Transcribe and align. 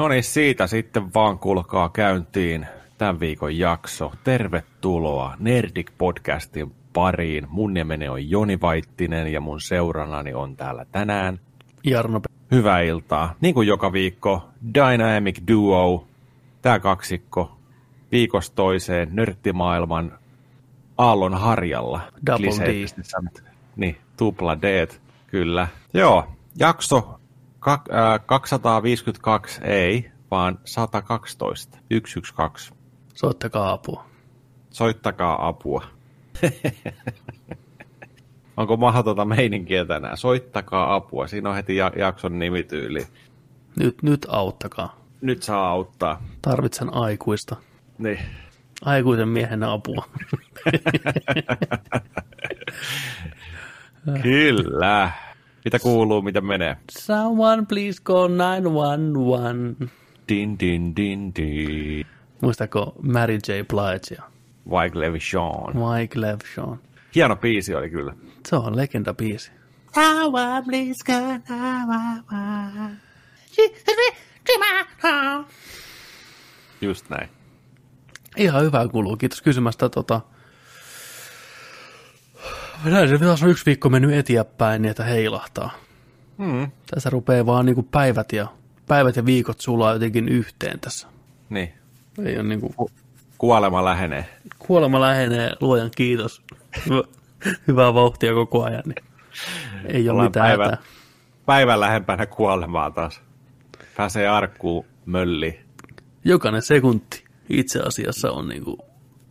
No 0.00 0.08
niin, 0.08 0.24
siitä 0.24 0.66
sitten 0.66 1.14
vaan 1.14 1.38
kulkaa 1.38 1.88
käyntiin 1.88 2.66
tämän 2.98 3.20
viikon 3.20 3.58
jakso. 3.58 4.12
Tervetuloa 4.24 5.34
Nerdik 5.38 5.90
podcastin 5.98 6.74
pariin. 6.92 7.46
Mun 7.48 7.74
nimeni 7.74 8.08
on 8.08 8.30
Joni 8.30 8.60
Vaittinen 8.60 9.32
ja 9.32 9.40
mun 9.40 9.60
seurannani 9.60 10.34
on 10.34 10.56
täällä 10.56 10.86
tänään 10.92 11.40
Jarno. 11.84 12.20
Hyvää 12.50 12.80
iltaa. 12.80 13.34
Niin 13.40 13.54
kuin 13.54 13.68
joka 13.68 13.92
viikko, 13.92 14.48
Dynamic 14.74 15.40
Duo, 15.48 16.08
tämä 16.62 16.78
kaksikko, 16.78 17.58
viikosta 18.12 18.54
toiseen 18.54 19.08
nörttimaailman 19.12 20.18
aallon 20.98 21.34
harjalla. 21.34 22.00
Double 22.26 22.50
D. 22.50 22.84
Niin, 23.76 23.96
tupla 24.16 24.62
D, 24.62 24.88
kyllä. 25.26 25.68
Joo, 25.94 26.28
jakso 26.58 27.19
kak, 27.60 27.88
äh, 27.92 28.20
252 28.26 29.60
ei, 29.64 30.10
vaan 30.30 30.58
112, 30.64 31.78
112. 31.90 32.74
Soittakaa 33.14 33.72
apua. 33.72 34.04
Soittakaa 34.70 35.48
apua. 35.48 35.84
Onko 38.56 38.76
mahdotonta 38.76 39.24
meininkiä 39.24 39.84
tänään? 39.84 40.16
Soittakaa 40.16 40.94
apua. 40.94 41.26
Siinä 41.26 41.48
on 41.48 41.54
heti 41.54 41.76
jakson 41.76 42.38
nimityyli. 42.38 43.06
Nyt, 43.76 44.02
nyt 44.02 44.26
auttakaa. 44.28 45.00
Nyt 45.20 45.42
saa 45.42 45.68
auttaa. 45.68 46.22
Tarvitsen 46.42 46.94
aikuista. 46.94 47.56
Niin. 47.98 48.18
Aikuisen 48.84 49.28
miehen 49.28 49.62
apua. 49.62 50.04
Kyllä. 54.22 55.12
Mitä 55.64 55.78
kuuluu, 55.78 56.22
mitä 56.22 56.40
menee? 56.40 56.76
Someone 56.90 57.66
please 57.66 58.02
call 58.02 58.28
911. 58.28 59.90
Din, 60.28 60.58
din, 60.58 60.96
din, 60.96 61.34
din. 61.34 62.06
Muistako 62.40 62.94
Mary 63.02 63.34
J. 63.34 63.48
Blige 63.68 64.14
ja 64.16 64.22
Wyclef 64.70 65.14
Jean. 65.32 65.76
Wyclef 65.76 66.40
Jean? 66.56 66.78
Hieno 67.14 67.36
biisi 67.36 67.74
oli 67.74 67.90
kyllä. 67.90 68.14
Se 68.48 68.56
on 68.56 68.76
legenda 68.76 69.14
biisi. 69.14 69.52
Someone 69.94 70.62
please 70.62 71.04
call 71.06 71.38
911. 71.48 73.10
Just 76.80 77.10
näin. 77.10 77.28
Ihan 78.36 78.62
hyvää 78.62 78.88
kuuluu. 78.88 79.16
Kiitos 79.16 79.42
kysymästä. 79.42 79.88
Tota... 79.88 80.20
Näin 82.84 83.08
se 83.08 83.18
pitäisi 83.18 83.44
on 83.44 83.50
yksi 83.50 83.66
viikko 83.66 83.88
mennyt 83.88 84.12
eteenpäin 84.14 84.82
niin, 84.82 84.90
että 84.90 85.04
heilahtaa. 85.04 85.70
Hmm. 86.38 86.70
Tässä 86.90 87.10
rupeaa 87.10 87.46
vaan 87.46 87.66
niin 87.66 87.74
kuin 87.74 87.88
päivät, 87.90 88.32
ja, 88.32 88.46
päivät 88.86 89.16
ja 89.16 89.26
viikot 89.26 89.60
sulaa 89.60 89.92
jotenkin 89.92 90.28
yhteen 90.28 90.80
tässä. 90.80 91.08
Niin. 91.50 91.72
Ei 92.24 92.34
ole 92.38 92.42
niin 92.48 92.60
kuin... 92.60 92.90
Kuolema 93.38 93.84
lähenee. 93.84 94.26
Kuolema 94.58 95.00
lähenee, 95.00 95.52
luojan 95.60 95.90
kiitos. 95.96 96.42
Hyvää 97.68 97.94
vauhtia 97.94 98.34
koko 98.34 98.64
ajan. 98.64 98.82
Niin 98.86 99.04
ei 99.86 100.02
ole 100.02 100.10
Ollaan 100.10 100.26
mitään 100.28 100.46
päivä, 100.46 100.64
hätää. 100.64 100.78
päivän 101.46 101.80
lähempänä 101.80 102.26
kuolemaa 102.26 102.90
taas. 102.90 103.20
Pääsee 103.96 104.28
arkkuun 104.28 104.84
mölli. 105.06 105.60
Jokainen 106.24 106.62
sekunti 106.62 107.24
itse 107.48 107.80
asiassa 107.80 108.30
on, 108.30 108.48
niin 108.48 108.64
kuin, 108.64 108.76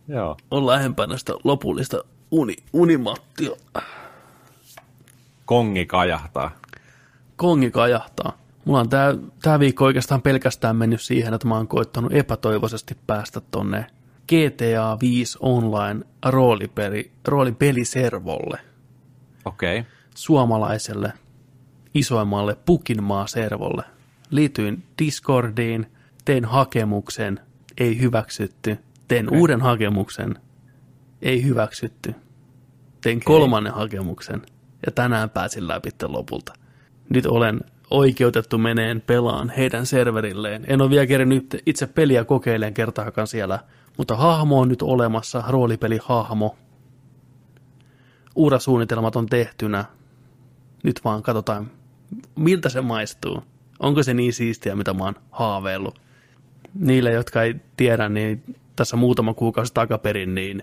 Joo. 0.08 0.36
on 0.50 0.66
lähempänä 0.66 1.16
sitä 1.16 1.32
lopullista 1.44 2.04
uni, 2.30 2.56
unimattia. 2.72 3.50
Kongi 5.44 5.86
kajahtaa. 5.86 6.50
Kongi 7.36 7.70
kajahtaa. 7.70 8.38
Mulla 8.64 8.80
on 8.80 8.88
tää, 8.88 9.14
tää 9.42 9.58
viikko 9.60 9.84
oikeastaan 9.84 10.22
pelkästään 10.22 10.76
mennyt 10.76 11.00
siihen, 11.00 11.34
että 11.34 11.48
mä 11.48 11.56
oon 11.56 11.68
koittanut 11.68 12.12
epätoivoisesti 12.12 12.96
päästä 13.06 13.40
tonne 13.40 13.86
GTA 14.28 14.98
5 15.00 15.38
Online 15.40 16.00
roolipeli, 16.26 17.10
roolipeliservolle, 17.24 18.58
Okei. 19.44 19.78
Okay. 19.78 19.90
suomalaiselle 20.14 21.12
isoimmalle 21.94 22.56
Pukinmaa-servolle. 22.66 23.82
Liityin 24.30 24.82
Discordiin, 24.98 25.86
tein 26.24 26.44
hakemuksen, 26.44 27.40
ei 27.78 28.00
hyväksytty, 28.00 28.78
tein 29.08 29.28
Okei. 29.28 29.40
uuden 29.40 29.60
hakemuksen, 29.60 30.38
ei 31.22 31.44
hyväksytty, 31.44 32.14
tein 33.00 33.20
kolmannen 33.24 33.72
hakemuksen 33.72 34.42
ja 34.86 34.92
tänään 34.92 35.30
pääsin 35.30 35.68
läpi 35.68 35.90
lopulta. 36.02 36.52
Nyt 37.08 37.26
olen 37.26 37.60
oikeutettu 37.90 38.58
meneen 38.58 39.00
pelaan 39.00 39.50
heidän 39.56 39.86
serverilleen. 39.86 40.64
En 40.68 40.80
ole 40.80 40.90
vielä 40.90 41.06
kerännyt 41.06 41.62
itse 41.66 41.86
peliä 41.86 42.24
kokeileen 42.24 42.74
kertaakaan 42.74 43.26
siellä, 43.26 43.58
mutta 43.98 44.16
hahmo 44.16 44.60
on 44.60 44.68
nyt 44.68 44.82
olemassa, 44.82 45.44
roolipelihahmo. 45.48 46.56
Uurasuunnitelmat 48.34 49.16
on 49.16 49.26
tehtynä. 49.26 49.84
Nyt 50.82 51.00
vaan 51.04 51.22
katsotaan, 51.22 51.70
miltä 52.36 52.68
se 52.68 52.80
maistuu. 52.80 53.42
Onko 53.80 54.02
se 54.02 54.14
niin 54.14 54.32
siistiä, 54.32 54.76
mitä 54.76 54.94
mä 54.94 55.04
oon 55.04 55.14
haaveillut. 55.30 56.00
Niille, 56.74 57.12
jotka 57.12 57.42
ei 57.42 57.54
tiedä, 57.76 58.08
niin 58.08 58.56
tässä 58.76 58.96
muutama 58.96 59.34
kuukausi 59.34 59.74
takaperin, 59.74 60.34
niin 60.34 60.62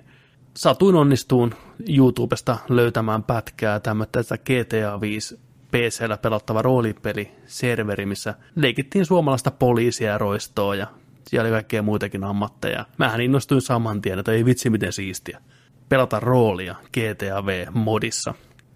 satuin 0.58 0.96
onnistuun 0.96 1.54
YouTubesta 1.98 2.58
löytämään 2.70 3.24
pätkää 3.24 3.80
tämmöistä 3.80 4.38
GTA 4.38 5.02
5 5.02 5.40
PCllä 5.72 6.18
pelattava 6.18 6.62
roolipeli 6.62 7.32
serveri, 7.46 8.06
missä 8.06 8.34
leikittiin 8.56 9.06
suomalaista 9.06 9.52
poliisia 9.52 10.12
ja 10.12 10.18
roistoa 10.18 10.76
ja 10.76 10.88
siellä 11.28 11.48
oli 11.48 11.52
kaikkea 11.52 11.82
muitakin 11.82 12.24
ammatteja. 12.24 12.86
Mähän 12.98 13.22
innostuin 13.22 13.62
saman 13.62 14.02
tien, 14.02 14.20
että 14.20 14.32
ei 14.32 14.46
vitsi 14.46 14.70
miten 14.70 14.94
siistiä. 14.94 15.42
Pelata 15.90 16.20
roolia 16.20 16.76
GTA 16.86 17.46
V-modissa. 17.46 18.34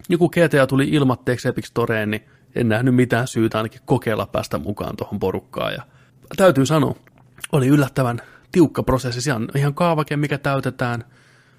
Joku 0.08 0.28
GTA 0.28 0.66
tuli 0.66 0.88
ilmatteeksi 0.88 1.48
Epic 1.48 1.66
Storeen, 1.66 2.10
niin 2.10 2.22
en 2.54 2.68
nähnyt 2.68 2.94
mitään 2.94 3.28
syytä 3.28 3.58
ainakin 3.58 3.80
kokeilla 3.84 4.26
päästä 4.26 4.58
mukaan 4.58 4.96
tuohon 4.96 5.18
porukkaan. 5.18 5.72
Ja 5.72 5.82
täytyy 6.36 6.66
sanoa, 6.66 6.94
oli 7.52 7.66
yllättävän 7.66 8.20
tiukka 8.52 8.82
prosessi. 8.82 9.20
Siellä 9.20 9.38
on 9.38 9.48
ihan 9.56 9.74
kaavake, 9.74 10.16
mikä 10.16 10.38
täytetään. 10.38 11.04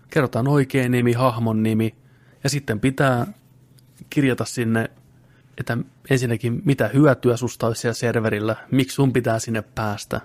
Kerrotaan 0.09 0.47
oikea 0.47 0.89
nimi, 0.89 1.13
hahmon 1.13 1.63
nimi. 1.63 1.95
Ja 2.43 2.49
sitten 2.49 2.79
pitää 2.79 3.27
kirjata 4.09 4.45
sinne, 4.45 4.91
että 5.57 5.77
ensinnäkin 6.09 6.61
mitä 6.65 6.87
hyötyä 6.87 7.37
susta 7.37 7.67
olisi 7.67 7.81
siellä 7.81 7.93
serverillä, 7.93 8.55
miksi 8.71 8.95
sun 8.95 9.13
pitää 9.13 9.39
sinne 9.39 9.61
päästä. 9.61 10.21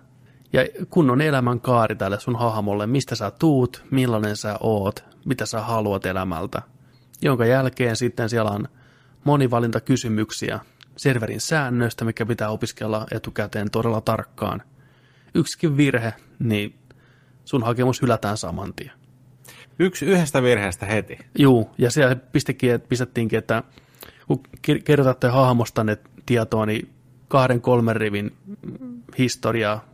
Ja 0.53 0.61
kunnon 0.91 1.21
elämän 1.21 1.61
kaari 1.61 1.97
tälle 1.97 2.21
sun 2.21 2.39
hahmolle, 2.39 2.87
mistä 2.87 3.15
sä 3.15 3.31
tuut, 3.31 3.85
millainen 3.91 4.37
sä 4.37 4.57
oot, 4.61 5.05
mitä 5.25 5.47
sä 5.47 5.61
haluat 5.61 6.07
elämältä. 6.07 6.63
Jonka 7.23 7.47
jälkeen 7.47 7.97
sitten 7.97 8.29
siellä 8.29 8.51
on 8.51 8.69
monivalintakysymyksiä 9.25 10.61
serverin 10.97 11.41
säännöistä, 11.41 12.05
mikä 12.05 12.27
pitää 12.27 12.49
opiskella 12.49 13.07
etukäteen 13.11 13.71
todella 13.71 14.01
tarkkaan. 14.01 14.63
Yksikin 15.35 15.77
virhe, 15.77 16.15
niin 16.39 16.79
sun 17.45 17.63
hakemus 17.63 18.03
hylätään 18.03 18.37
saman 18.37 18.75
tien. 18.75 18.93
Yksi 19.79 20.07
yhdestä 20.07 20.43
virheestä 20.43 20.87
heti. 20.87 21.19
Juu, 21.39 21.71
ja 21.79 21.91
siellä 21.91 22.17
pistikin, 22.17 22.75
että 22.75 22.89
pistettiinkin, 22.89 23.39
että 23.39 23.63
kun 24.27 24.43
kir- 24.57 24.83
kirjoitatte 24.85 25.29
hahmostanne 25.29 25.99
tietoa, 26.27 26.67
niin 26.67 26.91
kahden 27.29 27.61
kolmen 27.61 27.97
rivin 27.97 28.37
historiaa 29.19 29.85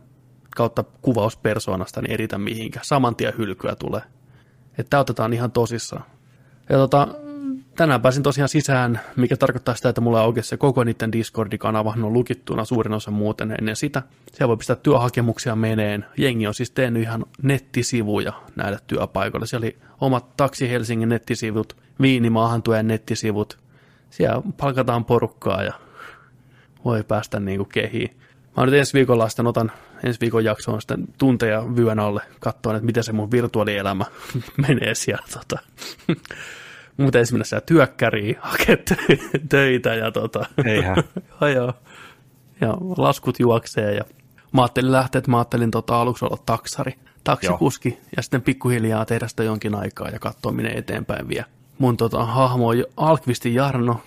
kautta 0.55 0.83
kuvaus 1.01 1.37
persoonasta, 1.37 2.01
niin 2.01 2.11
eritä 2.11 2.37
mihinkä. 2.37 2.79
Saman 2.83 3.15
tien 3.15 3.33
hylkyä 3.37 3.75
tulee. 3.75 4.01
Että 4.77 4.99
otetaan 4.99 5.33
ihan 5.33 5.51
tosissaan. 5.51 6.05
Ja 6.69 6.77
tota, 6.77 7.07
tänään 7.75 8.01
pääsin 8.01 8.23
tosiaan 8.23 8.49
sisään, 8.49 8.99
mikä 9.15 9.37
tarkoittaa 9.37 9.75
sitä, 9.75 9.89
että 9.89 10.01
mulla 10.01 10.23
on 10.23 10.33
se 10.41 10.57
koko 10.57 10.83
niiden 10.83 11.11
Discord-kanava 11.11 11.93
on 12.03 12.13
lukittuna 12.13 12.65
suurin 12.65 12.93
osa 12.93 13.11
muuten 13.11 13.51
ennen 13.51 13.75
sitä. 13.75 14.03
Siellä 14.31 14.47
voi 14.47 14.57
pistää 14.57 14.75
työhakemuksia 14.75 15.55
meneen. 15.55 16.05
Jengi 16.17 16.47
on 16.47 16.53
siis 16.53 16.71
tehnyt 16.71 17.03
ihan 17.03 17.25
nettisivuja 17.41 18.33
näille 18.55 18.79
työpaikoille. 18.87 19.47
Siellä 19.47 19.65
oli 19.65 19.77
omat 20.01 20.37
Taksi 20.37 20.69
Helsingin 20.69 21.09
nettisivut, 21.09 21.77
Viinimaahantujen 22.01 22.87
nettisivut. 22.87 23.57
Siellä 24.09 24.41
palkataan 24.57 25.05
porukkaa 25.05 25.63
ja 25.63 25.73
voi 26.85 27.03
päästä 27.03 27.39
niinku 27.39 27.65
kehiin. 27.65 28.17
Mä 28.57 28.65
nyt 28.65 28.75
ensi 28.75 28.93
viikolla 28.93 29.29
sitten 29.29 29.47
otan 29.47 29.71
ensi 30.03 30.21
viikon 30.21 30.43
jaksoon 30.43 30.81
sitten 30.81 31.07
tunteja 31.17 31.63
vyön 31.75 31.99
alle 31.99 32.21
katsoen, 32.39 32.75
että 32.75 32.85
miten 32.85 33.03
se 33.03 33.11
mun 33.11 33.31
virtuaalielämä 33.31 34.05
menee 34.67 34.95
siellä. 34.95 35.25
Tota. 35.33 35.59
Mutta 36.97 37.19
ensin 37.19 37.35
mennä 37.35 37.45
siellä 37.45 37.65
työkkäriin, 37.65 38.35
hakea 38.51 38.77
töitä 39.49 39.93
ja 39.95 40.11
tota. 40.11 40.45
Eihän. 40.65 40.95
joo. 41.55 41.73
Ja 42.61 42.77
laskut 42.97 43.39
juoksee 43.39 43.93
ja 43.93 44.03
mä 44.53 44.61
ajattelin 44.61 44.91
lähteä, 44.91 45.19
että 45.19 45.31
mä 45.31 45.37
ajattelin 45.37 45.71
tota, 45.71 46.01
aluksi 46.01 46.25
olla 46.25 46.37
taksari, 46.45 46.93
taksikuski 47.23 47.89
joo. 47.89 47.99
ja 48.15 48.21
sitten 48.21 48.41
pikkuhiljaa 48.41 49.05
tehdä 49.05 49.27
sitä 49.27 49.43
jonkin 49.43 49.75
aikaa 49.75 50.09
ja 50.09 50.19
katsoa 50.19 50.51
minne 50.51 50.69
eteenpäin 50.69 51.29
vie. 51.29 51.45
Mun 51.77 51.97
tota, 51.97 52.25
hahmo 52.25 52.67
on 52.67 52.83
Alkvistin 52.97 53.53
Jarno, 53.53 54.01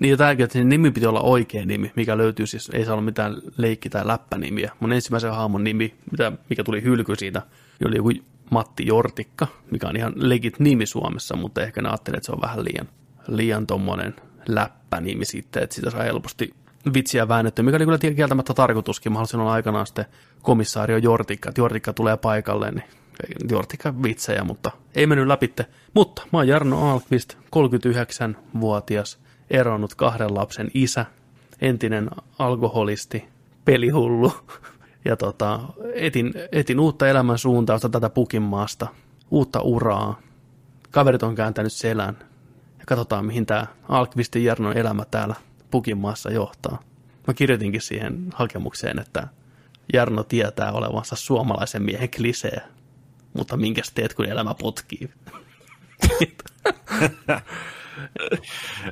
Niin 0.00 0.10
ja 0.10 0.16
tämäkin, 0.16 0.44
että 0.44 0.58
sen 0.58 0.68
nimi 0.68 0.90
piti 0.90 1.06
olla 1.06 1.20
oikea 1.20 1.66
nimi, 1.66 1.92
mikä 1.96 2.18
löytyy 2.18 2.46
siis, 2.46 2.70
ei 2.74 2.84
saa 2.84 2.94
olla 2.94 3.02
mitään 3.02 3.36
leikki- 3.56 3.90
tai 3.90 4.06
läppänimiä. 4.06 4.72
Mun 4.80 4.92
ensimmäisen 4.92 5.32
hahmon 5.32 5.64
nimi, 5.64 5.94
mitä, 6.10 6.32
mikä 6.50 6.64
tuli 6.64 6.82
hylky 6.82 7.16
siitä, 7.16 7.42
oli 7.86 7.96
joku 7.96 8.10
Matti 8.50 8.86
Jortikka, 8.86 9.46
mikä 9.70 9.88
on 9.88 9.96
ihan 9.96 10.12
legit 10.16 10.60
nimi 10.60 10.86
Suomessa, 10.86 11.36
mutta 11.36 11.62
ehkä 11.62 11.82
ne 11.82 11.88
ajattelivat, 11.88 12.18
että 12.18 12.26
se 12.26 12.32
on 12.32 12.40
vähän 12.40 12.64
liian, 12.64 12.88
liian 13.28 13.66
tommonen 13.66 14.14
läppänimi 14.48 15.24
sitten, 15.24 15.62
että 15.62 15.74
sitä 15.74 15.90
saa 15.90 16.02
helposti 16.02 16.54
vitsiä 16.94 17.28
väännetty, 17.28 17.62
mikä 17.62 17.76
oli 17.76 17.84
kyllä 17.84 18.14
kieltämättä 18.14 18.54
tarkoituskin. 18.54 19.12
Mä 19.12 19.18
halusin 19.18 19.40
olla 19.40 19.52
aikanaan 19.52 19.86
sitten 19.86 20.04
komissaario 20.42 20.96
Jortikka, 20.96 21.48
että 21.48 21.60
Jortikka 21.60 21.92
tulee 21.92 22.16
paikalle, 22.16 22.70
niin 22.70 22.84
Jortikka 23.50 24.02
vitsejä, 24.02 24.44
mutta 24.44 24.70
ei 24.94 25.06
mennyt 25.06 25.26
läpitte. 25.26 25.66
Mutta 25.94 26.22
mä 26.32 26.38
oon 26.38 26.48
Jarno 26.48 26.92
Alkvist, 26.92 27.34
39-vuotias, 27.34 29.18
eronnut 29.50 29.94
kahden 29.94 30.34
lapsen 30.34 30.70
isä, 30.74 31.06
entinen 31.60 32.10
alkoholisti, 32.38 33.24
pelihullu. 33.64 34.32
Ja 35.06 35.16
tota, 35.16 35.60
etin, 35.94 36.34
etin 36.52 36.80
uutta 36.80 37.08
elämän 37.08 37.38
suuntausta 37.38 37.88
tätä 37.88 38.10
Pukinmaasta, 38.10 38.86
uutta 39.30 39.60
uraa. 39.60 40.20
Kaverit 40.90 41.22
on 41.22 41.34
kääntänyt 41.34 41.72
selän. 41.72 42.16
Ja 42.78 42.84
katsotaan, 42.86 43.26
mihin 43.26 43.46
tämä 43.46 43.66
Alkvistin 43.88 44.44
Jarnon 44.44 44.76
elämä 44.76 45.04
täällä 45.04 45.34
Pukinmaassa 45.70 46.32
johtaa. 46.32 46.82
Mä 47.26 47.34
kirjoitinkin 47.34 47.80
siihen 47.80 48.26
hakemukseen, 48.34 48.98
että 48.98 49.28
Jarno 49.92 50.22
tietää 50.22 50.72
olevansa 50.72 51.16
suomalaisen 51.16 51.82
miehen 51.82 52.10
klisee, 52.10 52.60
mutta 53.34 53.56
minkäs 53.56 53.92
teet, 53.92 54.14
kun 54.14 54.26
elämä 54.26 54.54
potkii? 54.54 55.10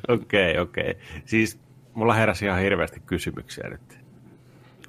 Okei, 0.08 0.58
okei. 0.58 0.58
Okay, 0.58 0.58
okay. 0.58 0.94
Siis 1.24 1.60
mulla 1.94 2.14
heräsi 2.14 2.44
ihan 2.44 2.60
hirveästi 2.60 3.00
kysymyksiä 3.00 3.68
nyt. 3.68 4.03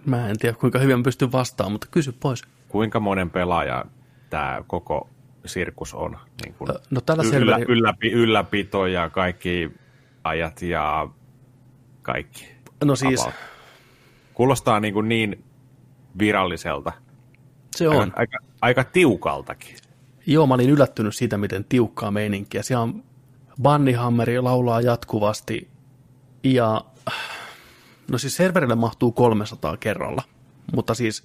Mä 0.06 0.30
en 0.30 0.38
tiedä, 0.38 0.58
kuinka 0.60 0.80
hyvin 0.80 1.04
pystyn 1.04 1.32
vastaamaan, 1.32 1.72
mutta 1.72 1.88
kysy 1.92 2.12
pois. 2.20 2.44
Kuinka 2.68 3.00
monen 3.00 3.30
pelaaja 3.30 3.86
tämä 4.30 4.64
koko 4.68 5.10
sirkus 5.46 5.94
on? 5.94 6.18
Niin 6.44 6.54
kuin 6.54 6.70
no, 6.90 7.02
tällä 7.02 7.24
yllä, 7.34 7.58
ylläpi, 7.68 8.12
ylläpito 8.12 8.88
ja 8.88 9.10
kaikki 9.10 9.72
ajat 10.24 10.62
ja 10.62 11.08
kaikki. 12.02 12.48
No 12.84 12.96
siis... 12.96 13.22
About. 13.22 13.36
Kuulostaa 14.34 14.80
niin, 14.80 14.94
kuin 14.94 15.10
niin 15.10 15.44
viralliselta. 16.20 16.92
Se 17.76 17.90
on. 17.90 17.96
Aika, 17.98 18.18
aika, 18.18 18.38
aika 18.62 18.84
tiukaltakin. 18.84 19.76
Joo, 20.26 20.48
mä 20.48 20.54
olin 20.54 20.70
yllättynyt 20.70 21.16
siitä, 21.16 21.38
miten 21.38 21.64
tiukkaa 21.64 22.12
meininkiä. 22.12 22.64
Siellä 22.64 22.84
on 22.84 23.04
Bannihammeri 23.62 24.42
laulaa 24.42 24.82
jatkuvasti 24.82 25.70
ja 26.44 26.82
no 28.12 28.18
siis 28.18 28.36
serverille 28.36 28.76
mahtuu 28.76 29.12
300 29.12 29.78
kerralla, 29.78 30.24
mutta 30.76 30.94
siis 30.94 31.24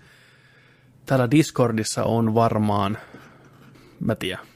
täällä 1.07 1.31
Discordissa 1.31 2.05
on 2.05 2.35
varmaan, 2.35 2.99
mä 4.01 4.15
tiedän, 4.15 4.47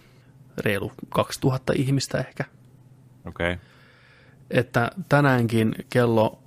reilu 0.58 0.92
2000 1.08 1.72
ihmistä 1.76 2.18
ehkä. 2.18 2.44
Okei. 3.26 3.52
Okay. 3.52 3.66
Että 4.50 4.90
tänäänkin 5.08 5.74
kello 5.90 6.42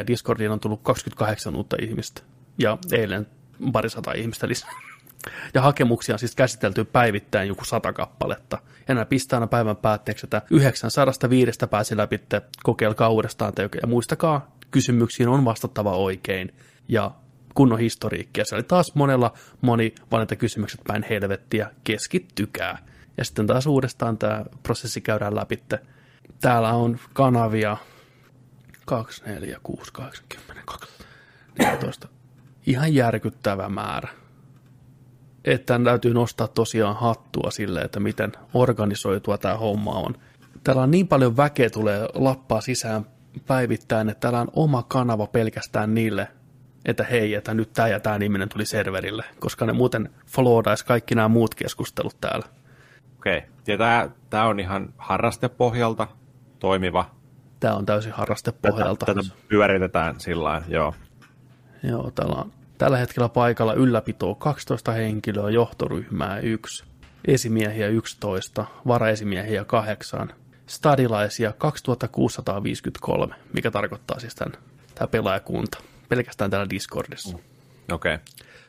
17.54 0.00 0.06
Discordiin 0.06 0.50
on 0.50 0.60
tullut 0.60 0.80
28 0.82 1.56
uutta 1.56 1.76
ihmistä 1.82 2.22
ja 2.58 2.78
eilen 2.92 3.26
parisata 3.72 4.12
ihmistä 4.12 4.48
lisää. 4.48 4.87
Ja 5.54 5.62
hakemuksia 5.62 6.14
on 6.14 6.18
siis 6.18 6.34
käsitelty 6.34 6.84
päivittäin 6.84 7.48
joku 7.48 7.64
sata 7.64 7.92
kappaletta. 7.92 8.58
Ja 8.88 8.94
nämä 8.94 9.04
pistää 9.04 9.36
aina 9.36 9.46
päivän 9.46 9.76
päätteeksi, 9.76 10.26
että 10.26 10.42
905 10.50 11.58
pääsi 11.70 11.96
läpi, 11.96 12.20
kokeilkaa 12.62 13.08
uudestaan 13.08 13.54
te 13.54 13.68
Ja 13.82 13.88
muistakaa, 13.88 14.56
kysymyksiin 14.70 15.28
on 15.28 15.44
vastattava 15.44 15.96
oikein. 15.96 16.54
Ja 16.88 17.10
kunnon 17.54 17.78
historiikkia. 17.78 18.44
Se 18.44 18.54
oli 18.54 18.62
taas 18.62 18.94
monella 18.94 19.32
moni 19.60 19.94
kysymykset 20.38 20.80
päin 20.86 21.04
helvettiä. 21.10 21.70
Keskittykää. 21.84 22.78
Ja 23.16 23.24
sitten 23.24 23.46
taas 23.46 23.66
uudestaan 23.66 24.18
tämä 24.18 24.44
prosessi 24.62 25.00
käydään 25.00 25.34
läpi. 25.34 25.62
Täällä 26.40 26.72
on 26.72 26.98
kanavia 27.12 27.76
2, 28.86 29.22
4, 29.26 29.60
6, 29.62 29.92
8, 29.92 30.24
10, 30.28 30.64
14. 31.58 32.08
Ihan 32.66 32.94
järkyttävä 32.94 33.68
määrä 33.68 34.08
että 35.48 35.80
täytyy 35.84 36.14
nostaa 36.14 36.48
tosiaan 36.48 36.96
hattua 36.96 37.50
sille, 37.50 37.80
että 37.80 38.00
miten 38.00 38.32
organisoitua 38.54 39.38
tämä 39.38 39.56
homma 39.56 39.90
on. 39.92 40.14
Täällä 40.64 40.82
on 40.82 40.90
niin 40.90 41.08
paljon 41.08 41.36
väkeä 41.36 41.70
tulee 41.70 42.08
lappaa 42.14 42.60
sisään 42.60 43.06
päivittäin, 43.46 44.08
että 44.08 44.20
täällä 44.20 44.40
on 44.40 44.48
oma 44.52 44.82
kanava 44.82 45.26
pelkästään 45.26 45.94
niille, 45.94 46.28
että 46.84 47.04
hei, 47.04 47.34
että 47.34 47.54
nyt 47.54 47.72
tämä 47.72 47.88
ja 47.88 48.00
tämä 48.00 48.18
niminen 48.18 48.48
tuli 48.48 48.66
serverille, 48.66 49.24
koska 49.38 49.66
ne 49.66 49.72
muuten 49.72 50.10
followdaisi 50.26 50.86
kaikki 50.86 51.14
nämä 51.14 51.28
muut 51.28 51.54
keskustelut 51.54 52.16
täällä. 52.20 52.46
Okei, 53.18 53.42
ja 53.66 53.78
tämä, 53.78 54.10
tämä 54.30 54.44
on 54.44 54.60
ihan 54.60 54.94
harrastepohjalta 54.98 56.08
toimiva. 56.58 57.10
Tämä 57.60 57.74
on 57.74 57.86
täysin 57.86 58.12
harrastepohjalta. 58.12 59.06
Tätä, 59.06 59.22
tätä 59.22 59.34
pyöritetään 59.48 60.20
sillä 60.20 60.62
joo. 60.68 60.94
Joo, 61.82 62.10
täällä 62.10 62.34
on 62.34 62.57
Tällä 62.78 62.96
hetkellä 62.96 63.28
paikalla 63.28 63.74
ylläpitoa 63.74 64.34
12 64.34 64.92
henkilöä, 64.92 65.50
johtoryhmää 65.50 66.38
1, 66.38 66.84
esimiehiä 67.24 67.88
11, 67.88 68.64
varaesimiehiä 68.86 69.64
8, 69.64 70.32
stadilaisia 70.66 71.52
2653, 71.52 73.34
mikä 73.52 73.70
tarkoittaa 73.70 74.18
siis 74.18 74.34
tämän, 74.34 74.58
tämä 74.94 75.08
pelaajakunta, 75.08 75.78
pelkästään 76.08 76.50
täällä 76.50 76.70
Discordissa. 76.70 77.36
Mm. 77.36 77.42
Okei. 77.92 78.14
Okay. 78.14 78.24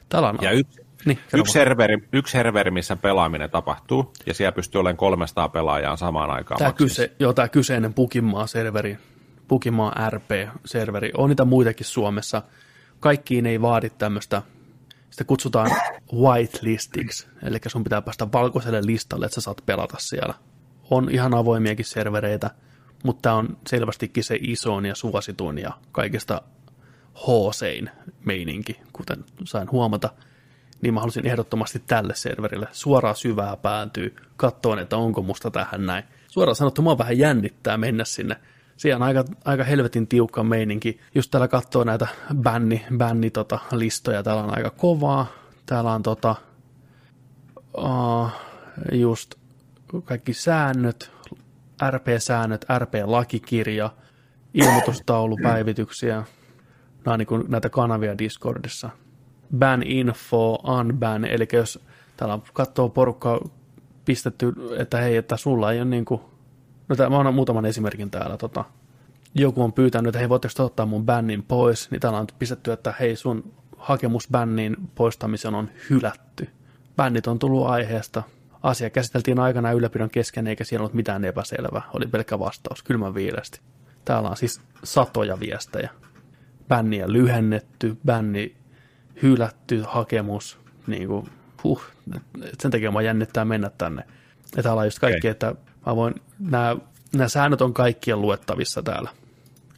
Täällä 0.09 0.29
on... 0.29 0.37
Ja 0.41 0.51
yksi, 0.51 0.81
niin, 1.05 1.19
yksi, 1.33 1.53
serveri, 1.53 1.97
yksi 2.13 2.31
serveri, 2.31 2.71
missä 2.71 2.95
pelaaminen 2.95 3.49
tapahtuu, 3.49 4.13
ja 4.25 4.33
siellä 4.33 4.51
pystyy 4.51 4.79
olemaan 4.79 4.97
300 4.97 5.49
pelaajaa 5.49 5.95
samaan 5.95 6.31
aikaan. 6.31 6.59
Tämä, 6.59 6.71
kyse, 6.71 7.11
joo, 7.19 7.33
tämä 7.33 7.47
kyseinen 7.47 7.93
Pukimaa-serveri, 7.93 8.97
Pukimaa 9.47 10.09
RP-serveri, 10.09 11.11
on 11.17 11.29
niitä 11.29 11.45
muitakin 11.45 11.85
Suomessa, 11.85 12.41
kaikkiin 12.99 13.45
ei 13.45 13.61
vaadi 13.61 13.89
tämmöistä, 13.89 14.41
sitä 15.09 15.23
kutsutaan 15.23 15.71
whitelistiksi, 16.13 17.27
eli 17.43 17.57
sun 17.67 17.83
pitää 17.83 18.01
päästä 18.01 18.27
valkoiselle 18.33 18.81
listalle, 18.85 19.25
että 19.25 19.35
sä 19.35 19.41
saat 19.41 19.61
pelata 19.65 19.97
siellä. 19.99 20.33
On 20.89 21.09
ihan 21.11 21.33
avoimiakin 21.33 21.85
servereitä, 21.85 22.51
mutta 23.03 23.21
tämä 23.21 23.35
on 23.35 23.57
selvästikin 23.67 24.23
se 24.23 24.37
isoin 24.41 24.85
ja 24.85 24.95
suosituin 24.95 25.57
ja 25.57 25.71
kaikista 25.91 26.41
hoosein 27.27 27.89
meininki, 28.25 28.79
kuten 28.93 29.25
sain 29.43 29.71
huomata, 29.71 30.09
niin 30.81 30.93
mä 30.93 30.99
halusin 30.99 31.27
ehdottomasti 31.27 31.83
tälle 31.87 32.15
serverille 32.15 32.67
suoraan 32.71 33.15
syvää 33.15 33.57
pääntyy, 33.57 34.15
katsoen, 34.37 34.79
että 34.79 34.97
onko 34.97 35.21
musta 35.21 35.51
tähän 35.51 35.85
näin. 35.85 36.03
Suoraan 36.27 36.55
sanottu, 36.55 36.81
mua 36.81 36.97
vähän 36.97 37.17
jännittää 37.17 37.77
mennä 37.77 38.05
sinne 38.05 38.35
siellä 38.79 38.95
on 38.95 39.07
aika, 39.07 39.25
aika 39.45 39.63
helvetin 39.63 40.07
tiukka 40.07 40.43
meininki. 40.43 40.99
Just 41.15 41.31
täällä 41.31 41.47
katsoo 41.47 41.83
näitä 41.83 42.07
bänni, 42.35 42.85
bänni 42.97 43.29
tota, 43.29 43.59
listoja, 43.71 44.23
täällä 44.23 44.43
on 44.43 44.57
aika 44.57 44.69
kovaa. 44.69 45.27
Täällä 45.65 45.93
on 45.93 46.03
tota, 46.03 46.35
uh, 47.77 48.29
just 48.91 49.35
kaikki 50.03 50.33
säännöt, 50.33 51.11
RP-säännöt, 51.89 52.65
RP-lakikirja, 52.77 53.89
ilmoitustaulupäivityksiä. 54.53 56.23
Nämä 57.05 57.13
on 57.13 57.19
niin 57.19 57.45
näitä 57.47 57.69
kanavia 57.69 58.17
Discordissa. 58.17 58.89
Ban 59.57 59.83
info, 59.83 60.55
unban, 60.55 61.25
eli 61.25 61.47
jos 61.53 61.79
täällä 62.17 62.39
katsoo 62.53 62.89
porukkaa 62.89 63.39
pistetty, 64.05 64.53
että 64.77 64.97
hei, 64.97 65.17
että 65.17 65.37
sulla 65.37 65.71
ei 65.71 65.81
ole 65.81 65.89
niin 65.89 66.05
kuin 66.05 66.21
No 66.89 66.95
tää, 66.95 67.09
mä 67.09 67.19
annan 67.19 67.33
muutaman 67.33 67.65
esimerkin 67.65 68.11
täällä. 68.11 68.37
Tota, 68.37 68.65
joku 69.35 69.63
on 69.63 69.73
pyytänyt, 69.73 70.09
että 70.09 70.19
hei, 70.19 70.29
voitteko 70.29 70.65
ottaa 70.65 70.85
mun 70.85 71.05
bännin 71.05 71.43
pois, 71.43 71.91
niin 71.91 72.01
täällä 72.01 72.19
on 72.19 72.27
pistetty, 72.39 72.71
että 72.71 72.93
hei, 72.99 73.15
sun 73.15 73.53
hakemus 73.77 74.27
bännin 74.31 74.77
poistamisen 74.95 75.55
on 75.55 75.69
hylätty. 75.89 76.49
Bännit 76.95 77.27
on 77.27 77.39
tullut 77.39 77.67
aiheesta. 77.67 78.23
Asia 78.63 78.89
käsiteltiin 78.89 79.39
aikana 79.39 79.71
ylläpidon 79.71 80.09
kesken, 80.09 80.47
eikä 80.47 80.63
siellä 80.63 80.81
ollut 80.81 80.93
mitään 80.93 81.25
epäselvää. 81.25 81.81
Oli 81.93 82.07
pelkkä 82.07 82.39
vastaus, 82.39 82.83
kylmän 82.83 83.13
viileästi. 83.13 83.59
Täällä 84.05 84.29
on 84.29 84.37
siis 84.37 84.61
satoja 84.83 85.39
viestejä. 85.39 85.89
Bänniä 86.67 87.11
lyhennetty, 87.11 87.97
bänni 88.05 88.55
hylätty, 89.21 89.83
hakemus, 89.87 90.59
niin 90.87 91.07
kuin, 91.07 91.27
huh, 91.63 91.83
sen 92.59 92.71
takia 92.71 92.91
mä 92.91 93.01
jännittää 93.01 93.45
mennä 93.45 93.71
tänne. 93.77 94.03
Ja 94.55 94.63
täällä 94.63 94.79
on 94.79 94.87
just 94.87 94.99
kaikki, 94.99 95.27
okay. 95.27 95.31
että 95.31 95.55
Mä 95.85 95.95
voin, 95.95 96.15
nämä, 96.39 96.75
nämä 97.15 97.27
säännöt 97.27 97.61
on 97.61 97.73
kaikkien 97.73 98.21
luettavissa 98.21 98.83
täällä. 98.83 99.09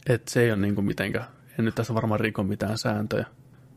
Et 0.08 0.28
se 0.28 0.42
ei 0.42 0.50
ole 0.50 0.60
niin 0.60 0.74
kuin 0.74 0.84
mitenkään, 0.84 1.26
en 1.58 1.64
nyt 1.64 1.74
tässä 1.74 1.94
varmaan 1.94 2.20
riko 2.20 2.42
mitään 2.42 2.78
sääntöjä. 2.78 3.26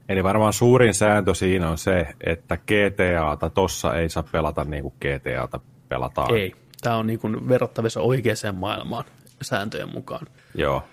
Eli 0.09 0.23
varmaan 0.23 0.53
suurin 0.53 0.93
sääntö 0.93 1.33
siinä 1.33 1.69
on 1.69 1.77
se, 1.77 2.07
että 2.21 2.57
GTAta 2.57 3.49
tossa 3.49 3.95
ei 3.95 4.09
saa 4.09 4.23
pelata 4.31 4.63
niin 4.63 4.83
kuin 4.83 4.93
GTAta 5.01 5.59
pelataan. 5.89 6.35
Ei, 6.35 6.55
tämä 6.81 6.95
on 6.95 7.07
niin 7.07 7.19
kuin 7.19 7.49
verrattavissa 7.49 8.01
oikeaan 8.01 8.55
maailmaan. 8.55 9.03
sääntöjen 9.41 9.91
mukaan. 9.93 10.27
Joo. 10.55 10.83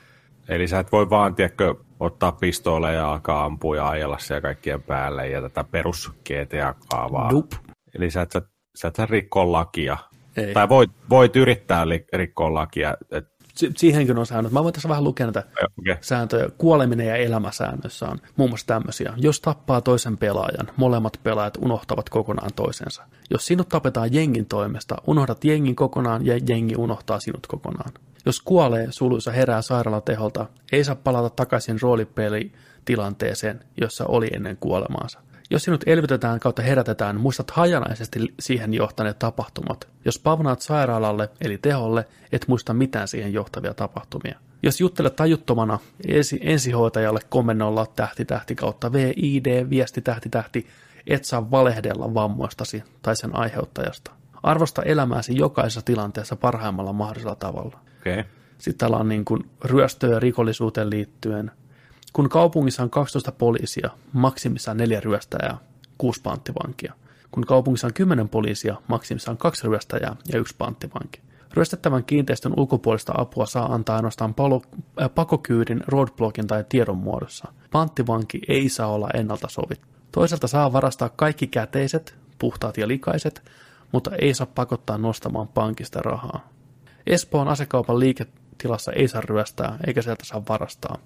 Eli 0.49 0.69
sä 0.69 0.79
et 0.79 0.93
voi 0.93 1.11
vaan, 1.11 1.35
tiedätkö, 1.35 1.75
ottaa 2.01 2.33
pistooleja 2.33 2.99
ja 2.99 3.12
alkaa 3.12 3.45
ampua 3.45 3.77
ja 3.77 3.89
ajella 3.89 4.19
siellä 4.19 4.41
kaikkien 4.41 4.83
päälle 4.83 5.29
ja 5.29 5.43
tätä 5.43 5.65
perus 5.65 6.12
GTA-kaavaa. 6.29 7.33
Nope. 7.33 7.57
Eli 7.95 8.11
sä 8.11 8.23
et, 8.23 8.33
sä, 8.33 8.43
sä 8.75 8.89
et 8.89 8.97
sä 8.97 9.07
rikkoa 9.07 9.53
lakia. 9.53 9.97
Ei. 10.37 10.55
Tai 10.55 10.69
voit, 10.69 10.91
voit 11.11 11.37
yrittää 11.37 11.89
li, 11.89 12.05
rikkoa 12.12 12.55
lakia. 12.55 12.97
Et, 13.11 13.33
Si- 13.55 13.73
siihenkin 13.77 14.19
on 14.19 14.27
säännöt. 14.27 14.53
Mä 14.53 14.62
voin 14.62 14.75
tässä 14.75 14.89
vähän 14.89 15.05
lukea 15.05 15.27
näitä 15.27 15.45
okay. 15.79 15.97
sääntöjä. 16.01 16.49
Kuoleminen 16.59 17.07
ja 17.07 17.17
elämäsäännöissä 17.17 18.09
on 18.09 18.19
muun 18.37 18.51
muassa 18.51 18.67
tämmöisiä. 18.67 19.12
Jos 19.17 19.41
tappaa 19.41 19.81
toisen 19.81 20.19
pelaajan, 20.19 20.69
molemmat 20.77 21.21
pelaajat 21.23 21.59
unohtavat 21.61 22.09
kokonaan 22.09 22.51
toisensa. 22.57 23.03
Jos 23.31 23.47
sinut 23.47 23.69
tapetaan 23.69 24.15
jengin 24.15 24.47
toimesta, 24.47 24.97
unohdat 25.07 25.45
jengin 25.45 25.77
kokonaan 25.77 26.27
ja 26.27 26.39
jengi 26.49 26.77
unohtaa 26.77 27.21
sinut 27.21 27.47
kokonaan. 27.47 27.93
Jos 28.27 28.41
kuolee, 28.41 28.87
suluissa 28.91 29.33
herää 29.33 29.62
sairaalateholta, 29.62 30.47
ei 30.73 30.85
saa 30.85 30.95
palata 30.95 31.31
takaisin 31.31 31.81
roolipelitilanteeseen, 31.83 33.61
jossa 33.81 34.07
oli 34.07 34.31
ennen 34.35 34.57
kuolemaansa. 34.57 35.21
Jos 35.53 35.63
sinut 35.63 35.85
elvytetään 35.87 36.41
kautta 36.41 36.63
herätetään, 36.63 37.21
muistat 37.21 37.51
hajanaisesti 37.51 38.35
siihen 38.41 38.75
johtaneet 38.75 39.19
tapahtumat. 39.19 39.89
Jos 40.05 40.19
pavnaat 40.19 40.61
sairaalalle, 40.61 41.29
eli 41.41 41.59
teholle, 41.59 42.09
et 42.33 42.49
muista 42.49 42.75
mitään 42.75 43.09
siihen 43.09 43.33
johtavia 43.33 43.75
tapahtumia. 43.75 44.39
Jos 44.63 44.81
juttelet 44.81 45.17
tajuttomana 45.17 45.79
ensi, 46.09 46.39
ensihoitajalle 46.43 47.21
komennolla 47.29 47.87
tähti 47.87 48.25
tähti 48.25 48.55
kautta 48.55 48.93
VID 48.93 49.71
viesti 49.71 50.01
tähti 50.01 50.29
tähti, 50.29 50.67
et 51.07 51.25
saa 51.25 51.51
valehdella 51.51 52.15
vammoistasi 52.15 52.83
tai 53.03 53.17
sen 53.17 53.37
aiheuttajasta. 53.37 54.11
Arvosta 54.43 54.83
elämääsi 54.83 55.37
jokaisessa 55.37 55.83
tilanteessa 55.83 56.37
parhaimmalla 56.37 56.93
mahdollisella 56.93 57.37
tavalla. 57.37 57.79
Okay. 58.01 58.25
Sitten 58.59 58.79
täällä 58.79 58.97
on 58.97 59.09
niin 59.09 59.25
kuin 59.25 59.51
ryöstöön 59.65 60.13
ja 60.13 60.21
rikollisuuteen 60.21 60.91
liittyen. 60.91 61.51
Kun 62.12 62.28
kaupungissa 62.28 62.83
on 62.83 62.90
12 62.90 63.33
poliisia, 63.33 63.90
maksimissaan 64.12 64.76
neljä 64.76 65.00
ryöstäjää, 65.00 65.59
kuusi 65.99 66.21
panttivankia. 66.23 66.92
Kun 67.31 67.47
kaupungissa 67.47 67.87
on 67.87 67.95
10 67.95 68.28
poliisia, 68.28 68.76
maksimissaan 68.88 69.37
kaksi 69.37 69.66
ryöstäjää 69.66 70.16
ja 70.33 70.38
yksi 70.38 70.54
panttivanki. 70.59 71.21
Ryöstettävän 71.54 72.04
kiinteistön 72.04 72.52
ulkopuolista 72.57 73.12
apua 73.16 73.47
saa 73.47 73.75
antaa 73.75 73.97
ainoastaan 73.97 74.35
palo, 74.35 74.62
äh, 75.02 75.11
pakokyydin, 75.14 75.81
roadblockin 75.87 76.47
tai 76.47 76.64
tiedon 76.69 76.97
muodossa. 76.97 77.52
Panttivanki 77.71 78.40
ei 78.49 78.69
saa 78.69 78.88
olla 78.88 79.09
ennalta 79.14 79.49
sovittu. 79.49 79.87
Toisaalta 80.12 80.47
saa 80.47 80.73
varastaa 80.73 81.09
kaikki 81.09 81.47
käteiset, 81.47 82.14
puhtaat 82.38 82.76
ja 82.76 82.88
likaiset, 82.88 83.42
mutta 83.92 84.11
ei 84.21 84.35
saa 84.35 84.47
pakottaa 84.47 84.99
nostamaan 84.99 85.49
pankista 85.49 86.00
rahaa. 86.02 86.49
Espoon 87.07 87.49
asekaupan 87.49 88.00
liiketilassa 88.00 88.92
ei 88.92 89.09
saa 89.09 89.21
ryöstää, 89.21 89.78
eikä 89.87 90.02
sieltä 90.02 90.25
saa 90.25 90.42
varastaa. 90.49 90.99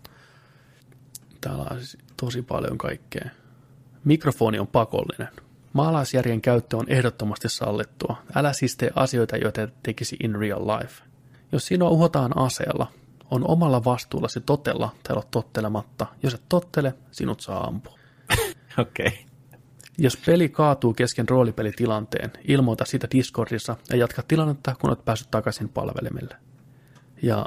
Täällä 1.46 1.66
on 1.70 1.78
siis 1.78 1.98
tosi 2.16 2.42
paljon 2.42 2.78
kaikkea. 2.78 3.30
Mikrofoni 4.04 4.58
on 4.58 4.66
pakollinen. 4.66 5.28
Maalaisjärjen 5.72 6.40
käyttö 6.40 6.76
on 6.76 6.84
ehdottomasti 6.88 7.48
sallittua. 7.48 8.16
Älä 8.34 8.52
siis 8.52 8.76
tee 8.76 8.90
asioita, 8.94 9.36
joita 9.36 9.68
tekisi 9.82 10.16
in 10.22 10.34
real 10.34 10.66
life. 10.66 11.02
Jos 11.52 11.66
sinua 11.66 11.88
uhotaan 11.88 12.38
aseella, 12.38 12.92
on 13.30 13.50
omalla 13.50 13.84
vastuullasi 13.84 14.40
totella 14.40 14.90
tai 15.02 15.16
olla 15.16 15.26
tottelematta. 15.30 16.06
Jos 16.22 16.34
et 16.34 16.42
tottele, 16.48 16.94
sinut 17.10 17.40
saa 17.40 17.64
ampua. 17.64 17.98
Okei. 18.78 19.06
Okay. 19.06 19.18
Jos 19.98 20.16
peli 20.16 20.48
kaatuu 20.48 20.94
kesken 20.94 21.28
roolipelitilanteen, 21.28 22.32
ilmoita 22.48 22.84
sitä 22.84 23.08
Discordissa 23.12 23.76
ja 23.90 23.96
jatka 23.96 24.22
tilannetta, 24.22 24.74
kun 24.80 24.90
olet 24.90 25.04
päässyt 25.04 25.30
takaisin 25.30 25.68
palvelimille. 25.68 26.36
Ja 27.22 27.46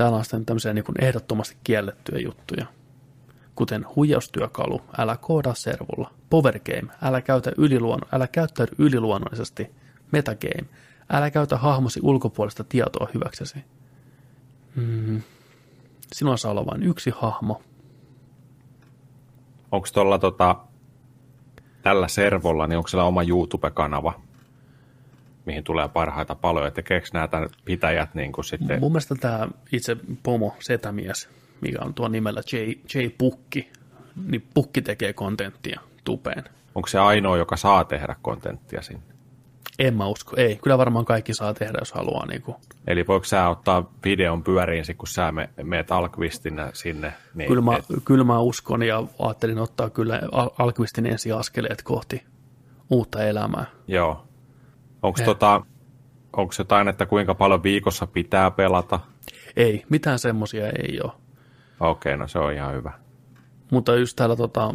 täällä 0.00 0.18
on 0.18 0.24
sitten 0.24 0.46
tämmöisiä 0.46 0.72
niin 0.72 0.84
kuin 0.84 1.04
ehdottomasti 1.04 1.56
kiellettyjä 1.64 2.18
juttuja, 2.18 2.66
kuten 3.54 3.86
huijaustyökalu, 3.96 4.80
älä 4.98 5.16
koodaa 5.16 5.54
servulla, 5.54 6.10
power 6.30 6.58
game, 6.58 6.92
älä, 7.02 7.20
käytä 7.20 7.52
yliluonno, 7.56 8.06
älä 8.12 8.26
käyttäydy 8.26 8.72
yliluonnollisesti, 8.78 9.70
metagame, 10.12 10.68
älä 11.12 11.30
käytä 11.30 11.56
hahmosi 11.56 12.00
ulkopuolista 12.02 12.64
tietoa 12.64 13.08
hyväksesi. 13.14 13.64
Mm. 14.76 15.22
Sinulla 16.12 16.36
saa 16.36 16.50
olla 16.50 16.66
vain 16.66 16.82
yksi 16.82 17.10
hahmo, 17.16 17.62
Onko 19.72 19.88
tuolla 19.92 20.18
tota, 20.18 20.56
tällä 21.82 22.08
servolla, 22.08 22.66
niin 22.66 22.76
onko 22.76 22.88
siellä 22.88 23.04
oma 23.04 23.22
YouTube-kanava, 23.22 24.20
mihin 25.46 25.64
tulee 25.64 25.88
parhaita 25.88 26.34
paloja? 26.34 26.70
Tekeekö 26.70 27.06
nämä 27.12 27.28
tämän 27.28 27.48
pitäjät 27.64 28.14
niin 28.14 28.32
kuin 28.32 28.44
sitten? 28.44 28.80
Mun 28.80 28.92
mielestä 28.92 29.14
tämä 29.14 29.48
itse 29.72 29.96
pomo 30.22 30.56
setämies, 30.60 31.28
mikä 31.60 31.78
on 31.80 31.94
tuo 31.94 32.08
nimellä 32.08 32.42
J, 32.52 32.56
J. 32.94 33.08
Pukki, 33.18 33.70
niin 34.26 34.46
Pukki 34.54 34.82
tekee 34.82 35.12
kontenttia 35.12 35.80
tupeen. 36.04 36.44
Onko 36.74 36.88
se 36.88 36.98
ainoa, 36.98 37.36
joka 37.36 37.56
saa 37.56 37.84
tehdä 37.84 38.16
kontenttia 38.22 38.82
sinne? 38.82 39.02
En 39.78 39.94
mä 39.94 40.06
usko, 40.06 40.36
ei. 40.36 40.56
Kyllä 40.62 40.78
varmaan 40.78 41.04
kaikki 41.04 41.34
saa 41.34 41.54
tehdä, 41.54 41.78
jos 41.78 41.92
haluaa. 41.92 42.26
Niin 42.26 42.42
kuin. 42.42 42.56
Eli 42.86 43.06
voiko 43.06 43.24
sä 43.24 43.48
ottaa 43.48 43.90
videon 44.04 44.44
pyöriin, 44.44 44.84
kun 44.98 45.08
sä 45.08 45.32
me, 45.32 45.48
meet 45.62 45.92
Alkvistinä 45.92 46.70
sinne? 46.74 47.12
Niin 47.34 47.48
Kyllä, 47.48 47.62
mä, 47.62 47.76
et, 47.76 47.84
kyllä 48.04 48.24
mä 48.24 48.40
uskon 48.40 48.82
ja 48.82 49.02
ajattelin 49.18 49.58
ottaa 49.58 49.90
kyllä 49.90 50.20
Al- 50.32 50.50
Alkvistin 50.58 51.06
ensiaskeleet 51.06 51.82
kohti 51.82 52.22
uutta 52.90 53.24
elämää. 53.24 53.64
joo. 53.88 54.26
Onko 55.02 55.20
tota, 55.24 55.62
onko 56.36 56.54
jotain, 56.58 56.88
että 56.88 57.06
kuinka 57.06 57.34
paljon 57.34 57.62
viikossa 57.62 58.06
pitää 58.06 58.50
pelata? 58.50 59.00
Ei, 59.56 59.84
mitään 59.88 60.18
semmosia 60.18 60.66
ei 60.66 61.00
ole. 61.04 61.12
Okei, 61.80 62.16
no 62.16 62.28
se 62.28 62.38
on 62.38 62.52
ihan 62.52 62.74
hyvä. 62.74 62.92
Mutta 63.70 63.96
just 63.96 64.16
täällä, 64.16 64.36
tota, 64.36 64.74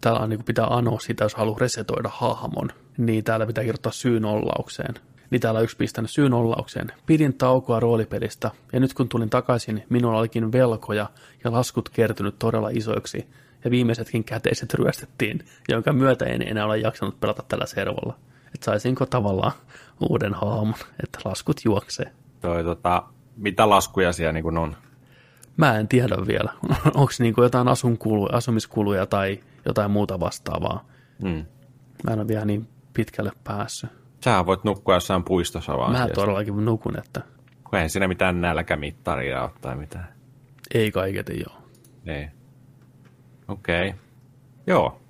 täällä 0.00 0.20
on, 0.20 0.30
niin 0.30 0.44
pitää 0.44 0.66
anoa 0.66 0.98
sitä, 1.00 1.24
jos 1.24 1.34
haluaa 1.34 1.58
resetoida 1.60 2.10
hahmon, 2.12 2.68
niin 2.96 3.24
täällä 3.24 3.46
pitää 3.46 3.64
kirjoittaa 3.64 3.92
syyn 3.92 4.24
ollaukseen. 4.24 4.94
Niin 5.30 5.40
täällä 5.40 5.58
on 5.58 5.64
yksi 5.64 5.76
pistänyt 5.76 6.10
syyn 6.10 6.32
ollaukseen. 6.32 6.92
Pidin 7.06 7.34
taukoa 7.34 7.80
roolipelistä, 7.80 8.50
ja 8.72 8.80
nyt 8.80 8.94
kun 8.94 9.08
tulin 9.08 9.30
takaisin, 9.30 9.84
minulla 9.88 10.18
olikin 10.18 10.52
velkoja 10.52 11.06
ja 11.44 11.52
laskut 11.52 11.88
kertynyt 11.88 12.38
todella 12.38 12.68
isoiksi, 12.68 13.26
ja 13.64 13.70
viimeisetkin 13.70 14.24
käteiset 14.24 14.74
ryöstettiin, 14.74 15.44
jonka 15.68 15.92
myötä 15.92 16.24
en 16.24 16.48
enää 16.48 16.64
ole 16.64 16.78
jaksanut 16.78 17.20
pelata 17.20 17.42
tällä 17.48 17.66
servolla. 17.66 18.18
Että 18.54 18.64
saisinko 18.64 19.06
tavallaan 19.06 19.52
uuden 20.10 20.34
hahmon, 20.34 20.74
että 21.02 21.18
laskut 21.24 21.60
juoksee. 21.64 22.12
Toi, 22.40 22.64
tota, 22.64 23.02
mitä 23.36 23.68
laskuja 23.68 24.12
siellä 24.12 24.32
niin 24.32 24.58
on? 24.58 24.76
Mä 25.56 25.78
en 25.78 25.88
tiedä 25.88 26.16
vielä. 26.26 26.52
Onko 26.94 27.12
niinku 27.18 27.42
jotain 27.42 27.68
asunkulu, 27.68 28.28
asumiskuluja 28.32 29.06
tai 29.06 29.40
jotain 29.64 29.90
muuta 29.90 30.20
vastaavaa. 30.20 30.84
Hmm. 31.22 31.44
Mä 32.04 32.10
en 32.12 32.18
ole 32.18 32.28
vielä 32.28 32.44
niin 32.44 32.68
pitkälle 32.94 33.32
päässyt. 33.44 33.90
Sä 34.24 34.46
voit 34.46 34.64
nukkua 34.64 34.94
jossain 34.94 35.24
puistossa 35.24 35.78
vaan. 35.78 35.92
Mä 35.92 36.08
todellakin 36.14 36.64
nukun, 36.64 36.98
että 36.98 37.20
Kun 37.64 37.74
eihän 37.74 37.90
siinä 37.90 38.08
mitään 38.08 38.40
nälkämittaria 38.40 39.42
ole 39.42 39.50
tai 39.60 39.76
mitään. 39.76 40.08
ei 40.74 40.90
kaiketi 40.92 41.40
joo. 41.40 41.62
Niin. 42.04 42.30
Okei. 43.48 43.88
Okay. 43.88 44.00
Joo. 44.66 45.00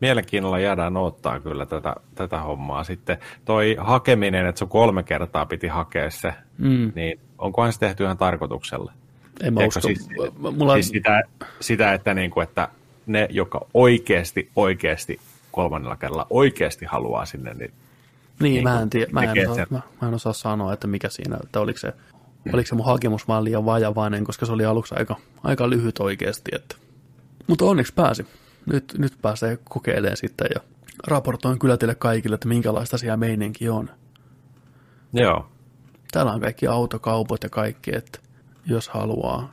Mielenkiinnolla 0.00 0.58
jäädään 0.58 0.96
odottaa 0.96 1.40
kyllä 1.40 1.66
tätä, 1.66 1.94
tätä 2.14 2.40
hommaa 2.40 2.84
sitten. 2.84 3.18
Toi 3.44 3.76
hakeminen, 3.78 4.46
että 4.46 4.58
sun 4.58 4.68
kolme 4.68 5.02
kertaa 5.02 5.46
piti 5.46 5.66
hakea 5.66 6.10
se, 6.10 6.34
Mm, 6.58 6.92
niin 6.94 7.20
onkohan 7.38 7.72
se 7.72 7.78
tehty 7.78 8.04
ihan 8.04 8.18
tarkoituksella? 8.18 8.92
en 9.42 9.54
mä 9.54 9.60
Eikö 9.60 9.68
usko. 9.78 9.80
siis- 9.88 10.08
Mulla, 10.38 10.74
Siis 10.74 10.88
sitä, 10.88 11.22
sitä 11.60 11.92
että, 11.94 12.14
niinku, 12.14 12.40
että 12.40 12.68
ne, 13.06 13.28
jotka 13.30 13.66
oikeasti, 13.74 14.50
oikeasti 14.56 15.20
kolmannella 15.52 15.96
kerralla 15.96 16.26
oikeasti 16.30 16.84
haluaa 16.86 17.24
sinne, 17.26 17.54
niin 17.54 17.72
niin, 18.40 18.52
niin 18.54 18.64
mä 18.64 18.70
kuin 18.70 18.82
en, 18.82 18.90
tiedä, 18.90 19.06
mä, 19.12 19.22
en 19.22 19.42
osaa, 19.50 19.54
sen. 19.54 19.66
mä, 19.70 19.80
mä 20.02 20.08
en 20.08 20.14
osaa 20.14 20.32
sanoa, 20.32 20.72
että 20.72 20.86
mikä 20.86 21.08
siinä, 21.08 21.38
että 21.44 21.60
oliko 21.60 21.78
se, 21.78 21.92
oliko 22.52 22.66
se 22.66 22.74
mun 22.74 22.86
hakemus 22.86 23.28
vaan 23.28 23.44
liian 23.44 23.64
vajavainen, 23.64 24.24
koska 24.24 24.46
se 24.46 24.52
oli 24.52 24.64
aluksi 24.64 24.94
aika, 24.98 25.16
aika 25.44 25.70
lyhyt 25.70 25.98
oikeasti. 25.98 26.50
Että. 26.54 26.76
Mutta 27.46 27.64
onneksi 27.64 27.94
pääsi. 27.94 28.26
Nyt, 28.66 28.94
nyt 28.98 29.12
pääsee 29.22 29.58
kokeilemaan 29.64 30.16
sitten 30.16 30.48
ja 30.54 30.60
raportoin 31.06 31.58
kyllä 31.58 31.76
teille 31.76 31.94
kaikille, 31.94 32.34
että 32.34 32.48
minkälaista 32.48 32.98
siellä 32.98 33.16
meininki 33.16 33.68
on. 33.68 33.90
joo. 35.12 35.48
Täällä 36.12 36.32
on 36.32 36.40
kaikki 36.40 36.66
autokaupot 36.66 37.42
ja 37.42 37.48
kaikki, 37.48 37.96
että 37.96 38.18
jos 38.66 38.88
haluaa. 38.88 39.52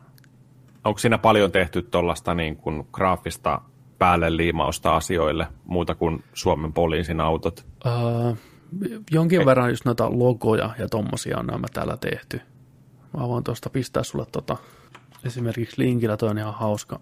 Onko 0.83 0.97
siinä 0.97 1.17
paljon 1.17 1.51
tehty 1.51 1.81
tuollaista 1.81 2.33
niin 2.33 2.55
kuin 2.55 2.87
graafista 2.91 3.61
päälle 3.99 4.37
liimausta 4.37 4.95
asioille, 4.95 5.47
muuta 5.65 5.95
kuin 5.95 6.23
Suomen 6.33 6.73
poliisin 6.73 7.21
autot? 7.21 7.65
Öö, 7.85 8.33
jonkin 9.11 9.45
verran 9.45 9.69
just 9.69 9.85
noita 9.85 10.09
logoja 10.11 10.69
ja 10.79 10.87
tommosia 10.87 11.39
on 11.39 11.47
nämä 11.47 11.67
täällä 11.73 11.97
tehty. 11.97 12.41
Mä 13.17 13.27
voin 13.27 13.43
tuosta 13.43 13.69
pistää 13.69 14.03
sulle 14.03 14.25
tota, 14.31 14.57
esimerkiksi 15.25 15.81
linkillä, 15.81 16.17
toi 16.17 16.29
on 16.29 16.37
ihan 16.37 16.53
hauska. 16.53 16.99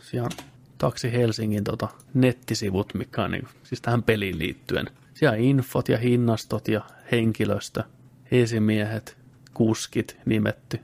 Siellä 0.00 0.26
on 0.26 0.46
Taksi 0.80 1.12
Helsingin 1.12 1.64
tota, 1.64 1.88
nettisivut, 2.14 2.94
mikä 2.94 3.22
on 3.24 3.30
niin, 3.30 3.48
siis 3.62 3.80
tähän 3.80 4.02
peliin 4.02 4.38
liittyen. 4.38 4.86
Siellä 5.14 5.36
infot 5.36 5.88
ja 5.88 5.98
hinnastot 5.98 6.68
ja 6.68 6.80
henkilöstö, 7.12 7.82
esimiehet, 8.30 9.18
kuskit 9.54 10.16
nimetty. 10.26 10.80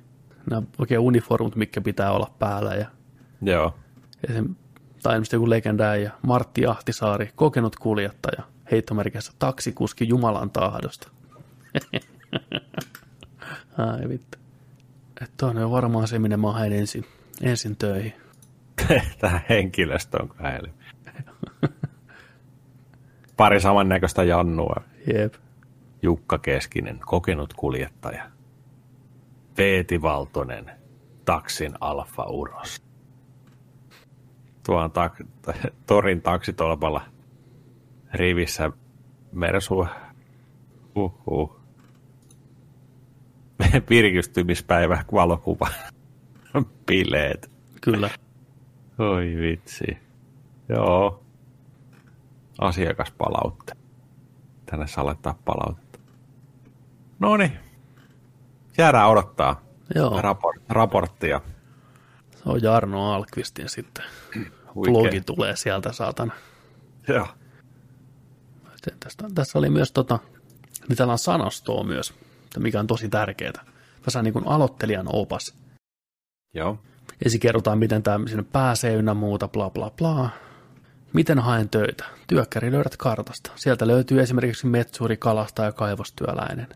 Nämä 0.51 0.63
oikein 0.79 1.01
uniformut, 1.01 1.57
mikä 1.57 1.81
pitää 1.81 2.13
olla 2.13 2.35
päällä. 2.39 2.75
Ja, 2.75 2.87
Joo. 3.43 3.75
esim, 4.29 4.55
tai 5.03 5.13
esimerkiksi 5.13 5.37
joku 5.37 5.51
legenda 5.51 5.97
ja 5.97 6.11
Martti 6.23 6.67
Ahtisaari, 6.67 7.31
kokenut 7.37 7.77
kuljettaja, 7.77 8.43
heittomerkissä 8.71 9.33
taksikuski 9.39 10.09
Jumalan 10.09 10.51
tahdosta. 10.51 11.09
Ai 13.79 14.09
vittu. 14.09 14.39
Että 15.23 15.47
on 15.47 15.57
jo 15.57 15.71
varmaan 15.71 16.09
se, 16.09 16.19
minne 16.19 16.37
mä 16.37 16.53
haen 16.53 16.73
ensin, 16.73 17.05
ensin 17.43 17.77
töihin. 17.77 18.26
Tähän 19.21 19.41
henkilöstöön 19.49 20.29
käheli. 20.29 20.69
Pari 23.37 23.61
samannäköistä 23.61 24.25
Jannua. 24.25 24.75
Jep. 25.15 25.35
Jukka 26.03 26.39
Keskinen, 26.39 27.01
kokenut 27.07 27.55
kuljettaja. 27.55 28.31
Veeti 29.59 30.03
Valtonen, 30.03 30.71
taksin 31.25 31.73
Alfa 31.81 32.25
Uros. 32.25 32.83
Tuo 34.67 34.77
on 34.81 34.91
tak- 34.91 35.71
torin 35.87 36.23
taksitolpalla 36.23 37.01
rivissä 38.15 38.71
Mersu. 39.33 39.87
Uhuh. 40.97 41.61
Virkistymispäivä, 43.91 45.05
valokuva, 45.13 45.69
bileet. 46.87 47.51
Kyllä. 47.81 48.11
Oi 48.99 49.37
vitsi. 49.41 49.99
Joo. 50.69 51.23
Asiakaspalautte. 52.59 53.73
Tänne 54.71 54.87
saa 54.87 55.07
laittaa 55.07 55.39
palautetta. 55.45 55.99
No 57.19 57.37
niin. 57.37 57.53
Jäädään 58.79 59.09
odottaa 59.09 59.63
Joo, 59.95 60.21
rapor- 60.21 60.61
raporttia. 60.69 61.41
se 62.31 62.43
on 62.45 62.63
Jarno 62.63 63.13
Alkvistin 63.13 63.69
sitten. 63.69 64.05
Huikea. 64.75 64.93
Blogi 64.93 65.21
tulee 65.21 65.57
sieltä, 65.57 65.93
saatana. 65.93 66.33
Joo. 67.09 67.27
Tästä, 69.01 69.25
tässä 69.35 69.59
oli 69.59 69.71
myös 69.71 69.93
tota, 69.93 70.19
niin 70.89 70.97
täällä 70.97 71.13
on 71.13 71.19
sanastoa 71.19 71.85
myös, 71.85 72.15
mikä 72.59 72.81
on 72.81 72.87
tosi 72.87 73.09
tärkeää. 73.09 73.65
Tässä 74.03 74.19
on 74.19 74.25
niin 74.25 74.33
kuin 74.33 74.47
aloittelijan 74.47 75.07
opas. 75.13 75.55
Joo. 76.55 76.79
Ensin 77.25 77.41
kerrotaan, 77.41 77.79
miten 77.79 78.03
tämä 78.03 78.29
sinne 78.29 78.45
pääsee 78.53 78.95
ynnä 78.95 79.15
muuta, 79.15 79.49
bla 79.49 79.71
bla 79.71 79.91
bla. 79.91 80.31
Miten 81.13 81.39
haen 81.39 81.69
töitä? 81.69 82.05
Työkkäri 82.27 82.73
löydät 82.73 82.97
kartasta. 82.97 83.51
Sieltä 83.57 83.87
löytyy 83.87 84.21
esimerkiksi 84.21 84.67
metsuri, 84.67 85.17
kalastaja 85.17 85.69
ja 85.69 85.73
kaivostyöläinen. 85.73 86.69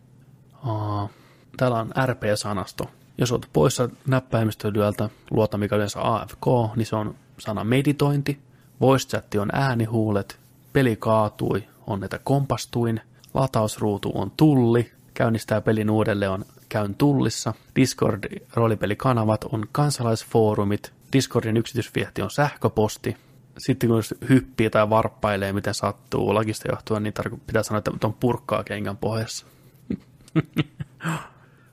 Aa, 0.64 1.08
täällä 1.56 1.78
on 1.78 1.90
RP-sanasto. 2.06 2.90
Jos 3.18 3.32
olet 3.32 3.48
poissa 3.52 3.88
näppäimistötyöltä, 4.06 5.08
luota 5.30 5.58
mikä 5.58 5.76
yleensä 5.76 6.00
AFK, 6.02 6.46
niin 6.76 6.86
se 6.86 6.96
on 6.96 7.14
sana 7.38 7.64
meditointi. 7.64 8.38
Voice 8.80 9.08
chat 9.08 9.34
on 9.34 9.50
äänihuulet. 9.52 10.38
Peli 10.72 10.96
kaatui, 10.96 11.64
on 11.86 12.04
että 12.04 12.18
kompastuin. 12.24 13.00
Latausruutu 13.34 14.12
on 14.14 14.32
tulli. 14.36 14.92
Käynnistää 15.14 15.60
pelin 15.60 15.90
uudelleen 15.90 16.30
on 16.30 16.44
käyn 16.70 16.94
tullissa. 16.94 17.54
Discord 17.76 18.42
roolipelikanavaat 18.54 19.44
on 19.44 19.66
kansalaisfoorumit. 19.72 20.92
Discordin 21.12 21.56
yksityisviehti 21.56 22.22
on 22.22 22.30
sähköposti. 22.30 23.16
Sitten 23.58 23.88
kun 23.88 24.02
hyppii 24.28 24.70
tai 24.70 24.90
varppailee, 24.90 25.52
miten 25.52 25.74
sattuu 25.74 26.34
lagista 26.34 26.68
johtuen, 26.70 27.02
niin 27.02 27.14
tarko- 27.14 27.38
pitää 27.46 27.62
sanoa, 27.62 27.78
että 27.78 28.06
on 28.06 28.14
purkkaa 28.14 28.64
kengän 28.64 28.96
pohjassa. 28.96 29.46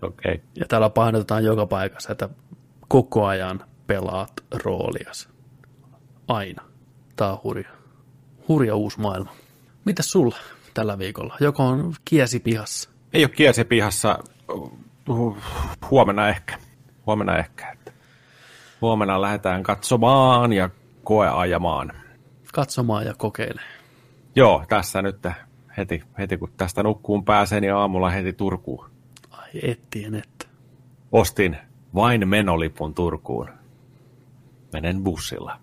Okei. 0.01 0.33
Okay. 0.33 0.39
Ja 0.55 0.65
täällä 0.67 0.89
painotetaan 0.89 1.43
joka 1.43 1.65
paikassa, 1.65 2.11
että 2.11 2.29
koko 2.87 3.25
ajan 3.25 3.63
pelaat 3.87 4.31
roolias. 4.63 5.29
Aina. 6.27 6.63
Tää 7.15 7.31
on 7.31 7.39
hurja. 7.43 7.69
Hurja 8.47 8.75
uusi 8.75 8.99
maailma. 8.99 9.31
Mitäs 9.85 10.11
sulla 10.11 10.35
tällä 10.73 10.97
viikolla? 10.97 11.37
Joko 11.39 11.63
on 11.63 11.93
kiesi 12.05 12.39
pihassa? 12.39 12.89
Ei 13.13 13.23
ole 13.23 13.29
kiesi 13.29 13.63
pihassa. 13.63 14.19
Huomenna 15.91 16.29
ehkä. 16.29 16.57
Huomenna 17.05 17.37
ehkä. 17.37 17.71
että 17.71 17.91
Huomenna 18.81 19.21
lähdetään 19.21 19.63
katsomaan 19.63 20.53
ja 20.53 20.69
koeajamaan. 21.03 21.93
Katsomaan 22.53 23.05
ja 23.05 23.13
kokeile. 23.13 23.61
Joo, 24.35 24.65
tässä 24.69 25.01
nyt 25.01 25.27
heti, 25.77 26.03
heti 26.17 26.37
kun 26.37 26.51
tästä 26.57 26.83
nukkuun 26.83 27.25
pääsee, 27.25 27.61
niin 27.61 27.73
aamulla 27.73 28.09
heti 28.09 28.33
Turkuun. 28.33 28.89
Ai 29.31 29.49
ettien 29.63 30.15
että. 30.15 30.45
Ostin 31.11 31.57
vain 31.95 32.27
menolipun 32.27 32.93
Turkuun. 32.93 33.49
Menen 34.73 35.03
bussilla. 35.03 35.59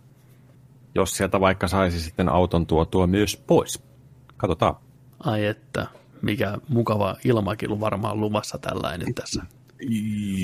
Jos 0.95 1.17
sieltä 1.17 1.41
vaikka 1.41 1.69
saisi 1.69 2.01
sitten 2.01 2.29
auton 2.29 2.67
tuotua 2.67 3.07
myös 3.07 3.37
pois. 3.47 3.83
Katsotaan. 4.37 4.75
Ai 5.21 5.47
että. 5.47 5.87
Mikä 6.25 6.59
mukava 6.69 7.17
ilmakilu 7.25 7.81
varmaan 7.81 8.21
luvassa 8.21 8.59
tällainen 8.59 9.15
tässä. 9.15 9.43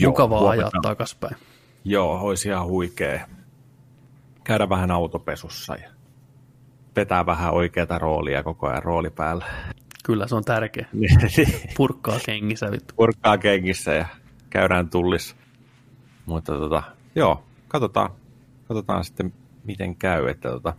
Joo, 0.00 0.10
Mukavaa 0.10 0.40
huomenna. 0.40 0.66
ajaa 0.66 0.82
takaspäin. 0.82 1.36
Joo, 1.84 2.20
olisi 2.20 2.48
ihan 2.48 2.66
huikea. 2.66 3.26
Käydä 4.44 4.68
vähän 4.68 4.90
autopesussa 4.90 5.74
ja 5.74 5.90
vetää 6.96 7.26
vähän 7.26 7.52
oikeata 7.52 7.98
roolia 7.98 8.42
koko 8.42 8.68
ajan 8.68 8.82
rooli 8.82 9.10
päällä. 9.10 9.44
Kyllä 10.04 10.26
se 10.26 10.34
on 10.34 10.44
tärkeä. 10.44 10.86
Purkkaa 11.76 12.18
kengissä 12.26 12.70
vittu. 12.70 12.94
Purkkaa 12.96 13.38
kengissä 13.38 13.92
ja 13.92 14.06
käydään 14.50 14.90
tullissa. 14.90 15.36
Mutta 16.26 16.52
tota, 16.52 16.82
joo, 17.14 17.44
katsotaan, 17.68 18.10
katsotaan 18.68 19.04
sitten 19.04 19.32
miten 19.64 19.96
käy. 19.96 20.28
Että 20.28 20.50
tota, 20.50 20.74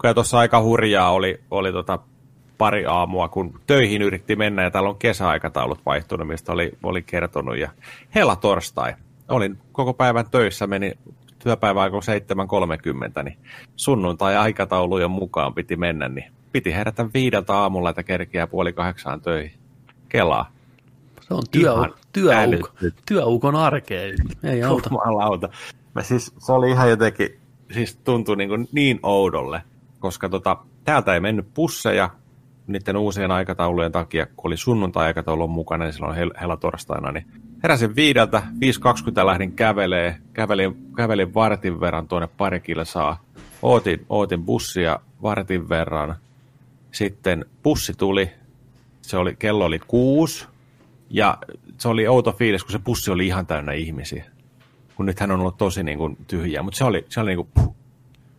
kyllä 0.00 0.14
tuossa 0.14 0.38
aika 0.38 0.62
hurjaa 0.62 1.10
oli, 1.10 1.40
oli 1.50 1.72
tota 1.72 1.98
pari 2.62 2.86
aamua, 2.86 3.28
kun 3.28 3.60
töihin 3.66 4.02
yritti 4.02 4.36
mennä 4.36 4.62
ja 4.62 4.70
täällä 4.70 4.88
on 4.88 4.98
kesäaikataulut 4.98 5.80
vaihtunut, 5.86 6.28
mistä 6.28 6.52
oli, 6.52 6.72
oli 6.82 7.02
kertonut. 7.02 7.58
Ja 7.58 7.70
hela 8.14 8.36
torstai. 8.36 8.94
Olin 9.28 9.58
koko 9.72 9.94
päivän 9.94 10.30
töissä, 10.30 10.66
meni 10.66 10.92
työpäivä 11.38 11.82
alkoi 11.82 12.00
7.30, 13.16 13.22
niin 13.22 13.36
sunnuntai-aikataulujen 13.76 15.10
mukaan 15.10 15.54
piti 15.54 15.76
mennä, 15.76 16.08
niin 16.08 16.32
piti 16.52 16.74
herätä 16.74 17.06
viideltä 17.14 17.54
aamulla, 17.54 17.90
että 17.90 18.02
kerkiää 18.02 18.46
puoli 18.46 18.72
kahdeksaan 18.72 19.20
töihin. 19.20 19.58
Kelaa. 20.08 20.52
Se 21.20 21.34
on 21.34 21.42
työ, 21.50 21.72
työuk, 22.12 22.74
työukon 23.06 23.56
arkea. 23.56 24.00
Ei 24.42 24.62
auta. 24.62 24.88
Jumalauta. 24.90 25.48
Mä 25.94 26.02
siis, 26.02 26.34
se 26.38 26.52
oli 26.52 26.70
ihan 26.70 26.90
jotenkin, 26.90 27.38
siis 27.72 27.96
tuntui 27.96 28.36
niin, 28.36 28.68
niin 28.72 29.00
oudolle, 29.02 29.62
koska 29.98 30.28
tota, 30.28 30.56
täältä 30.84 31.14
ei 31.14 31.20
mennyt 31.20 31.46
pusseja 31.54 32.10
niiden 32.66 32.96
uusien 32.96 33.30
aikataulujen 33.30 33.92
takia, 33.92 34.26
kun 34.26 34.48
oli 34.48 34.56
sunnuntai-aikataulu 34.56 35.48
mukana, 35.48 35.84
niin 35.84 35.92
silloin 35.92 36.16
hel- 36.16 36.40
helatorstaina, 36.40 37.12
niin 37.12 37.26
heräsin 37.62 37.96
viideltä, 37.96 38.42
5.20 39.20 39.26
lähdin 39.26 39.52
kävelee, 39.52 40.16
kävelin, 40.32 40.76
kävelin 40.96 41.34
vartin 41.34 41.80
verran 41.80 42.08
tuonne 42.08 42.28
pari 42.36 42.60
kilsaa, 42.60 43.24
ootin, 43.62 44.06
ootin 44.08 44.44
bussia 44.44 45.00
vartin 45.22 45.68
verran, 45.68 46.16
sitten 46.92 47.44
bussi 47.62 47.94
tuli, 47.94 48.30
se 49.02 49.16
oli, 49.16 49.36
kello 49.38 49.64
oli 49.64 49.78
kuusi, 49.78 50.46
ja 51.10 51.38
se 51.78 51.88
oli 51.88 52.08
outo 52.08 52.32
fiilis, 52.32 52.64
kun 52.64 52.72
se 52.72 52.78
bussi 52.78 53.10
oli 53.10 53.26
ihan 53.26 53.46
täynnä 53.46 53.72
ihmisiä. 53.72 54.24
Kun 54.96 55.06
nythän 55.06 55.30
on 55.30 55.40
ollut 55.40 55.56
tosi 55.56 55.82
niin 55.82 55.98
kuin, 55.98 56.16
tyhjää, 56.26 56.62
mutta 56.62 56.78
se 56.78 56.84
oli, 56.84 57.06
se 57.08 57.20
oli 57.20 57.30
niin 57.30 57.36
kuin, 57.36 57.48
puh. 57.54 57.76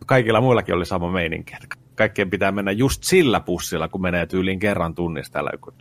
Kaikilla 0.06 0.40
muillakin 0.40 0.74
oli 0.74 0.86
sama 0.86 1.12
meininki. 1.12 1.54
että 1.62 1.76
Kaikkien 1.94 2.30
pitää 2.30 2.52
mennä 2.52 2.72
just 2.72 3.02
sillä 3.02 3.40
bussilla, 3.40 3.88
kun 3.88 4.02
menee 4.02 4.26
tyyliin 4.26 4.58
kerran 4.58 4.94
tunnissa 4.94 5.32
täällä 5.32 5.50
joku 5.52 5.72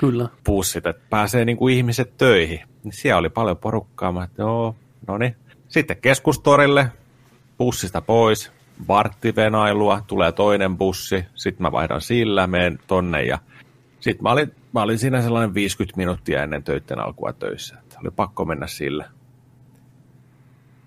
Kyllä. 0.00 0.28
bussit, 0.44 0.86
että 0.86 1.02
pääsee 1.10 1.44
niin 1.44 1.56
kuin 1.56 1.74
ihmiset 1.74 2.16
töihin. 2.16 2.60
Niin 2.84 2.92
siellä 2.92 3.18
oli 3.18 3.28
paljon 3.28 3.56
porukkaa. 3.56 4.12
Mä 4.12 4.24
että 4.24 4.42
joo, 4.42 4.76
no 5.06 5.18
niin. 5.18 5.36
Sitten 5.68 5.96
keskustorille, 5.96 6.88
bussista 7.58 8.00
pois, 8.00 8.52
varttivenailua, 8.88 10.02
tulee 10.06 10.32
toinen 10.32 10.78
bussi, 10.78 11.24
sitten 11.34 11.62
mä 11.62 11.72
vaihdan 11.72 12.00
sillä, 12.00 12.46
menen 12.46 12.78
tonne 12.86 13.22
ja 13.22 13.38
sitten 14.00 14.22
mä 14.22 14.30
olin, 14.30 14.54
mä 14.74 14.82
olin 14.82 14.98
siinä 14.98 15.22
sellainen 15.22 15.54
50 15.54 15.96
minuuttia 15.96 16.42
ennen 16.42 16.62
töiden 16.62 16.98
alkua 16.98 17.32
töissä. 17.32 17.76
Että 17.78 17.98
oli 18.00 18.10
pakko 18.10 18.44
mennä 18.44 18.66
sillä. 18.66 19.10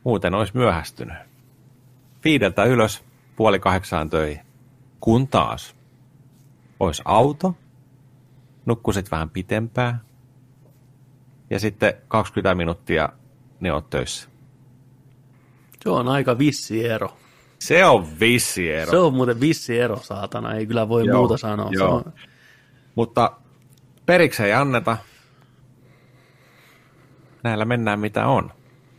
Muuten 0.04 0.34
olisi 0.34 0.58
myöhästynyt. 0.58 1.18
Viideltä 2.24 2.64
ylös, 2.64 3.04
puoli 3.36 3.60
kahdeksaan 3.60 4.10
töihin. 4.10 4.45
Kun 5.06 5.28
taas 5.28 5.76
olisi 6.80 7.02
auto, 7.06 7.56
nukkusit 8.66 9.12
vähän 9.12 9.30
pitempään 9.30 10.02
ja 11.50 11.60
sitten 11.60 11.94
20 12.08 12.56
minuuttia 12.56 13.10
ne 13.60 13.72
on 13.72 13.84
töissä. 13.90 14.30
Se 15.84 15.90
on 15.90 16.08
aika 16.08 16.38
vissi 16.38 16.86
ero. 16.88 17.18
Se 17.60 17.86
on 17.86 18.08
vissi 18.20 18.72
ero. 18.72 18.92
Se 18.92 18.98
on 18.98 19.14
muuten 19.14 19.40
vissi 19.40 19.80
ero, 19.80 19.98
saatana. 19.98 20.54
Ei 20.54 20.66
kyllä 20.66 20.90
voi 20.90 21.06
Joo, 21.06 21.18
muuta 21.18 21.38
sanoa. 21.38 21.70
Se 21.70 21.76
joo. 21.76 21.96
on, 21.96 22.14
Mutta 22.96 23.32
periksi 24.06 24.44
ei 24.44 24.54
anneta. 24.54 24.98
näillä 27.44 27.66
mennään 27.66 28.00
mitä 28.00 28.28
on. 28.28 28.52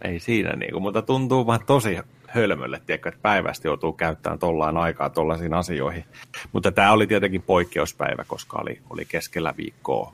Ei 0.04 0.20
siinä, 0.20 0.56
niin 0.56 0.72
kuin, 0.72 0.82
mutta 0.82 1.02
tuntuu 1.02 1.46
vaan 1.46 1.60
tosi 1.66 1.98
hölmölle, 2.36 2.80
tiedätkö, 2.86 3.08
että 3.08 3.20
päivästi 3.22 3.68
joutuu 3.68 3.92
käyttämään 3.92 4.38
tollaan 4.38 4.76
aikaa 4.76 5.10
tollaisiin 5.10 5.54
asioihin. 5.54 6.04
Mutta 6.52 6.72
tämä 6.72 6.92
oli 6.92 7.06
tietenkin 7.06 7.42
poikkeuspäivä, 7.42 8.24
koska 8.24 8.58
oli, 8.60 8.80
oli 8.90 9.04
keskellä 9.04 9.54
viikkoa 9.56 10.12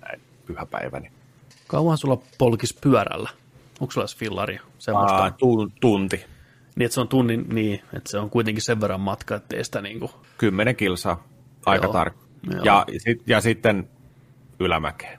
näin 0.00 0.20
pyhäpäivä. 0.46 1.00
Niin. 1.00 1.12
Kauan 1.66 1.98
sulla 1.98 2.18
polkis 2.38 2.74
pyörällä? 2.74 3.30
Onko 3.80 3.92
sulla? 3.92 4.06
Semmoista? 4.78 5.16
Aa, 5.16 5.30
tu- 5.30 5.72
tunti. 5.80 6.24
Niin, 6.76 6.86
että 6.86 6.94
se 6.94 7.00
on 7.00 7.08
tunnin, 7.08 7.46
niin, 7.48 7.82
että 7.96 8.10
se 8.10 8.18
on 8.18 8.30
kuitenkin 8.30 8.62
sen 8.62 8.80
verran 8.80 9.00
matka, 9.00 9.34
että 9.34 9.56
ei 9.56 9.64
sitä 9.64 9.80
niin 9.80 10.00
kuin... 10.00 10.12
Kymmenen 10.38 10.76
kilsaa, 10.76 11.24
aika 11.66 11.88
tarkka. 11.88 12.24
Ja, 12.64 12.84
sit, 12.98 13.22
ja 13.26 13.40
sitten 13.40 13.88
ylämäkeen. 14.60 15.18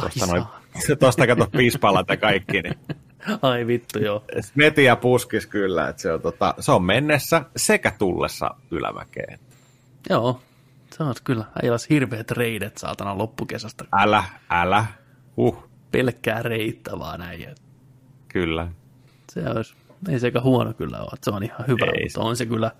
Tuosta, 0.00 0.26
noin, 0.26 0.44
tuosta 1.00 1.26
kato 1.26 1.46
pispalat 1.56 2.08
ja 2.08 2.16
kaikki, 2.16 2.62
niin 2.62 2.78
Ai 3.42 3.66
vittu, 3.66 3.98
joo. 3.98 4.24
Meti 4.54 4.84
ja 4.84 4.96
puskis 4.96 5.46
kyllä, 5.46 5.88
että 5.88 6.02
se 6.02 6.12
on, 6.12 6.20
tota, 6.20 6.54
se 6.60 6.72
on 6.72 6.82
mennessä 6.84 7.42
sekä 7.56 7.92
tullessa 7.98 8.54
ylämäkeen. 8.70 9.38
Joo, 10.10 10.40
se 10.96 11.02
on 11.02 11.14
kyllä. 11.24 11.44
Äijäläs 11.62 11.86
hirveät 11.90 12.30
reidet 12.30 12.78
saatana 12.78 13.18
loppukesästä. 13.18 13.84
Älä, 13.92 14.24
älä, 14.50 14.86
uh, 15.36 15.68
Pelkkää 15.90 16.42
reittä 16.42 16.98
vaan 16.98 17.20
näin. 17.20 17.54
kyllä. 18.28 18.68
Se 19.32 19.48
olisi, 19.48 19.74
ei 20.08 20.20
sekä 20.20 20.40
huono 20.40 20.72
kyllä 20.72 20.98
ole, 20.98 21.18
se 21.22 21.30
on 21.30 21.42
ihan 21.42 21.66
hyvä, 21.66 21.86
Ei 21.86 22.04
mutta 22.04 22.20
on 22.20 22.36
se 22.36 22.46
kyllä. 22.46 22.70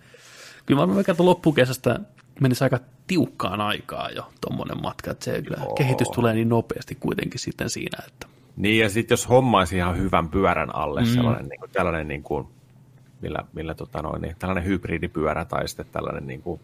Kyllä 0.66 0.80
varmaan 0.80 1.00
että 1.00 1.24
loppukesästä 1.24 2.00
menisi 2.40 2.64
aika 2.64 2.80
tiukkaan 3.06 3.60
aikaa 3.60 4.10
jo 4.10 4.32
tuommoinen 4.40 4.82
matka, 4.82 5.10
että 5.10 5.24
se 5.24 5.42
kyllä 5.42 5.56
Joo. 5.60 5.74
kehitys 5.74 6.08
tulee 6.08 6.34
niin 6.34 6.48
nopeasti 6.48 6.94
kuitenkin 6.94 7.40
sitten 7.40 7.70
siinä, 7.70 7.98
että 8.06 8.26
Niin, 8.56 8.82
ja 8.82 8.90
sitten 8.90 9.12
jos 9.12 9.28
hommaisi 9.28 9.76
ihan 9.76 9.98
hyvän 9.98 10.28
pyörän 10.28 10.74
alle, 10.74 11.00
mm. 11.00 11.06
sellainen 11.06 11.48
niin 11.48 11.60
kuin, 11.60 11.70
tällainen, 11.70 12.08
niin 12.08 12.22
kuin, 12.22 12.46
millä, 13.20 13.38
millä 13.52 13.74
tota 13.74 14.02
noin, 14.02 14.22
niin, 14.22 14.36
tällainen 14.38 14.64
hybridipyörä 14.64 15.44
tai 15.44 15.68
sitten 15.68 15.86
tällainen 15.92 16.26
niin 16.26 16.42
kuin, 16.42 16.60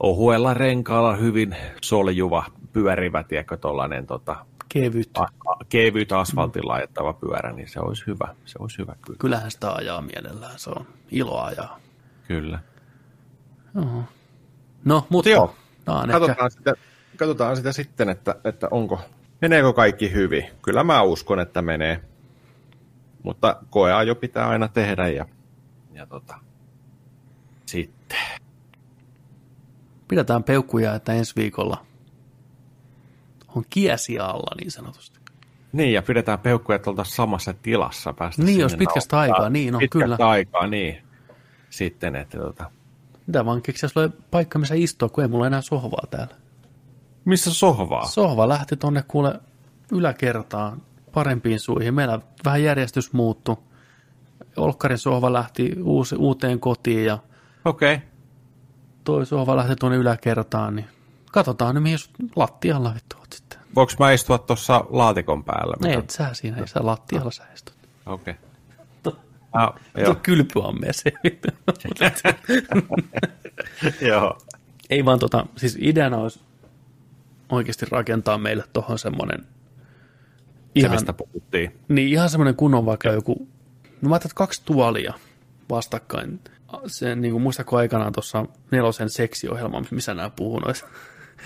ohuella 0.00 0.54
renkaalla 0.54 1.16
hyvin 1.16 1.56
soljuva, 1.82 2.44
pyörivä, 2.72 3.22
tiedätkö, 3.22 3.56
tuollainen 3.56 4.06
tota, 4.06 4.36
kevyt. 4.68 5.10
a, 5.18 5.22
a, 5.22 5.56
kevyt 5.68 6.12
asfaltin 6.12 6.68
laittava 6.68 7.12
pyörä, 7.12 7.52
niin 7.52 7.68
se 7.68 7.80
olisi 7.80 8.06
hyvä. 8.06 8.34
Se 8.44 8.58
olisi 8.60 8.78
hyvä 8.78 8.94
kyllä. 9.02 9.18
Kyllähän 9.18 9.50
sitä 9.50 9.72
ajaa 9.72 10.00
mielellään, 10.00 10.58
se 10.58 10.70
on 10.70 10.86
ilo 11.10 11.40
ajaa. 11.40 11.78
Kyllä. 12.28 12.58
Joo. 13.74 14.04
No, 14.84 15.06
mutta 15.08 15.30
Joo. 15.30 15.54
Katsotaan, 15.84 16.30
ehkä, 16.30 16.48
sitä, 16.48 16.74
katsotaan 17.16 17.56
sitä 17.56 17.72
sitten, 17.72 18.08
että, 18.08 18.34
että 18.44 18.68
onko, 18.70 19.00
meneekö 19.40 19.72
kaikki 19.72 20.12
hyvin. 20.12 20.44
Kyllä 20.62 20.84
mä 20.84 21.02
uskon, 21.02 21.40
että 21.40 21.62
menee. 21.62 22.00
Mutta 23.22 23.56
koeajo 23.70 24.14
pitää 24.14 24.48
aina 24.48 24.68
tehdä 24.68 25.08
ja, 25.08 25.26
ja 25.92 26.06
tota, 26.06 26.34
sitten. 27.66 28.18
pidetään 30.08 30.44
peukkuja, 30.44 30.94
että 30.94 31.12
ensi 31.12 31.36
viikolla 31.36 31.86
on 33.56 33.64
kiesi 33.70 34.18
alla 34.18 34.56
niin 34.60 34.70
sanotusti. 34.70 35.18
Niin, 35.72 35.92
ja 35.92 36.02
pidetään 36.02 36.38
peukkuja, 36.38 36.76
että 36.76 36.90
oltaisiin 36.90 37.16
samassa 37.16 37.54
tilassa. 37.62 38.12
Päästä 38.12 38.42
Niin, 38.42 38.58
jos 38.60 38.76
pitkästä 38.76 39.16
nauttimaan. 39.16 39.36
aikaa, 39.40 39.50
niin 39.50 39.74
on, 39.74 39.78
pitkästä 39.78 40.16
kyllä. 40.16 40.30
aikaa, 40.30 40.66
niin. 40.66 41.02
Sitten, 41.70 42.16
että 42.16 42.38
tota, 42.38 42.70
Mitä 43.26 43.44
vaan 43.44 43.62
keksiä 43.62 43.88
sulle 43.88 44.10
paikka, 44.30 44.58
missä 44.58 44.74
istua, 44.74 45.08
kun 45.08 45.24
ei 45.24 45.28
mulla 45.28 45.46
enää 45.46 45.60
sohvaa 45.60 46.04
täällä. 46.10 46.34
Missä 47.28 47.54
sohvaa? 47.54 48.06
Sohva 48.06 48.48
lähti 48.48 48.76
tonne 48.76 49.04
kuule 49.08 49.40
yläkertaan 49.92 50.82
parempiin 51.12 51.60
suihin. 51.60 51.94
Meillä 51.94 52.20
vähän 52.44 52.62
järjestys 52.62 53.12
muuttui. 53.12 53.56
Olkkarin 54.56 54.98
sohva 54.98 55.32
lähti 55.32 55.76
uusi, 55.82 56.16
uuteen 56.16 56.60
kotiin 56.60 57.04
ja 57.04 57.18
Okei. 57.64 57.94
Okay. 57.94 58.06
toi 59.04 59.26
sohva 59.26 59.56
lähti 59.56 59.76
tuonne 59.76 59.98
yläkertaan, 59.98 60.76
niin 60.76 60.88
katsotaan 61.32 61.74
nyt 61.74 61.82
mihin 61.82 61.98
lattialla 62.36 62.94
vittu 62.94 63.16
oot 63.18 63.32
sitten. 63.32 63.58
Voinko 63.74 63.92
mä 63.98 64.12
istua 64.12 64.38
tuossa 64.38 64.84
laatikon 64.88 65.44
päällä? 65.44 65.88
Ei, 65.88 65.98
et 65.98 66.10
sä 66.10 66.34
siinä, 66.34 66.56
ei 66.56 66.68
sä 66.68 66.80
lattialla 66.82 67.30
sä 67.30 67.44
istut. 67.54 67.74
Okei. 68.06 68.34
Okay. 68.34 68.48
Ah, 69.52 69.74
joo. 69.96 70.14
kylpyammeeseen. 70.14 71.18
joo. 74.10 74.38
Ei 74.90 75.04
vaan 75.04 75.18
tota, 75.18 75.46
siis 75.56 75.78
ideana 75.80 76.16
olisi 76.16 76.40
oikeasti 77.48 77.86
rakentaa 77.90 78.38
meille 78.38 78.64
tuohon 78.72 78.98
semmoinen 78.98 79.40
Se, 79.40 79.46
ihan, 80.74 80.90
mistä 80.90 81.12
puhuttiin. 81.12 81.72
niin 81.88 82.08
ihan 82.08 82.30
semmoinen 82.30 82.54
kunnon 82.56 82.86
vaikka 82.86 83.08
joku, 83.08 83.48
no 84.02 84.08
mä 84.08 84.14
ajattelin, 84.14 84.34
kaksi 84.34 84.62
tuolia 84.64 85.14
vastakkain. 85.70 86.40
Se, 86.86 87.16
niin 87.16 87.32
kuin 87.32 87.42
muistako 87.42 87.76
aikanaan 87.76 88.12
tuossa 88.12 88.46
nelosen 88.70 89.10
seksiohjelma, 89.10 89.82
missä 89.90 90.14
nämä 90.14 90.30
puhuu 90.30 90.58
noista 90.60 90.86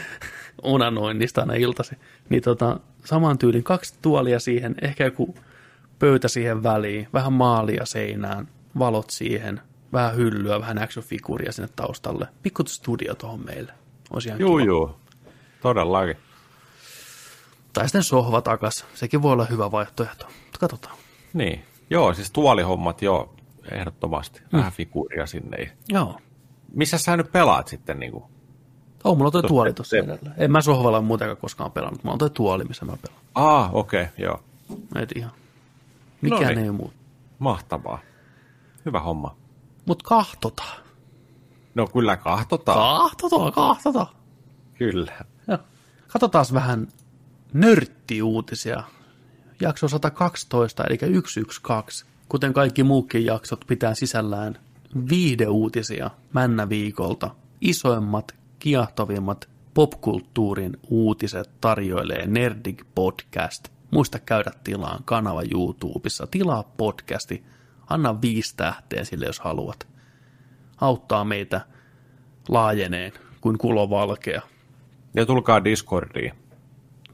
onanoinnista 0.62 1.40
aina 1.40 1.54
iltasi, 1.54 1.96
niin 2.28 2.42
tota, 2.42 2.80
saman 3.04 3.38
tyylin 3.38 3.64
kaksi 3.64 3.94
tuolia 4.02 4.40
siihen, 4.40 4.74
ehkä 4.82 5.04
joku 5.04 5.34
pöytä 5.98 6.28
siihen 6.28 6.62
väliin, 6.62 7.08
vähän 7.12 7.32
maalia 7.32 7.86
seinään, 7.86 8.48
valot 8.78 9.10
siihen, 9.10 9.60
vähän 9.92 10.16
hyllyä, 10.16 10.60
vähän 10.60 10.78
action-figuuria 10.78 11.52
sinne 11.52 11.68
taustalle. 11.76 12.26
Pikku 12.42 12.62
studio 12.66 13.14
tuohon 13.14 13.44
meille. 13.44 13.72
Olisi 14.10 14.28
ihan 14.28 14.40
Juu, 14.40 14.56
kiva. 14.56 14.66
juu. 14.66 14.96
Todellakin. 15.62 16.16
Tai 17.72 17.84
sitten 17.84 18.02
sohva 18.02 18.42
takas. 18.42 18.86
Sekin 18.94 19.22
voi 19.22 19.32
olla 19.32 19.44
hyvä 19.44 19.70
vaihtoehto. 19.70 20.26
Katsotaan. 20.60 20.96
Niin. 21.32 21.64
Joo, 21.90 22.14
siis 22.14 22.30
tuolihommat 22.30 23.02
joo, 23.02 23.34
ehdottomasti. 23.72 24.42
Vähän 24.52 24.72
figuuria 24.72 25.26
sinne. 25.26 25.76
Joo. 25.88 26.18
Missä 26.74 26.98
sä 26.98 27.16
nyt 27.16 27.32
pelaat 27.32 27.68
sitten? 27.68 28.00
Niin 28.00 28.12
kuin? 28.12 28.24
On 29.04 29.18
mulla 29.18 29.30
toi 29.30 29.42
Totta, 29.42 29.48
tuoli 29.48 29.72
tuossa 29.72 29.96
edellä. 29.96 30.30
En 30.36 30.52
mä 30.52 30.60
sohvalla 30.60 31.00
muutenkaan 31.00 31.36
koskaan 31.36 31.72
pelannut. 31.72 32.04
Mulla 32.04 32.12
on 32.12 32.18
toi 32.18 32.30
tuoli, 32.30 32.64
missä 32.64 32.84
mä 32.84 32.96
pelaan. 33.02 33.22
Ah, 33.34 33.74
okei, 33.74 34.02
okay, 34.02 34.14
joo. 34.18 34.42
Et 34.96 35.12
ihan. 35.16 35.32
Mikään 36.20 36.42
Noniin. 36.42 36.58
ei 36.58 36.68
ole 36.68 36.76
muu. 36.76 36.92
Mahtavaa. 37.38 37.98
Hyvä 38.84 39.00
homma. 39.00 39.36
Mut 39.86 40.02
kahtotaan. 40.02 40.82
No 41.74 41.86
kyllä 41.86 42.16
kahtotaan. 42.16 42.98
Kahtotaan, 42.98 43.52
kahtotaan. 43.52 44.06
Kyllä. 44.74 45.12
Katsotaan 46.12 46.46
vähän 46.52 46.88
nörttiuutisia. 47.52 48.82
Jakso 49.60 49.88
112, 49.88 50.84
eli 50.84 50.98
112. 50.98 52.06
Kuten 52.28 52.52
kaikki 52.52 52.82
muukin 52.82 53.24
jaksot 53.24 53.64
pitää 53.66 53.94
sisällään 53.94 54.58
viihdeuutisia 55.10 56.10
männäviikolta. 56.32 57.30
Isoimmat, 57.60 58.34
kiehtovimmat 58.58 59.48
popkulttuurin 59.74 60.76
uutiset 60.88 61.50
tarjoilee 61.60 62.26
Nerdig 62.26 62.82
Podcast. 62.94 63.68
Muista 63.90 64.18
käydä 64.18 64.50
tilaan 64.64 65.04
kanava 65.04 65.42
YouTubessa. 65.50 66.26
Tilaa 66.26 66.62
podcasti. 66.76 67.44
Anna 67.88 68.20
viisi 68.20 68.56
tähteä 68.56 69.04
sille, 69.04 69.26
jos 69.26 69.40
haluat. 69.40 69.88
Auttaa 70.80 71.24
meitä 71.24 71.60
laajeneen 72.48 73.12
kuin 73.40 73.58
kulovalkea. 73.58 74.51
Ja 75.14 75.26
tulkaa 75.26 75.64
Discordiin. 75.64 76.32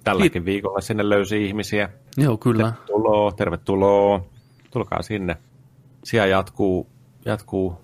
Tälläkin 0.05 0.45
viikolla 0.45 0.81
sinne 0.81 1.09
löysi 1.09 1.47
ihmisiä. 1.47 1.89
Joo, 2.17 2.37
kyllä. 2.37 2.73
Tervetuloa, 2.73 3.33
tervetuloa. 3.33 4.25
Tulkaa 4.71 5.03
sinne. 5.03 5.37
Siellä 6.05 6.27
jatkuu, 6.27 6.87
jatkuu 7.25 7.81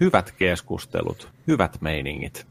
hyvät 0.00 0.32
keskustelut, 0.32 1.28
hyvät 1.46 1.80
meiningit. 1.80 2.46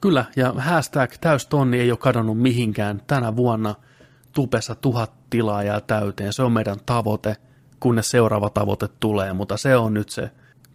Kyllä, 0.00 0.24
ja 0.36 0.52
hashtag 0.52 1.12
täystonni 1.20 1.80
ei 1.80 1.90
ole 1.90 1.98
kadonnut 1.98 2.38
mihinkään. 2.38 3.02
Tänä 3.06 3.36
vuonna 3.36 3.74
tupessa 4.32 4.74
tuhat 4.74 5.12
tilaajaa 5.30 5.80
täyteen. 5.80 6.32
Se 6.32 6.42
on 6.42 6.52
meidän 6.52 6.76
tavoite, 6.86 7.36
kunnes 7.80 8.08
seuraava 8.08 8.50
tavoite 8.50 8.88
tulee, 9.00 9.32
mutta 9.32 9.56
se 9.56 9.76
on 9.76 9.94
nyt 9.94 10.08
se 10.08 10.30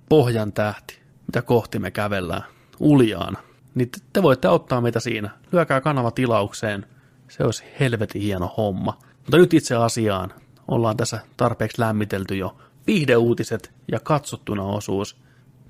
pohjan 0.09 0.53
tähti, 0.53 0.99
mitä 1.27 1.41
kohti 1.41 1.79
me 1.79 1.91
kävellään 1.91 2.43
uljaana. 2.79 3.39
Niin 3.75 3.89
te- 3.91 3.99
te 4.13 4.23
voitte 4.23 4.47
auttaa 4.47 4.81
meitä 4.81 4.99
siinä. 4.99 5.29
Lyökää 5.51 5.81
kanava 5.81 6.11
tilaukseen. 6.11 6.85
Se 7.27 7.43
olisi 7.43 7.63
helvetin 7.79 8.21
hieno 8.21 8.53
homma. 8.57 8.97
Mutta 9.17 9.37
nyt 9.37 9.53
itse 9.53 9.75
asiaan. 9.75 10.33
Ollaan 10.67 10.97
tässä 10.97 11.19
tarpeeksi 11.37 11.81
lämmitelty 11.81 12.35
jo. 12.35 12.57
Viihdeuutiset 12.87 13.71
ja 13.91 13.99
katsottuna 13.99 14.63
osuus. 14.63 15.17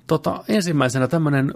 Tota, 0.06 0.44
ensimmäisenä 0.48 1.08
tämmöinen 1.08 1.52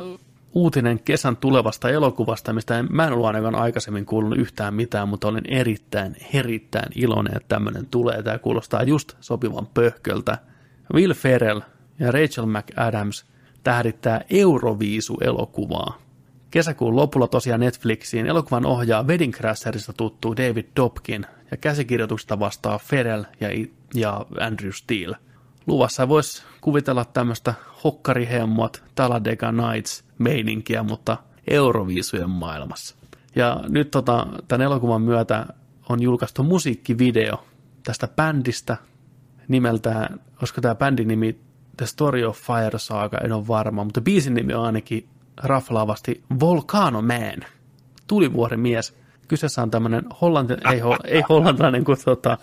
uutinen 0.52 0.98
kesän 0.98 1.36
tulevasta 1.36 1.90
elokuvasta, 1.90 2.52
mistä 2.52 2.78
en, 2.78 2.86
mä 2.90 3.06
en 3.06 3.12
ollut 3.12 3.26
ainakaan 3.26 3.54
aikaisemmin 3.54 4.06
kuullut 4.06 4.38
yhtään 4.38 4.74
mitään, 4.74 5.08
mutta 5.08 5.28
olen 5.28 5.44
erittäin, 5.48 6.16
erittäin 6.34 6.92
iloinen, 6.94 7.36
että 7.36 7.48
tämmöinen 7.48 7.86
tulee. 7.86 8.22
Tämä 8.22 8.38
kuulostaa 8.38 8.82
just 8.82 9.12
sopivan 9.20 9.66
pöhköltä. 9.66 10.38
Will 10.94 11.14
Ferrell 11.14 11.60
ja 11.98 12.12
Rachel 12.12 12.46
McAdams 12.46 13.24
tähdittää 13.64 14.20
Euroviisu-elokuvaa. 14.30 16.07
Kesäkuun 16.50 16.96
lopulla 16.96 17.26
tosiaan 17.26 17.60
Netflixiin 17.60 18.26
elokuvan 18.26 18.66
ohjaa 18.66 19.02
Wedding 19.02 19.32
Crasherista 19.32 19.92
tuttu 19.92 20.36
David 20.36 20.66
Dobkin 20.76 21.26
ja 21.50 21.56
käsikirjoituksesta 21.56 22.38
vastaa 22.38 22.78
Ferrell 22.78 23.24
ja, 23.40 23.48
ja 23.94 24.26
Andrew 24.40 24.70
Steele. 24.70 25.16
Luvassa 25.66 26.08
voisi 26.08 26.42
kuvitella 26.60 27.04
tämmöistä 27.04 27.54
hokkarihemmot, 27.84 28.82
Talladega 28.94 29.52
Nights 29.52 30.04
meininkiä, 30.18 30.82
mutta 30.82 31.16
Euroviisujen 31.50 32.30
maailmassa. 32.30 32.96
Ja 33.36 33.60
nyt 33.68 33.90
tota, 33.90 34.26
tämän 34.48 34.64
elokuvan 34.64 35.02
myötä 35.02 35.46
on 35.88 36.02
julkaistu 36.02 36.42
musiikkivideo 36.42 37.44
tästä 37.84 38.08
bändistä 38.08 38.76
nimeltään, 39.48 40.20
olisiko 40.38 40.60
tämä 40.60 40.74
bändin 40.74 41.08
nimi 41.08 41.40
The 41.76 41.86
Story 41.86 42.24
of 42.24 42.38
Fire 42.38 42.78
Saga, 42.78 43.18
en 43.18 43.32
ole 43.32 43.48
varma, 43.48 43.84
mutta 43.84 44.00
biisin 44.00 44.34
nimi 44.34 44.54
on 44.54 44.64
ainakin 44.64 45.08
raflaavasti 45.42 46.22
Volcano 46.40 47.02
Man, 47.02 47.50
tulivuoren 48.06 48.60
mies. 48.60 48.96
Kyseessä 49.28 49.62
on 49.62 49.70
tämmöinen 49.70 50.04
hollanti, 50.20 50.54
ei, 50.72 50.78
ho, 50.78 50.96
ei 51.04 51.22
hollantilainen, 51.28 51.84
kuin 51.84 51.98
tota, 52.04 52.38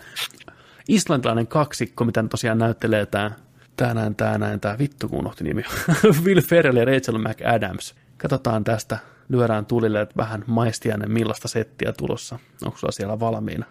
islantilainen 0.88 1.48
kaksikko, 1.48 2.06
mitä 2.06 2.24
tosiaan 2.24 2.58
näyttelee 2.58 3.06
tämä 3.06 3.32
tää 3.78 3.94
näin, 3.94 4.16
tää 4.16 4.38
näin, 4.38 4.60
tää 4.60 4.78
vittu 4.78 5.10
kun 5.10 5.20
unohti 5.20 5.44
nimi. 5.44 5.64
Will 6.26 6.42
Ferrell 6.42 6.78
ja 6.78 6.86
Rachel 6.86 7.18
McAdams. 7.18 7.96
Katsotaan 8.18 8.64
tästä, 8.64 8.98
lyödään 9.30 9.66
tulille, 9.66 10.02
että 10.02 10.18
vähän 10.18 10.44
maistiainen 10.48 11.12
millaista 11.12 11.48
settiä 11.48 11.94
tulossa. 11.94 12.40
Onko 12.66 12.78
sulla 12.78 12.92
siellä 12.92 13.20
valmiina? 13.20 13.66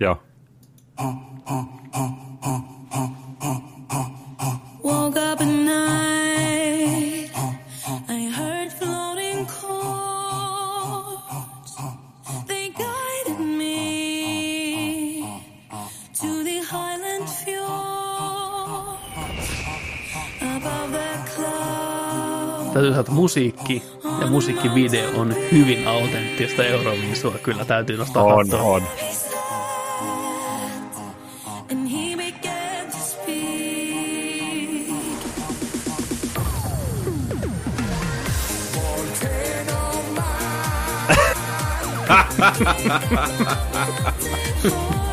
Joo. 0.00 0.22
Woke 4.84 5.32
up 5.32 5.40
at 5.40 5.46
night. 5.46 6.05
Täytyy 22.76 22.90
sanoa, 22.90 23.00
että 23.00 23.12
musiikki 23.12 23.82
ja 24.20 24.26
musiikkivideo 24.26 25.20
on 25.20 25.34
hyvin 25.52 25.88
autenttista 25.88 26.64
Euroviisua. 26.64 27.34
Kyllä 27.42 27.64
täytyy 27.64 27.96
nostaa 27.96 28.22
On, 28.22 28.36
hattua. 28.36 28.62
on. 28.62 28.82
He 28.82 29.12
slept, 29.12 29.36
and 31.70 31.88
he 31.90 32.16
began 32.16 32.90
to 32.90 32.98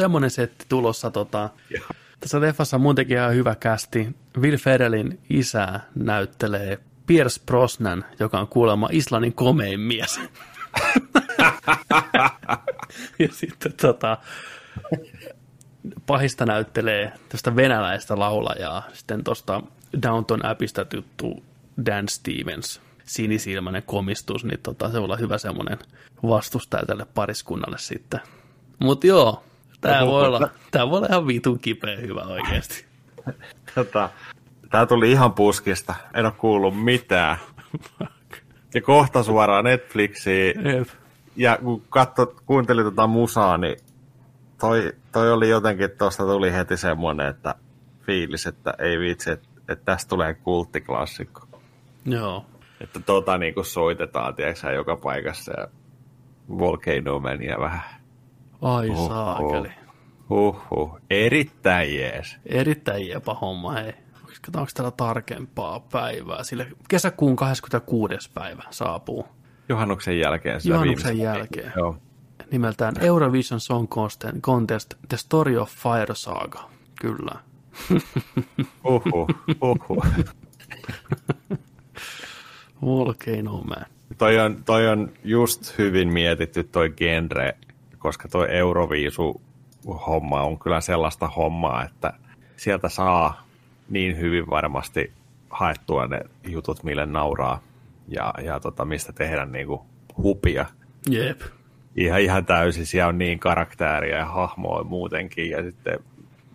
semmoinen 0.00 0.30
setti 0.30 0.64
tulossa. 0.68 1.10
Tota, 1.10 1.50
tässä 2.20 2.40
leffassa 2.40 2.76
on 2.76 2.80
muutenkin 2.80 3.16
ihan 3.16 3.34
hyvä 3.34 3.54
kästi. 3.54 4.08
Will 4.38 4.56
Ferrellin 4.56 5.20
isää 5.30 5.86
näyttelee 5.94 6.78
Pierce 7.06 7.40
Brosnan, 7.46 8.04
joka 8.18 8.40
on 8.40 8.48
kuulemma 8.48 8.88
Islannin 8.92 9.32
komein 9.32 9.80
mies. 9.80 10.20
ja 13.18 13.28
sitten 13.30 13.72
tota, 13.72 14.18
pahista 16.06 16.46
näyttelee 16.46 17.12
tästä 17.28 17.56
venäläistä 17.56 18.18
laulajaa. 18.18 18.82
Sitten 18.92 19.24
tuosta 19.24 19.62
Downton 20.02 20.46
Appista 20.46 20.84
tuttu 20.84 21.44
Dan 21.86 22.08
Stevens, 22.08 22.80
sinisilmäinen 23.04 23.82
komistus, 23.82 24.44
niin 24.44 24.60
tota, 24.62 24.86
se 24.86 24.92
voi 24.92 25.04
olla 25.04 25.16
hyvä 25.16 25.38
semmoinen 25.38 25.78
vastustaja 26.22 26.86
tälle 26.86 27.06
pariskunnalle 27.14 27.78
sitten. 27.78 28.20
Mutta 28.78 29.06
joo, 29.06 29.44
tämä 29.80 30.06
voi, 30.06 30.26
olla, 30.26 30.48
tää 30.70 30.90
voi 30.90 30.98
olla 30.98 31.06
ihan 31.10 31.26
vitun 31.26 31.58
kipeä 31.58 31.96
hyvä 31.96 32.20
oikeasti. 32.20 32.84
Tota, 33.74 34.08
tää 34.70 34.86
tuli 34.86 35.10
ihan 35.10 35.32
puskista. 35.32 35.94
En 36.14 36.24
ole 36.24 36.32
kuullut 36.38 36.82
mitään. 36.84 37.36
Ja 38.74 38.82
kohta 38.82 39.22
suoraan 39.22 39.64
Netflixiin. 39.64 40.66
Jep. 40.66 40.88
Ja 41.36 41.58
kun 41.62 41.82
katso, 41.88 42.34
kuuntelin 42.46 42.84
tota 42.84 43.06
musaa, 43.06 43.58
niin 43.58 43.76
toi, 44.60 44.92
toi 45.12 45.32
oli 45.32 45.48
jotenkin, 45.48 45.90
tuosta 45.98 46.22
tuli 46.22 46.52
heti 46.52 46.76
semmoinen, 46.76 47.26
että 47.26 47.54
fiilis, 48.02 48.46
että 48.46 48.74
ei 48.78 48.98
vitsi, 48.98 49.30
että, 49.30 49.48
että 49.68 49.84
tästä 49.84 50.08
tulee 50.08 50.34
kulttiklassikko. 50.34 51.48
Joo. 52.04 52.46
Että 52.80 53.00
tota 53.00 53.38
niin 53.38 53.54
kuin 53.54 53.66
soitetaan, 53.66 54.34
tiedätkö 54.34 54.72
joka 54.72 54.96
paikassa 54.96 55.60
ja 55.60 55.68
Volcano 56.58 57.18
Mania 57.18 57.56
vähän. 57.60 57.99
Ai 58.62 58.90
Oho. 58.90 59.08
saakeli. 59.08 59.68
Huhhuh. 60.30 60.98
Erittäin 61.10 61.96
jees. 61.96 62.36
Erittäin 62.46 63.08
jepa 63.08 63.34
homma, 63.34 63.72
hei. 63.72 63.92
Katsotaanko 64.26 64.70
täällä 64.74 64.90
tarkempaa 64.90 65.80
päivää? 65.80 66.44
Sille 66.44 66.66
kesäkuun 66.88 67.36
26. 67.36 68.30
päivä 68.34 68.62
saapuu 68.70 69.26
Juhannuksen 69.68 70.18
jälkeen. 70.20 70.60
viimeistä- 70.64 71.12
jälkeen. 71.12 71.72
Joo. 71.76 71.96
Nimeltään 72.50 72.94
Eurovision 73.00 73.60
Song 73.60 73.86
Contest- 74.46 74.96
The 75.08 75.16
Story 75.16 75.56
of 75.56 75.70
Fire 75.70 76.14
Saga. 76.14 76.70
Kyllä. 77.00 77.32
Huhhuh. 78.84 79.28
Huhhuh. 79.62 80.04
Volcano 82.82 83.56
Man. 83.62 83.86
toi, 84.18 84.38
on, 84.38 84.64
toi 84.64 84.88
on 84.88 85.12
just 85.24 85.78
hyvin 85.78 86.08
mietitty 86.12 86.64
toi 86.64 86.90
genre, 86.90 87.52
koska 88.00 88.28
toi 88.28 88.46
Euroviisu 88.50 89.40
homma 90.06 90.42
on 90.42 90.58
kyllä 90.58 90.80
sellaista 90.80 91.28
hommaa, 91.28 91.84
että 91.84 92.12
sieltä 92.56 92.88
saa 92.88 93.46
niin 93.88 94.18
hyvin 94.18 94.50
varmasti 94.50 95.12
haettua 95.50 96.06
ne 96.06 96.20
jutut, 96.46 96.84
mille 96.84 97.06
nauraa 97.06 97.62
ja, 98.08 98.34
ja 98.44 98.60
tota, 98.60 98.84
mistä 98.84 99.12
tehdä 99.12 99.46
niinku 99.46 99.86
hupia. 100.16 100.66
Jep. 101.10 101.40
Ihan, 101.96 102.20
ihan 102.20 102.46
täysin, 102.46 102.86
siellä 102.86 103.08
on 103.08 103.18
niin 103.18 103.38
karaktääriä 103.38 104.18
ja 104.18 104.24
hahmoa 104.24 104.84
muutenkin 104.84 105.50
ja 105.50 105.62
sitten 105.62 105.98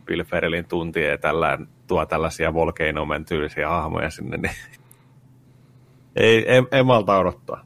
Bill 0.05 0.23
Ferrellin 0.23 0.65
tuntien 0.65 1.09
ja 1.09 1.17
tällä, 1.17 1.57
tuo 1.87 2.05
tällaisia 2.05 2.53
Volcanomen 2.53 3.25
tyylisiä 3.25 3.69
hahmoja 3.69 4.09
sinne, 4.09 4.37
niin 4.37 4.55
ei, 6.15 6.55
en, 6.55 6.67
en 6.71 6.85
malta 6.85 7.17
odottaa. 7.17 7.65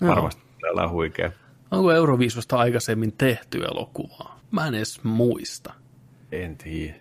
Joo. 0.00 0.10
Varmasti 0.10 0.42
täällä 0.60 0.82
on 0.82 0.90
huikea. 0.90 1.30
Onko 1.72 1.92
Euroviisusta 1.92 2.56
aikaisemmin 2.56 3.12
tehty 3.12 3.64
elokuvaa? 3.64 4.40
Mä 4.50 4.66
en 4.66 4.74
edes 4.74 5.04
muista. 5.04 5.72
En 6.32 6.56
tiedä. 6.56 6.94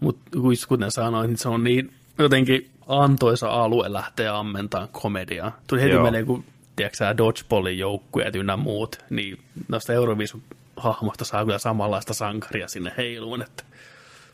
Mutta 0.00 0.30
kuten 0.68 0.90
sanoin, 0.90 1.28
niin 1.28 1.38
se 1.38 1.48
on 1.48 1.64
niin 1.64 1.92
jotenkin 2.18 2.70
antoisa 2.86 3.48
alue 3.48 3.92
lähteä 3.92 4.38
ammentamaan 4.38 4.88
komediaa. 4.92 5.58
Tuli 5.66 5.80
heti 5.80 5.92
Joo. 5.92 6.02
mieleen, 6.02 6.26
kun 6.26 6.44
tiedätkö 6.76 7.16
Dodgeballin 7.16 7.78
joukkueet 7.78 8.36
ynnä 8.36 8.56
muut, 8.56 8.98
niin 9.10 9.38
noista 9.68 9.92
Euroviisun 9.92 10.42
hahmoista 10.76 11.24
saa 11.24 11.44
kyllä 11.44 11.58
samanlaista 11.58 12.14
sankaria 12.14 12.68
sinne 12.68 12.92
heiluun, 12.96 13.42
että 13.42 13.64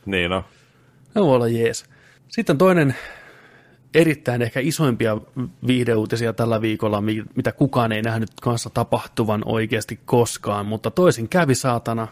Niin 0.06 0.30
no. 0.30 0.44
ne 1.14 1.20
voi 1.22 1.34
olla 1.34 1.48
jees. 1.48 1.84
Sitten 2.28 2.58
toinen 2.58 2.94
erittäin 3.94 4.42
ehkä 4.42 4.60
isoimpia 4.60 5.18
viihdeuutisia 5.66 6.32
tällä 6.32 6.60
viikolla, 6.60 7.00
mi- 7.00 7.24
mitä 7.34 7.52
kukaan 7.52 7.92
ei 7.92 8.02
nähnyt 8.02 8.30
kanssa 8.42 8.70
tapahtuvan 8.70 9.42
oikeasti 9.46 10.00
koskaan, 10.04 10.66
mutta 10.66 10.90
toisin 10.90 11.28
kävi 11.28 11.54
saatana 11.54 12.08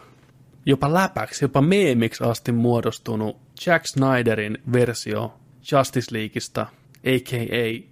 jopa 0.65 0.93
läpäksi, 0.93 1.45
jopa 1.45 1.61
meemiksi 1.61 2.23
asti 2.23 2.51
muodostunut 2.51 3.37
Jack 3.65 3.85
Snyderin 3.85 4.57
versio 4.73 5.33
Justice 5.71 6.17
Leagueista, 6.17 6.61
a.k.a. 7.05 7.89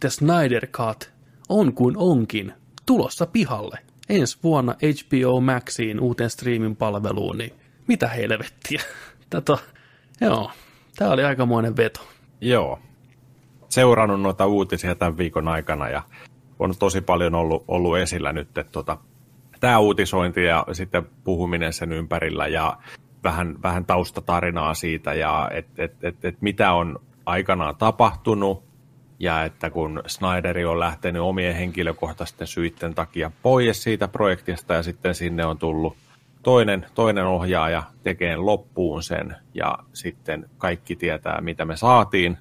The 0.00 0.10
Snyder 0.10 0.66
Cut, 0.66 1.10
on 1.48 1.72
kuin 1.72 1.96
onkin 1.96 2.52
tulossa 2.86 3.26
pihalle. 3.26 3.78
Ensi 4.08 4.38
vuonna 4.42 4.74
HBO 4.74 5.40
Maxiin 5.40 6.00
uuteen 6.00 6.30
streamin 6.30 6.76
palveluun, 6.76 7.38
niin 7.38 7.52
mitä 7.86 8.08
helvettiä. 8.08 8.82
Tätä, 9.30 9.58
joo, 10.20 10.50
tämä 10.96 11.10
oli 11.10 11.24
aikamoinen 11.24 11.76
veto. 11.76 12.00
Joo. 12.40 12.78
Seurannut 13.74 14.20
noita 14.20 14.46
uutisia 14.46 14.94
tämän 14.94 15.18
viikon 15.18 15.48
aikana 15.48 15.88
ja 15.88 16.02
on 16.58 16.74
tosi 16.78 17.00
paljon 17.00 17.34
ollut, 17.34 17.64
ollut 17.68 17.98
esillä 17.98 18.32
nyt 18.32 18.58
että 18.58 18.72
tota, 18.72 18.98
tämä 19.60 19.78
uutisointi 19.78 20.44
ja 20.44 20.66
sitten 20.72 21.06
puhuminen 21.24 21.72
sen 21.72 21.92
ympärillä 21.92 22.46
ja 22.46 22.76
vähän, 23.24 23.62
vähän 23.62 23.84
taustatarinaa 23.84 24.74
siitä 24.74 25.14
ja 25.14 25.50
että 25.52 25.84
et, 25.84 26.04
et, 26.04 26.24
et 26.24 26.36
mitä 26.40 26.72
on 26.72 26.98
aikanaan 27.26 27.76
tapahtunut 27.76 28.64
ja 29.18 29.44
että 29.44 29.70
kun 29.70 30.02
Snyderi 30.06 30.64
on 30.64 30.80
lähtenyt 30.80 31.22
omien 31.22 31.54
henkilökohtaisten 31.54 32.46
syitten 32.46 32.94
takia 32.94 33.30
pois 33.42 33.82
siitä 33.82 34.08
projektista 34.08 34.74
ja 34.74 34.82
sitten 34.82 35.14
sinne 35.14 35.46
on 35.46 35.58
tullut 35.58 35.96
toinen, 36.42 36.86
toinen 36.94 37.26
ohjaaja 37.26 37.82
tekee 38.02 38.36
loppuun 38.36 39.02
sen 39.02 39.36
ja 39.54 39.78
sitten 39.92 40.50
kaikki 40.58 40.96
tietää, 40.96 41.40
mitä 41.40 41.64
me 41.64 41.76
saatiin. 41.76 42.38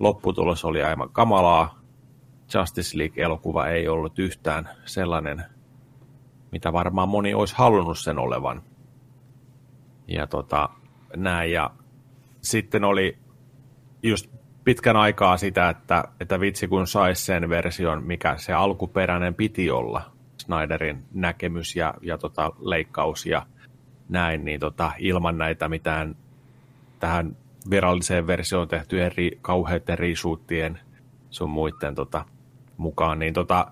Lopputulos 0.00 0.64
oli 0.64 0.82
aivan 0.82 1.10
kamalaa. 1.12 1.80
Justice 2.54 2.98
League-elokuva 2.98 3.66
ei 3.66 3.88
ollut 3.88 4.18
yhtään 4.18 4.68
sellainen, 4.84 5.44
mitä 6.52 6.72
varmaan 6.72 7.08
moni 7.08 7.34
olisi 7.34 7.54
halunnut 7.56 7.98
sen 7.98 8.18
olevan. 8.18 8.62
Ja 10.08 10.26
tota, 10.26 10.68
näin. 11.16 11.52
Ja 11.52 11.70
sitten 12.40 12.84
oli 12.84 13.18
just 14.02 14.30
pitkän 14.64 14.96
aikaa 14.96 15.36
sitä, 15.36 15.68
että, 15.68 16.04
että 16.20 16.40
vitsi 16.40 16.68
kun 16.68 16.86
saisi 16.86 17.24
sen 17.24 17.48
version, 17.48 18.04
mikä 18.04 18.36
se 18.36 18.52
alkuperäinen 18.52 19.34
piti 19.34 19.70
olla, 19.70 20.02
Snyderin 20.36 21.04
näkemys 21.14 21.76
ja, 21.76 21.94
ja 22.02 22.18
tota, 22.18 22.52
leikkaus 22.60 23.26
ja 23.26 23.46
näin, 24.08 24.44
niin 24.44 24.60
tota, 24.60 24.92
ilman 24.98 25.38
näitä 25.38 25.68
mitään 25.68 26.16
tähän 26.98 27.36
viralliseen 27.70 28.26
versioon 28.26 28.68
tehtyjen 28.68 29.12
ri, 29.12 29.38
kauheiden 29.42 29.98
riisuuttien 29.98 30.78
sun 31.30 31.50
muiden 31.50 31.94
tota, 31.94 32.24
mukaan, 32.76 33.18
niin 33.18 33.34
tota, 33.34 33.66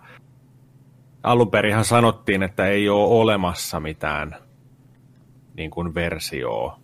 alun 1.22 1.50
perinhan 1.50 1.84
sanottiin, 1.84 2.42
että 2.42 2.66
ei 2.66 2.88
ole 2.88 3.20
olemassa 3.20 3.80
mitään 3.80 4.36
niin 5.56 5.70
kuin 5.70 5.94
versioa. 5.94 6.78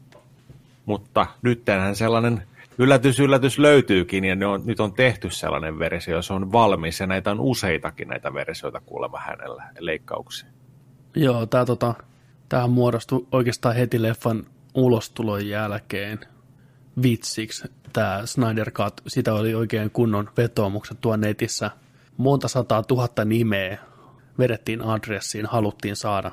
Mutta 0.86 1.26
nyttenhän 1.42 1.96
sellainen 1.96 2.42
yllätys, 2.78 3.20
yllätys 3.20 3.58
löytyykin, 3.58 4.24
ja 4.24 4.34
ne 4.34 4.46
on, 4.46 4.62
nyt 4.64 4.80
on 4.80 4.92
tehty 4.92 5.30
sellainen 5.30 5.78
versio, 5.78 6.22
se 6.22 6.32
on 6.32 6.52
valmis, 6.52 7.00
ja 7.00 7.06
näitä 7.06 7.30
on 7.30 7.40
useitakin 7.40 8.08
näitä 8.08 8.34
versioita 8.34 8.80
kuulemma 8.80 9.18
hänellä, 9.18 9.64
leikkauksia. 9.78 10.48
Joo, 11.14 11.46
tämä 11.46 11.64
tota, 11.64 11.94
muodostui 12.68 13.26
oikeastaan 13.32 13.74
heti 13.74 14.02
leffan 14.02 14.46
ulostulon 14.74 15.48
jälkeen 15.48 16.18
vitsiksi. 17.02 17.68
Tämä 17.92 18.22
Snyder 18.24 18.70
Cut, 18.70 19.00
sitä 19.07 19.35
oli 19.35 19.54
oikein 19.54 19.90
kunnon 19.90 20.30
vetoomukset 20.37 21.00
tuo 21.00 21.16
netissä. 21.16 21.70
Monta 22.16 22.48
sataa 22.48 22.83
tuhatta 22.83 23.24
nimeä 23.24 23.78
vedettiin 24.38 24.83
adressiin, 24.83 25.46
haluttiin 25.46 25.96
saada 25.96 26.30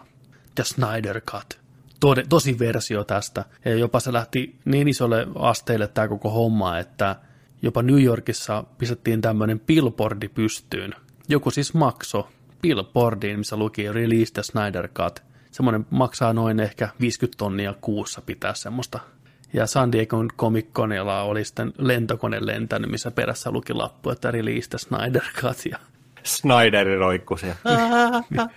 The 0.55 0.63
Snyder 0.63 1.21
Cut 1.21 1.61
tode, 2.01 2.23
tosi 2.29 2.59
versio 2.59 3.03
tästä. 3.03 3.45
Ja 3.65 3.75
jopa 3.75 3.99
se 3.99 4.13
lähti 4.13 4.55
niin 4.65 4.87
isolle 4.87 5.27
asteelle 5.35 5.87
tämä 5.87 6.07
koko 6.07 6.29
homma, 6.29 6.77
että 6.77 7.15
jopa 7.61 7.81
New 7.81 8.03
Yorkissa 8.03 8.63
pistettiin 8.77 9.21
tämmöinen 9.21 9.59
billboardi 9.59 10.27
pystyyn. 10.27 10.95
Joku 11.29 11.51
siis 11.51 11.73
makso 11.73 12.29
billboardiin, 12.61 13.39
missä 13.39 13.57
luki 13.57 13.91
Release 13.91 14.33
the 14.33 14.43
Snyder 14.43 14.87
Cut. 14.87 15.23
Semmoinen 15.51 15.85
maksaa 15.89 16.33
noin 16.33 16.59
ehkä 16.59 16.89
50 16.99 17.37
tonnia 17.37 17.73
kuussa 17.81 18.21
pitää 18.21 18.53
semmoista. 18.53 18.99
Ja 19.53 19.67
San 19.67 19.91
Diego 19.91 20.17
Comic 20.37 20.65
Conilla 20.73 21.21
oli 21.21 21.45
sitten 21.45 21.73
lentokone 21.77 22.45
lentänyt, 22.45 22.91
missä 22.91 23.11
perässä 23.11 23.51
luki 23.51 23.73
lappu, 23.73 24.09
että 24.09 24.31
Release 24.31 24.77
Snyder 24.77 25.23
Cut. 25.41 25.65
Ja 25.71 25.77
Snyderin 26.23 26.97
roikku 26.97 27.37
siellä. 27.37 27.57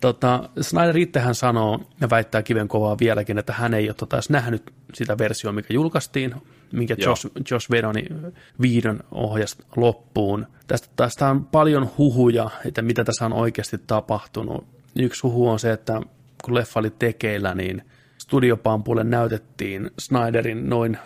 Tota, 0.00 0.48
Snyder 0.60 0.96
itsehän 0.96 1.34
sanoo 1.34 1.80
ja 2.00 2.10
väittää 2.10 2.42
kiven 2.42 2.68
kovaa 2.68 2.96
vieläkin, 3.00 3.38
että 3.38 3.52
hän 3.52 3.74
ei 3.74 3.88
ole 3.88 3.94
tota, 3.94 4.20
nähnyt 4.28 4.72
sitä 4.94 5.18
versiota, 5.18 5.52
mikä 5.52 5.74
julkaistiin, 5.74 6.34
minkä 6.72 6.94
Joo. 6.98 7.10
Josh, 7.10 7.26
Josh 7.50 7.70
Vedoni 7.70 8.04
viidon 8.60 9.00
ohjas 9.10 9.58
loppuun. 9.76 10.46
Tästä, 10.66 10.88
tästä 10.96 11.28
on 11.28 11.44
paljon 11.44 11.90
huhuja, 11.98 12.50
että 12.66 12.82
mitä 12.82 13.04
tässä 13.04 13.26
on 13.26 13.32
oikeasti 13.32 13.78
tapahtunut. 13.86 14.64
Yksi 14.96 15.22
huhu 15.22 15.48
on 15.48 15.58
se, 15.58 15.72
että 15.72 16.00
kun 16.44 16.54
leffa 16.54 16.80
oli 16.80 16.90
tekeillä, 16.90 17.54
niin 17.54 17.82
studiopampulle 18.22 19.04
näytettiin 19.04 19.90
Snyderin 19.98 20.68
noin 20.68 20.98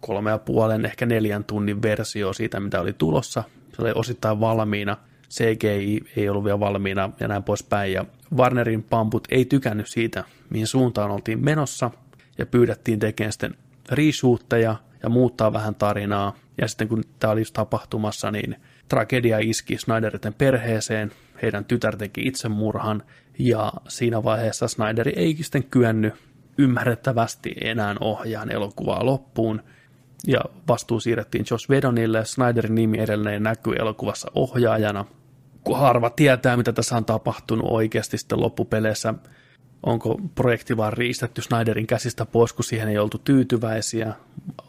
kolme 0.00 0.30
ja 0.30 0.38
puolen, 0.38 0.84
ehkä 0.84 1.06
neljän 1.06 1.44
tunnin 1.44 1.82
versio 1.82 2.32
siitä, 2.32 2.60
mitä 2.60 2.80
oli 2.80 2.92
tulossa. 2.92 3.44
Se 3.76 3.82
oli 3.82 3.92
osittain 3.94 4.40
valmiina. 4.40 4.96
CGI 5.30 6.04
ei 6.16 6.28
ollut 6.28 6.44
vielä 6.44 6.60
valmiina 6.60 7.10
ja 7.20 7.28
näin 7.28 7.42
poispäin. 7.42 7.92
Ja 7.92 8.04
Warnerin 8.36 8.82
pamput 8.82 9.28
ei 9.30 9.44
tykännyt 9.44 9.88
siitä, 9.88 10.24
mihin 10.50 10.66
suuntaan 10.66 11.10
oltiin 11.10 11.44
menossa 11.44 11.90
ja 12.38 12.46
pyydettiin 12.46 12.98
tekemään 12.98 13.32
sitten 13.32 13.54
reshootteja 13.90 14.76
ja 15.02 15.08
muuttaa 15.08 15.52
vähän 15.52 15.74
tarinaa. 15.74 16.36
Ja 16.58 16.68
sitten 16.68 16.88
kun 16.88 17.04
tämä 17.18 17.32
oli 17.32 17.40
just 17.40 17.54
tapahtumassa, 17.54 18.30
niin 18.30 18.56
tragedia 18.88 19.38
iski 19.38 19.78
Snyderiten 19.78 20.34
perheeseen, 20.34 21.12
heidän 21.42 21.64
tytär 21.64 21.96
teki 21.96 22.20
itsemurhan 22.20 23.02
ja 23.38 23.72
siinä 23.88 24.24
vaiheessa 24.24 24.68
Snyderi 24.68 25.12
ei 25.16 25.36
sitten 25.40 25.64
kyennyt 25.64 26.14
ymmärrettävästi 26.58 27.54
enää 27.60 27.94
ohjaan 28.00 28.52
elokuvaa 28.52 29.06
loppuun 29.06 29.62
ja 30.26 30.40
vastuu 30.68 31.00
siirrettiin 31.00 31.44
Josh 31.50 31.70
Vedonille. 31.70 32.24
Snyderin 32.24 32.74
nimi 32.74 32.98
edelleen 32.98 33.42
näkyy 33.42 33.74
elokuvassa 33.78 34.30
ohjaajana. 34.34 35.04
Kun 35.64 35.78
harva 35.78 36.10
tietää, 36.10 36.56
mitä 36.56 36.72
tässä 36.72 36.96
on 36.96 37.04
tapahtunut 37.04 37.66
oikeasti 37.70 38.18
sitten 38.18 38.40
loppupeleissä, 38.40 39.14
onko 39.82 40.20
projekti 40.34 40.76
vaan 40.76 40.92
riistetty 40.92 41.42
Snyderin 41.42 41.86
käsistä 41.86 42.26
pois, 42.26 42.52
kun 42.52 42.64
siihen 42.64 42.88
ei 42.88 42.98
oltu 42.98 43.18
tyytyväisiä, 43.18 44.12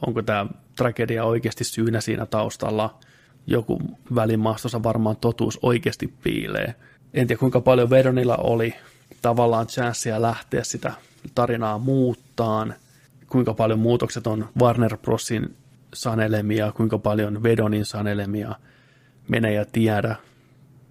onko 0.07 0.21
tämä 0.21 0.47
tragedia 0.75 1.23
oikeasti 1.23 1.63
syynä 1.63 2.01
siinä 2.01 2.25
taustalla, 2.25 2.99
joku 3.47 3.81
välimaastossa 4.15 4.83
varmaan 4.83 5.17
totuus 5.17 5.59
oikeasti 5.61 6.13
piilee. 6.23 6.75
En 7.13 7.27
tiedä 7.27 7.39
kuinka 7.39 7.61
paljon 7.61 7.89
Vedonilla 7.89 8.37
oli 8.37 8.75
tavallaan 9.21 9.67
chanssia 9.67 10.21
lähteä 10.21 10.63
sitä 10.63 10.93
tarinaa 11.35 11.77
muuttaan, 11.77 12.75
kuinka 13.27 13.53
paljon 13.53 13.79
muutokset 13.79 14.27
on 14.27 14.49
Warner 14.61 14.97
Brosin 14.97 15.55
sanelemia, 15.93 16.71
kuinka 16.71 16.97
paljon 16.97 17.43
Vedonin 17.43 17.85
sanelemia, 17.85 18.55
mene 19.27 19.53
ja 19.53 19.65
tiedä. 19.65 20.15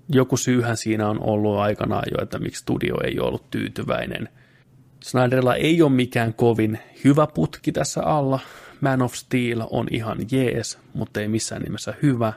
Joku 0.09 0.37
syyhän 0.37 0.76
siinä 0.76 1.09
on 1.09 1.20
ollut 1.20 1.59
aikanaan 1.59 2.04
jo, 2.11 2.22
että 2.22 2.38
miksi 2.38 2.61
studio 2.61 2.96
ei 3.04 3.20
ollut 3.20 3.50
tyytyväinen. 3.50 4.28
Snyderilla 5.02 5.54
ei 5.54 5.83
ole 5.83 5.92
mikään 5.92 6.35
kovin 6.35 6.78
hyvä 7.04 7.26
putki 7.26 7.72
tässä 7.72 8.02
alla. 8.02 8.40
Man 8.81 9.02
of 9.02 9.14
Steel 9.14 9.62
on 9.70 9.87
ihan 9.90 10.18
jees, 10.31 10.78
mutta 10.94 11.20
ei 11.20 11.28
missään 11.28 11.62
nimessä 11.62 11.94
hyvä. 12.02 12.33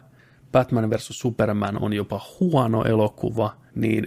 Batman 0.51 0.89
vs. 0.89 1.07
Superman 1.07 1.83
on 1.83 1.93
jopa 1.93 2.21
huono 2.39 2.83
elokuva, 2.83 3.55
niin 3.75 4.05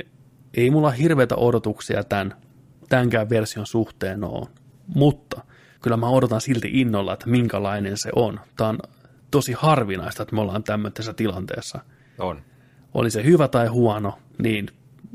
ei 0.57 0.71
mulla 0.71 0.91
hirveitä 0.91 1.37
odotuksia 1.37 2.05
tämän, 2.05 2.35
tämänkään 2.89 3.31
version 3.31 3.67
suhteen 3.67 4.25
ole. 4.25 4.49
Mutta 4.95 5.41
kyllä 5.83 5.97
mä 5.97 6.09
odotan 6.09 6.41
silti 6.41 6.71
innolla, 6.73 7.13
että 7.13 7.29
minkälainen 7.29 7.97
se 7.97 8.11
on. 8.17 8.41
Tämä 8.57 8.71
on 8.71 8.79
tosi 9.31 9.53
harvinaista, 9.53 10.23
että 10.23 10.35
me 10.35 10.41
ollaan 10.41 10.65
tämmöisessä 10.65 11.13
tilanteessa. 11.13 11.81
On. 12.19 12.43
Oli 12.95 13.11
se 13.11 13.25
hyvä 13.25 13.49
tai 13.49 13.67
huono, 13.67 14.19
niin 14.39 14.69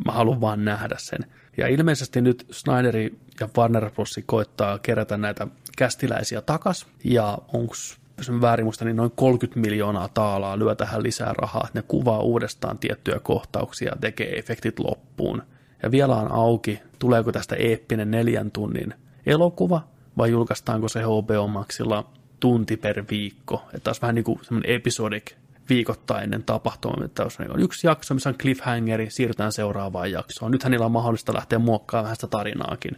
mä 0.06 0.12
haluan 0.12 0.42
vaan 0.42 0.66
nähdä 0.66 0.96
sen. 0.98 1.20
Ja 1.58 1.68
ilmeisesti 1.68 2.22
nyt 2.22 2.46
Snyderi 2.52 3.20
ja 3.40 3.50
Warner 3.58 3.92
Bros. 3.92 4.20
koittaa 4.26 4.80
kerätä 4.80 5.18
näitä 5.18 5.48
kästiläisiä 5.78 6.42
takas. 6.42 6.88
Ja 7.04 7.38
onko 7.54 7.74
jos 8.20 8.30
mä 8.30 8.42
väärin 8.42 8.66
muista, 8.66 8.86
niin 8.86 8.96
noin 8.96 9.12
30 9.16 9.60
miljoonaa 9.60 10.10
taalaa 10.14 10.60
lyö 10.60 10.76
tähän 10.76 11.04
lisää 11.04 11.34
rahaa, 11.34 11.64
että 11.68 11.80
ne 11.80 11.84
kuvaa 11.88 12.20
uudestaan 12.20 12.78
tiettyjä 12.78 13.20
kohtauksia 13.20 13.90
ja 13.90 13.98
tekee 14.02 14.40
efektit 14.40 14.80
loppuun. 14.80 15.44
Ja 15.84 15.92
vielä 15.92 16.16
on 16.16 16.32
auki, 16.32 16.82
tuleeko 17.00 17.32
tästä 17.32 17.56
eeppinen 17.56 18.12
neljän 18.12 18.52
tunnin 18.52 18.94
elokuva, 19.26 19.82
vai 20.18 20.32
julkaistaanko 20.32 20.90
se 20.90 21.02
HBO 21.02 21.48
Maxilla 21.48 22.10
tunti 22.40 22.78
per 22.78 23.04
viikko. 23.10 23.64
Että 23.66 23.80
taas 23.80 24.02
vähän 24.02 24.16
niin 24.16 24.26
kuin 24.26 24.40
semmoinen 24.44 24.72
episodic 24.72 25.32
viikoittainen 25.70 26.44
tapahtuma, 26.44 27.06
että 27.06 27.24
jos 27.24 27.38
on 27.40 27.62
yksi 27.62 27.88
jakso, 27.88 28.14
missä 28.14 28.30
on 28.30 28.38
cliffhangeri, 28.38 29.10
siirrytään 29.10 29.52
seuraavaan 29.52 30.12
jaksoon. 30.12 30.52
Nythän 30.52 30.72
niillä 30.72 30.86
on 30.86 30.92
mahdollista 30.92 31.34
lähteä 31.34 31.60
muokkaamaan 31.60 32.04
vähän 32.04 32.16
sitä 32.16 32.28
tarinaakin. 32.28 32.98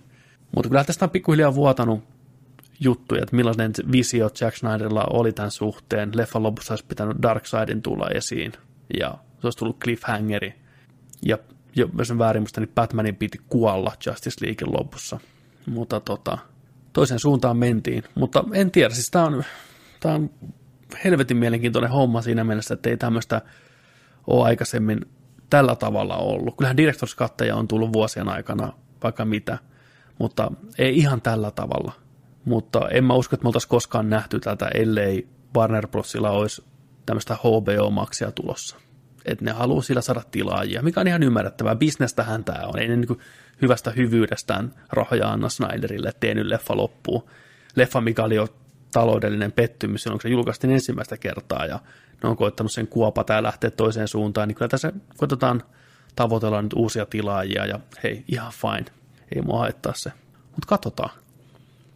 Mutta 0.56 0.70
kyllä 0.70 0.84
tästä 0.84 1.06
on 1.06 1.10
pikkuhiljaa 1.10 1.56
vuotanut 1.56 2.04
juttuja, 2.82 3.24
että 3.24 3.36
millainen 3.36 3.72
visio 3.92 4.30
Jack 4.42 4.58
Snyderilla 4.58 5.04
oli 5.10 5.32
tämän 5.34 5.52
suhteen. 5.52 6.12
Leffan 6.16 6.44
lopussa 6.44 6.74
olisi 6.74 6.86
pitänyt 6.86 7.18
Darkseidin 7.22 7.82
tulla 7.82 8.08
esiin, 8.10 8.52
ja 9.00 9.18
se 9.42 9.48
olisi 9.48 9.58
tullut 9.58 9.80
cliffhangeri. 9.80 10.54
Ja 11.26 11.38
jos 11.98 12.12
on 12.12 12.18
väärin 12.18 12.42
muista, 12.42 12.62
niin 12.62 12.72
Batmanin 12.76 13.16
piti 13.16 13.38
kuolla 13.50 13.92
Justice 14.06 14.46
Leaguein 14.46 14.74
lopussa. 14.74 15.20
Mutta 15.66 16.00
tota, 16.00 16.38
toisen 16.94 17.20
suuntaan 17.20 17.58
mentiin. 17.58 18.04
Mutta 18.16 18.44
en 18.54 18.72
tiedä, 18.72 18.94
siis 18.94 19.12
tämä 19.12 19.26
on, 19.26 19.44
tää 20.00 20.14
on 20.14 20.30
helvetin 21.04 21.38
mielenkiintoinen 21.38 21.92
homma 21.92 22.22
siinä 22.22 22.44
mielessä, 22.44 22.74
että 22.74 22.90
ei 22.90 22.98
tämmöistä 22.98 23.42
ole 24.28 24.46
aikaisemmin 24.46 25.06
tällä 25.50 25.76
tavalla 25.76 26.18
ollut. 26.18 26.58
Kyllähän 26.58 26.78
Directors 26.78 27.16
Cutteja 27.16 27.56
on 27.56 27.68
tullut 27.68 27.94
vuosien 27.94 28.30
aikana 28.30 28.74
vaikka 29.04 29.26
mitä, 29.26 29.58
mutta 30.20 30.52
ei 30.78 30.98
ihan 30.98 31.22
tällä 31.22 31.52
tavalla. 31.52 32.01
Mutta 32.46 32.89
en 32.89 33.04
mä 33.04 33.14
usko, 33.14 33.36
että 33.36 33.44
me 33.44 33.48
oltaisiin 33.48 33.70
koskaan 33.70 34.10
nähty 34.10 34.39
tätä, 34.39 34.68
ellei 34.74 35.28
Warner 35.56 35.88
Brosilla 35.88 36.30
olisi 36.30 36.64
tämmöistä 37.06 37.36
HBO-maksia 37.36 38.32
tulossa. 38.32 38.76
Että 39.26 39.46
ne 39.46 39.52
haluaa 39.52 39.82
sillä 39.82 40.02
saada 40.02 40.22
tilaajia, 40.32 40.82
mikä 40.82 41.02
on 41.02 41.08
ihan 41.08 41.24
ymmärrettävää. 41.24 41.76
Bisnestähän 41.76 42.44
tämä 42.44 42.68
on. 42.68 42.80
Ei 42.80 42.88
ne 42.88 42.96
niin 42.96 43.20
hyvästä 43.62 43.92
hyvyydestään 43.92 44.74
rahoja 44.89 45.32
anna 45.32 45.50
Snyderille, 45.50 46.10
että 46.10 46.20
tee 46.20 46.34
nyt 46.34 46.48
leffa 46.48 46.78
loppuu. 46.78 47.30
Leffa, 47.76 48.02
mikä 48.02 48.24
oli 48.24 48.36
jo 48.36 48.48
taloudellinen 48.92 49.52
pettymys 49.52 50.04
silloin, 50.04 50.22
se 50.22 50.30
julkaistiin 50.30 50.72
ensimmäistä 50.72 51.18
kertaa 51.18 51.66
ja 51.66 51.80
ne 52.24 52.30
on 52.30 52.38
koittanut 52.38 52.72
sen 52.72 52.88
kuopata 52.88 53.34
ja 53.34 53.44
lähteä 53.44 53.72
toiseen 53.72 54.08
suuntaan, 54.08 54.48
niin 54.48 54.56
kyllä 54.56 54.70
tässä 54.70 54.94
koitetaan 55.18 55.64
tavoitella 56.16 56.62
nyt 56.62 56.74
uusia 56.74 57.06
tilaajia 57.06 57.66
ja 57.66 57.80
hei, 58.04 58.24
ihan 58.28 58.52
fine, 58.52 58.86
ei 59.36 59.42
mua 59.42 59.60
haittaa 59.60 59.94
se. 59.96 60.12
Mutta 60.42 60.68
katsotaan. 60.68 61.20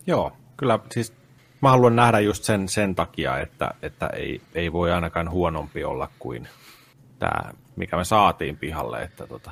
Joo, 0.07 0.31
kyllä 0.57 0.79
siis 0.91 1.13
mä 1.61 1.69
haluan 1.69 1.95
nähdä 1.95 2.19
just 2.19 2.43
sen, 2.43 2.69
sen 2.69 2.95
takia, 2.95 3.39
että, 3.39 3.71
että 3.81 4.07
ei, 4.07 4.41
ei 4.55 4.73
voi 4.73 4.91
ainakaan 4.91 5.31
huonompi 5.31 5.83
olla 5.83 6.09
kuin 6.19 6.47
tämä, 7.19 7.51
mikä 7.75 7.97
me 7.97 8.03
saatiin 8.03 8.57
pihalle. 8.57 9.03
Että 9.03 9.27
tota, 9.27 9.51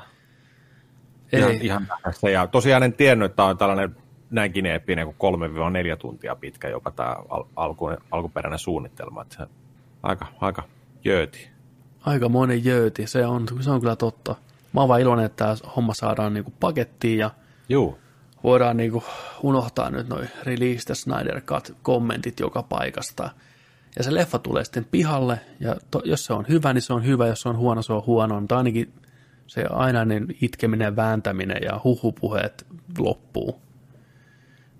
Ei. 1.32 1.40
ihan, 1.40 1.52
ihan 1.52 1.86
tästä. 2.02 2.30
Ja 2.30 2.46
tosiaan 2.46 2.82
en 2.82 2.92
tiennyt, 2.92 3.26
että 3.26 3.36
tämä 3.36 3.48
on 3.48 3.58
tällainen 3.58 3.96
näinkin 4.30 4.66
eeppinen 4.66 5.14
kuin 5.18 5.38
3-4 5.94 5.96
tuntia 5.96 6.36
pitkä 6.36 6.68
jopa 6.68 6.90
tämä 6.90 7.16
al- 7.28 7.44
alku, 7.56 7.90
alkuperäinen 8.10 8.58
suunnitelma. 8.58 9.22
Että 9.22 9.36
se, 9.36 9.46
aika, 10.02 10.26
aika 10.40 10.62
jööti. 11.04 11.48
Aika 12.00 12.28
monen 12.28 12.64
jööti, 12.64 13.06
se 13.06 13.26
on, 13.26 13.46
se 13.60 13.70
on 13.70 13.80
kyllä 13.80 13.96
totta. 13.96 14.34
Mä 14.72 14.80
oon 14.80 14.88
vaan 14.88 15.00
iloinen, 15.00 15.26
että 15.26 15.44
tämä 15.44 15.72
homma 15.76 15.94
saadaan 15.94 16.34
niinku 16.34 16.52
pakettiin 16.60 17.18
ja 17.18 17.30
Juu, 17.68 17.98
voidaan 18.44 18.76
niinku 18.76 19.04
unohtaa 19.42 19.90
nyt 19.90 20.08
noin 20.08 20.28
Release 20.42 20.86
the 20.86 20.94
Snyder 20.94 21.40
Cut-kommentit 21.40 22.40
joka 22.40 22.62
paikasta. 22.62 23.30
Ja 23.96 24.04
se 24.04 24.14
leffa 24.14 24.38
tulee 24.38 24.64
sitten 24.64 24.86
pihalle, 24.90 25.40
ja 25.60 25.76
to, 25.90 26.02
jos 26.04 26.26
se 26.26 26.32
on 26.32 26.44
hyvä, 26.48 26.72
niin 26.72 26.82
se 26.82 26.92
on 26.92 27.06
hyvä, 27.06 27.26
jos 27.26 27.40
se 27.42 27.48
on 27.48 27.56
huono, 27.56 27.82
se 27.82 27.92
on 27.92 28.06
huono. 28.06 28.40
Mutta 28.40 28.58
ainakin 28.58 28.92
se 29.46 29.64
ainainen 29.70 30.26
itkeminen, 30.42 30.96
vääntäminen 30.96 31.62
ja 31.62 31.80
huhupuheet 31.84 32.66
loppuu. 32.98 33.60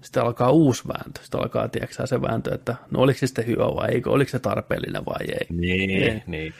Sitten 0.01 0.23
alkaa 0.23 0.51
uusi 0.51 0.89
vääntö. 0.89 1.21
Sitten 1.23 1.41
alkaa, 1.41 1.69
tiedätkö, 1.69 2.07
se 2.07 2.23
vääntö, 2.23 2.55
että 2.55 2.77
no 2.91 3.01
oliko 3.01 3.19
se 3.19 3.27
sitten 3.27 3.47
hyvä 3.47 3.65
vai 3.65 3.91
eikö, 3.91 4.11
oliko 4.11 4.31
se 4.31 4.39
tarpeellinen 4.39 5.07
vai 5.07 5.27
ei. 5.29 5.47
niin, 5.51 5.91
Ei. 6.03 6.23
niin. 6.27 6.55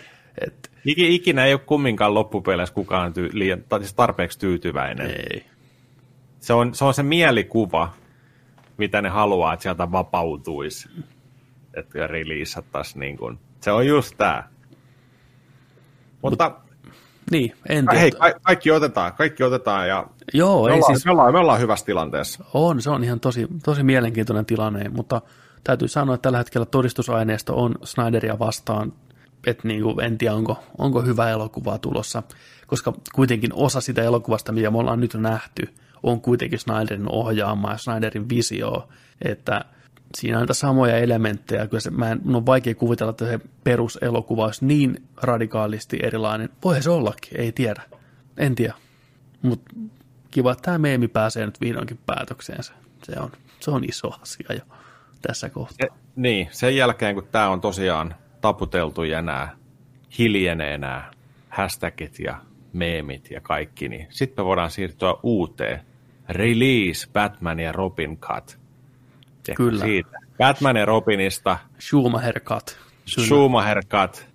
Et, 0.47 0.71
Iki, 0.85 1.15
ikinä 1.15 1.45
ei 1.45 1.53
ole 1.53 1.61
kumminkaan 1.67 2.15
loppupeleissä 2.15 2.75
kukaan 2.75 3.13
ty, 3.13 3.29
liian, 3.33 3.65
tai 3.69 3.81
siis 3.81 3.95
tarpeeksi 3.95 4.39
tyytyväinen. 4.39 5.07
ei. 5.11 5.45
Se 6.45 6.53
on, 6.53 6.75
se 6.75 6.85
on 6.85 6.95
se 6.95 7.03
mielikuva, 7.03 7.93
mitä 8.77 9.03
ne 9.03 9.09
haluaa, 9.09 9.53
että 9.53 9.63
sieltä 9.63 9.93
vapautuisi. 9.93 10.89
Että 11.75 12.07
releasattaisiin 12.07 13.01
niin 13.01 13.17
kuin. 13.17 13.39
Se 13.61 13.73
on 13.73 13.87
just 13.87 14.15
tämä. 14.17 14.49
Mutta 16.23 16.57
Niin, 17.31 17.53
en 17.69 17.85
tiedä. 17.87 18.01
hei, 18.01 18.11
ka- 18.11 18.33
kaikki 18.43 18.71
otetaan, 18.71 19.13
kaikki 19.13 19.43
otetaan 19.43 19.89
ja 19.89 20.07
Joo, 20.35 20.65
me 20.65 20.71
ei 20.71 20.75
ollaan, 20.77 20.95
siis, 20.95 21.05
me, 21.05 21.11
ollaan, 21.13 21.33
me 21.33 21.39
ollaan 21.39 21.61
hyvässä 21.61 21.87
tilanteessa. 21.87 22.45
On, 22.55 22.83
se 22.83 22.91
on 22.91 23.05
ihan 23.05 23.21
tosi, 23.21 23.47
tosi 23.65 23.83
mielenkiintoinen 23.83 24.47
tilanne, 24.47 24.89
mutta 24.89 25.23
täytyy 25.65 25.89
sanoa, 25.89 26.15
että 26.15 26.23
tällä 26.23 26.39
hetkellä 26.39 26.67
todistusaineisto 26.67 27.57
on 27.63 27.75
Snyderia 27.85 28.39
vastaan, 28.39 28.93
että 29.47 29.69
niin 29.69 29.83
kuin, 29.83 30.01
en 30.01 30.19
tiedä, 30.19 30.35
onko, 30.35 30.59
onko 30.79 31.03
hyvä 31.03 31.31
elokuva 31.31 31.79
tulossa, 31.79 32.23
koska 32.67 32.93
kuitenkin 33.15 33.51
osa 33.55 33.81
sitä 33.81 34.03
elokuvasta, 34.03 34.53
mitä 34.53 34.71
me 34.71 34.79
ollaan 34.79 35.01
nyt 35.01 35.15
nähty, 35.15 35.75
on 36.05 36.21
kuitenkin 36.21 36.59
Snyderin 36.59 37.09
ohjaama 37.09 37.71
ja 37.71 37.79
Snyderin 37.79 38.29
visio, 38.29 38.89
että 39.23 39.65
siinä 40.17 40.39
on 40.39 40.43
niitä 40.43 40.55
samoja 40.55 40.97
elementtejä, 40.97 41.67
kyllä 41.67 41.81
se, 41.81 41.91
mä 41.91 42.11
en, 42.11 42.21
mun 42.25 42.37
on 42.37 42.47
vaikea 42.47 42.75
kuvitella, 42.75 43.11
että 43.11 43.27
se 43.27 43.41
peruselokuva 43.65 44.45
olisi 44.45 44.67
niin 44.67 45.03
radikaalisti 45.23 45.99
erilainen. 46.03 46.49
Voi 46.65 46.83
se 46.83 46.91
ollakin, 46.91 47.41
ei 47.41 47.53
tiedä, 47.53 47.83
en 48.39 48.55
tiedä. 48.55 48.75
Mutta 49.43 49.75
kiva, 50.31 50.53
että 50.53 50.63
tämä 50.63 50.79
meemi 50.79 51.09
pääsee 51.09 51.47
nyt 51.47 51.61
vihdoinkin 51.61 51.99
päätökseensä. 52.07 52.73
Se 53.03 53.13
on, 53.21 53.31
se 53.61 53.71
on 53.71 53.85
iso 53.85 54.11
asia 54.23 54.47
jo 54.55 54.77
tässä 55.23 55.51
kohtaa. 55.51 55.87
Se, 55.87 55.95
niin, 56.17 56.49
sen 56.51 56.77
jälkeen 56.77 57.15
kun 57.15 57.29
tämä 57.33 57.49
on 57.49 57.61
tosiaan 57.61 58.15
taputeltu 58.41 59.03
ja 59.03 59.23
nämä 59.23 59.49
hiljenee 60.19 60.79
nämä 60.79 61.11
hashtagit 61.49 62.19
ja 62.19 62.37
meemit 62.73 63.31
ja 63.31 63.41
kaikki, 63.41 63.89
niin 63.89 64.07
sitten 64.11 64.45
me 64.45 64.47
voidaan 64.47 64.71
siirtyä 64.71 65.15
uuteen. 65.23 65.81
Release 66.29 67.09
Batman 67.12 67.61
ja 67.61 67.72
Robin 67.72 68.18
Cut. 68.18 68.59
Tiedätkö 69.43 69.62
Kyllä. 69.64 69.85
Siitä. 69.85 70.18
Batman 70.39 70.77
ja 70.77 70.85
Robinista, 70.85 71.59
Schumacher 71.81 72.41
cut. 72.41 72.79
Kyllä. 73.14 73.27
Schumacher 73.29 73.85
Cut, 73.85 74.27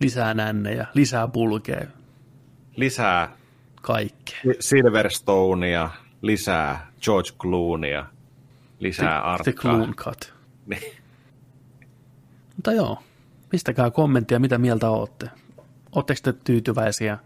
Lisää 0.00 0.34
nännejä, 0.34 0.86
lisää 0.94 1.28
pulkea, 1.28 1.86
lisää 2.76 3.36
kaikkea. 3.82 4.40
Silverstonea, 4.60 5.90
lisää 6.22 6.92
George 7.02 7.30
Clooneya, 7.38 8.06
lisää 8.78 9.20
The 9.20 9.28
Arkaa. 9.28 9.52
Cloon 9.52 9.94
cut. 9.94 10.34
Niin. 10.66 10.92
Mutta 12.56 12.72
joo, 12.72 12.98
pistäkää 13.50 13.90
kommenttia, 13.90 14.38
mitä 14.38 14.58
mieltä 14.58 14.90
olette. 14.90 15.30
Oletteko 15.92 16.20
te 16.22 16.32
tyytyväisiä 16.32 17.18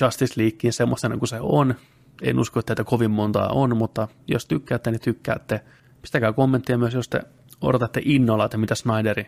Justice 0.00 0.42
Leagueen 0.42 0.72
semmoisena 0.72 1.16
kuin 1.16 1.28
se 1.28 1.38
on? 1.40 1.74
En 2.22 2.38
usko, 2.38 2.60
että 2.60 2.74
teitä 2.74 2.90
kovin 2.90 3.10
montaa 3.10 3.48
on, 3.48 3.76
mutta 3.76 4.08
jos 4.26 4.46
tykkäätte, 4.46 4.90
niin 4.90 5.00
tykkäätte. 5.00 5.60
Pistäkää 6.02 6.32
kommenttia 6.32 6.78
myös, 6.78 6.94
jos 6.94 7.08
te 7.08 7.22
odotatte 7.60 8.00
innolla, 8.04 8.44
että 8.44 8.58
mitä 8.58 8.74
Snyderi 8.74 9.26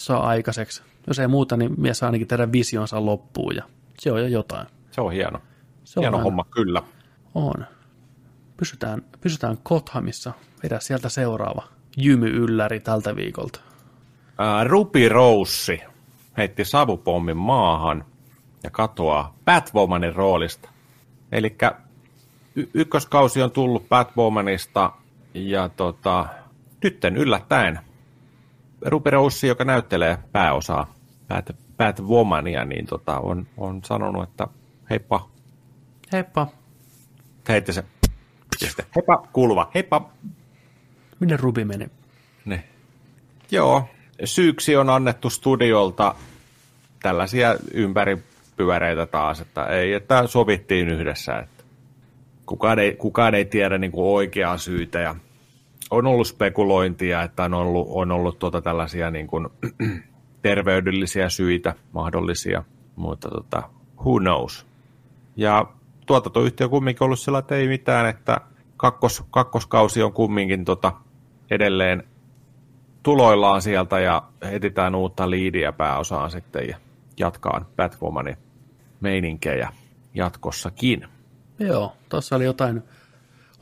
saa 0.00 0.26
aikaiseksi. 0.26 0.82
Jos 1.06 1.18
ei 1.18 1.28
muuta, 1.28 1.56
niin 1.56 1.74
mies 1.80 1.98
saa 1.98 2.06
ainakin 2.06 2.28
tehdä 2.28 2.52
visionsa 2.52 3.06
loppuun 3.06 3.56
ja 3.56 3.62
se 3.98 4.12
on 4.12 4.20
jo 4.20 4.26
jotain. 4.26 4.66
Se 4.90 5.00
on 5.00 5.12
hieno. 5.12 5.40
Se 5.84 6.00
on 6.00 6.02
hieno 6.02 6.16
aina- 6.16 6.24
homma, 6.24 6.44
kyllä. 6.50 6.82
On. 7.34 7.66
Pysytään, 8.56 9.02
pysytään 9.20 9.58
Kothamissa. 9.62 10.32
Vedä 10.62 10.80
sieltä 10.80 11.08
seuraava 11.08 11.62
jymy-ylläri 11.96 12.80
tältä 12.80 13.16
viikolta. 13.16 13.60
Ää, 14.38 14.64
Rupi 14.64 15.08
Roussi 15.08 15.80
heitti 16.36 16.64
savupommin 16.64 17.36
maahan 17.36 18.04
ja 18.62 18.70
katoaa 18.70 19.34
Batwomanin 19.44 20.14
roolista. 20.14 20.68
Eli 21.34 21.56
y- 22.56 22.70
ykköskausi 22.74 23.42
on 23.42 23.50
tullut 23.50 23.88
Batwomanista 23.88 24.92
ja 25.34 25.68
tota, 25.68 26.26
nytten 26.84 27.16
yllättäen 27.16 27.78
Rupi 28.86 29.10
Roussi, 29.10 29.46
joka 29.46 29.64
näyttelee 29.64 30.18
pääosaa 30.32 30.94
Bat, 31.28 31.56
Batwomania, 31.76 32.64
niin 32.64 32.86
tota, 32.86 33.18
on, 33.18 33.46
on 33.56 33.80
sanonut, 33.84 34.28
että 34.28 34.48
heippa, 34.90 35.28
Heippa. 36.12 36.46
heitti 37.48 37.72
se, 37.72 37.84
heippa, 38.96 39.28
kuuluva, 39.32 39.70
heippa, 39.74 40.10
Minne 41.20 41.36
Rubi 41.36 41.64
meni? 41.64 41.86
Ne. 42.44 42.64
Joo, 43.50 43.88
syyksi 44.24 44.76
on 44.76 44.90
annettu 44.90 45.30
studiolta 45.30 46.14
tällaisia 47.02 47.56
ympäripyöreitä 48.58 49.06
taas, 49.06 49.40
että 49.40 49.66
ei, 49.66 49.92
että 49.92 50.26
sovittiin 50.26 50.88
yhdessä, 50.88 51.38
että 51.38 51.64
kukaan 52.46 52.78
ei, 52.78 52.96
kukaan 52.96 53.34
ei 53.34 53.44
tiedä 53.44 53.78
niin 53.78 53.92
kuin 53.92 54.06
oikeaa 54.06 54.58
syytä 54.58 54.98
ja 55.00 55.14
on 55.90 56.06
ollut 56.06 56.26
spekulointia, 56.26 57.22
että 57.22 57.44
on 57.44 57.54
ollut, 57.54 57.86
on 57.90 58.10
ollut 58.10 58.38
tuota 58.38 58.62
tällaisia 58.62 59.10
niin 59.10 59.26
kuin, 59.26 59.48
terveydellisiä 60.42 61.28
syitä 61.28 61.74
mahdollisia, 61.92 62.64
mutta 62.96 63.28
tota, 63.28 63.62
who 64.04 64.18
knows. 64.18 64.66
Ja 65.36 65.66
tuotantoyhtiö 66.06 66.66
on 66.66 66.70
kumminkin 66.70 67.04
ollut 67.04 67.18
sillä, 67.18 67.38
että 67.38 67.56
ei 67.56 67.68
mitään, 67.68 68.06
että 68.06 68.40
kakkos, 68.76 69.24
kakkoskausi 69.30 70.02
on 70.02 70.12
kumminkin 70.12 70.64
tota, 70.64 70.92
edelleen 71.50 72.02
tuloillaan 73.02 73.62
sieltä 73.62 74.00
ja 74.00 74.22
etsitään 74.42 74.94
uutta 74.94 75.30
liidiä 75.30 75.72
pääosaan 75.72 76.30
sitten 76.30 76.68
ja 76.68 76.76
jatkaa 77.18 77.64
Batwomanin 77.76 78.43
meininkejä 79.04 79.72
jatkossakin. 80.14 81.08
Joo, 81.58 81.96
tuossa 82.08 82.36
oli 82.36 82.44
jotain 82.44 82.82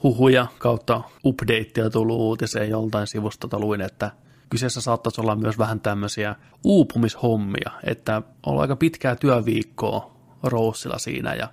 huhuja 0.03 0.47
kautta 0.59 1.03
updateia 1.25 1.91
tullut 1.93 2.19
uutiseen 2.19 2.71
joltain 2.71 3.07
sivustolta 3.07 3.59
luin, 3.59 3.81
että 3.81 4.11
kyseessä 4.51 4.81
saattaisi 4.81 5.21
olla 5.21 5.37
myös 5.37 5.59
vähän 5.59 5.81
tämmöisiä 5.81 6.35
uupumishommia, 6.65 7.71
että 7.85 8.23
on 8.47 8.61
aika 8.61 8.77
pitkää 8.77 9.17
työviikkoa 9.17 10.13
Roussilla 10.43 10.99
siinä 10.99 11.35
ja 11.35 11.49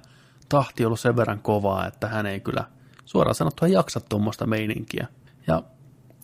tahti 0.49 0.85
ollut 0.85 0.99
sen 0.99 1.15
verran 1.15 1.39
kovaa, 1.39 1.87
että 1.87 2.07
hän 2.07 2.25
ei 2.25 2.39
kyllä 2.39 2.63
suoraan 3.05 3.35
sanottuna 3.35 3.71
jaksa 3.71 3.99
tuommoista 3.99 4.47
meininkiä. 4.47 5.07
Ja 5.47 5.63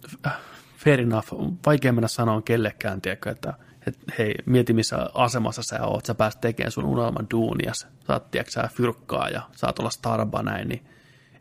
f- 0.07 0.31
fair 0.77 1.01
enough. 1.01 1.27
Vaikea 1.65 1.93
mennä 1.93 2.07
sanoa 2.07 2.41
kellekään, 2.41 3.01
tiedätkö, 3.01 3.29
että, 3.29 3.53
että 3.87 4.13
hei, 4.17 4.35
mieti 4.45 4.73
missä 4.73 5.09
asemassa 5.13 5.63
sä 5.63 5.85
oot, 5.85 6.05
sä 6.05 6.15
pääst 6.15 6.41
tekemään 6.41 6.71
sun 6.71 6.85
unelman 6.85 7.27
duunia, 7.31 7.73
sä 7.73 7.87
saat, 8.07 8.31
tiedätkö, 8.31 8.67
fyrkkaa 8.73 9.29
ja 9.29 9.41
saat 9.55 9.79
olla 9.79 9.89
starba 9.89 10.43
näin, 10.43 10.67
niin 10.67 10.85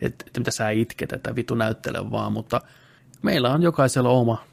että, 0.01 0.24
että 0.26 0.40
mitä 0.40 0.51
sä 0.51 0.70
itket, 0.70 1.12
että 1.12 1.34
vittu 1.34 1.55
näyttele 1.55 2.11
vaan, 2.11 2.32
mutta 2.32 2.61
meillä 3.22 3.51
on 3.51 3.62
jokaisella 3.62 4.09
oma 4.09 4.45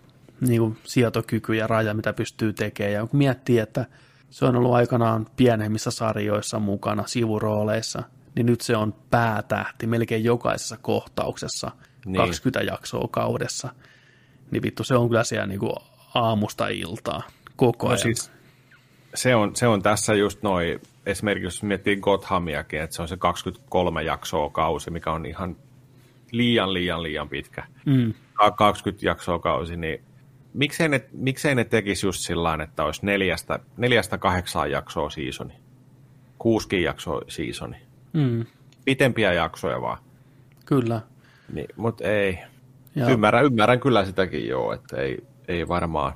niin 0.41 0.61
kuin, 0.61 0.77
sietokyky 0.83 1.53
ja 1.53 1.67
raja, 1.67 1.93
mitä 1.93 2.13
pystyy 2.13 2.53
tekemään, 2.53 2.93
ja 2.93 3.07
kun 3.07 3.17
miettii, 3.17 3.59
että 3.59 3.85
se 4.29 4.45
on 4.45 4.55
ollut 4.55 4.73
aikanaan 4.73 5.27
pienemmissä 5.35 5.91
sarjoissa 5.91 6.59
mukana, 6.59 7.03
sivurooleissa, 7.07 8.03
niin 8.35 8.45
nyt 8.45 8.61
se 8.61 8.77
on 8.77 8.93
päätähti 9.09 9.87
melkein 9.87 10.23
jokaisessa 10.23 10.77
kohtauksessa, 10.77 11.71
niin. 12.05 12.17
20 12.17 12.61
jaksoa 12.61 13.07
kaudessa. 13.11 13.69
Niin 14.51 14.63
vittu, 14.63 14.83
se 14.83 14.95
on 14.95 15.09
kyllä 15.09 15.23
siellä 15.23 15.47
niin 15.47 15.59
kuin 15.59 15.75
aamusta 16.15 16.67
iltaa 16.67 17.23
koko 17.62 17.88
No 17.88 17.91
ajan. 17.91 17.99
siis 18.01 18.32
se 19.16 19.36
on, 19.36 19.55
se 19.55 19.68
on 19.68 19.82
tässä 19.82 20.14
just 20.14 20.41
noin, 20.41 20.80
esimerkiksi 21.05 21.45
jos 21.45 21.64
miettii 21.64 21.95
Gothamiakin, 21.97 22.82
että 22.82 22.95
se 22.95 23.01
on 23.01 23.07
se 23.07 23.18
23 23.18 24.03
jaksoa 24.03 24.49
kausi, 24.49 24.91
mikä 24.91 25.12
on 25.12 25.26
ihan 25.26 25.55
liian, 26.32 26.74
liian, 26.74 27.03
liian 27.03 27.30
pitkä. 27.30 27.64
Mm. 27.86 28.14
Ka- 28.34 28.51
20 28.51 29.05
jaksoa 29.05 29.39
kausi, 29.39 29.76
niin 29.78 30.03
miksei 30.53 30.89
ne, 30.89 31.05
miksei 31.12 31.55
ne 31.55 31.64
tekisi 31.64 32.07
just 32.07 32.20
sillä 32.20 32.57
että 32.64 32.84
olisi 32.84 33.05
neljästä, 33.05 33.59
neljästä 33.78 34.18
kahdeksaan 34.18 34.72
jaksoa 34.72 35.09
seasoni. 35.09 35.53
Kuuskin 36.38 36.84
jaksoa 36.84 37.22
seasoni. 37.28 37.78
Mm. 38.14 38.45
Pitempiä 38.86 39.34
jaksoja 39.34 39.82
vaan. 39.82 39.97
Kyllä. 40.66 41.01
Niin, 41.53 41.68
Mutta 41.76 42.03
ei. 42.03 42.39
Ja, 42.95 43.09
Ymmärrän, 43.09 43.45
ymmärrän 43.45 43.80
kyllä 43.80 44.05
sitäkin 44.05 44.47
joo, 44.47 44.74
että 44.74 44.97
ei, 44.97 45.24
ei 45.47 45.68
varmaan. 45.68 46.14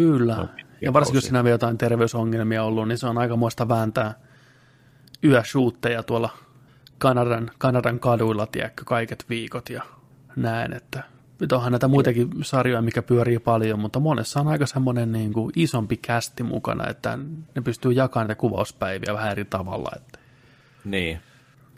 Kyllä. 0.00 0.48
Ja 0.80 0.92
varsinkin 0.92 1.16
jos 1.16 1.24
siinä 1.24 1.38
on 1.38 1.44
vielä 1.44 1.54
jotain 1.54 1.78
terveysongelmia 1.78 2.64
ollut, 2.64 2.88
niin 2.88 2.98
se 2.98 3.06
on 3.06 3.18
aikamoista 3.18 3.68
vääntää 3.68 4.14
yöshuutteja 5.24 6.02
tuolla 6.02 6.30
Kanadan, 6.98 7.50
Kanadan 7.58 8.00
kaduilla, 8.00 8.46
tiedätkö, 8.46 8.84
kaiket 8.86 9.24
viikot 9.28 9.70
ja 9.70 9.82
näin, 10.36 10.72
että 10.72 11.02
nyt 11.40 11.52
onhan 11.52 11.72
näitä 11.72 11.88
muitakin 11.88 12.28
sarjoja, 12.42 12.82
mikä 12.82 13.02
pyörii 13.02 13.38
paljon, 13.38 13.80
mutta 13.80 14.00
monessa 14.00 14.40
on 14.40 14.48
aika 14.48 14.66
semmoinen 14.66 15.12
niin 15.12 15.32
kuin 15.32 15.52
isompi 15.56 15.96
kästi 15.96 16.42
mukana, 16.42 16.88
että 16.88 17.18
ne 17.54 17.62
pystyy 17.62 17.92
jakamaan 17.92 18.28
niitä 18.28 18.40
kuvauspäiviä 18.40 19.14
vähän 19.14 19.32
eri 19.32 19.44
tavalla. 19.44 19.90
Että. 19.96 20.18
Niin. 20.84 21.20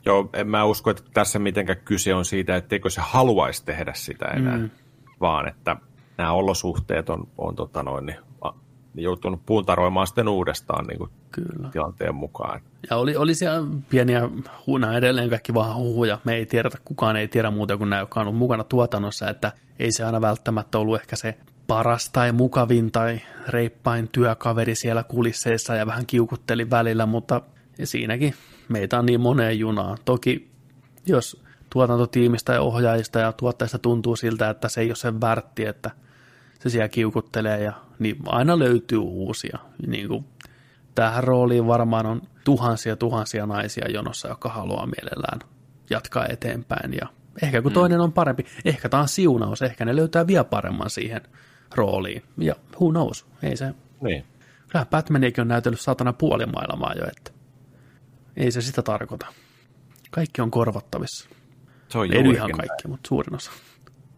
Joo, 0.05 0.29
en 0.33 0.47
mä 0.47 0.63
usko, 0.63 0.89
että 0.89 1.03
tässä 1.13 1.39
mitenkään 1.39 1.79
kyse 1.85 2.13
on 2.13 2.25
siitä, 2.25 2.55
etteikö 2.55 2.89
se 2.89 3.01
haluaisi 3.01 3.65
tehdä 3.65 3.93
sitä 3.93 4.25
enää, 4.25 4.57
mm. 4.57 4.69
vaan 5.21 5.47
että 5.47 5.77
nämä 6.23 6.33
olosuhteet 6.33 7.09
on, 7.09 7.27
on 7.37 7.55
tota 7.55 7.83
noin, 7.83 8.05
niin, 8.05 8.17
joutunut 8.95 9.45
puuntaroimaan 9.45 10.07
sitten 10.07 10.27
uudestaan 10.27 10.85
niin 10.85 10.97
kuin 10.97 11.09
Kyllä. 11.31 11.69
tilanteen 11.71 12.15
mukaan. 12.15 12.61
Ja 12.89 12.97
oli, 12.97 13.15
oli 13.15 13.35
siellä 13.35 13.67
pieniä 13.89 14.29
huuna 14.67 14.97
edelleen 14.97 15.29
kaikki 15.29 15.53
vaan 15.53 15.75
huhuja. 15.75 16.19
Me 16.23 16.35
ei 16.35 16.45
tiedetä, 16.45 16.77
kukaan 16.85 17.15
ei 17.15 17.27
tiedä 17.27 17.51
muuta 17.51 17.77
kuin 17.77 17.89
nämä, 17.89 17.99
jotka 17.99 18.19
on 18.19 18.27
ollut 18.27 18.39
mukana 18.39 18.63
tuotannossa, 18.63 19.29
että 19.29 19.51
ei 19.79 19.91
se 19.91 20.03
aina 20.03 20.21
välttämättä 20.21 20.77
ollut 20.79 20.95
ehkä 20.95 21.15
se 21.15 21.37
paras 21.67 22.09
tai 22.09 22.31
mukavin 22.31 22.91
tai 22.91 23.21
reippain 23.47 24.07
työkaveri 24.07 24.75
siellä 24.75 25.03
kulisseissa 25.03 25.75
ja 25.75 25.85
vähän 25.85 26.05
kiukutteli 26.05 26.69
välillä, 26.69 27.05
mutta 27.05 27.41
siinäkin 27.83 28.33
meitä 28.69 28.99
on 28.99 29.05
niin 29.05 29.21
moneen 29.21 29.59
junaan. 29.59 29.97
Toki 30.05 30.51
jos 31.05 31.43
tuotantotiimistä 31.69 32.53
ja 32.53 32.61
ohjaajista 32.61 33.19
ja 33.19 33.31
tuottajista 33.31 33.79
tuntuu 33.79 34.15
siltä, 34.15 34.49
että 34.49 34.69
se 34.69 34.81
ei 34.81 34.89
ole 34.89 34.95
sen 34.95 35.21
värtti, 35.21 35.65
että 35.65 35.91
se 36.63 36.69
siellä 36.69 36.89
kiukuttelee, 36.89 37.63
ja, 37.63 37.73
niin 37.99 38.17
aina 38.25 38.59
löytyy 38.59 38.97
uusia. 38.97 39.59
Niin 39.87 40.07
kuin 40.07 40.25
tähän 40.95 41.23
rooliin 41.23 41.67
varmaan 41.67 42.05
on 42.05 42.21
tuhansia 42.43 42.95
tuhansia 42.95 43.45
naisia 43.45 43.89
jonossa, 43.89 44.27
jotka 44.27 44.49
haluaa 44.49 44.85
mielellään 44.85 45.39
jatkaa 45.89 46.25
eteenpäin. 46.29 46.93
Ja 46.93 47.07
ehkä 47.41 47.61
kun 47.61 47.71
toinen 47.71 48.01
on 48.01 48.13
parempi, 48.13 48.45
ehkä 48.65 48.89
tämä 48.89 49.01
on 49.01 49.07
siunaus, 49.07 49.61
ehkä 49.61 49.85
ne 49.85 49.95
löytää 49.95 50.27
vielä 50.27 50.43
paremman 50.43 50.89
siihen 50.89 51.21
rooliin. 51.75 52.23
Ja 52.37 52.55
who 52.79 52.91
knows, 52.91 53.25
ei 53.43 53.57
se. 53.57 53.73
Niin. 54.01 54.25
Kyllä 54.67 54.85
Batmanikin 54.85 55.41
on 55.41 55.47
näytellyt 55.47 55.79
satana 55.79 56.13
puoli 56.13 56.45
maailmaa 56.45 56.93
jo, 56.93 57.05
että 57.07 57.31
ei 58.37 58.51
se 58.51 58.61
sitä 58.61 58.81
tarkoita. 58.81 59.25
Kaikki 60.11 60.41
on 60.41 60.51
korvattavissa. 60.51 61.29
Se 61.89 61.97
on 61.97 62.13
Ei 62.13 62.33
ihan 62.33 62.51
kaikki, 62.51 62.87
mutta 62.87 63.07
suurin 63.07 63.35
osa. 63.35 63.51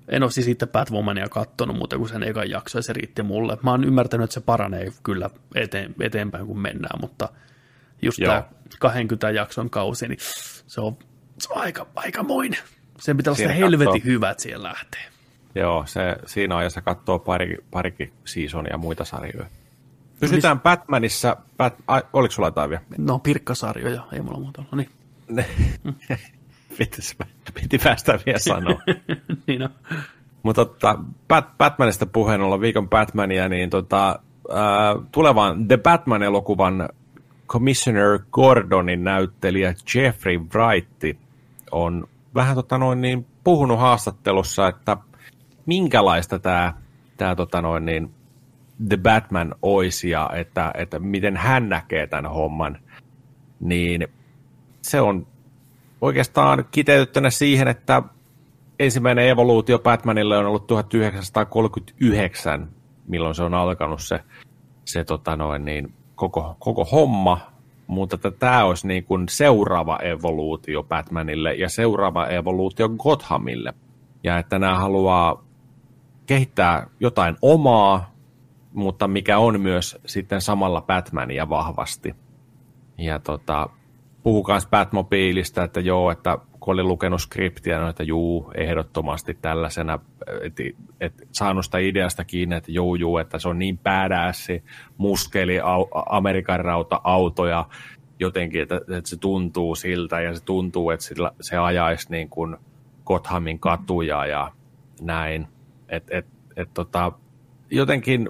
En 0.08 0.24
ole 0.24 0.32
siis 0.32 0.48
itse 0.48 0.68
Batwomania 0.68 1.30
kattonut 1.30 1.78
muuta 1.78 1.98
kuin 1.98 2.10
sen 2.10 2.24
ekan 2.24 2.50
jakso, 2.50 2.78
ja 2.78 2.82
se 2.84 2.94
riitti 2.94 3.24
mulle. 3.24 3.58
Mä 3.64 3.72
oon 3.72 3.84
ymmärtänyt, 3.84 4.24
että 4.24 4.34
se 4.34 4.42
paranee 4.42 4.92
kyllä 5.04 5.30
eteen, 5.56 5.96
eteenpäin, 6.00 6.48
kun 6.48 6.60
mennään, 6.60 7.02
mutta 7.02 7.30
just 8.02 8.20
Joo. 8.20 8.34
tämä 8.34 8.44
20 8.80 9.32
jakson 9.32 9.70
kausi, 9.70 10.08
niin 10.08 10.20
se 10.68 10.82
on, 10.82 10.98
se 11.40 11.54
on 11.54 11.62
aika, 11.62 11.88
aikamoinen. 11.96 12.60
Sen 13.00 13.18
pitää 13.18 13.32
olla 13.32 13.38
sitä 13.38 13.54
helvetin 13.54 13.94
katsoo. 13.94 14.06
hyvä, 14.06 14.30
että 14.30 14.44
siellä 14.44 14.68
lähtee. 14.68 15.02
Joo, 15.56 15.84
se, 15.88 16.16
siinä 16.26 16.58
ajassa 16.58 16.82
katsoo 16.82 17.20
pari, 17.20 17.58
parikin 17.72 18.14
seasonia 18.26 18.72
ja 18.74 18.78
muita 18.78 19.06
sarjoja. 19.06 19.46
Pysytään 20.20 20.60
Batmanissa. 20.60 21.38
Bat, 21.58 21.76
ai, 21.88 22.02
oliko 22.14 22.32
sulla 22.32 22.48
jotain 22.48 22.70
vielä? 22.70 22.84
No, 22.98 23.20
pirkkasarjoja, 23.20 24.08
ei 24.14 24.22
mulla 24.22 24.40
muuta. 24.40 24.64
No 24.72 24.78
niin. 24.78 24.90
Pitäisi- 26.78 27.16
Piti 27.54 27.78
päästä 27.78 28.20
vielä 28.26 28.40
sanoa. 28.40 28.82
niin 29.48 29.64
on. 29.64 29.70
Mutta 30.44 30.66
tota, 30.66 30.98
Bat- 31.34 31.56
Batmanista 31.58 32.06
puheen 32.06 32.42
olla 32.42 32.62
viikon 32.62 32.90
Batmania, 32.90 33.50
niin 33.50 33.70
tota, 33.70 34.20
ää, 34.54 34.96
tulevan 35.12 35.68
The 35.68 35.78
Batman-elokuvan 35.78 36.90
Commissioner 37.48 38.20
Gordonin 38.32 39.04
näyttelijä 39.04 39.74
Jeffrey 39.96 40.38
Wright 40.38 41.20
on 41.72 42.08
vähän 42.36 42.56
tota 42.56 42.78
noin 42.78 43.02
niin, 43.02 43.26
puhunut 43.44 43.80
haastattelussa, 43.80 44.68
että 44.68 44.98
minkälaista 45.66 46.40
tämä 46.40 46.74
tää, 47.18 47.36
tota 47.36 47.62
noin 47.62 47.86
niin, 47.86 48.12
The 48.90 48.98
Batman 48.98 49.56
olisi 49.62 50.10
ja 50.10 50.30
että, 50.34 50.72
että 50.74 51.00
miten 51.00 51.38
hän 51.38 51.70
näkee 51.70 52.08
tämän 52.08 52.32
homman, 52.32 52.78
niin 53.60 54.08
se 54.82 55.02
on 55.02 55.28
oikeastaan 56.06 56.66
kiteytettynä 56.72 57.30
siihen, 57.30 57.68
että 57.68 58.04
ensimmäinen 58.80 59.30
evoluutio 59.30 59.80
Batmanille 59.80 60.38
on 60.38 60.46
ollut 60.46 60.68
1939, 60.68 62.70
milloin 63.08 63.36
se 63.36 63.44
on 63.44 63.54
alkanut 63.54 64.02
se, 64.02 64.20
se 64.86 65.04
tota 65.04 65.36
noin, 65.36 65.66
niin, 65.66 65.94
koko, 66.16 66.56
koko 66.60 66.86
homma, 66.86 67.40
mutta 67.88 68.32
tämä 68.32 68.64
olisi 68.64 68.88
niin 68.88 69.04
kuin 69.04 69.30
seuraava 69.30 70.00
evoluutio 70.00 70.84
Batmanille 70.84 71.54
ja 71.54 71.70
seuraava 71.70 72.28
evoluutio 72.28 72.90
Gothamille. 72.90 73.74
Ja 74.24 74.38
että 74.38 74.60
nämä 74.60 74.76
haluaa 74.76 75.44
kehittää 76.26 76.88
jotain 77.00 77.36
omaa, 77.42 78.12
mutta 78.74 79.08
mikä 79.08 79.38
on 79.38 79.62
myös 79.62 79.98
sitten 80.06 80.42
samalla 80.42 80.82
Batmania 80.82 81.50
vahvasti. 81.50 82.16
Ja 82.98 83.20
tota, 83.20 83.70
puhuu 84.26 84.46
myös 84.48 84.68
Batmobiilista, 84.68 85.64
että 85.64 85.80
joo, 85.80 86.12
että 86.12 86.38
kun 86.60 86.74
oli 86.74 86.84
lukenut 86.84 87.22
skriptiä, 87.22 87.80
no, 87.80 87.90
että 87.90 88.04
juu, 88.04 88.52
ehdottomasti 88.56 89.38
tällaisena, 89.42 90.00
että 90.42 90.64
et, 91.02 91.28
saanut 91.32 91.66
sitä 91.66 91.78
ideasta 91.78 92.24
kiinni, 92.24 92.56
että 92.56 92.72
juu, 92.72 92.96
juu, 92.96 93.18
että 93.18 93.40
se 93.40 93.50
on 93.50 93.60
niin 93.60 93.78
badass, 93.78 94.48
muskeli, 94.98 95.60
au, 95.60 95.88
Amerikan 96.06 96.60
rauta, 96.60 97.02
auto 97.04 97.46
ja 97.46 97.66
jotenkin, 98.20 98.62
että, 98.62 98.76
että 98.76 99.10
se 99.10 99.18
tuntuu 99.18 99.76
siltä 99.76 100.22
ja 100.22 100.36
se 100.36 100.44
tuntuu, 100.44 100.90
että 100.90 101.06
sillä, 101.06 101.32
se 101.42 101.58
ajaisi 101.58 102.12
niin 102.12 102.30
kuin 102.30 102.58
Gothamin 103.06 103.60
katuja 103.60 104.26
ja 104.26 104.52
näin. 105.02 105.48
Et, 105.90 106.04
et, 106.10 106.26
et, 106.56 106.70
tota, 106.74 107.12
jotenkin 107.72 108.30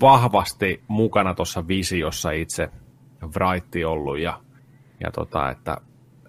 vahvasti 0.00 0.82
mukana 0.88 1.34
tuossa 1.34 1.68
visiossa 1.68 2.30
itse 2.30 2.70
Wright 3.22 3.74
ollut 3.86 4.18
ja, 4.18 4.40
ja 5.04 5.10
tota, 5.10 5.50
että 5.50 5.76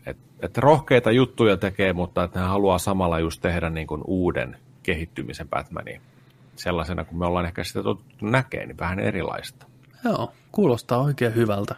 et, 0.05 0.17
et 0.39 0.57
rohkeita 0.57 1.11
juttuja 1.11 1.57
tekee, 1.57 1.93
mutta 1.93 2.23
että 2.23 2.39
hän 2.39 2.49
haluaa 2.49 2.77
samalla 2.77 3.19
just 3.19 3.41
tehdä 3.41 3.69
niin 3.69 3.87
kuin 3.87 4.01
uuden 4.05 4.57
kehittymisen 4.83 5.49
Batmaniin 5.49 6.01
sellaisena, 6.55 7.05
kun 7.05 7.19
me 7.19 7.25
ollaan 7.25 7.45
ehkä 7.45 7.63
sitä 7.63 7.83
totuttu 7.83 8.25
näkee, 8.25 8.65
niin 8.65 8.77
vähän 8.77 8.99
erilaista. 8.99 9.65
Joo, 10.03 10.33
kuulostaa 10.51 11.01
oikein 11.01 11.35
hyvältä. 11.35 11.75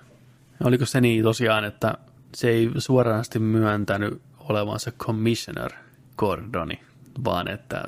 Oliko 0.63 0.85
se 0.85 1.01
niin 1.01 1.23
tosiaan, 1.23 1.65
että 1.65 1.93
se 2.35 2.49
ei 2.49 2.71
suoranaisesti 2.77 3.39
myöntänyt 3.39 4.21
olevansa 4.39 4.91
commissioner 4.91 5.71
Gordoni, 6.17 6.79
vaan 7.25 7.47
että 7.47 7.83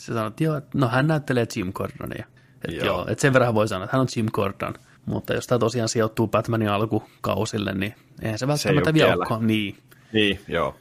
se 0.00 0.12
sanoi, 0.12 0.28
että 0.28 0.44
joo, 0.44 0.60
no 0.74 0.88
hän 0.88 1.06
näyttelee 1.06 1.46
Jim 1.56 1.72
Gordonia. 1.72 2.26
Että 2.64 2.76
joo. 2.76 2.86
joo, 2.86 3.06
että 3.08 3.22
sen 3.22 3.32
verran 3.32 3.54
voi 3.54 3.68
sanoa, 3.68 3.84
että 3.84 3.96
hän 3.96 4.00
on 4.00 4.08
Jim 4.16 4.26
Gordon. 4.32 4.74
Mutta 5.06 5.34
jos 5.34 5.46
tämä 5.46 5.58
tosiaan 5.58 5.88
sijoittuu 5.88 6.28
Batmanin 6.28 6.68
alkukausille, 6.68 7.72
niin 7.72 7.94
eihän 8.22 8.38
se 8.38 8.46
välttämättä 8.46 8.90
ole 8.90 8.94
vielä 8.94 9.14
olekaan 9.14 9.46
niin. 9.46 9.78
Niin, 10.12 10.40
joo. 10.48 10.76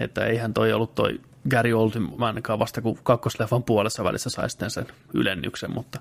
Että 0.00 0.24
eihän 0.26 0.54
toi 0.54 0.72
ollut 0.72 0.94
toi 0.94 1.20
Gary 1.50 1.72
Oldman 1.72 2.22
ainakaan 2.22 2.58
vasta 2.58 2.82
kuin 2.82 2.98
kakkosleffan 3.02 3.62
puolessa 3.62 4.04
välissä 4.04 4.30
sai 4.30 4.50
sitten 4.50 4.70
sen 4.70 4.86
ylennyksen, 5.14 5.70
mutta 5.70 6.00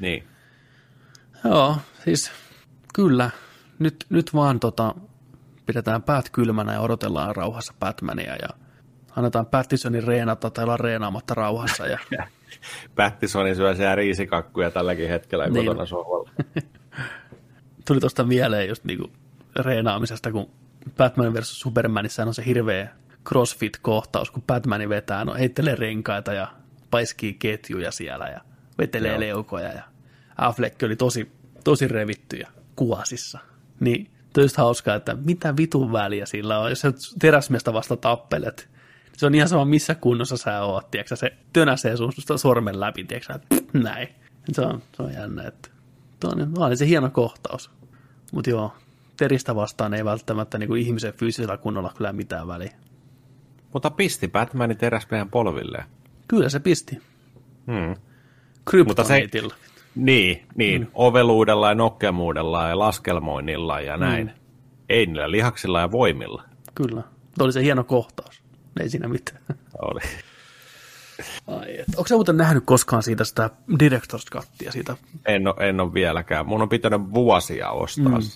Niin. 0.00 0.24
joo, 1.44 1.76
siis 2.04 2.30
kyllä, 2.94 3.30
nyt, 3.78 4.06
nyt 4.08 4.34
vaan 4.34 4.60
tota, 4.60 4.94
pidetään 5.66 6.02
päät 6.02 6.30
kylmänä 6.30 6.72
ja 6.72 6.80
odotellaan 6.80 7.36
rauhassa 7.36 7.74
Batmania 7.80 8.36
ja 8.36 8.48
annetaan 9.16 9.46
Pattisonin 9.46 10.04
reenata 10.04 10.50
tai 10.50 10.64
olla 10.64 10.76
reenaamatta 10.76 11.34
rauhassa 11.34 11.86
ja 11.86 11.98
Pattisoni 12.96 13.54
syö 13.54 13.74
siellä 13.74 13.94
riisikakkuja 13.94 14.70
tälläkin 14.70 15.08
hetkellä 15.08 15.46
Niin. 15.46 15.66
kotona 15.66 15.86
sohvalla. 15.86 16.30
tuli 17.86 18.00
tuosta 18.00 18.24
mieleen 18.24 18.68
just 18.68 18.84
niinku 18.84 19.10
reenaamisesta, 19.56 20.32
kun 20.32 20.50
Batman 20.96 21.34
vs. 21.34 21.60
Supermanissa 21.60 22.22
on 22.22 22.34
se 22.34 22.46
hirveä 22.46 22.88
crossfit-kohtaus, 23.28 24.30
kun 24.30 24.42
Batman 24.46 24.88
vetää, 24.88 25.24
no 25.24 25.34
heittelee 25.34 25.74
renkaita 25.74 26.32
ja 26.32 26.48
paiskii 26.90 27.34
ketjuja 27.34 27.90
siellä 27.90 28.28
ja 28.28 28.40
vetelee 28.78 29.10
Joo. 29.10 29.20
leukoja 29.20 29.72
ja 29.72 29.82
Affleck 30.36 30.82
oli 30.82 30.96
tosi, 30.96 31.32
tosi 31.64 31.88
revitty 31.88 32.36
ja 32.36 32.48
kuasissa. 32.76 33.38
Niin 33.80 34.10
just 34.36 34.56
hauskaa, 34.56 34.94
että 34.94 35.16
mitä 35.24 35.56
vitun 35.56 35.92
väliä 35.92 36.26
sillä 36.26 36.58
on, 36.58 36.70
jos 36.70 36.80
sä 36.80 36.92
teräsmiestä 37.18 37.72
vasta 37.72 37.96
tappelet. 37.96 38.69
Se 39.20 39.26
on 39.26 39.34
ihan 39.34 39.48
sama, 39.48 39.64
missä 39.64 39.94
kunnossa 39.94 40.36
sä 40.36 40.62
oot, 40.62 40.90
tiiäksä, 40.90 41.16
se 41.16 41.32
tönäsee 41.52 41.96
sun 41.96 42.12
sormen 42.36 42.80
läpi, 42.80 43.04
tiiäksä, 43.04 43.34
että 43.34 43.78
näin. 43.78 44.08
Se 44.52 44.60
on, 44.60 44.82
se 44.96 45.02
on 45.02 45.12
jännä, 45.12 45.42
että 45.42 45.68
on, 46.24 46.52
on 46.58 46.76
se 46.76 46.86
hieno 46.86 47.10
kohtaus. 47.10 47.70
Mutta 48.32 48.50
joo, 48.50 48.72
teristä 49.16 49.54
vastaan 49.54 49.94
ei 49.94 50.04
välttämättä 50.04 50.58
niin 50.58 50.68
kuin 50.68 50.82
ihmisen 50.82 51.12
fyysisellä 51.12 51.56
kunnolla 51.56 51.92
kyllä 51.96 52.12
mitään 52.12 52.48
väliä. 52.48 52.72
Mutta 53.72 53.90
pisti 53.90 54.28
Batmanin 54.28 54.76
teräsmiehen 54.76 55.30
polvilleen. 55.30 55.84
Kyllä 56.28 56.48
se 56.48 56.60
pisti. 56.60 57.02
Hmm. 57.66 57.96
Kryptonitilla. 58.64 59.54
Niin, 59.94 60.46
niin. 60.54 60.80
Mm. 60.80 60.86
oveluudella 60.94 61.68
ja 61.68 61.74
nokkemuudella 61.74 62.68
ja 62.68 62.78
laskelmoinnilla 62.78 63.80
ja 63.80 63.96
näin. 63.96 64.26
Mm. 64.26 64.32
Ei 64.88 65.06
niillä 65.06 65.30
lihaksilla 65.30 65.80
ja 65.80 65.90
voimilla. 65.90 66.44
Kyllä. 66.74 67.02
Tuo 67.38 67.44
oli 67.44 67.52
se 67.52 67.62
hieno 67.62 67.84
kohtaus. 67.84 68.39
Ei 68.80 68.90
siinä 68.90 69.08
mitään. 69.08 69.40
Oli. 69.82 70.00
Ai, 71.46 71.78
et. 71.80 71.86
Onko 71.96 72.08
sä 72.08 72.14
muuten 72.14 72.36
nähnyt 72.36 72.64
koskaan 72.66 73.02
siitä 73.02 73.24
sitä 73.24 73.50
Director's 73.70 74.30
Cuttia 74.32 74.72
siitä? 74.72 74.96
En 75.26 75.46
ole, 75.46 75.68
en 75.68 75.80
ole 75.80 75.94
vieläkään. 75.94 76.46
Mun 76.46 76.62
on 76.62 76.68
pitänyt 76.68 77.00
vuosia 77.14 77.70
ostaa. 77.70 78.18
Mm. 78.18 78.26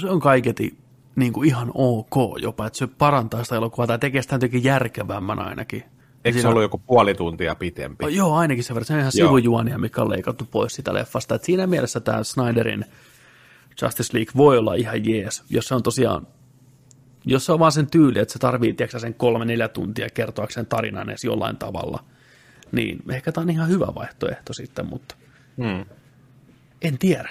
Se 0.00 0.06
on 0.06 0.20
kaiketi 0.20 0.78
niin 1.16 1.32
kuin 1.32 1.48
ihan 1.48 1.70
ok 1.74 2.14
jopa, 2.42 2.66
että 2.66 2.78
se 2.78 2.86
parantaa 2.86 3.44
sitä 3.44 3.56
elokuvaa 3.56 3.86
tai 3.86 3.98
tekee 3.98 4.22
sitä 4.22 4.34
jotenkin 4.34 4.64
järkevämmän 4.64 5.38
ainakin. 5.38 5.84
Eikö 6.24 6.38
se 6.38 6.40
Siinä- 6.40 6.48
ollut 6.50 6.62
joku 6.62 6.78
puoli 6.78 7.14
tuntia 7.14 7.54
pitempi? 7.54 8.04
Oh, 8.04 8.10
joo, 8.10 8.34
ainakin 8.36 8.64
sen 8.64 8.74
verran. 8.74 8.86
Se 8.86 8.92
on 8.92 8.98
ihan 9.00 9.12
Joo. 9.14 9.28
sivujuonia, 9.28 9.78
mikä 9.78 10.02
on 10.02 10.10
leikattu 10.10 10.48
pois 10.50 10.74
sitä 10.74 10.94
leffasta. 10.94 11.34
Et 11.34 11.44
siinä 11.44 11.66
mielessä 11.66 12.00
tämä 12.00 12.24
Snyderin 12.24 12.84
Justice 13.82 14.16
League 14.18 14.32
voi 14.36 14.58
olla 14.58 14.74
ihan 14.74 15.08
jees, 15.08 15.44
jos 15.50 15.68
se 15.68 15.74
on 15.74 15.82
tosiaan, 15.82 16.26
jos 17.24 17.46
se 17.46 17.52
on 17.52 17.58
vaan 17.58 17.72
sen 17.72 17.90
tyyli, 17.90 18.18
että 18.18 18.32
se 18.32 18.38
tarvii 18.38 18.72
tiedätkö, 18.74 18.98
sä, 18.98 19.02
sen 19.02 19.14
kolme-neljä 19.14 19.68
tuntia 19.68 20.08
kertoakseen 20.14 20.66
tarinan 20.66 21.10
edes 21.10 21.24
jollain 21.24 21.56
tavalla, 21.56 22.04
niin 22.72 23.02
ehkä 23.10 23.32
tämä 23.32 23.42
on 23.42 23.50
ihan 23.50 23.68
hyvä 23.68 23.86
vaihtoehto 23.94 24.52
sitten, 24.52 24.86
mutta 24.86 25.14
Hmm. 25.56 25.84
en 26.82 26.98
tiedä. 26.98 27.28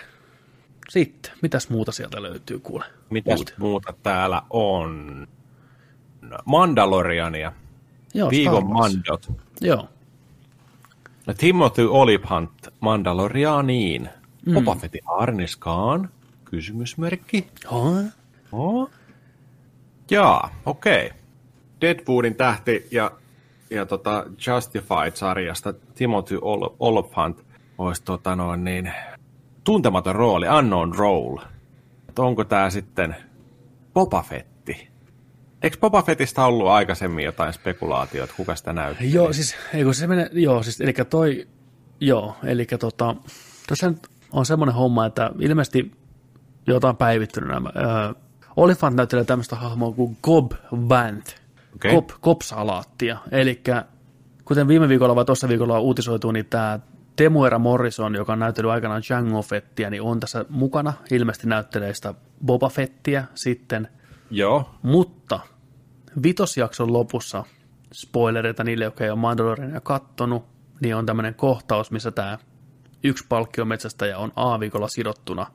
Sitten, 0.89 1.31
mitäs 1.41 1.69
muuta 1.69 1.91
sieltä 1.91 2.21
löytyy, 2.21 2.59
kuule? 2.59 2.85
Mitäs 3.09 3.35
Muut. 3.39 3.53
muuta 3.57 3.93
täällä 4.03 4.41
on? 4.49 5.27
Mandaloriania. 6.45 7.51
Joo, 8.13 8.29
Viikon 8.29 8.73
mandot. 8.73 9.31
Joo, 9.61 9.89
Timothy 11.37 11.87
Oliphant 11.91 12.51
Mandalorianiin. 12.79 14.09
Mm. 14.45 14.53
Boba 14.53 14.75
Fettin 14.75 15.01
Arniskaan. 15.19 16.09
Kysymysmerkki. 16.45 17.47
Huh? 17.71 18.03
Oh. 18.51 18.89
Jaa, 20.09 20.49
okei. 20.65 21.05
Okay. 21.05 21.19
Deadwoodin 21.81 22.35
tähti 22.35 22.87
ja, 22.91 23.11
ja 23.69 23.85
tota 23.85 24.25
Justified-sarjasta 24.47 25.73
Timothy 25.95 26.39
Ol- 26.41 26.75
Oliphant 26.79 27.45
olisi 27.77 28.03
tota 28.03 28.35
noin 28.35 28.63
niin, 28.63 28.91
tuntematon 29.63 30.15
rooli, 30.15 30.45
unknown 30.57 30.95
role. 30.97 31.41
Et 32.09 32.19
onko 32.19 32.43
tämä 32.43 32.69
sitten 32.69 33.15
Boba 33.93 34.21
Fetti? 34.21 34.89
Eikö 35.61 35.77
Boba 35.77 36.01
Fettistä 36.01 36.45
ollut 36.45 36.67
aikaisemmin 36.67 37.25
jotain 37.25 37.53
spekulaatiota, 37.53 38.33
kuka 38.37 38.55
sitä 38.55 38.73
näytti? 38.73 39.13
Joo, 39.13 39.33
siis, 39.33 39.55
ei 39.73 39.83
kun 39.83 39.93
se 39.93 40.07
menee, 40.07 40.29
joo, 40.31 40.63
siis, 40.63 40.81
eli 40.81 40.93
toi, 41.09 41.47
joo, 41.99 42.35
eli 42.43 42.65
tota, 42.65 43.15
tässä 43.67 43.93
on 44.31 44.45
semmoinen 44.45 44.75
homma, 44.75 45.05
että 45.05 45.31
ilmeisesti 45.39 45.91
jotain 46.67 46.97
päivittynyt 46.97 47.49
nämä. 47.49 47.69
Ö, 47.75 48.15
Olifant 48.55 48.95
näyttelee 48.95 49.25
tämmöistä 49.25 49.55
hahmoa 49.55 49.91
kuin 49.91 50.17
Gob 50.23 50.51
Vanth, 50.71 51.35
Okei. 51.75 51.91
Gob, 51.91 52.09
Gob-salaattia, 52.09 53.17
eli 53.31 53.61
kuten 54.45 54.67
viime 54.67 54.89
viikolla 54.89 55.15
vai 55.15 55.25
tuossa 55.25 55.49
viikolla 55.49 55.79
uutisoitu, 55.79 56.31
niin 56.31 56.45
tämä 56.45 56.79
Temuera 57.15 57.59
Morrison, 57.59 58.15
joka 58.15 58.33
on 58.33 58.39
näytellyt 58.39 58.71
aikanaan 58.71 59.01
Jango 59.09 59.41
Fettiä, 59.41 59.89
niin 59.89 60.01
on 60.01 60.19
tässä 60.19 60.45
mukana, 60.49 60.93
ilmeisesti 61.11 61.47
näyttelee 61.47 61.93
sitä 61.93 62.13
Boba 62.45 62.69
Fettiä 62.69 63.25
sitten, 63.35 63.87
Joo, 64.31 64.69
mutta 64.81 65.39
vitosjakson 66.23 66.93
lopussa, 66.93 67.43
spoilereita 67.93 68.63
niille, 68.63 68.83
jotka 68.83 69.03
ei 69.03 69.09
ole 69.09 69.19
Mandaloriania 69.19 69.81
kattonut, 69.81 70.45
niin 70.81 70.95
on 70.95 71.05
tämmöinen 71.05 71.35
kohtaus, 71.35 71.91
missä 71.91 72.11
tämä 72.11 72.37
yksi 73.03 73.25
palkkiometsästäjä 73.29 74.17
on 74.17 74.31
aavikolla 74.35 74.87
sidottuna. 74.87 75.47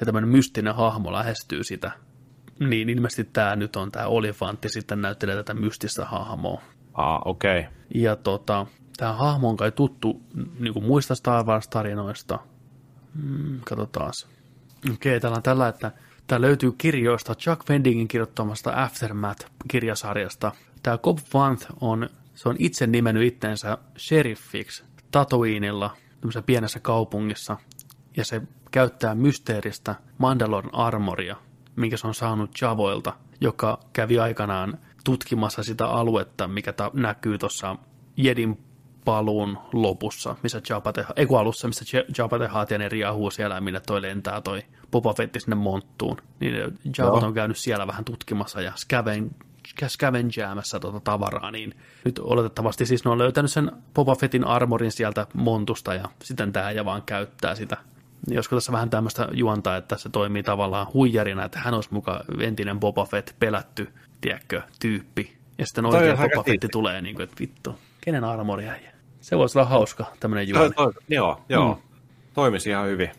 Ja 0.00 0.06
tämmöinen 0.06 0.30
mystinen 0.30 0.74
hahmo 0.74 1.12
lähestyy 1.12 1.64
sitä. 1.64 1.92
Niin 2.60 2.88
ilmeisesti 2.88 3.24
tämä 3.32 3.56
nyt 3.56 3.76
on 3.76 3.92
tämä 3.92 4.06
olifantti 4.06 4.68
sitten 4.68 5.00
näyttelee 5.00 5.36
tätä 5.36 5.54
mystistä 5.54 6.04
hahmoa. 6.04 6.62
ah, 6.94 7.20
okei. 7.24 7.60
Okay. 7.60 7.72
Ja 7.94 8.16
tota, 8.16 8.66
tämä 8.96 9.12
hahmo 9.12 9.48
on 9.48 9.56
kai 9.56 9.72
tuttu 9.72 10.22
niin 10.58 10.74
kuin 10.74 10.84
muista 10.84 11.14
Star 11.14 11.46
Wars-tarinoista. 11.46 12.38
Mm, 13.14 13.60
katsotaas. 13.64 14.28
Okei, 14.92 15.12
okay, 15.12 15.20
täällä 15.20 15.36
on 15.36 15.42
tällä, 15.42 15.68
että 15.68 15.92
tämä 16.26 16.40
löytyy 16.40 16.72
kirjoista 16.72 17.34
Chuck 17.34 17.70
Wendingin 17.70 18.08
kirjoittamasta 18.08 18.72
Aftermath-kirjasarjasta. 18.84 20.52
Tämä 20.82 20.98
Cobb 20.98 21.18
Vanth 21.34 21.66
on, 21.80 22.10
se 22.34 22.48
on 22.48 22.56
itse 22.58 22.86
nimennyt 22.86 23.22
itsensä 23.22 23.78
sheriffiksi 23.98 24.84
Tatooinilla, 25.10 25.96
tämmöisessä 26.20 26.42
pienessä 26.42 26.80
kaupungissa, 26.80 27.56
ja 28.16 28.24
se 28.24 28.42
käyttää 28.70 29.14
mysteeristä 29.14 29.94
Mandalorian 30.18 30.74
armoria, 30.74 31.36
minkä 31.78 31.96
se 31.96 32.06
on 32.06 32.14
saanut 32.14 32.50
Javoilta, 32.62 33.12
joka 33.40 33.80
kävi 33.92 34.18
aikanaan 34.18 34.78
tutkimassa 35.04 35.62
sitä 35.62 35.86
aluetta, 35.86 36.48
mikä 36.48 36.72
ta- 36.72 36.90
näkyy 36.94 37.38
tuossa 37.38 37.76
Jedin 38.16 38.58
paluun 39.04 39.58
lopussa, 39.72 40.36
missä 40.42 40.60
Jabba 40.70 40.92
kun 41.28 41.38
alussa, 41.38 41.68
missä 41.68 41.84
Jabba 42.18 42.36
ja 42.70 42.78
ne 42.78 42.88
riahuu 42.88 43.30
siellä, 43.30 43.60
minne 43.60 43.80
toi 43.80 44.02
lentää 44.02 44.40
toi 44.40 44.62
Boba 44.90 45.14
Fett 45.14 45.36
sinne 45.38 45.56
monttuun. 45.56 46.16
Niin 46.40 46.54
Jabba 46.98 47.18
Joo. 47.18 47.26
on 47.26 47.34
käynyt 47.34 47.56
siellä 47.56 47.86
vähän 47.86 48.04
tutkimassa 48.04 48.60
ja 48.60 48.72
scaven, 48.76 49.30
scavengäämässä 49.88 50.80
tota 50.80 51.00
tavaraa, 51.00 51.50
niin 51.50 51.74
nyt 52.04 52.18
oletettavasti 52.18 52.86
siis 52.86 53.04
ne 53.04 53.10
on 53.10 53.18
löytänyt 53.18 53.50
sen 53.50 53.72
Boba 53.94 54.14
Fettin 54.14 54.44
armorin 54.44 54.92
sieltä 54.92 55.26
montusta 55.34 55.94
ja 55.94 56.08
sitten 56.22 56.52
tämä 56.52 56.70
ja 56.70 56.84
vaan 56.84 57.02
käyttää 57.02 57.54
sitä. 57.54 57.76
Josko 58.26 58.56
tässä 58.56 58.72
vähän 58.72 58.90
tämmöistä 58.90 59.28
juontaa, 59.32 59.76
että 59.76 59.98
se 59.98 60.08
toimii 60.08 60.42
tavallaan 60.42 60.86
huijarina, 60.94 61.44
että 61.44 61.58
hän 61.58 61.74
olisi 61.74 61.88
mukaan 61.92 62.24
entinen 62.40 62.80
Boba 62.80 63.04
Fett 63.04 63.30
pelätty, 63.38 63.88
tiedätkö, 64.20 64.62
tyyppi. 64.80 65.38
Ja 65.58 65.66
sitten 65.66 65.84
Toi 65.84 65.94
oikein 65.94 66.16
Boba 66.16 66.44
siisti. 66.44 66.68
tulee, 66.68 67.02
niin 67.02 67.14
kuin, 67.14 67.24
että 67.24 67.36
vittu, 67.40 67.78
kenen 68.00 68.24
armori 68.24 68.68
äijä. 68.68 68.92
Se 69.20 69.38
voisi 69.38 69.58
olla 69.58 69.68
hauska, 69.68 70.04
tämmöinen 70.20 70.48
juoni. 70.48 70.70
Toi, 70.70 70.92
toi, 70.92 71.02
joo, 71.08 71.40
joo. 71.48 71.74
Mm. 71.74 71.80
Toimisi 72.34 72.70
ihan 72.70 72.86
hyvin. 72.86 73.10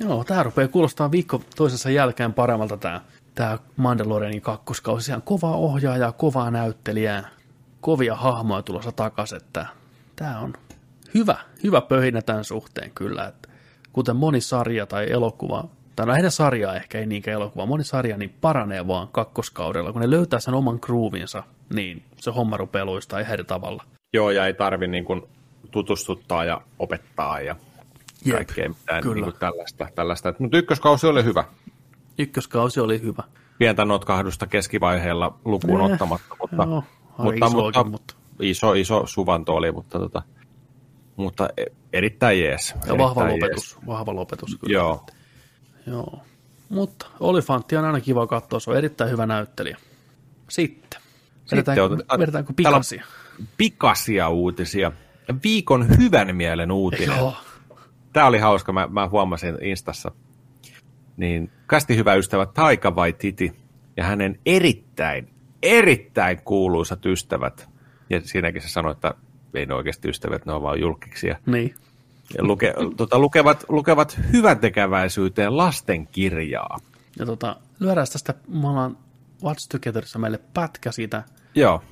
Joo, 0.00 0.24
tämä 0.24 0.42
rupeaa 0.42 0.68
kuulostaa 0.68 1.10
viikko 1.10 1.42
toisensa 1.56 1.90
jälkeen 1.90 2.32
paremmalta 2.34 2.76
tämä 2.76 3.00
tää 3.34 3.58
Mandalorianin 3.76 4.40
kakkoskausi. 4.40 5.12
On 5.12 5.22
kovaa 5.22 5.56
ohjaajaa, 5.56 6.12
kovaa 6.12 6.50
näyttelijää, 6.50 7.28
kovia 7.80 8.14
hahmoja 8.14 8.62
tulossa 8.62 8.92
takaisin. 8.92 9.40
Tämä 10.16 10.38
on 10.40 10.52
hyvä, 11.14 11.36
hyvä 11.62 11.80
pöhinä 11.80 12.22
tämän 12.22 12.44
suhteen 12.44 12.90
kyllä. 12.94 13.26
Että 13.26 13.48
kuten 13.94 14.16
moni 14.16 14.40
sarja 14.40 14.86
tai 14.86 15.10
elokuva, 15.10 15.64
tai 15.96 16.06
lähinnä 16.06 16.30
sarja 16.30 16.74
ehkä, 16.74 16.98
ei 16.98 17.06
niinkään 17.06 17.34
elokuva, 17.34 17.66
moni 17.66 17.84
sarja 17.84 18.16
niin 18.16 18.34
paranee 18.40 18.86
vaan 18.86 19.08
kakkoskaudella. 19.08 19.92
Kun 19.92 20.00
ne 20.00 20.10
löytää 20.10 20.40
sen 20.40 20.54
oman 20.54 20.78
groovinsa, 20.82 21.42
niin 21.74 22.02
se 22.16 22.30
homma 22.30 22.56
rupeaa 22.56 22.84
luistaa 22.84 23.18
ihan 23.18 23.32
eri 23.32 23.44
tavalla. 23.44 23.84
Joo, 24.12 24.30
ja 24.30 24.46
ei 24.46 24.54
tarvi 24.54 24.86
niin 24.86 25.04
kuin 25.04 25.22
tutustuttaa 25.70 26.44
ja 26.44 26.60
opettaa 26.78 27.40
ja 27.40 27.56
Jep, 28.24 28.36
kaikkea 28.36 28.68
mitään 28.68 29.02
kyllä. 29.02 29.14
niin 29.14 29.24
kuin 29.24 29.36
tällaista. 29.40 29.86
tällaista. 29.94 30.34
Mutta 30.38 30.56
ykköskausi 30.56 31.06
oli 31.06 31.24
hyvä. 31.24 31.44
Ykköskausi 32.18 32.80
oli 32.80 33.02
hyvä. 33.02 33.22
Pientä 33.58 33.84
notkahdusta 33.84 34.46
keskivaiheella 34.46 35.38
lukuun 35.44 35.80
Eh, 35.80 35.92
ottamatta, 35.92 36.36
mutta 36.40 36.62
Joo, 36.62 36.84
mutta, 37.18 37.46
isoakin, 37.46 37.90
mutta, 37.90 38.14
iso, 38.40 38.72
iso 38.74 39.02
suvanto 39.06 39.54
oli, 39.54 39.72
mutta, 39.72 39.98
tota, 39.98 40.22
mutta 41.16 41.48
e- 41.56 41.64
erittäin 41.92 42.40
jees. 42.40 42.68
ja 42.70 42.74
erittäin 42.76 42.98
vahva 42.98 43.22
jees. 43.22 43.32
lopetus, 43.32 43.78
vahva 43.86 44.14
lopetus 44.14 44.56
kyllä. 44.60 44.74
Joo, 44.74 45.06
Joo. 45.86 46.18
Mutta 46.68 47.06
Olifantti 47.20 47.76
on 47.76 47.84
aina 47.84 48.00
kiva 48.00 48.26
katsoa, 48.26 48.60
se 48.60 48.70
on 48.70 48.76
erittäin 48.76 49.10
hyvä 49.10 49.26
näyttelijä. 49.26 49.76
Sitten. 50.48 51.00
Vedetäänkö, 51.52 51.84
otetaan- 51.84 52.20
vedetäänkö 52.20 52.52
pikaisia? 52.56 53.04
pikaisia 53.56 54.28
uutisia. 54.28 54.92
Viikon 55.44 55.88
hyvän 55.98 56.36
mielen 56.36 56.72
uutinen. 56.72 57.16
Joo. 57.16 57.36
Tämä 58.12 58.26
oli 58.26 58.38
hauska, 58.38 58.72
mä, 58.72 58.86
mä 58.86 59.08
huomasin 59.08 59.58
Instassa. 59.62 60.10
Niin 61.16 61.50
kasti 61.66 61.96
hyvä 61.96 62.14
ystävä 62.14 62.46
Taika 62.46 62.90
Waititi 62.90 63.52
ja 63.96 64.04
hänen 64.04 64.38
erittäin, 64.46 65.30
erittäin 65.62 66.42
kuuluisat 66.44 67.06
ystävät. 67.06 67.68
Ja 68.10 68.20
siinäkin 68.24 68.62
se 68.62 68.68
sanoi, 68.68 68.92
että 68.92 69.14
ei 69.58 69.66
ne 69.66 69.74
oikeasti 69.74 70.08
ystävät, 70.08 70.46
ne 70.46 70.52
on 70.52 70.62
vaan 70.62 70.80
julkiksia. 70.80 71.36
Niin. 71.46 71.74
Ja 72.36 72.44
Luke, 72.44 72.74
tota, 72.96 73.18
lukevat, 73.18 73.64
lukevat 73.68 74.18
hyvän 74.32 74.58
tekeväisyyteen 74.58 75.56
lastenkirjaa. 75.56 76.78
Ja 77.18 77.26
tota, 77.26 77.56
lyödään 77.80 78.06
tästä, 78.12 78.34
me 78.48 78.68
ollaan 78.68 78.96
Watch 79.44 79.68
Togetherissa 79.68 80.18
meille 80.18 80.38
pätkä 80.54 80.92
siitä, 80.92 81.22
Joo. 81.54 81.82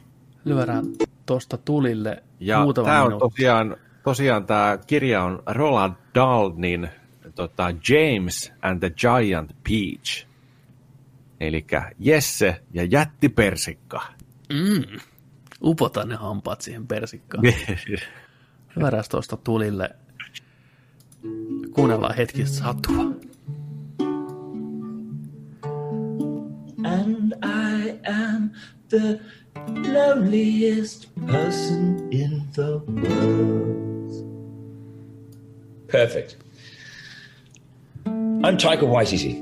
lyödään 0.44 0.84
tuosta 1.26 1.56
tulille 1.58 2.22
Ja 2.40 2.62
muutama 2.62 2.86
tämä 2.88 3.02
on 3.02 3.08
minuutti. 3.08 3.28
tosiaan, 3.28 3.76
tosiaan 4.04 4.46
tämä 4.46 4.78
kirja 4.86 5.22
on 5.22 5.42
Roald 5.46 5.92
Dahlenin 6.14 6.88
tota, 7.34 7.62
James 7.88 8.52
and 8.62 8.78
the 8.80 8.90
Giant 8.90 9.56
Peach. 9.68 10.26
Eli 11.40 11.66
Jesse 11.98 12.62
ja 12.72 12.84
Jätti 12.84 13.28
Persikka. 13.28 14.02
Mm. 14.52 15.00
Upota 15.62 16.04
ne 16.04 16.14
hampaat 16.14 16.60
siihen 16.60 16.86
persikkaan. 16.86 17.44
Tuosta 19.10 19.36
tulille. 19.36 19.90
Kuunnellaan 21.70 22.16
hetki 22.16 22.46
satua. 22.46 23.22
and 26.84 27.34
I 27.42 27.98
am 28.04 28.52
the 28.88 29.20
loneliest 29.66 31.08
person 31.26 32.08
in 32.10 32.48
the 32.54 32.78
world. 32.86 34.12
Perfect. 35.88 36.36
I'm 38.06 38.56
Taika 38.56 38.82
Waititi, 38.82 39.38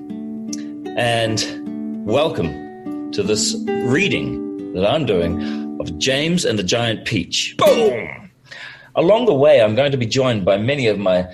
and 0.98 2.06
welcome 2.06 3.10
to 3.12 3.22
this 3.22 3.56
reading 3.84 4.72
that 4.74 4.86
I'm 4.86 5.06
doing 5.06 5.59
of 5.80 5.98
James 5.98 6.44
and 6.44 6.58
the 6.58 6.62
Giant 6.62 7.06
Peach. 7.06 7.56
Boom! 7.56 8.30
Along 8.94 9.26
the 9.26 9.34
way, 9.34 9.62
I'm 9.62 9.74
going 9.74 9.92
to 9.92 9.98
be 9.98 10.06
joined 10.06 10.44
by 10.44 10.58
many 10.58 10.86
of 10.86 10.98
my 10.98 11.26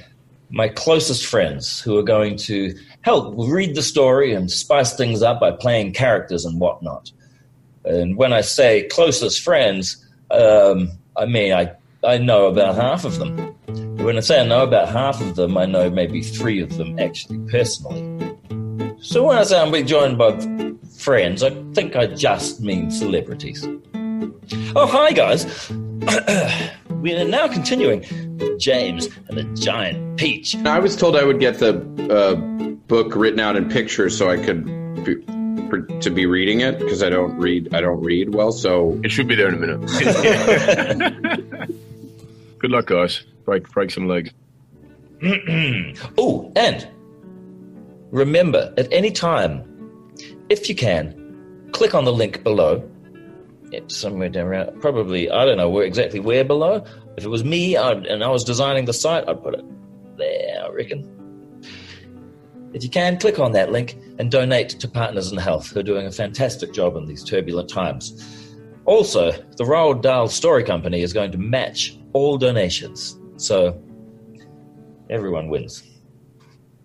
my 0.48 0.68
closest 0.68 1.26
friends 1.26 1.80
who 1.80 1.98
are 1.98 2.04
going 2.04 2.36
to 2.36 2.72
help 3.00 3.34
read 3.36 3.74
the 3.74 3.82
story 3.82 4.32
and 4.32 4.48
spice 4.48 4.94
things 4.94 5.20
up 5.20 5.40
by 5.40 5.50
playing 5.50 5.92
characters 5.92 6.44
and 6.44 6.60
whatnot. 6.60 7.10
And 7.84 8.16
when 8.16 8.32
I 8.32 8.42
say 8.42 8.84
closest 8.84 9.42
friends, 9.42 10.04
um, 10.30 10.90
I 11.16 11.26
mean 11.26 11.52
I, 11.52 11.72
I 12.04 12.18
know 12.18 12.46
about 12.46 12.76
half 12.76 13.04
of 13.04 13.18
them. 13.18 13.38
When 14.04 14.16
I 14.16 14.20
say 14.20 14.40
I 14.40 14.46
know 14.46 14.62
about 14.62 14.88
half 14.88 15.20
of 15.20 15.34
them, 15.34 15.56
I 15.58 15.66
know 15.66 15.90
maybe 15.90 16.22
three 16.22 16.60
of 16.60 16.76
them 16.76 16.98
actually 16.98 17.38
personally. 17.50 18.36
So 19.00 19.24
when 19.24 19.36
I 19.36 19.42
say 19.42 19.60
I'm 19.60 19.72
being 19.72 19.86
joined 19.86 20.18
by 20.18 20.38
friends, 20.98 21.42
I 21.42 21.50
think 21.72 21.96
I 21.96 22.06
just 22.06 22.60
mean 22.60 22.90
celebrities. 22.90 23.66
Oh, 24.76 24.86
hi 24.86 25.10
guys. 25.12 25.44
we 27.00 27.12
are 27.14 27.24
now 27.24 27.48
continuing 27.48 28.00
with 28.38 28.60
James 28.60 29.08
and 29.28 29.36
the 29.36 29.42
Giant 29.60 30.16
Peach. 30.18 30.54
I 30.64 30.78
was 30.78 30.94
told 30.94 31.16
I 31.16 31.24
would 31.24 31.40
get 31.40 31.58
the 31.58 31.78
uh, 32.10 32.36
book 32.86 33.16
written 33.16 33.40
out 33.40 33.56
in 33.56 33.68
pictures 33.68 34.16
so 34.16 34.30
I 34.30 34.36
could 34.36 34.64
be, 35.04 35.16
for, 35.68 35.80
to 35.82 36.10
be 36.10 36.26
reading 36.26 36.60
it 36.60 36.78
because 36.78 37.02
I 37.02 37.10
don't 37.10 37.36
read 37.38 37.74
I 37.74 37.80
don't 37.80 38.00
read 38.00 38.34
well. 38.34 38.52
So 38.52 39.00
It 39.02 39.10
should 39.10 39.26
be 39.26 39.34
there 39.34 39.48
in 39.48 39.54
a 39.54 39.58
minute. 39.58 39.80
Good 42.58 42.70
luck, 42.70 42.86
guys. 42.86 43.24
Break 43.44 43.68
break 43.70 43.90
some 43.90 44.06
legs. 44.06 44.30
Oh, 46.18 46.52
and 46.56 46.86
remember, 48.10 48.74
at 48.76 48.86
any 48.92 49.10
time, 49.10 49.64
if 50.50 50.68
you 50.68 50.74
can, 50.74 51.70
click 51.72 51.94
on 51.94 52.04
the 52.04 52.12
link 52.12 52.42
below. 52.44 52.86
It's 53.72 53.96
somewhere 53.96 54.28
down 54.28 54.46
around, 54.46 54.80
probably, 54.80 55.30
I 55.30 55.44
don't 55.44 55.56
know 55.56 55.68
where 55.68 55.84
exactly 55.84 56.20
where 56.20 56.44
below. 56.44 56.84
If 57.16 57.24
it 57.24 57.28
was 57.28 57.44
me 57.44 57.76
I'd, 57.76 58.06
and 58.06 58.22
I 58.22 58.28
was 58.28 58.44
designing 58.44 58.84
the 58.84 58.92
site, 58.92 59.28
I'd 59.28 59.42
put 59.42 59.54
it 59.54 59.64
there, 60.16 60.64
I 60.64 60.68
reckon. 60.70 61.12
If 62.72 62.82
you 62.82 62.90
can, 62.90 63.18
click 63.18 63.38
on 63.38 63.52
that 63.52 63.72
link 63.72 63.96
and 64.18 64.30
donate 64.30 64.68
to 64.70 64.88
Partners 64.88 65.32
in 65.32 65.38
Health, 65.38 65.70
who 65.70 65.80
are 65.80 65.82
doing 65.82 66.06
a 66.06 66.12
fantastic 66.12 66.72
job 66.72 66.96
in 66.96 67.06
these 67.06 67.24
turbulent 67.24 67.68
times. 67.68 68.22
Also, 68.84 69.32
the 69.32 69.64
Roald 69.64 70.02
Dahl 70.02 70.28
Story 70.28 70.62
Company 70.62 71.02
is 71.02 71.12
going 71.12 71.32
to 71.32 71.38
match 71.38 71.96
all 72.12 72.38
donations. 72.38 73.18
So, 73.36 73.82
everyone 75.10 75.48
wins. 75.48 75.82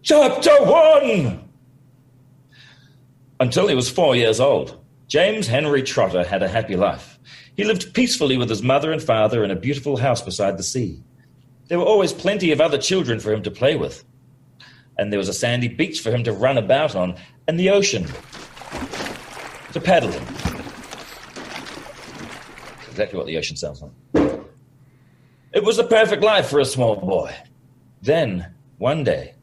Chapter 0.02 0.52
1 0.64 1.50
Until 3.40 3.68
he 3.68 3.76
was 3.76 3.90
four 3.90 4.16
years 4.16 4.40
old, 4.40 4.81
James 5.12 5.45
Henry 5.45 5.84
Trotter 5.84 6.24
had 6.24 6.41
a 6.41 6.47
happy 6.47 6.78
life. 6.78 7.20
He 7.57 7.66
lived 7.66 7.93
peacefully 7.93 8.38
with 8.38 8.49
his 8.49 8.64
mother 8.64 8.93
and 8.93 9.03
father 9.03 9.43
in 9.43 9.51
a 9.51 9.57
beautiful 9.57 9.97
house 9.97 10.22
beside 10.22 10.57
the 10.57 10.64
sea. 10.64 11.03
There 11.68 11.78
were 11.78 11.84
always 11.84 12.14
plenty 12.14 12.53
of 12.53 12.62
other 12.62 12.78
children 12.78 13.20
for 13.20 13.34
him 13.34 13.43
to 13.43 13.51
play 13.51 13.76
with. 13.76 14.05
And 14.97 15.12
there 15.12 15.18
was 15.18 15.28
a 15.28 15.34
sandy 15.34 15.68
beach 15.68 15.99
for 15.99 16.12
him 16.12 16.24
to 16.24 16.32
run 16.32 16.57
about 16.57 16.95
on, 16.95 17.18
and 17.45 17.59
the 17.59 17.72
ocean 17.72 18.07
to 19.74 19.82
paddle 19.82 20.14
in. 20.14 20.24
Exactly 22.89 23.18
what 23.18 23.28
the 23.28 23.38
ocean 23.38 23.57
sounds 23.57 23.82
like. 23.82 24.39
It 25.51 25.66
was 25.66 25.76
the 25.76 25.84
perfect 25.84 26.24
life 26.24 26.47
for 26.47 26.62
a 26.62 26.66
small 26.66 26.95
boy. 26.95 27.36
Then, 28.01 28.53
one 28.78 29.03
day, 29.03 29.34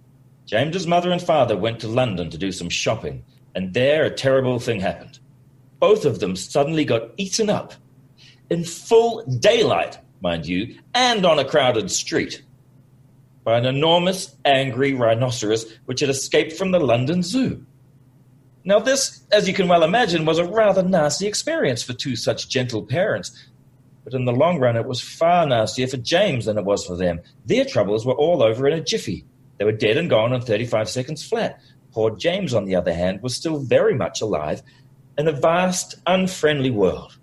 James's 0.46 0.86
mother 0.86 1.12
and 1.12 1.20
father 1.20 1.58
went 1.58 1.78
to 1.80 1.88
London 1.88 2.30
to 2.30 2.38
do 2.38 2.52
some 2.52 2.70
shopping, 2.70 3.22
and 3.54 3.74
there 3.74 4.06
a 4.06 4.10
terrible 4.10 4.58
thing 4.58 4.80
happened. 4.80 5.18
Both 5.80 6.04
of 6.04 6.20
them 6.20 6.36
suddenly 6.36 6.84
got 6.84 7.10
eaten 7.16 7.50
up 7.50 7.74
in 8.50 8.64
full 8.64 9.24
daylight, 9.24 9.98
mind 10.20 10.46
you, 10.46 10.76
and 10.94 11.24
on 11.24 11.38
a 11.38 11.44
crowded 11.44 11.90
street 11.90 12.42
by 13.44 13.58
an 13.58 13.66
enormous, 13.66 14.36
angry 14.44 14.92
rhinoceros 14.92 15.72
which 15.86 16.00
had 16.00 16.10
escaped 16.10 16.52
from 16.52 16.70
the 16.70 16.80
London 16.80 17.22
Zoo. 17.22 17.64
Now, 18.64 18.78
this, 18.78 19.22
as 19.32 19.48
you 19.48 19.54
can 19.54 19.68
well 19.68 19.82
imagine, 19.82 20.26
was 20.26 20.38
a 20.38 20.44
rather 20.44 20.82
nasty 20.82 21.26
experience 21.26 21.82
for 21.82 21.94
two 21.94 22.16
such 22.16 22.50
gentle 22.50 22.84
parents. 22.84 23.48
But 24.04 24.12
in 24.12 24.26
the 24.26 24.32
long 24.32 24.58
run, 24.58 24.76
it 24.76 24.86
was 24.86 25.00
far 25.00 25.46
nastier 25.46 25.86
for 25.86 25.96
James 25.96 26.44
than 26.44 26.58
it 26.58 26.64
was 26.64 26.84
for 26.84 26.96
them. 26.96 27.20
Their 27.46 27.64
troubles 27.64 28.04
were 28.04 28.14
all 28.14 28.42
over 28.42 28.68
in 28.68 28.74
a 28.74 28.82
jiffy. 28.82 29.24
They 29.56 29.64
were 29.64 29.72
dead 29.72 29.96
and 29.96 30.10
gone 30.10 30.32
in 30.32 30.40
35 30.40 30.88
seconds 30.88 31.26
flat. 31.26 31.60
Poor 31.92 32.14
James, 32.14 32.52
on 32.52 32.66
the 32.66 32.76
other 32.76 32.92
hand, 32.92 33.22
was 33.22 33.34
still 33.34 33.58
very 33.58 33.94
much 33.94 34.20
alive 34.20 34.62
in 35.18 35.26
a 35.26 35.32
vast, 35.32 35.96
unfriendly 36.06 36.70
world. 36.70 37.18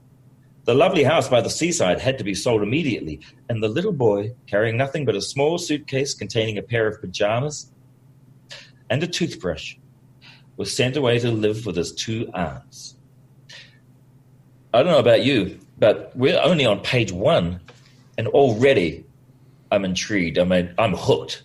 The 0.66 0.74
lovely 0.74 1.04
house 1.04 1.30
by 1.30 1.40
the 1.42 1.50
seaside 1.50 2.00
had 2.00 2.18
to 2.18 2.24
be 2.26 2.36
sold 2.36 2.62
immediately, 2.62 3.22
and 3.48 3.64
the 3.64 3.70
little 3.70 3.94
boy, 3.94 4.34
carrying 4.48 4.76
nothing 4.76 5.06
but 5.06 5.16
a 5.16 5.22
small 5.22 5.58
suitcase 5.58 6.14
containing 6.14 6.58
a 6.58 6.62
pair 6.62 6.88
of 6.88 7.00
pajamas 7.00 7.72
and 8.90 9.02
a 9.02 9.08
toothbrush, 9.08 9.78
was 10.58 10.76
sent 10.76 10.98
away 10.98 11.20
to 11.20 11.32
live 11.32 11.66
with 11.66 11.78
his 11.78 11.94
two 11.94 12.30
aunts. 12.34 12.96
I 14.74 14.84
don't 14.84 14.92
know 14.92 15.00
about 15.00 15.24
you, 15.24 15.60
but 15.80 16.12
we're 16.16 16.40
only 16.42 16.66
on 16.66 16.82
page 16.82 17.12
one, 17.12 17.62
and 18.18 18.28
already 18.28 19.06
I'm 19.72 19.86
intrigued. 19.86 20.38
I 20.38 20.44
mean, 20.44 20.74
I'm 20.78 20.94
hooked. 20.94 21.44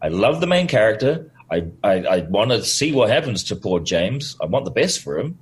I 0.00 0.08
love 0.08 0.40
the 0.40 0.46
main 0.48 0.66
character. 0.66 1.30
I, 1.50 1.66
I, 1.84 1.92
I 1.92 2.18
want 2.22 2.50
to 2.50 2.64
see 2.64 2.90
what 2.90 3.08
happens 3.08 3.44
to 3.44 3.56
poor 3.56 3.78
James. 3.78 4.36
I 4.40 4.46
want 4.46 4.64
the 4.64 4.70
best 4.72 5.00
for 5.00 5.18
him. 5.18 5.38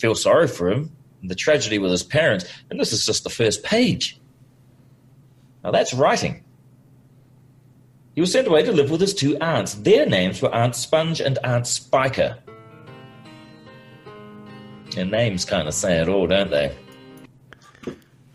Feel 0.00 0.14
sorry 0.14 0.48
for 0.48 0.70
him. 0.70 0.90
And 1.22 1.30
the 1.30 1.34
tragedy 1.34 1.78
with 1.78 1.90
his 1.90 2.02
parents. 2.02 2.44
And 2.70 2.80
this 2.80 2.92
is 2.92 3.06
just 3.06 3.24
the 3.24 3.30
first 3.30 3.62
page. 3.62 4.20
Now 5.64 5.72
that's 5.72 5.94
writing. 5.94 6.44
He 8.14 8.20
was 8.22 8.32
sent 8.32 8.48
away 8.48 8.62
to 8.62 8.72
live 8.72 8.90
with 8.90 9.00
his 9.00 9.14
two 9.14 9.36
aunts. 9.40 9.74
Their 9.74 10.06
names 10.08 10.42
were 10.42 10.54
Aunt 10.54 10.74
Sponge 10.74 11.20
and 11.20 11.38
Aunt 11.44 11.66
Spiker. 11.66 12.36
Their 14.94 15.04
names 15.04 15.44
kind 15.44 15.68
of 15.68 15.74
say 15.74 16.00
it 16.00 16.08
all, 16.08 16.26
don't 16.26 16.50
they? 16.50 16.70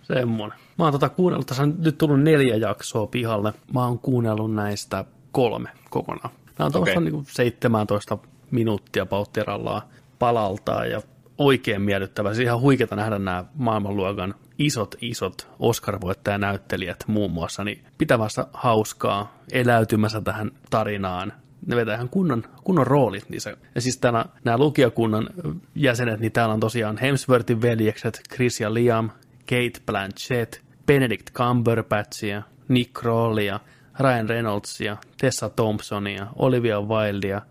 Semmoinen. 0.03 0.57
Mä 0.78 0.84
oon 0.86 0.91
tota 0.91 1.09
kuunnellut, 1.09 1.47
tässä 1.47 1.64
on 1.64 1.76
nyt 1.78 1.97
tullut 1.97 2.22
neljä 2.22 2.55
jaksoa 2.55 3.07
pihalle. 3.07 3.53
Mä 3.74 3.86
oon 3.86 3.99
kuunnellut 3.99 4.53
näistä 4.53 5.05
kolme 5.32 5.70
kokonaan. 5.89 6.30
Nämä 6.59 6.66
on 6.76 6.82
Okei. 6.82 7.01
niin 7.01 7.26
17 7.28 8.18
minuuttia 8.51 9.05
pauttirallaan 9.05 9.82
palaltaa 10.20 10.86
ja 10.86 11.01
oikein 11.42 11.82
miellyttävä. 11.82 12.34
Siis 12.34 12.46
ihan 12.46 12.62
huikeeta 12.62 12.96
nähdä 12.96 13.20
nämä 13.20 13.46
maailmanluokan 13.54 14.36
isot, 14.58 14.96
isot 15.02 15.48
Oscar-voittajanäyttelijät 15.60 17.04
muun 17.08 17.32
muassa, 17.32 17.64
niin 17.64 17.86
pitävässä 17.98 18.48
hauskaa 18.54 19.39
eläytymässä 19.52 20.22
tähän 20.22 20.52
tarinaan. 20.70 21.34
Ne 21.68 21.76
vetää 21.76 21.96
ihan 21.96 22.10
kunnon, 22.10 22.44
kunnon 22.64 22.88
roolit 22.88 23.30
niissä. 23.30 23.58
Ja 23.76 23.82
siis 23.82 23.98
täällä, 23.98 24.26
nämä 24.44 24.58
lukijakunnan 24.58 25.30
jäsenet, 25.76 26.20
niin 26.20 26.32
täällä 26.32 26.54
on 26.54 26.60
tosiaan 26.60 26.98
Hemsworthin 26.98 27.62
veljekset, 27.62 28.22
Chris 28.34 28.60
ja 28.60 28.74
Liam, 28.74 29.10
Kate 29.39 29.82
Blanchett, 29.86 30.56
Benedict 30.86 31.32
Cumberbatchia, 31.34 32.42
Nick 32.68 33.00
Crowleya, 33.00 33.60
Ryan 34.00 34.30
Reynoldsia, 34.30 34.98
Tessa 35.22 35.50
Thompsonia, 35.50 36.28
Olivia 36.36 36.82
Wildeia 36.82 37.42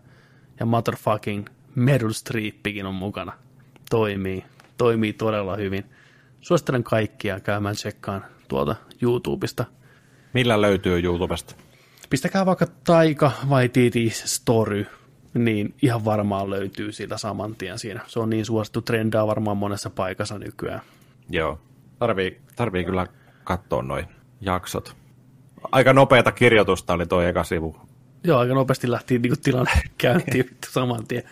ja 0.59 0.65
motherfucking 0.65 1.45
Meryl 1.75 2.11
Streepikin 2.11 2.85
on 2.85 2.95
mukana. 2.95 3.33
Toimii, 3.91 4.43
toimii 4.77 5.13
todella 5.13 5.55
hyvin. 5.55 5.85
Suosittelen 6.41 6.83
kaikkia 6.83 7.39
käymään 7.39 7.75
tsekkaan 7.75 8.25
tuolta 8.47 8.75
YouTubesta. 9.01 9.65
Millä 10.33 10.61
löytyy 10.61 11.03
YouTubesta? 11.03 11.55
Pistäkää 12.09 12.45
vaikka 12.45 12.67
Taika 12.83 13.31
vai 13.49 13.69
Titis 13.69 14.23
Story, 14.35 14.87
niin 15.33 15.73
ihan 15.81 16.05
varmaan 16.05 16.49
löytyy 16.49 16.91
siitä 16.91 17.17
saman 17.17 17.55
tien 17.55 17.79
siinä. 17.79 18.01
Se 18.07 18.19
on 18.19 18.29
niin 18.29 18.45
suosittu 18.45 18.81
trendaa 18.81 19.27
varmaan 19.27 19.57
monessa 19.57 19.89
paikassa 19.89 20.39
nykyään. 20.39 20.81
Joo. 21.29 21.59
Tarvii, 21.99 22.41
tarvii 22.55 22.83
kyllä 22.83 23.07
katsoa 23.43 23.81
noin 23.81 24.05
jaksot. 24.41 24.95
Aika 25.71 25.93
nopeata 25.93 26.31
kirjoitusta 26.31 26.93
oli 26.93 27.05
tuo 27.05 27.21
eka 27.21 27.43
sivu. 27.43 27.75
Joo, 28.23 28.39
aika 28.39 28.53
nopeasti 28.53 28.91
lähti 28.91 29.19
niin 29.19 29.41
tilanne 29.41 29.71
käyntiin 29.97 30.49
saman 30.69 31.07
tien. 31.07 31.23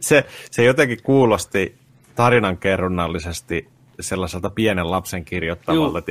Se, 0.00 0.24
se 0.50 0.64
jotenkin 0.64 1.02
kuulosti 1.02 1.85
tarinankerronnallisesti 2.16 3.68
sellaiselta 4.00 4.50
pienen 4.50 4.90
lapsen 4.90 5.24
kirjoittamalta. 5.24 6.02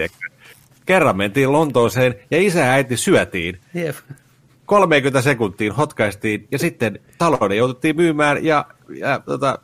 Kerran 0.86 1.18
mentiin 1.18 1.52
Lontooseen 1.52 2.16
ja 2.32 2.42
isä 2.42 2.60
ja 2.60 2.72
äiti 2.72 2.98
syötiin. 2.98 3.60
Jep. 3.74 3.96
30 4.66 5.22
sekuntiin 5.22 5.72
hotkaistiin 5.72 6.48
ja 6.52 6.60
sitten 6.60 7.00
talouden 7.18 7.58
joututtiin 7.58 7.96
myymään 7.96 8.46
ja, 8.46 8.66
ja 9.00 9.20
tota, 9.20 9.60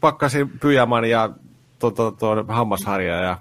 pakkasin 0.00 0.50
pyjaman 0.50 1.04
ja 1.04 1.30
tuon 1.78 1.94
to, 1.94 2.44
hammasharja 2.48 3.14
ja 3.14 3.38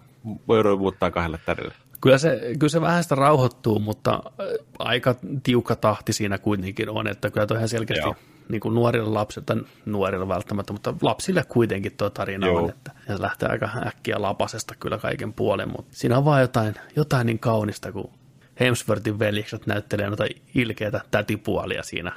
jouduin 0.47 0.80
muuttaa 0.80 1.12
kahdelle 1.12 1.39
tädelle. 1.45 1.74
Kyllä 2.01 2.18
se, 2.18 2.41
kyllä 2.60 2.72
se 2.72 2.82
vähän 2.82 3.03
sitä 3.03 3.16
rauhoittuu, 3.16 3.80
mutta 3.80 4.14
äh, 4.14 4.47
aika 4.80 5.16
tiukka 5.43 5.76
tahti 5.76 6.14
siinä 6.14 6.38
kuitenkin 6.38 6.89
on, 6.89 7.08
että 7.08 7.32
kyllä 7.32 7.47
toi 7.47 7.58
ihan 7.58 7.70
selkeästi 7.70 8.06
Joo. 8.06 8.16
Niin 8.50 8.62
kuin 8.62 8.76
nuorille 8.76 9.10
lapsille, 9.10 9.46
tai 9.46 9.58
nuorille 9.86 10.28
välttämättä, 10.28 10.74
mutta 10.74 10.93
lapsille 11.02 11.43
kuitenkin 11.43 11.91
tuo 11.98 12.10
tarina 12.10 12.48
Joo. 12.48 12.64
on, 12.64 12.70
että 12.70 12.91
se 13.08 13.22
lähtee 13.22 13.50
aika 13.50 13.70
äkkiä 13.88 14.22
lapasesta 14.22 14.76
kyllä 14.80 14.98
kaiken 14.98 15.34
puolen, 15.34 15.70
mutta 15.70 15.91
siinä 15.91 16.18
on 16.18 16.26
vaan 16.26 16.41
jotain, 16.41 16.76
jotain 16.96 17.28
niin 17.28 17.39
kaunista, 17.39 17.91
kun 17.91 18.12
Hemsworthin 18.60 19.20
veljekset 19.20 19.68
näyttelee 19.68 20.08
noita 20.08 20.26
ilkeitä 20.56 21.02
tätipuolia 21.12 21.84
siinä. 21.84 22.12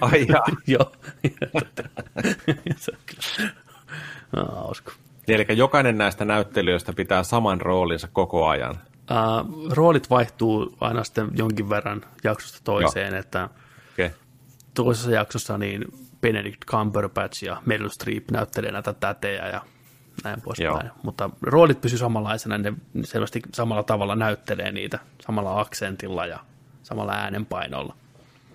Ai. 0.00 0.26
Joo. 0.66 0.92
hauska. 4.54 4.92
Eli 5.28 5.46
jokainen 5.56 5.98
näistä 5.98 6.24
näyttelijöistä 6.24 6.92
pitää 6.92 7.22
saman 7.22 7.60
roolinsa 7.60 8.08
koko 8.12 8.46
ajan. 8.46 8.78
Uh, 9.10 9.72
roolit 9.72 10.10
vaihtuu 10.10 10.76
aina 10.80 11.04
sitten 11.04 11.28
jonkin 11.36 11.70
verran 11.70 12.04
jaksosta 12.24 12.60
toiseen, 12.64 13.14
että 13.14 13.44
Okay. 13.44 13.59
Toisessa 14.74 15.10
jaksossa 15.10 15.58
niin 15.58 15.84
Benedict 16.20 16.64
Cumberbatch 16.66 17.44
ja 17.44 17.62
Meryl 17.66 17.88
Streep 17.88 18.30
näyttelee 18.30 18.72
näitä 18.72 18.92
tätejä 18.92 19.48
ja 19.48 19.60
näin 20.24 20.40
poispäin. 20.40 20.90
Mutta 21.02 21.30
roolit 21.42 21.80
pysyvät 21.80 22.00
samanlaisena, 22.00 22.58
ne 22.58 22.74
selvästi 23.04 23.42
samalla 23.54 23.82
tavalla 23.82 24.16
näyttelee 24.16 24.72
niitä, 24.72 24.98
samalla 25.20 25.60
aksentilla 25.60 26.26
ja 26.26 26.38
samalla 26.82 27.12
äänenpainolla. 27.12 27.94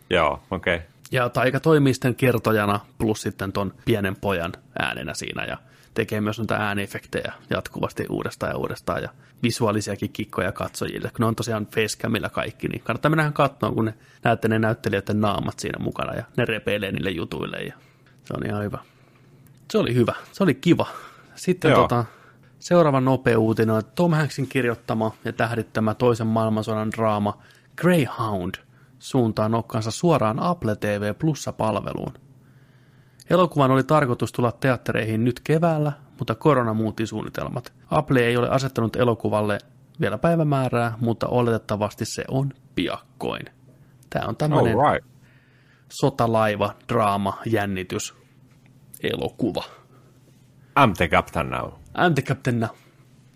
Joo, 0.09 0.43
okei. 0.51 0.76
Okay. 0.76 0.88
Ja 1.11 1.30
Taika 1.30 1.59
toimii 1.59 1.93
sitten 1.93 2.16
kertojana 2.16 2.80
plus 2.97 3.22
sitten 3.22 3.51
ton 3.51 3.74
pienen 3.86 4.16
pojan 4.16 4.53
äänenä 4.80 5.13
siinä 5.13 5.45
ja 5.45 5.57
tekee 5.96 6.22
myös 6.22 6.38
noita 6.38 6.56
ääniefektejä 6.56 7.34
jatkuvasti 7.50 8.06
uudestaan 8.10 8.52
ja 8.52 8.58
uudestaan 8.58 9.04
ja 9.04 9.10
visuaalisiakin 9.43 10.10
kikkoja 10.14 10.52
katsojille, 10.52 11.10
kun 11.10 11.20
ne 11.20 11.26
on 11.26 11.36
tosiaan 11.36 11.68
facecamilla 11.68 12.30
kaikki, 12.30 12.68
niin 12.68 12.82
kannattaa 12.84 13.10
mennä 13.10 13.32
katsoa, 13.32 13.72
kun 13.72 13.86
ne 13.86 13.93
näette 14.24 14.48
ne 14.48 14.60
näyttelijöiden 14.60 15.22
naamat 15.22 15.60
siinä 15.60 15.84
mukana 15.84 16.14
ja 16.14 16.24
ne 16.38 16.46
repeilee 16.46 16.91
niille 16.91 17.10
jutuille 17.10 17.58
ja 17.58 17.74
se 18.24 18.34
on 18.34 18.46
ihan 18.46 18.64
hyvä. 18.64 18.78
Se 19.72 19.78
oli 19.78 19.96
hyvä, 19.96 20.14
se 20.32 20.43
oli 20.43 20.56
kiva. 20.56 20.88
Sitten 21.36 21.72
Joo. 21.72 21.82
tota, 21.82 22.06
seuraava 22.60 23.02
nopea 23.02 23.39
uutinen 23.39 23.76
on, 23.76 23.82
Tom 23.96 24.14
Hanksin 24.14 24.48
kirjoittama 24.48 25.12
ja 25.26 25.34
tähdittämä 25.34 25.93
toisen 25.93 26.28
maailmansodan 26.28 26.91
draama 26.91 27.38
Greyhound 27.76 28.56
suuntaa 29.00 29.50
nokkansa 29.50 29.91
suoraan 29.91 30.39
Apple 30.39 30.76
TV 30.76 31.16
Plussa-palveluun. 31.16 32.24
Elokuvan 33.30 33.71
oli 33.71 33.84
tarkoitus 33.84 34.32
tulla 34.32 34.51
teattereihin 34.51 35.23
nyt 35.23 35.39
keväällä, 35.39 35.91
mutta 36.19 36.36
korona 36.36 36.73
muutti 36.73 37.07
suunnitelmat. 37.07 37.73
Apple 37.91 38.19
ei 38.19 38.38
ole 38.38 38.49
asettanut 38.49 38.95
elokuvalle 38.95 39.57
vielä 40.01 40.17
päivämäärää, 40.17 40.93
mutta 41.01 41.28
oletettavasti 41.28 42.05
se 42.05 42.23
on 42.28 42.51
piakkoin. 42.76 43.45
Tämä 44.09 44.26
on 44.28 44.36
tämmöinen 44.36 44.76
right. 44.91 45.07
sotalaiva, 45.89 46.73
draama, 46.89 47.39
jännitys, 47.45 48.13
elokuva. 49.03 49.63
I'm 50.80 50.93
the 50.97 51.07
captain 51.07 51.49
now. 51.49 51.69
I'm 51.97 52.13
the 52.13 52.21
captain 52.21 52.59
now. 52.59 52.69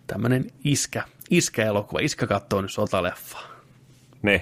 Tämmöinen 0.07 0.45
iskä, 0.63 1.03
iskä-elokuva. 1.29 1.99
Iskä 1.99 2.27
katsoo 2.27 2.61
nyt 2.61 2.71
sotaleffa. 2.71 3.39
Niin, 4.21 4.41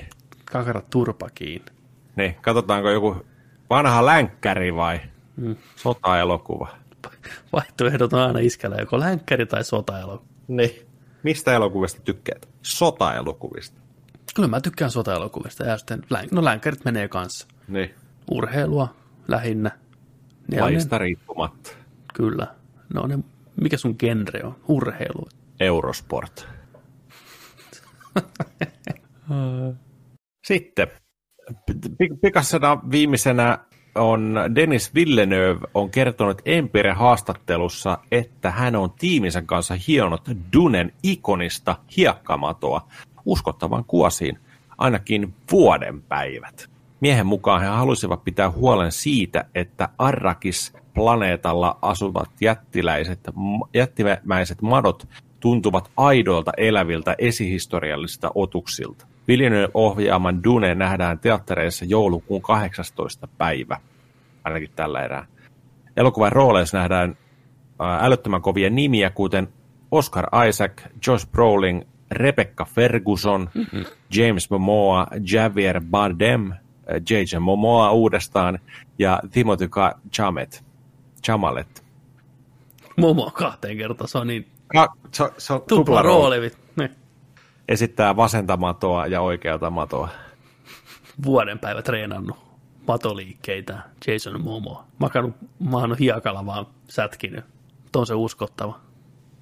Kakarat 0.51 0.89
turpa 0.89 1.29
kiinni. 1.29 1.71
niin. 2.15 2.35
Katsotaanko 2.41 2.89
joku 2.89 3.25
vanha 3.69 4.05
länkkäri 4.05 4.75
vai 4.75 4.99
mm. 5.37 5.55
sotaelokuva? 5.75 6.67
Vaihtoehdot 7.53 8.13
on 8.13 8.19
aina 8.19 8.39
iskällä 8.39 8.77
joko 8.77 8.99
länkkäri 8.99 9.45
tai 9.45 9.63
sotaelokuva. 9.63 10.29
Niin. 10.47 10.87
Mistä 11.23 11.53
elokuvista 11.55 12.01
tykkäät? 12.01 12.49
Sotaelokuvista. 12.61 13.81
Kyllä 14.35 14.47
mä 14.47 14.61
tykkään 14.61 14.91
sotaelokuvista 14.91 15.63
ja 15.63 15.77
sitten, 15.77 16.03
no 16.31 16.43
länkkärit 16.43 16.85
menee 16.85 17.07
kanssa. 17.07 17.47
Niin. 17.67 17.93
Urheilua 18.31 18.95
lähinnä. 19.27 19.71
Ne 20.51 20.63
on 20.63 20.73
ne, 20.73 20.97
riippumatta. 20.97 21.71
kyllä. 22.13 22.47
No 22.93 23.07
ne, 23.07 23.19
mikä 23.61 23.77
sun 23.77 23.95
genre 23.99 24.43
on? 24.43 24.55
Urheilu. 24.67 25.27
Eurosport. 25.59 26.47
Sitten 30.47 30.87
pi- 31.97 32.17
pikaisena 32.21 32.81
viimeisenä 32.91 33.59
on 33.97 34.39
Dennis 34.55 34.95
Villeneuve 34.95 35.67
on 35.73 35.89
kertonut 35.89 36.41
Empire 36.45 36.91
haastattelussa, 36.91 37.97
että 38.11 38.51
hän 38.51 38.75
on 38.75 38.91
tiiminsä 38.91 39.41
kanssa 39.41 39.77
hienot 39.87 40.29
Dunen 40.53 40.93
ikonista 41.03 41.75
hiekkamatoa 41.97 42.87
uskottavan 43.25 43.83
kuosiin 43.83 44.39
ainakin 44.77 45.33
vuoden 45.51 46.01
päivät. 46.01 46.69
Miehen 46.99 47.25
mukaan 47.25 47.61
he 47.61 47.67
halusivat 47.67 48.23
pitää 48.23 48.51
huolen 48.51 48.91
siitä, 48.91 49.45
että 49.55 49.89
Arrakis 49.97 50.73
planeetalla 50.93 51.77
asuvat 51.81 52.29
jättiläiset, 52.41 53.19
jättimäiset 53.73 54.61
madot 54.61 55.07
tuntuvat 55.39 55.91
aidoilta 55.97 56.51
eläviltä 56.57 57.15
esihistoriallisilta 57.17 58.31
otuksilta. 58.35 59.07
Villeneuve 59.27 59.69
ohjaaman 59.73 60.43
Dune 60.43 60.75
nähdään 60.75 61.19
teattereissa 61.19 61.85
joulukuun 61.85 62.41
18. 62.41 63.27
päivä, 63.37 63.77
ainakin 64.43 64.69
tällä 64.75 65.03
erää. 65.03 65.25
Elokuvan 65.97 66.31
rooleissa 66.31 66.77
nähdään 66.77 67.17
ää, 67.79 67.99
älyttömän 68.05 68.41
kovia 68.41 68.69
nimiä, 68.69 69.09
kuten 69.09 69.47
Oscar 69.91 70.25
Isaac, 70.47 70.71
Josh 71.07 71.27
Brolin, 71.31 71.87
Rebecca 72.11 72.65
Ferguson, 72.65 73.49
mm-hmm. 73.53 73.85
James 74.15 74.49
Momoa, 74.49 75.07
Javier 75.31 75.81
Bardem, 75.89 76.53
J.J. 77.09 77.37
Momoa 77.39 77.91
uudestaan 77.91 78.59
ja 78.99 79.19
Timothy 79.31 79.69
Chamet. 80.13 80.63
Chamalet. 81.23 81.83
Momo 82.97 83.31
kahteen 83.31 83.77
kertaan, 83.77 84.07
se 84.07 84.17
on 84.17 84.27
niin 84.27 84.47
Ka- 84.67 84.93
se, 85.11 85.23
se 85.37 85.53
on 85.53 85.61
tupla 85.67 86.01
rooli. 86.01 86.49
vit- 86.49 86.57
Niin. 86.75 86.89
Esittää 87.67 88.15
vasenta 88.15 88.57
matoa 88.57 89.07
ja 89.07 89.21
oikeata 89.21 89.69
matoa. 89.69 90.09
Vuoden 91.25 91.59
päivä 91.59 91.81
treenannut 91.81 92.37
matoliikkeitä, 92.87 93.79
Jason 94.07 94.41
Momo. 94.41 94.83
Makannut 94.99 95.35
maannut 95.59 95.99
hiekalla 95.99 96.45
vaan 96.45 96.67
sätkinyt. 96.89 97.45
Tuo 97.91 97.99
on 97.99 98.07
se 98.07 98.13
uskottava. 98.13 98.79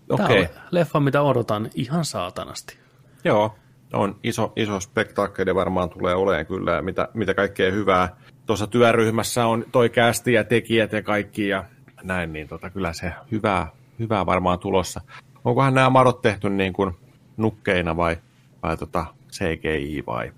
Tämä 0.08 0.26
Okei, 0.26 0.42
on 0.42 0.48
leffa, 0.72 1.00
mitä 1.00 1.22
odotan 1.22 1.70
ihan 1.76 2.06
saatanasti. 2.06 2.78
joo. 3.24 3.56
On 3.94 4.16
iso, 4.24 4.54
iso 4.56 4.80
spektaakkeli 4.80 5.56
varmaan 5.56 5.90
tulee 5.90 6.16
olemaan 6.16 6.46
kyllä, 6.46 6.72
ja 6.72 6.82
mitä, 6.82 7.08
mitä 7.14 7.34
kaikkea 7.34 7.72
hyvää. 7.72 8.16
Tuossa 8.46 8.68
työryhmässä 8.68 9.46
on 9.46 9.66
toi 9.72 9.90
kästi 9.90 10.34
ja 10.34 10.44
tekijät 10.44 10.92
ja 10.92 11.02
kaikki 11.04 11.48
ja 11.48 11.64
näin, 12.04 12.34
niin 12.34 12.48
tota, 12.48 12.70
kyllä 12.70 12.94
se 12.94 13.14
hyvää, 13.32 13.68
hyvää 14.00 14.26
varmaan 14.26 14.60
tulossa. 14.60 15.02
onkohan 15.46 15.74
nämä 15.74 15.90
madot 15.90 16.22
tehty 16.22 16.50
niin 16.50 16.74
kuin 16.74 16.96
nukkeina 17.38 17.98
vai, 17.98 18.18
vai 18.64 18.78
tota 18.78 19.06
CGI 19.32 20.04
vai 20.08 20.34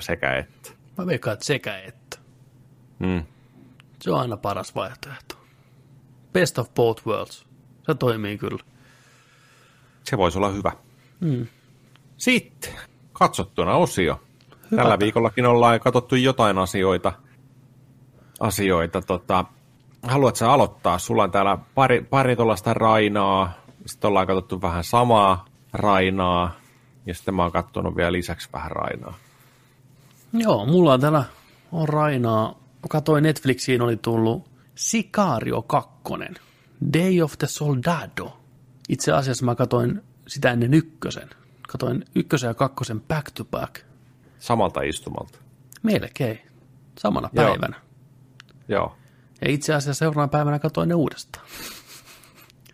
sekä 0.00 0.36
että? 0.36 0.70
Mä 0.98 1.06
veikkaan, 1.06 1.32
että 1.32 1.44
sekä 1.44 1.78
että. 1.78 2.18
Mm. 2.98 3.22
Se 4.00 4.10
on 4.10 4.20
aina 4.20 4.36
paras 4.36 4.74
vaihtoehto. 4.74 5.34
Best 6.32 6.58
of 6.58 6.74
both 6.74 7.06
worlds. 7.06 7.46
Se 7.86 7.94
toimii 7.94 8.38
kyllä. 8.38 8.64
Se 10.04 10.18
voisi 10.18 10.38
olla 10.38 10.48
hyvä. 10.48 10.72
Mm. 11.20 11.46
Sitten 12.16 12.72
katsottuna 13.12 13.74
osio. 13.74 14.20
Tällä 14.76 14.98
viikollakin 14.98 15.46
ollaan 15.46 15.80
katsottu 15.80 16.16
jotain 16.16 16.58
asioita. 16.58 17.12
asioita 18.40 19.02
tota. 19.02 19.44
Haluatko 20.02 20.36
sä 20.36 20.52
aloittaa? 20.52 20.98
Sulla 20.98 21.22
on 21.22 21.30
täällä 21.30 21.58
pari, 21.74 22.00
pari 22.10 22.36
tuollaista 22.36 22.74
rainaa. 22.74 23.52
Sitten 23.86 24.08
ollaan 24.08 24.26
katsottu 24.26 24.62
vähän 24.62 24.84
samaa 24.84 25.44
rainaa. 25.72 26.56
Ja 27.06 27.14
sitten 27.14 27.34
mä 27.34 27.42
oon 27.42 27.52
katsonut 27.52 27.96
vielä 27.96 28.12
lisäksi 28.12 28.48
vähän 28.52 28.70
rainaa. 28.70 29.14
Joo, 30.32 30.66
mulla 30.66 30.92
on 30.92 31.00
täällä 31.00 31.24
on 31.72 31.88
Rainaa. 31.88 32.62
Katoin 32.88 33.22
Netflixiin 33.22 33.82
oli 33.82 33.96
tullut 33.96 34.50
Sicario 34.74 35.62
2. 35.62 35.92
Day 36.92 37.20
of 37.22 37.38
the 37.38 37.46
Soldado. 37.46 38.40
Itse 38.88 39.12
asiassa 39.12 39.44
mä 39.44 39.54
katoin 39.54 40.02
sitä 40.28 40.50
ennen 40.50 40.74
ykkösen. 40.74 41.30
Katoin 41.68 42.04
ykkösen 42.14 42.48
ja 42.48 42.54
kakkosen 42.54 43.00
back 43.00 43.30
to 43.30 43.44
back. 43.44 43.80
Samalta 44.38 44.82
istumalta. 44.82 45.38
Melkein. 45.82 46.40
Samana 46.98 47.30
Joo. 47.32 47.44
päivänä. 47.44 47.80
Joo. 48.68 48.96
Ja 49.40 49.50
itse 49.50 49.74
asiassa 49.74 49.98
seuraavana 49.98 50.28
päivänä 50.28 50.58
katoin 50.58 50.88
ne 50.88 50.94
uudestaan. 50.94 51.46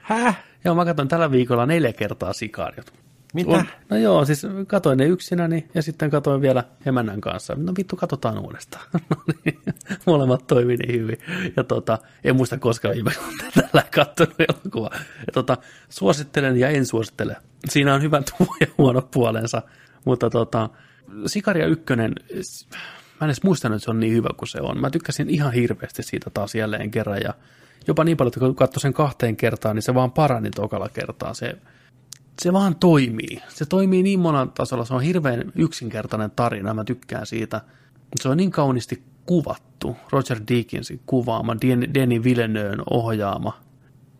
Häh? 0.01 0.45
Joo, 0.65 0.75
mä 0.75 0.85
katsoin 0.85 1.09
tällä 1.09 1.31
viikolla 1.31 1.67
neljä 1.67 1.93
kertaa 1.93 2.33
Sicariot. 2.33 2.93
Mitä? 3.35 3.51
On, 3.51 3.65
no 3.91 3.97
joo, 3.97 4.25
siis 4.25 4.47
katoin 4.67 4.99
ne 4.99 5.05
yksinäni 5.05 5.69
ja 5.75 5.83
sitten 5.83 6.11
katoin 6.11 6.43
vielä 6.43 6.65
emännän 6.87 7.21
kanssa. 7.21 7.55
No 7.55 7.73
vittu, 7.79 7.97
katsotaan 7.97 8.39
uudestaan. 8.39 8.85
No 9.11 9.35
niin, 9.45 9.61
molemmat 10.07 10.47
toimi 10.47 10.77
niin 10.77 11.01
hyvin. 11.01 11.19
Ja 11.57 11.65
tota, 11.65 11.99
en 12.25 12.37
muista 12.37 12.59
koskaan 12.59 12.95
viime 12.95 13.11
tällä 13.55 13.85
katsonut 13.95 14.35
elokuvaa. 14.39 14.91
Ja 15.27 15.33
tota, 15.33 15.57
suosittelen 15.89 16.57
ja 16.57 16.69
en 16.69 16.87
suosittele. 16.87 17.37
Siinä 17.69 17.95
on 17.95 18.03
hyvät 18.03 18.31
ja 18.61 18.67
huonot 18.79 19.11
puolensa. 19.11 19.63
Mutta 20.05 20.31
tota, 20.31 20.69
Sikaria 21.27 21.67
ykkönen, 21.67 22.15
mä 23.21 23.25
en 23.25 23.27
edes 23.27 23.43
muistanut, 23.43 23.77
että 23.77 23.85
se 23.85 23.91
on 23.91 24.01
niin 24.01 24.13
hyvä 24.13 24.29
kuin 24.37 24.49
se 24.49 24.61
on. 24.61 24.81
Mä 24.81 24.91
tykkäsin 24.91 25.31
ihan 25.31 25.53
hirveästi 25.53 26.03
siitä 26.03 26.31
taas 26.31 26.55
jälleen 26.55 26.91
kerran. 26.91 27.21
Ja 27.25 27.35
jopa 27.89 28.05
niin 28.05 28.16
paljon, 28.16 28.28
että 28.28 28.41
kun 28.41 28.55
katsoin 28.55 28.82
sen 28.82 28.93
kahteen 28.93 29.36
kertaan, 29.36 29.76
niin 29.76 29.82
se 29.82 29.95
vaan 29.95 30.12
parani 30.12 30.51
tokalla 30.51 30.89
kertaa. 30.89 31.34
Se, 31.34 31.59
se 32.43 32.53
vaan 32.53 32.76
toimii. 32.76 33.43
Se 33.49 33.66
toimii 33.66 34.03
niin 34.03 34.20
monella 34.20 34.47
tasolla. 34.47 34.84
Se 34.84 34.95
on 34.95 35.03
hirveän 35.03 35.53
yksinkertainen 35.55 36.30
tarina. 36.30 36.74
Mä 36.74 36.84
tykkään 36.84 37.26
siitä. 37.26 37.61
Se 38.20 38.28
on 38.28 38.36
niin 38.36 38.51
kauniisti 38.51 39.03
kuvattu. 39.26 39.97
Roger 40.12 40.41
Deakinsin 40.49 41.01
kuvaama, 41.07 41.55
Den- 41.55 41.95
Denis 41.95 42.24
Villeneuven 42.24 42.82
ohjaama. 42.91 43.61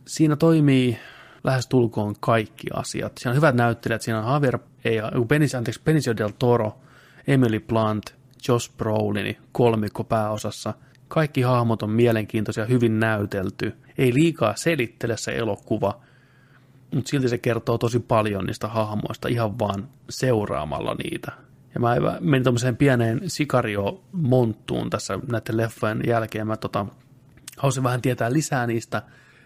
Siinä 0.07 0.37
toimii 0.37 0.99
lähestulkoon 1.45 2.15
kaikki 2.21 2.67
asiat. 2.75 3.13
Siinä 3.19 3.31
on 3.31 3.37
hyvät 3.37 3.55
näyttelijät. 3.55 4.03
Siinä 4.03 4.23
on 4.23 4.33
Javier, 4.33 4.59
ei, 4.85 4.99
Benicio, 5.29 5.59
anteeksi, 5.59 5.81
Benicio 5.85 6.17
del 6.17 6.31
Toro, 6.39 6.79
Emily 7.27 7.61
Blunt, 7.61 8.15
Josh 8.49 8.77
Brolin, 8.77 9.37
kolmikko 9.53 10.05
pääosassa. 10.05 10.75
Kaikki 11.09 11.43
hahmot 11.43 11.83
on 11.83 11.91
mielenkiintoisia, 11.91 12.65
hyvin 12.65 13.01
näytelty. 13.01 13.73
Ei 13.99 14.15
liikaa 14.15 14.57
selittele 14.57 15.17
se 15.17 15.37
elokuva, 15.37 16.01
mutta 16.95 17.11
silti 17.11 17.29
se 17.29 17.39
kertoo 17.39 17.79
tosi 17.79 18.01
paljon 18.01 18.45
niistä 18.45 18.69
hahmoista 18.69 19.29
ihan 19.29 19.59
vaan 19.59 19.89
seuraamalla 20.11 20.95
niitä. 20.95 21.33
Ja 21.75 21.81
mä 21.81 21.97
menin 22.21 22.45
tuommoiseen 22.45 22.77
pieneen 22.77 23.21
sikario-monttuun 23.27 24.91
tässä 24.91 25.19
näiden 25.33 25.57
leffojen 25.57 26.01
jälkeen. 26.07 26.47
Mä 26.47 26.57
tota, 26.57 26.87
halusin 27.57 27.83
vähän 27.83 28.03
tietää 28.03 28.33
lisää 28.33 28.67
niistä. 28.67 29.03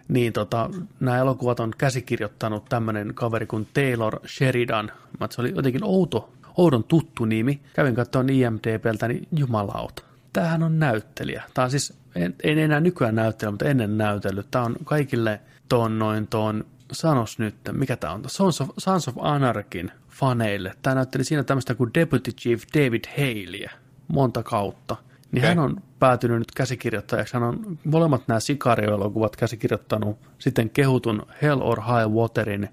Niin 0.08 0.32
tota, 0.32 0.70
nämä 1.00 1.18
elokuvat 1.18 1.60
on 1.60 1.72
käsikirjoittanut 1.78 2.64
tämmöinen 2.64 3.14
kaveri 3.14 3.46
kuin 3.46 3.68
Taylor 3.74 4.20
Sheridan. 4.26 4.92
Mä, 5.20 5.28
se 5.30 5.40
oli 5.40 5.52
jotenkin 5.56 5.84
outo, 5.84 6.32
oudon 6.56 6.84
tuttu 6.84 7.24
nimi. 7.24 7.60
Kävin 7.74 7.94
katsomaan 7.94 8.30
IMDBltä, 8.30 9.08
niin 9.08 9.28
jumalauta. 9.36 10.11
Tämähän 10.32 10.62
on 10.62 10.78
näyttelijä. 10.78 11.42
Tämä 11.54 11.64
on 11.64 11.70
siis, 11.70 11.98
en, 12.14 12.34
ei 12.42 12.60
enää 12.60 12.80
nykyään 12.80 13.14
näyttelijä, 13.14 13.50
mutta 13.50 13.68
ennen 13.68 13.98
näytellyt. 13.98 14.50
Tämä 14.50 14.64
on 14.64 14.76
kaikille 14.84 15.40
tuon 15.68 15.98
noin 15.98 16.26
tuon 16.26 16.64
sanos 16.92 17.38
nyt, 17.38 17.54
mikä 17.72 17.96
tämä 17.96 18.12
on, 18.12 18.22
Sons 18.26 18.60
of, 18.60 18.68
Sons 18.78 19.08
of 19.08 19.14
Anarchin 19.20 19.92
faneille. 20.08 20.74
Tämä 20.82 20.94
näytteli 20.94 21.24
siinä 21.24 21.44
tämmöistä 21.44 21.74
kuin 21.74 21.90
Deputy 21.94 22.32
Chief 22.32 22.62
David 22.74 23.04
Haleyä 23.16 23.70
monta 24.08 24.42
kautta. 24.42 24.96
Niin 25.32 25.42
Okei. 25.42 25.48
hän 25.48 25.58
on 25.58 25.76
päätynyt 25.98 26.38
nyt 26.38 26.52
käsikirjoittajaksi. 26.56 27.34
Hän 27.34 27.42
on 27.42 27.78
molemmat 27.84 28.28
nämä 28.28 28.40
Sicario-elokuvat 28.40 29.36
käsikirjoittanut 29.36 30.18
sitten 30.38 30.70
kehutun 30.70 31.26
Hell 31.42 31.60
or 31.60 31.80
High 31.80 32.14
Waterin 32.14 32.68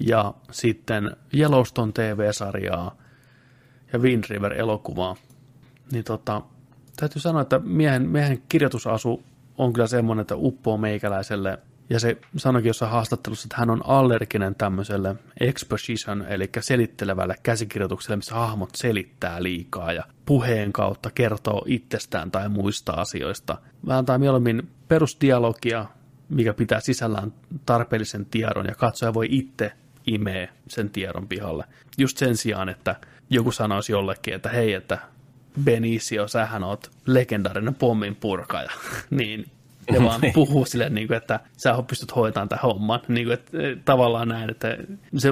ja 0.00 0.34
sitten 0.50 1.16
Yellowstone 1.34 1.92
TV-sarjaa 1.92 2.96
ja 3.92 3.98
Wind 3.98 4.24
River-elokuvaa. 4.28 5.16
Niin 5.92 6.04
tota, 6.04 6.42
täytyy 7.00 7.22
sanoa, 7.22 7.42
että 7.42 7.58
miehen, 7.58 8.08
miehen 8.08 8.42
kirjoitusasu 8.48 9.22
on 9.58 9.72
kyllä 9.72 9.86
semmoinen, 9.86 10.20
että 10.20 10.36
uppoo 10.36 10.76
meikäläiselle. 10.76 11.58
Ja 11.90 12.00
se 12.00 12.18
sanoikin 12.36 12.68
jossain 12.68 12.92
haastattelussa, 12.92 13.46
että 13.46 13.56
hän 13.56 13.70
on 13.70 13.82
allerginen 13.86 14.54
tämmöiselle 14.54 15.16
exposition, 15.40 16.26
eli 16.28 16.50
selittelevälle 16.60 17.36
käsikirjoitukselle, 17.42 18.16
missä 18.16 18.34
hahmot 18.34 18.70
selittää 18.74 19.42
liikaa 19.42 19.92
ja 19.92 20.04
puheen 20.26 20.72
kautta 20.72 21.10
kertoo 21.10 21.64
itsestään 21.66 22.30
tai 22.30 22.48
muista 22.48 22.92
asioista. 22.92 23.58
Vähän 23.86 24.04
tai 24.04 24.18
mieluummin 24.18 24.68
perusdialogia, 24.88 25.86
mikä 26.28 26.54
pitää 26.54 26.80
sisällään 26.80 27.32
tarpeellisen 27.66 28.26
tiedon 28.26 28.66
ja 28.66 28.74
katsoja 28.74 29.14
voi 29.14 29.26
itse 29.30 29.72
imee 30.06 30.48
sen 30.68 30.90
tiedon 30.90 31.28
pihalle. 31.28 31.64
Just 31.98 32.16
sen 32.16 32.36
sijaan, 32.36 32.68
että 32.68 32.96
joku 33.30 33.52
sanoisi 33.52 33.92
jollekin, 33.92 34.34
että 34.34 34.48
hei, 34.48 34.72
että 34.72 34.98
Benicio, 35.64 36.28
sähän 36.28 36.64
oot 36.64 36.90
legendaarinen 37.06 37.74
pommin 37.74 38.16
purkaja. 38.16 38.70
niin 39.10 39.46
ne 39.90 40.04
vaan 40.04 40.20
puhuu 40.34 40.66
silleen, 40.66 40.94
niin 40.94 41.06
kuin, 41.06 41.16
että 41.16 41.40
sä 41.56 41.74
pystyt 41.86 42.16
hoitamaan 42.16 42.48
tämän 42.48 42.62
homman. 42.62 43.00
Niin 43.08 43.26
kuin, 43.26 43.34
että, 43.34 43.58
eh, 43.58 43.76
tavallaan 43.84 44.28
näin, 44.28 44.50
että 44.50 44.76
se, 45.16 45.28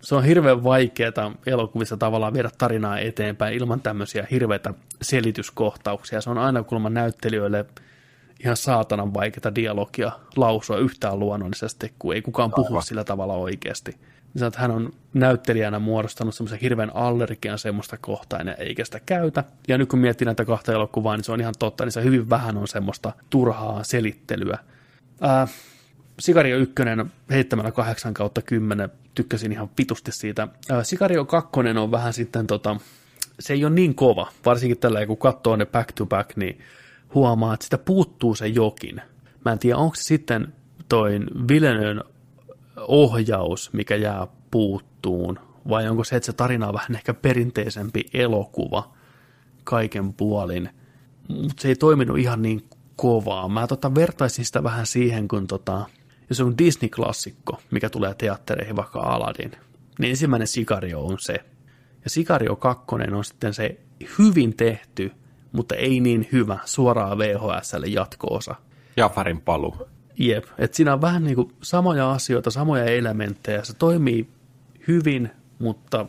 se 0.00 0.14
on 0.14 0.24
hirveän 0.24 0.64
vaikeaa 0.64 1.32
elokuvissa 1.46 1.96
tavallaan 1.96 2.32
viedä 2.34 2.50
tarinaa 2.58 2.98
eteenpäin 2.98 3.54
ilman 3.54 3.80
tämmöisiä 3.80 4.26
hirveitä 4.30 4.74
selityskohtauksia. 5.02 6.20
Se 6.20 6.30
on 6.30 6.38
aina 6.38 6.62
kuulemma 6.62 6.90
näyttelijöille 6.90 7.66
ihan 8.44 8.56
saatanan 8.56 9.14
vaikeaa 9.14 9.54
dialogia 9.54 10.12
lausua 10.36 10.78
yhtään 10.78 11.18
luonnollisesti, 11.18 11.92
kun 11.98 12.14
ei 12.14 12.22
kukaan 12.22 12.52
puhu 12.56 12.82
sillä 12.82 13.04
tavalla 13.04 13.34
oikeasti. 13.34 13.96
Niin 14.34 14.38
sanoo, 14.38 14.48
että 14.48 14.60
hän 14.60 14.70
on 14.70 14.92
näyttelijänä 15.14 15.78
muodostanut 15.78 16.34
semmoisen 16.34 16.58
hirveän 16.58 16.96
allergian 16.96 17.58
semmoista 17.58 17.96
kohtaan 18.00 18.54
eikä 18.58 18.84
sitä 18.84 19.00
käytä. 19.06 19.44
Ja 19.68 19.78
nyt 19.78 19.88
kun 19.88 19.98
miettii 19.98 20.24
näitä 20.24 20.44
kahta 20.44 20.72
elokuvaa, 20.72 21.16
niin 21.16 21.24
se 21.24 21.32
on 21.32 21.40
ihan 21.40 21.54
totta, 21.58 21.84
niin 21.84 21.92
se 21.92 22.04
hyvin 22.04 22.30
vähän 22.30 22.56
on 22.56 22.68
semmoista 22.68 23.12
turhaa 23.30 23.84
selittelyä. 23.84 24.58
Ää, 25.20 25.48
Sikario 26.20 26.56
1 26.56 26.74
heittämällä 27.30 27.72
8 27.72 28.14
kautta 28.14 28.42
10, 28.42 28.90
tykkäsin 29.14 29.52
ihan 29.52 29.70
vitusti 29.78 30.12
siitä. 30.12 30.48
Ää, 30.70 30.84
Sikario 30.84 31.24
2 31.24 31.50
on 31.80 31.90
vähän 31.90 32.12
sitten 32.12 32.46
tota, 32.46 32.76
se 33.40 33.52
ei 33.52 33.64
ole 33.64 33.74
niin 33.74 33.94
kova, 33.94 34.32
varsinkin 34.46 34.78
tällä 34.78 35.06
kun 35.06 35.18
katsoo 35.18 35.56
ne 35.56 35.66
back 35.66 35.92
to 35.92 36.06
back, 36.06 36.36
niin 36.36 36.58
huomaa, 37.14 37.54
että 37.54 37.64
sitä 37.64 37.78
puuttuu 37.78 38.34
se 38.34 38.46
jokin. 38.46 39.02
Mä 39.44 39.52
en 39.52 39.58
tiedä, 39.58 39.76
onko 39.76 39.94
se 39.94 40.02
sitten 40.02 40.52
toi 40.88 41.20
Villeneuven 41.48 42.04
ohjaus, 42.88 43.72
mikä 43.72 43.96
jää 43.96 44.26
puuttuun, 44.50 45.38
vai 45.68 45.88
onko 45.88 46.04
se, 46.04 46.16
että 46.16 46.26
se 46.26 46.32
tarina 46.32 46.68
on 46.68 46.74
vähän 46.74 46.94
ehkä 46.94 47.14
perinteisempi 47.14 48.04
elokuva 48.14 48.92
kaiken 49.64 50.12
puolin, 50.12 50.68
mutta 51.28 51.62
se 51.62 51.68
ei 51.68 51.76
toiminut 51.76 52.18
ihan 52.18 52.42
niin 52.42 52.64
kovaa. 52.96 53.48
Mä 53.48 53.66
tota, 53.66 53.94
vertaisin 53.94 54.44
sitä 54.44 54.62
vähän 54.62 54.86
siihen, 54.86 55.28
kun 55.28 55.46
tota, 55.46 55.86
jos 56.28 56.40
on 56.40 56.54
Disney-klassikko, 56.58 57.60
mikä 57.70 57.90
tulee 57.90 58.14
teattereihin, 58.14 58.76
vaikka 58.76 59.00
Aladdin, 59.00 59.52
niin 59.98 60.10
ensimmäinen 60.10 60.48
Sicario 60.48 61.00
on 61.00 61.16
se. 61.18 61.34
Ja 62.04 62.10
Sicario 62.10 62.56
2 62.56 62.84
on 63.12 63.24
sitten 63.24 63.54
se 63.54 63.80
hyvin 64.18 64.56
tehty, 64.56 65.12
mutta 65.52 65.74
ei 65.74 66.00
niin 66.00 66.28
hyvä, 66.32 66.58
suoraan 66.64 67.18
VHSlle 67.18 67.86
jatko-osa. 67.86 68.54
Jafarin 68.96 69.40
paluu. 69.40 69.88
Jep, 70.18 70.44
että 70.58 70.76
siinä 70.76 70.92
on 70.92 71.00
vähän 71.00 71.24
niin 71.24 71.36
kuin 71.36 71.52
samoja 71.62 72.10
asioita, 72.10 72.50
samoja 72.50 72.84
elementtejä. 72.84 73.64
Se 73.64 73.74
toimii 73.74 74.28
hyvin, 74.88 75.30
mutta 75.58 76.06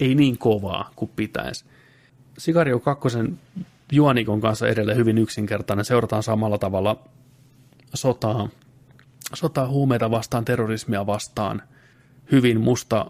ei 0.00 0.14
niin 0.14 0.38
kovaa 0.38 0.90
kuin 0.96 1.10
pitäisi. 1.16 1.64
Sicario 2.38 2.80
2 2.80 3.08
juonikon 3.92 4.40
kanssa 4.40 4.68
edelleen 4.68 4.98
hyvin 4.98 5.18
yksinkertainen. 5.18 5.84
Seurataan 5.84 6.22
samalla 6.22 6.58
tavalla 6.58 7.02
sotaa 7.94 8.48
sotaa 9.34 9.68
huumeita 9.68 10.10
vastaan, 10.10 10.44
terrorismia 10.44 11.06
vastaan. 11.06 11.62
Hyvin 12.32 12.60
musta, 12.60 13.06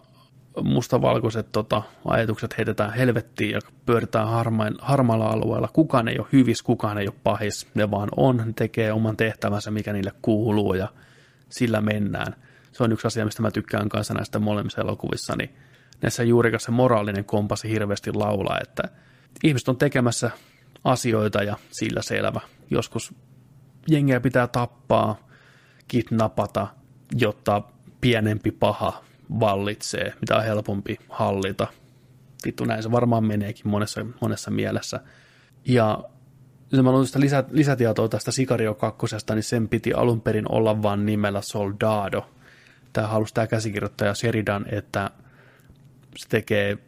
mustavalkoiset 0.62 1.52
tota, 1.52 1.82
ajatukset 2.04 2.58
heitetään 2.58 2.92
helvettiin 2.92 3.50
ja 3.50 3.60
pyöritään 3.86 4.28
harmain, 4.28 4.74
harmaalla 4.78 5.26
alueella. 5.26 5.68
Kukaan 5.68 6.08
ei 6.08 6.18
ole 6.18 6.26
hyvis, 6.32 6.62
kukaan 6.62 6.98
ei 6.98 7.06
ole 7.06 7.14
pahis. 7.22 7.66
Ne 7.74 7.90
vaan 7.90 8.08
on, 8.16 8.36
ne 8.36 8.52
tekee 8.56 8.92
oman 8.92 9.16
tehtävänsä, 9.16 9.70
mikä 9.70 9.92
niille 9.92 10.12
kuuluu 10.22 10.74
ja 10.74 10.88
sillä 11.48 11.80
mennään. 11.80 12.36
Se 12.72 12.84
on 12.84 12.92
yksi 12.92 13.06
asia, 13.06 13.24
mistä 13.24 13.42
mä 13.42 13.50
tykkään 13.50 13.88
kanssa 13.88 14.14
näistä 14.14 14.38
molemmissa 14.38 14.80
elokuvissa, 14.80 15.36
niin 15.36 15.50
näissä 16.02 16.22
juurikas 16.22 16.64
se 16.64 16.70
moraalinen 16.70 17.24
kompassi 17.24 17.70
hirveästi 17.70 18.12
laulaa, 18.12 18.58
että 18.62 18.82
ihmiset 19.44 19.68
on 19.68 19.76
tekemässä 19.76 20.30
asioita 20.84 21.42
ja 21.42 21.56
sillä 21.70 22.02
selvä. 22.02 22.40
Joskus 22.70 23.14
jengiä 23.88 24.20
pitää 24.20 24.46
tappaa, 24.46 25.28
kidnappata, 25.88 26.66
jotta 27.16 27.62
pienempi 28.00 28.50
paha 28.50 29.09
vallitsee, 29.40 30.14
mitä 30.20 30.36
on 30.36 30.44
helpompi 30.44 30.96
hallita. 31.08 31.66
Vittu, 32.44 32.64
näin 32.64 32.82
se 32.82 32.90
varmaan 32.90 33.24
meneekin 33.24 33.68
monessa, 33.68 34.06
monessa 34.20 34.50
mielessä. 34.50 35.00
Ja 35.64 36.04
jos 36.72 36.82
mä 36.82 36.92
luin 36.92 37.06
sitä 37.06 37.20
lisä, 37.20 37.44
lisätietoa 37.50 38.08
tästä 38.08 38.32
Sicario 38.32 38.74
2, 38.74 39.06
niin 39.34 39.42
sen 39.42 39.68
piti 39.68 39.92
alun 39.92 40.20
perin 40.20 40.52
olla 40.52 40.82
vain 40.82 41.06
nimellä 41.06 41.42
Soldado. 41.42 42.30
Tämä 42.92 43.06
halusi 43.06 43.34
tämä 43.34 43.46
käsikirjoittaja 43.46 44.14
Sheridan, 44.14 44.66
että 44.72 45.10
se 46.16 46.28
tekee 46.28 46.78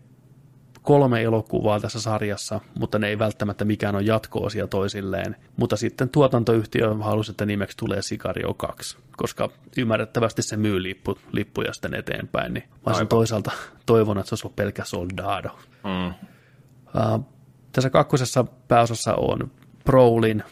kolme 0.82 1.22
elokuvaa 1.22 1.80
tässä 1.80 2.00
sarjassa, 2.00 2.60
mutta 2.78 2.98
ne 2.98 3.08
ei 3.08 3.18
välttämättä 3.18 3.64
mikään 3.64 3.94
ole 3.94 4.02
jatko-osia 4.02 4.66
toisilleen. 4.66 5.36
Mutta 5.56 5.76
sitten 5.76 6.08
tuotantoyhtiö 6.08 6.94
halusi, 6.94 7.30
että 7.30 7.46
nimeksi 7.46 7.76
tulee 7.76 8.02
Sicario 8.02 8.54
2, 8.54 8.98
koska 9.16 9.48
ymmärrettävästi 9.76 10.42
se 10.42 10.56
myy 10.56 10.82
lippu, 10.82 11.18
lippuja 11.32 11.72
sitten 11.72 11.94
eteenpäin. 11.94 12.54
Niin 12.54 12.64
mä 12.70 12.80
olisin 12.86 13.08
toisaalta 13.08 13.50
toivon, 13.86 14.18
että 14.18 14.28
se 14.28 14.34
olisi 14.34 14.46
ollut 14.46 14.56
pelkä 14.56 14.84
Soldado. 14.84 15.48
Mm. 15.84 16.08
Uh, 16.08 17.24
tässä 17.72 17.90
kakkosessa 17.90 18.44
pääosassa 18.68 19.14
on 19.14 19.50
Brolin 19.84 20.42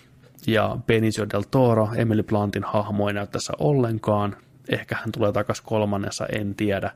ja 0.46 0.76
Benicio 0.86 1.26
del 1.32 1.42
Toro. 1.50 1.88
Emily 1.96 2.22
Blunttin 2.22 2.64
hahmo 2.64 3.08
ei 3.08 3.14
näy 3.14 3.26
tässä 3.26 3.52
ollenkaan. 3.58 4.36
Ehkä 4.68 4.96
hän 4.96 5.12
tulee 5.12 5.32
takaisin 5.32 5.64
kolmannessa, 5.66 6.26
en 6.26 6.54
tiedä. 6.54 6.90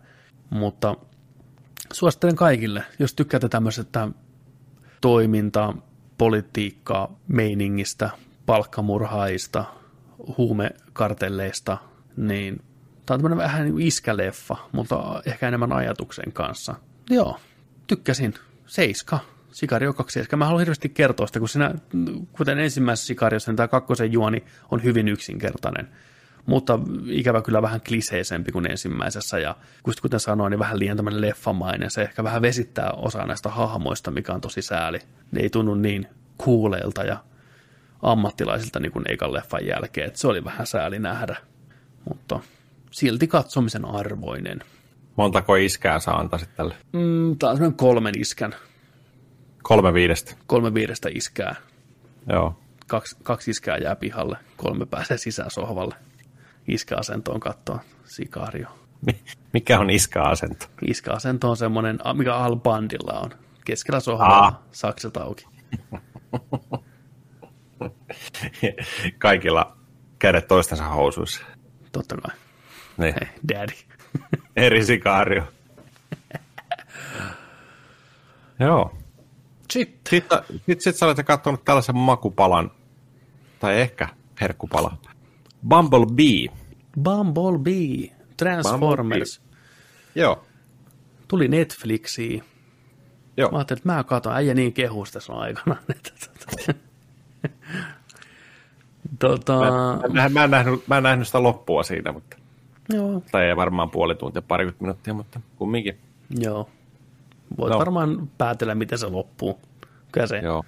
Mutta 0.50 0.96
suosittelen 1.92 2.36
kaikille, 2.36 2.82
jos 2.98 3.14
tykkäätte 3.14 3.48
tämmöisestä 3.48 4.08
toimintaa, 5.00 5.76
politiikkaa, 6.18 7.20
meiningistä, 7.28 8.10
palkkamurhaista, 8.46 9.64
huumekartelleista, 10.38 11.78
niin 12.16 12.56
tämä 13.06 13.14
on 13.14 13.20
tämmöinen 13.20 13.38
vähän 13.38 13.64
niin 13.64 13.80
iskäleffa, 13.80 14.56
mutta 14.72 15.22
ehkä 15.26 15.48
enemmän 15.48 15.72
ajatuksen 15.72 16.32
kanssa. 16.32 16.74
Joo, 17.10 17.40
tykkäsin. 17.86 18.34
Seiska. 18.66 19.18
Sikario 19.52 19.92
2 19.92 20.20
Mä 20.36 20.44
haluan 20.44 20.60
hirveästi 20.60 20.88
kertoa 20.88 21.26
sitä, 21.26 21.38
kun 21.38 21.48
sinä, 21.48 21.74
kuten 22.32 22.58
ensimmäisessä 22.58 23.06
Sikariossa, 23.06 23.50
niin 23.50 23.56
tämä 23.56 23.68
kakkosen 23.68 24.12
juoni 24.12 24.44
on 24.70 24.82
hyvin 24.82 25.08
yksinkertainen 25.08 25.88
mutta 26.46 26.78
ikävä 27.06 27.42
kyllä 27.42 27.62
vähän 27.62 27.80
kliseisempi 27.88 28.52
kuin 28.52 28.70
ensimmäisessä, 28.70 29.38
ja 29.38 29.56
just 29.86 30.00
kuten 30.00 30.20
sanoin, 30.20 30.50
niin 30.50 30.58
vähän 30.58 30.78
liian 30.78 30.96
tämmöinen 30.96 31.20
leffamainen, 31.20 31.90
se 31.90 32.02
ehkä 32.02 32.24
vähän 32.24 32.42
vesittää 32.42 32.90
osa 32.90 33.26
näistä 33.26 33.48
hahmoista, 33.48 34.10
mikä 34.10 34.32
on 34.32 34.40
tosi 34.40 34.62
sääli. 34.62 34.98
Ne 35.32 35.40
ei 35.40 35.50
tunnu 35.50 35.74
niin 35.74 36.06
kuuleilta 36.38 37.04
ja 37.04 37.16
ammattilaisilta 38.02 38.80
niin 38.80 38.92
kuin 38.92 39.04
eikan 39.08 39.32
leffan 39.32 39.66
jälkeen, 39.66 40.06
että 40.06 40.18
se 40.18 40.28
oli 40.28 40.44
vähän 40.44 40.66
sääli 40.66 40.98
nähdä, 40.98 41.36
mutta 42.08 42.40
silti 42.90 43.26
katsomisen 43.26 43.84
arvoinen. 43.84 44.60
Montako 45.16 45.56
iskää 45.56 45.98
saa 46.00 46.16
antaisit 46.18 46.56
tälle? 46.56 46.74
Mm, 46.92 47.36
tämä 47.38 47.50
on 47.50 47.56
semmoinen 47.56 47.76
kolmen 47.76 48.14
iskän, 48.18 48.54
Kolme 49.62 49.94
viidestä. 49.94 50.34
kolme 50.46 50.74
viidestä 50.74 51.08
iskää. 51.12 51.54
Joo. 52.32 52.58
Kaksi, 52.86 53.16
kaksi 53.22 53.50
iskää 53.50 53.76
jää 53.78 53.96
pihalle, 53.96 54.36
kolme 54.56 54.86
pääsee 54.86 55.18
sisään 55.18 55.50
sohvalle. 55.50 55.94
Iskäasentoon 56.68 57.40
kattoon 57.40 57.80
Sikario. 58.04 58.68
Mi- 59.06 59.20
Mikä 59.52 59.78
on 59.78 59.90
iska-asento? 59.90 60.66
Iskäasento 60.86 61.50
on 61.50 61.56
semmoinen, 61.56 61.98
mikä 62.14 62.34
Al 62.34 62.56
Bandilla 62.56 63.20
on. 63.20 63.30
Keskellä 63.64 64.00
sohvalla, 64.00 64.38
Ah. 64.38 64.58
sakset 64.72 65.16
auki. 65.16 65.46
Kaikilla 69.18 69.76
kädet 70.18 70.48
toistensa 70.48 70.84
housuissa. 70.84 71.40
Totta 71.92 72.16
kai. 72.16 72.36
Niin. 72.98 73.14
Hei, 73.20 73.28
daddy. 73.48 73.72
Eri 74.56 74.84
sikaario. 74.84 75.42
Joo. 78.60 78.96
Chip. 79.72 79.94
Sitten 80.10 80.38
sit, 80.66 80.80
sit 80.80 80.96
sä 80.96 81.06
olet 81.06 81.26
katsonut 81.26 81.64
tällaisen 81.64 81.96
makupalan, 81.96 82.70
tai 83.58 83.80
ehkä 83.80 84.08
herkkupala. 84.40 84.96
Bumblebee. 85.68 86.46
Bumblebee. 87.02 88.16
Transformers. 88.36 89.40
Joo. 90.14 90.44
Tuli 91.28 91.48
Netflixiin. 91.48 92.42
Joo. 93.36 93.50
Mä 93.50 93.58
ajattelin, 93.58 93.78
että 93.78 93.92
mä 93.92 94.04
katon, 94.04 94.34
äijä 94.34 94.54
niin 94.54 94.72
kehus 94.72 95.10
tässä 95.12 95.32
aikana. 95.32 95.76
tota, 99.18 99.58
Mä, 100.12 100.28
mä, 100.28 100.44
en 100.44 100.50
nähnyt, 100.50 100.88
mä 100.88 100.96
en 100.96 101.02
nähnyt 101.02 101.26
sitä 101.26 101.42
loppua 101.42 101.82
siinä, 101.82 102.12
mutta, 102.12 102.36
joo, 102.92 103.22
tai 103.32 103.44
ei 103.44 103.56
varmaan 103.56 103.90
puoli 103.90 104.14
tuntia, 104.14 104.42
parikymmentä 104.42 104.82
minuuttia, 104.84 105.14
mutta 105.14 105.40
kumminkin. 105.56 105.98
joo. 106.30 106.68
Voit 107.58 107.72
No. 107.72 107.78
varmaan 107.78 108.30
päätellä, 108.38 108.74
miten 108.74 108.98
se 108.98 109.06
loppuu. 109.06 109.60
Kyllä 110.12 110.26
se 110.26 110.38
Joo. 110.38 110.64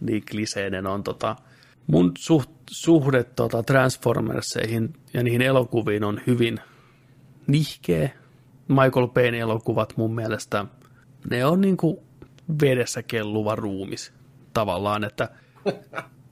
niin 0.00 0.22
kliseinen 0.30 0.86
on. 0.86 1.04
Tota, 1.04 1.36
mun 1.86 2.12
suht, 2.18 2.50
suhde 2.70 3.24
tota, 3.24 3.62
Transformerseihin 3.62 4.92
ja 5.14 5.22
niihin 5.22 5.42
elokuviin 5.42 6.04
on 6.04 6.20
hyvin 6.26 6.60
nihkeä. 7.46 8.10
Michael 8.68 9.06
Payne 9.06 9.38
elokuvat 9.38 9.96
mun 9.96 10.14
mielestä, 10.14 10.66
ne 11.30 11.44
on 11.44 11.60
niinku 11.60 12.02
vedessä 12.60 13.02
kelluva 13.02 13.54
ruumis 13.54 14.12
tavallaan, 14.54 15.04
että 15.04 15.28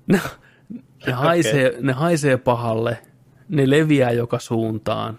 ne, 0.07 0.21
ne, 1.07 1.13
haisee, 1.13 1.79
ne 1.81 1.93
haisee 1.93 2.37
pahalle, 2.37 2.99
ne 3.49 3.71
leviää 3.71 4.11
joka 4.11 4.39
suuntaan, 4.39 5.19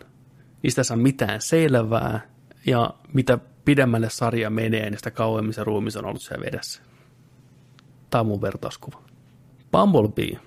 niistä 0.64 0.82
ei 0.82 0.86
saa 0.86 0.98
mitään 0.98 1.42
selvää, 1.42 2.22
ja 2.66 2.94
mitä 3.14 3.38
pidemmälle 3.66 4.10
sarja 4.10 4.50
menee, 4.50 4.90
niin 4.90 4.98
sitä 4.98 5.12
kauemmin 5.12 5.54
se 5.54 5.64
ruumis 5.64 5.98
on 5.98 6.06
ollut 6.06 6.22
siellä 6.22 6.46
vedessä. 6.46 6.82
Tämä 8.10 8.20
on 8.20 8.28
mun 8.28 8.42
vertauskuva. 8.42 9.04
Bumblebee. 9.74 10.40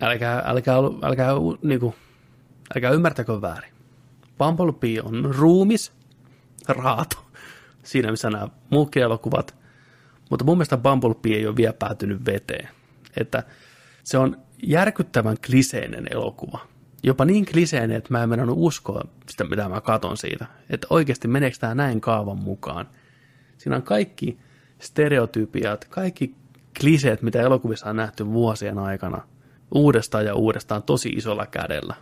Älkää, 0.00 0.42
älkää, 0.46 0.76
älkää, 1.02 1.32
niinku, 1.62 1.94
älkää 2.74 2.90
ymmärtäkö 2.90 3.40
väärin. 3.40 3.72
Bumblebee 4.38 5.02
on 5.02 5.34
ruumis, 5.34 5.92
raato, 6.68 7.26
siinä 7.82 8.10
missä 8.10 8.30
nämä 8.30 8.48
muutkin 8.70 9.02
elokuvat. 9.02 9.54
Mutta 10.30 10.44
mun 10.44 10.56
mielestä 10.56 10.76
Bumblebee 10.76 11.36
ei 11.36 11.46
ole 11.46 11.56
vielä 11.56 11.72
päätynyt 11.72 12.26
veteen. 12.26 12.68
Että 13.16 13.42
se 14.04 14.18
on 14.18 14.36
järkyttävän 14.62 15.36
kliseinen 15.46 16.06
elokuva. 16.10 16.58
Jopa 17.02 17.24
niin 17.24 17.46
kliseinen, 17.46 17.96
että 17.96 18.12
mä 18.12 18.22
en 18.22 18.28
mennyt 18.28 18.48
uskoa 18.50 19.02
sitä, 19.30 19.44
mitä 19.44 19.68
mä 19.68 19.80
katon 19.80 20.16
siitä. 20.16 20.46
Että 20.70 20.86
oikeasti 20.90 21.28
meneekö 21.28 21.56
tämä 21.60 21.74
näin 21.74 22.00
kaavan 22.00 22.38
mukaan. 22.38 22.88
Siinä 23.58 23.76
on 23.76 23.82
kaikki 23.82 24.38
stereotypiat, 24.78 25.84
kaikki 25.84 26.34
kliseet, 26.80 27.22
mitä 27.22 27.40
elokuvissa 27.40 27.90
on 27.90 27.96
nähty 27.96 28.26
vuosien 28.26 28.78
aikana, 28.78 29.22
uudestaan 29.74 30.26
ja 30.26 30.34
uudestaan 30.34 30.82
tosi 30.82 31.08
isolla 31.08 31.46
kädellä. 31.46 31.94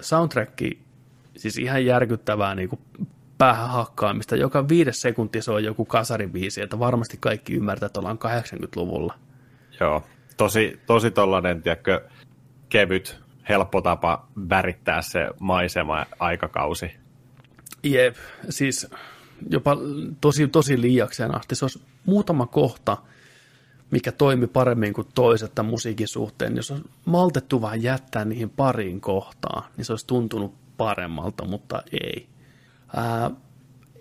Soundtrack, 0.00 0.60
siis 1.36 1.58
ihan 1.58 1.86
järkyttävää 1.86 2.54
niin 2.54 2.68
kuin 2.68 2.80
päähän 3.38 3.68
hakkaamista. 3.68 4.36
Joka 4.36 4.68
viides 4.68 5.00
sekunti 5.00 5.42
se 5.42 5.50
on 5.50 5.64
joku 5.64 5.84
kasaribiisi, 5.84 6.62
että 6.62 6.78
varmasti 6.78 7.16
kaikki 7.20 7.54
ymmärtää, 7.54 7.86
että 7.86 8.00
ollaan 8.00 8.18
80-luvulla. 8.18 9.14
Joo. 9.80 10.02
Tosi, 10.36 10.80
tosi 10.86 11.10
tollanen, 11.10 11.62
tiedätkö, 11.62 12.08
kevyt, 12.68 13.20
helppo 13.48 13.80
tapa 13.80 14.28
värittää 14.48 15.02
se 15.02 15.28
maisema 15.40 16.06
aikakausi. 16.18 16.90
Jep, 17.82 18.16
siis 18.48 18.90
jopa 19.50 19.76
tosi, 20.20 20.48
tosi 20.48 20.80
liiakseen 20.80 21.34
asti. 21.34 21.54
Se 21.54 21.64
olisi 21.64 21.82
muutama 22.06 22.46
kohta, 22.46 22.96
mikä 23.90 24.12
toimi 24.12 24.46
paremmin 24.46 24.92
kuin 24.92 25.06
toiset 25.14 25.54
tämän 25.54 25.70
musiikin 25.70 26.08
suhteen. 26.08 26.56
Jos 26.56 26.70
on 26.70 26.84
maltettu 27.04 27.62
vähän 27.62 27.82
jättää 27.82 28.24
niihin 28.24 28.50
pariin 28.50 29.00
kohtaan, 29.00 29.64
niin 29.76 29.84
se 29.84 29.92
olisi 29.92 30.06
tuntunut 30.06 30.54
paremmalta, 30.76 31.44
mutta 31.44 31.82
ei. 31.92 32.28
Ää, 32.96 33.30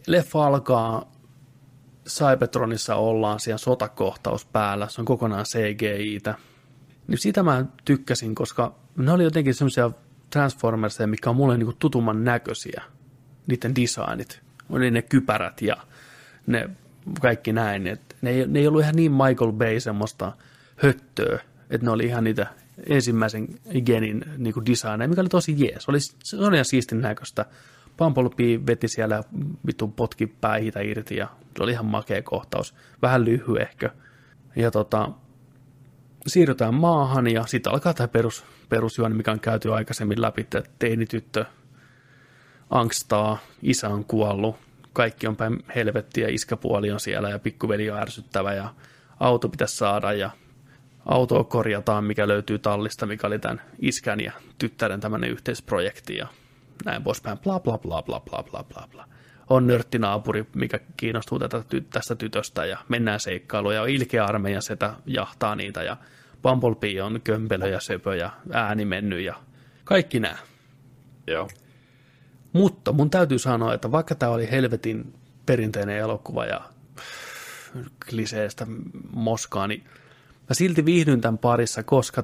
leffa 0.07 0.45
alkaa, 0.47 1.11
Cybertronissa 2.09 2.95
ollaan, 2.95 3.39
siellä 3.39 3.57
sotakohtaus 3.57 4.45
päällä, 4.45 4.87
se 4.87 5.01
on 5.01 5.05
kokonaan 5.05 5.45
CGI-tä. 5.45 6.35
Niin 7.07 7.17
sitä 7.17 7.43
mä 7.43 7.65
tykkäsin, 7.85 8.35
koska 8.35 8.75
ne 8.97 9.11
oli 9.11 9.23
jotenkin 9.23 9.53
semmoisia 9.53 9.91
Transformersia, 10.29 11.07
mikä 11.07 11.29
on 11.29 11.35
mulle 11.35 11.57
niinku 11.57 11.75
tutumman 11.79 12.23
näköisiä. 12.23 12.83
Niiden 13.47 13.75
designit. 13.75 14.41
Oli 14.69 14.91
ne 14.91 15.01
kypärät 15.01 15.61
ja 15.61 15.77
ne 16.47 16.69
kaikki 17.21 17.53
näin. 17.53 17.87
Et 17.87 18.15
ne, 18.21 18.29
ei, 18.29 18.47
ne 18.47 18.59
ei 18.59 18.67
ollut 18.67 18.81
ihan 18.81 18.95
niin 18.95 19.11
Michael 19.11 19.51
Bay 19.51 19.79
semmoista 19.79 20.31
höttöä, 20.75 21.39
että 21.69 21.85
ne 21.85 21.91
oli 21.91 22.05
ihan 22.05 22.23
niitä 22.23 22.47
ensimmäisen 22.85 23.47
genin 23.85 24.25
niin 24.37 24.53
designeja, 24.65 25.07
mikä 25.07 25.21
oli 25.21 25.29
tosi 25.29 25.55
jees. 25.57 25.89
Oli, 25.89 25.99
se 25.99 26.37
oli 26.37 26.55
ihan 26.55 26.65
siistin 26.65 27.01
näköistä. 27.01 27.45
Bumblebee 27.97 28.65
veti 28.67 28.87
siellä 28.87 29.23
vittu 29.67 29.87
potki 29.87 30.27
päihitä 30.27 30.79
irti 30.79 31.15
ja 31.15 31.27
se 31.57 31.63
oli 31.63 31.71
ihan 31.71 31.85
makea 31.85 32.21
kohtaus. 32.21 32.75
Vähän 33.01 33.25
lyhyehkö. 33.25 33.89
Ja 34.55 34.71
tota, 34.71 35.09
siirrytään 36.27 36.73
maahan 36.73 37.27
ja 37.27 37.45
sitten 37.45 37.73
alkaa 37.73 37.93
tämä 37.93 38.07
perus, 38.07 38.45
perusjuoni, 38.69 39.15
mikä 39.15 39.31
on 39.31 39.39
käyty 39.39 39.73
aikaisemmin 39.73 40.21
läpi, 40.21 40.41
että 40.41 40.63
teinityttö 40.79 41.45
angstaa, 42.69 43.37
isä 43.61 43.89
on 43.89 44.05
kuollut, 44.05 44.55
kaikki 44.97 45.27
on 45.27 45.35
päin 45.35 45.63
helvettiä, 45.75 46.27
iskäpuoli 46.27 46.91
on 46.91 46.99
siellä 46.99 47.29
ja 47.29 47.39
pikkuveli 47.39 47.89
on 47.89 47.99
ärsyttävä 47.99 48.53
ja 48.53 48.73
auto 49.19 49.49
pitäisi 49.49 49.77
saada 49.77 50.13
ja 50.13 50.29
autoa 51.05 51.43
korjataan, 51.43 52.03
mikä 52.03 52.27
löytyy 52.27 52.59
tallista, 52.59 53.05
mikä 53.05 53.27
oli 53.27 53.39
tämän 53.39 53.61
iskän 53.79 54.19
ja 54.19 54.31
tyttären 54.57 54.99
tämmöinen 54.99 55.29
yhteisprojekti 55.29 56.17
ja 56.17 56.27
näin 56.85 57.03
poispäin, 57.03 57.37
bla 57.37 57.59
bla 57.59 57.77
bla 57.77 58.01
bla 58.01 58.19
bla 58.19 58.43
bla 58.43 58.63
bla 58.63 58.87
bla. 58.91 59.05
On 59.49 59.67
nörttinaapuri, 59.67 60.45
mikä 60.55 60.79
kiinnostuu 60.97 61.39
tätä, 61.39 61.63
tästä 61.89 62.15
tytöstä 62.15 62.65
ja 62.65 62.77
mennään 62.89 63.19
seikkailuun 63.19 63.75
ja 63.75 63.85
ilkeä 63.85 64.25
armeijan 64.25 64.61
setä 64.61 64.93
jahtaa 65.05 65.55
niitä 65.55 65.83
ja 65.83 65.97
Bumblebee 66.41 67.01
on 67.01 67.21
kömpelö 67.23 67.67
ja 67.67 67.79
söpö 67.79 68.15
ja 68.15 68.31
ääni 68.51 68.85
mennyt 68.85 69.19
ja 69.19 69.35
kaikki 69.83 70.19
nämä. 70.19 70.37
Joo. 71.27 71.47
Mutta 72.53 72.93
mun 72.93 73.09
täytyy 73.09 73.39
sanoa, 73.39 73.73
että 73.73 73.91
vaikka 73.91 74.15
tämä 74.15 74.31
oli 74.31 74.51
helvetin 74.51 75.13
perinteinen 75.45 75.97
elokuva 75.97 76.45
ja 76.45 76.61
kliseestä 78.09 78.67
moskaa, 79.11 79.67
niin 79.67 79.83
mä 80.49 80.53
silti 80.53 80.85
viihdyin 80.85 81.21
tämän 81.21 81.37
parissa, 81.37 81.83
koska 81.83 82.23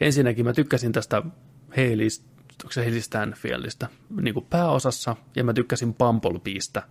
ensinnäkin 0.00 0.44
mä 0.44 0.52
tykkäsin 0.52 0.92
tästä 0.92 1.22
Hailey 1.76 3.00
Stanfieldista 3.00 3.88
niin 4.20 4.34
kuin 4.34 4.46
pääosassa, 4.50 5.16
ja 5.36 5.44
mä 5.44 5.52
tykkäsin 5.52 5.94
Bumblebeesta 5.94 6.82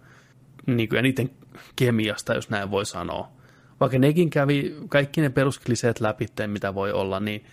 niin 0.66 0.90
kuin, 0.90 0.98
ja 0.98 1.02
niiden 1.02 1.30
kemiasta, 1.76 2.34
jos 2.34 2.50
näin 2.50 2.72
voi 2.72 2.86
sanoa. 2.86 3.32
Vaikka 3.80 4.00
nekin 4.00 4.30
kävi 4.30 4.76
kaikki 4.90 5.22
ne 5.22 5.30
peruskliseet 5.30 6.00
läpi, 6.00 6.28
mitä 6.48 6.76
voi 6.76 6.92
olla, 6.92 7.20
niin 7.20 7.46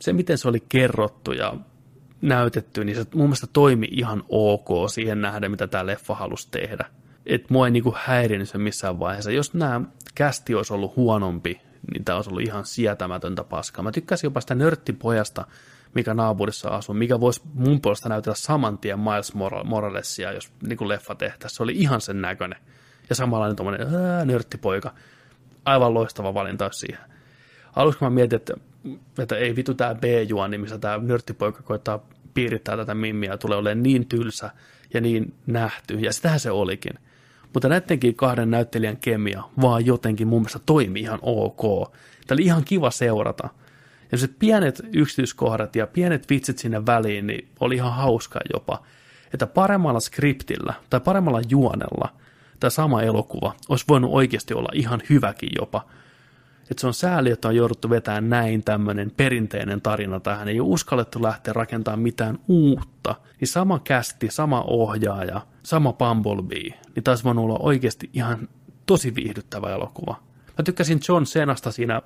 se, 0.00 0.12
miten 0.12 0.38
se 0.38 0.48
oli 0.48 0.60
kerrottu 0.68 1.32
ja 1.32 1.54
näytetty, 2.22 2.84
niin 2.84 2.96
se 2.96 3.04
mun 3.14 3.24
mielestä 3.24 3.46
toimi 3.52 3.88
ihan 3.90 4.22
ok 4.28 4.68
siihen 4.90 5.20
nähden, 5.20 5.50
mitä 5.50 5.66
tämä 5.66 5.86
leffa 5.86 6.14
halusi 6.14 6.48
tehdä. 6.50 6.84
Et 7.26 7.50
mua 7.50 7.66
ei 7.66 7.70
niinku 7.70 7.94
häirinyt 8.04 8.48
se 8.48 8.58
missään 8.58 8.98
vaiheessa. 8.98 9.30
Jos 9.30 9.54
nämä 9.54 9.80
kästi 10.14 10.54
olisi 10.54 10.72
ollut 10.72 10.96
huonompi, 10.96 11.60
niin 11.92 12.04
tämä 12.04 12.16
olisi 12.16 12.30
ollut 12.30 12.42
ihan 12.42 12.66
sietämätöntä 12.66 13.44
paskaa. 13.44 13.82
Mä 13.82 13.92
tykkäsin 13.92 14.26
jopa 14.26 14.40
sitä 14.40 14.54
nörttipojasta, 14.54 15.46
mikä 15.94 16.14
naapurissa 16.14 16.68
asuu, 16.68 16.94
mikä 16.94 17.20
voisi 17.20 17.42
mun 17.54 17.80
puolesta 17.80 18.08
näytellä 18.08 18.36
saman 18.36 18.78
tien 18.78 19.00
Miles 19.00 19.34
Mora- 19.34 19.64
Moralesia, 19.64 20.32
jos 20.32 20.52
niin 20.62 20.76
kuin 20.76 20.88
leffa 20.88 21.14
tehtäisiin. 21.14 21.56
Se 21.56 21.62
oli 21.62 21.72
ihan 21.72 22.00
sen 22.00 22.20
näköinen. 22.20 22.58
Ja 23.08 23.14
samanlainen 23.14 23.56
tuommoinen 23.56 23.88
nörttipoika. 24.24 24.94
Aivan 25.64 25.94
loistava 25.94 26.34
valinta 26.34 26.70
siihen. 26.72 27.04
Aluksi 27.76 28.04
mä 28.04 28.10
mietin, 28.10 28.36
että, 28.36 28.54
että 29.18 29.36
ei 29.36 29.56
vitu 29.56 29.74
tämä 29.74 29.94
B-juoni, 29.94 30.58
missä 30.58 30.78
tämä 30.78 30.98
nörttipoika 30.98 31.62
koittaa 31.62 32.06
piirittää 32.34 32.76
tätä 32.76 32.94
mimmiä 32.94 33.36
tulee 33.36 33.58
olemaan 33.58 33.82
niin 33.82 34.06
tylsä 34.06 34.50
ja 34.94 35.00
niin 35.00 35.34
nähty. 35.46 35.94
Ja 35.94 36.12
sitähän 36.12 36.40
se 36.40 36.50
olikin. 36.50 36.92
Mutta 37.54 37.68
näidenkin 37.68 38.14
kahden 38.14 38.50
näyttelijän 38.50 38.96
kemia 38.96 39.42
vaan 39.60 39.86
jotenkin 39.86 40.28
mun 40.28 40.40
mielestä 40.40 40.58
toimi 40.66 41.00
ihan 41.00 41.18
ok. 41.22 41.92
Tämä 42.26 42.36
oli 42.36 42.42
ihan 42.42 42.64
kiva 42.64 42.90
seurata. 42.90 43.48
Ja 44.12 44.18
se 44.18 44.28
pienet 44.38 44.82
yksityiskohdat 44.92 45.76
ja 45.76 45.86
pienet 45.86 46.30
vitsit 46.30 46.58
sinne 46.58 46.86
väliin, 46.86 47.26
niin 47.26 47.48
oli 47.60 47.74
ihan 47.74 47.92
hauskaa 47.92 48.40
jopa. 48.52 48.82
Että 49.34 49.46
paremmalla 49.46 50.00
skriptillä 50.00 50.74
tai 50.90 51.00
paremmalla 51.00 51.40
juonella 51.48 52.12
tämä 52.60 52.70
sama 52.70 53.02
elokuva 53.02 53.54
olisi 53.68 53.84
voinut 53.88 54.10
oikeasti 54.12 54.54
olla 54.54 54.68
ihan 54.74 55.02
hyväkin 55.10 55.50
jopa. 55.60 55.86
Että 56.70 56.80
se 56.80 56.86
on 56.86 56.94
sääli, 56.94 57.30
että 57.30 57.48
on 57.48 57.56
jouduttu 57.56 57.90
vetämään 57.90 58.30
näin 58.30 58.64
tämmöinen 58.64 59.12
perinteinen 59.16 59.80
tarina 59.80 60.20
tähän. 60.20 60.48
Ei 60.48 60.60
ole 60.60 60.68
uskallettu 60.68 61.22
lähteä 61.22 61.52
rakentamaan 61.52 62.00
mitään 62.00 62.38
uutta. 62.48 63.14
Niin 63.40 63.48
sama 63.48 63.78
kästi, 63.78 64.28
sama 64.30 64.64
ohjaaja, 64.66 65.40
sama 65.62 65.92
Bumblebee, 65.92 66.80
niin 66.94 67.04
taisi 67.04 67.24
voinut 67.24 67.44
olla 67.44 67.58
oikeasti 67.58 68.10
ihan 68.12 68.48
tosi 68.86 69.14
viihdyttävä 69.14 69.74
elokuva. 69.74 70.22
Mä 70.58 70.62
tykkäsin 70.64 71.00
John 71.08 71.24
Cenasta 71.24 71.72
siinä 71.72 72.02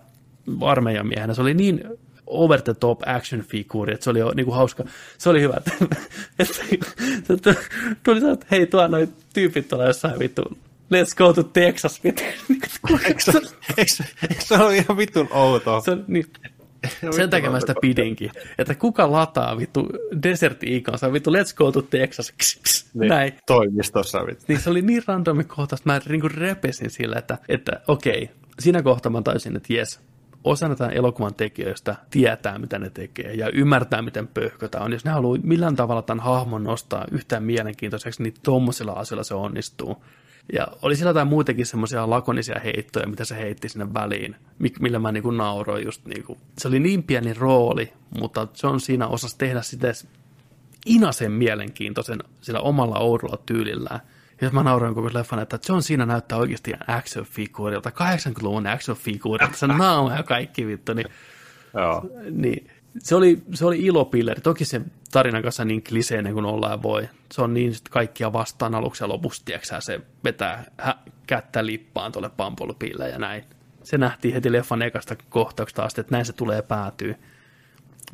armeijan 0.61 1.07
miehenä. 1.07 1.35
Se 1.35 1.41
oli 1.41 1.55
niin 1.55 1.85
over 2.27 2.63
the 2.63 2.75
top 2.75 3.01
action 3.07 3.41
figure, 3.41 3.93
että 3.93 4.05
se 4.05 4.11
oli 4.11 4.19
jo 4.19 4.33
niin 4.35 4.47
kuin 4.47 4.57
hauska. 4.57 4.85
Se 5.19 5.31
oli 5.31 5.41
hyvä, 5.41 5.55
että, 5.57 5.73
että, 6.39 6.63
että 7.35 7.55
tuli 8.03 8.21
se, 8.21 8.31
että 8.31 8.47
hei 8.51 8.67
tuo 8.67 8.87
noin 8.87 9.15
tyypit 9.35 9.69
tuolla 9.69 9.87
jossain 9.87 10.19
vittu 10.19 10.43
Let's 10.95 11.15
go 11.17 11.33
to 11.33 11.43
Texas. 11.43 12.01
Eikö 12.05 12.21
se, 12.69 13.33
eikö, 13.77 13.93
se- 13.93 14.05
eikö 14.31 14.43
se 14.45 14.55
ole 14.55 14.77
ihan 14.77 14.97
vitun 14.97 15.29
outoa? 15.31 15.81
Se 15.81 15.91
on, 15.91 16.05
niin, 16.09 16.27
sen 17.11 17.31
takia 17.31 17.51
mä 17.51 17.61
sitä 17.61 17.75
pidinkin. 17.81 18.31
Että 18.59 18.75
kuka 18.75 19.13
lataa 19.13 19.59
vittu 19.59 19.89
Desert 20.23 20.63
Eagleansa, 20.63 21.13
vittu 21.13 21.31
let's 21.31 21.55
go 21.57 21.73
to 21.73 21.83
Texas. 21.83 22.33
Kss, 22.33 22.61
kss, 22.63 22.95
Niin, 22.95 23.09
Näin. 23.09 23.33
Toimistossa 23.47 24.27
vittu. 24.27 24.45
Niin 24.49 24.61
se 24.61 24.71
oli 24.71 24.83
niin 24.83 25.03
randomi 25.07 25.45
kohta, 25.45 25.77
että 25.77 25.93
mä 25.93 26.01
niin 26.09 26.31
repesin 26.31 26.91
sillä, 26.91 27.19
että, 27.19 27.39
että 27.49 27.81
okei, 27.89 28.31
siinä 28.61 28.83
kohtaa 28.83 29.13
mä 29.13 29.23
taisin, 29.23 29.57
että 29.57 29.73
jes, 29.73 30.01
osa 30.45 30.75
tämän 30.75 30.93
elokuvan 30.93 31.35
tekijöistä 31.35 31.97
tietää, 32.11 32.59
mitä 32.59 32.79
ne 32.79 32.91
tekee 32.91 33.35
ja 33.35 33.51
ymmärtää, 33.51 34.03
miten 34.03 34.29
pöhkötä 34.29 34.81
on. 34.81 34.93
Jos 34.93 35.05
ne 35.05 35.11
haluaa 35.11 35.39
millään 35.43 35.77
tavalla 35.77 36.03
tämän 36.03 36.25
hahmon 36.25 36.65
nostaa 36.65 37.05
yhtään 37.11 37.43
mielenkiintoiseksi, 37.43 38.23
niin 38.23 38.35
tuommoisilla 38.43 38.93
asioilla 38.93 39.25
se 39.25 39.35
onnistuu. 39.35 40.05
Ja 40.53 40.67
oli 40.83 40.97
sillä 40.97 41.11
jotain 41.11 41.29
muitakin 41.29 41.67
semmoisia 41.67 42.11
lakonisia 42.11 42.61
heittoja, 42.65 43.07
mitä 43.07 43.25
se 43.25 43.37
heitti 43.37 43.69
sinne 43.69 43.95
väliin, 43.95 44.37
millä 44.81 44.99
mä 44.99 45.13
niinku 45.13 45.31
nauroin 45.31 45.85
just 45.85 46.07
niinku. 46.07 46.39
Se 46.59 46.69
oli 46.69 46.81
niin 46.81 47.03
pieni 47.03 47.35
rooli, 47.35 47.93
mutta 48.21 48.49
John 48.63 48.81
siinä 48.81 49.07
osasi 49.07 49.39
tehdä 49.39 49.63
sitä 49.63 49.93
inasen 50.87 51.33
mielenkiintoisen 51.33 52.19
sillä 52.41 52.61
omalla 52.61 52.99
oudolla 52.99 53.39
tyylillään. 53.47 54.01
Ja 54.41 54.51
mä 54.51 54.63
nauroin 54.63 54.95
koko 54.95 55.11
leffan, 55.13 55.39
että 55.39 55.59
John 55.69 55.83
siinä 55.83 56.07
näyttää 56.07 56.39
oikeasti 56.39 56.73
action 56.87 57.27
figuurilta, 57.27 57.91
80-luvun 57.91 58.67
action 58.67 58.97
figuurilta, 58.97 59.57
se 59.57 59.67
naama 59.67 60.17
ja 60.17 60.23
kaikki 60.23 60.67
vittu, 60.67 60.93
niin, 60.93 61.07
Joo. 61.75 62.11
niin 62.31 62.71
se 62.99 63.15
oli, 63.15 63.43
se 63.55 63.67
oli 63.67 63.79
ilopilleri. 63.79 64.41
Toki 64.41 64.65
se 64.65 64.81
tarinan 65.13 65.43
kanssa 65.43 65.65
niin 65.65 65.85
kliseinen 65.85 66.35
kuin 66.35 66.45
ollaan 66.45 66.83
voi. 66.83 67.09
Se 67.33 67.43
on 67.43 67.55
niin 67.55 67.73
kaikkia 67.91 68.33
vastaan 68.33 68.75
aluksi 68.75 69.05
ja 69.05 69.09
tiiäksä, 69.45 69.81
se 69.81 70.01
vetää 70.25 70.65
hä- 70.79 70.99
kättä 71.27 71.67
lippaan 71.67 72.13
tuolle 72.13 72.31
Bumblebeelle 72.37 73.09
ja 73.09 73.19
näin. 73.19 73.45
Se 73.83 73.99
nähtiin 73.99 74.35
heti 74.35 74.53
leffan 74.53 74.83
ekasta 74.83 75.17
kohtauksesta 75.29 75.83
asti, 75.83 76.01
että 76.01 76.15
näin 76.15 76.25
se 76.25 76.33
tulee 76.33 76.63
päätyy. 76.63 77.15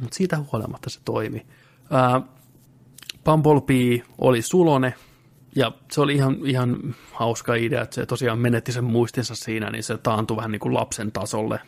Mutta 0.01 0.17
siitä 0.17 0.39
huolimatta 0.53 0.91
se 0.91 1.01
toimi. 1.05 1.47
Ää, 1.91 2.23
oli 4.19 4.43
sulone, 4.43 4.95
ja 5.57 5.73
se 5.91 6.01
oli 6.01 6.15
ihan, 6.15 6.37
ihan 6.45 6.95
hauska 7.13 7.55
idea, 7.55 7.83
että 7.83 7.95
se 7.95 8.07
tosiaan 8.07 8.39
menetti 8.39 8.73
sen 8.73 8.85
muistinsa 8.85 9.35
siinä, 9.35 9.71
niin 9.71 9.83
se 9.83 9.99
taantui 9.99 10.37
vähän 10.37 10.53
niin 10.53 10.61
kuin 10.61 10.75
lapsen 10.75 11.13
tasolle. 11.13 11.61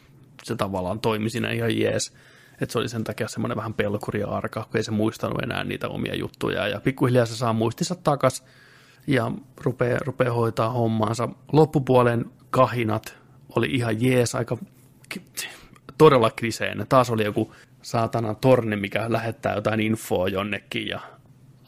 Se 0.43 0.57
tavallaan 0.57 1.01
toimi 1.01 1.31
siinä 1.31 1.51
ihan 1.51 1.79
jees. 1.79 2.13
Että 2.61 2.73
se 2.73 2.79
oli 2.79 2.89
sen 2.89 3.05
takia 3.05 3.29
semmoinen 3.29 3.57
vähän 3.57 3.75
pelkuri 3.75 4.21
ja 4.21 4.29
arka, 4.29 4.65
kun 4.71 4.77
ei 4.77 4.83
se 4.83 4.91
muistanut 4.91 5.43
enää 5.43 5.65
niitä 5.65 5.89
omia 5.89 6.15
juttuja. 6.15 6.69
Ja 6.69 6.81
pikkuhiljaa 6.81 7.27
se 7.27 7.37
saa 7.37 7.53
muistinsa 7.53 7.95
takas 7.95 8.45
ja 9.07 9.33
rupeaa, 9.57 9.99
rupeaa 10.07 10.35
hoitaa 10.35 10.71
hommaansa. 10.71 11.29
Loppupuolen 11.53 12.25
kahinat 12.51 13.19
oli 13.57 13.67
ihan 13.67 14.03
jees, 14.03 14.35
aika 14.35 14.59
todella 15.99 16.31
kriseinen. 16.31 16.87
Taas 16.89 17.11
oli 17.11 17.25
joku 17.25 17.55
saatanan 17.83 18.37
torni, 18.37 18.77
mikä 18.77 19.13
lähettää 19.13 19.55
jotain 19.55 19.81
infoa 19.81 20.29
jonnekin 20.29 20.89
ja 20.89 21.01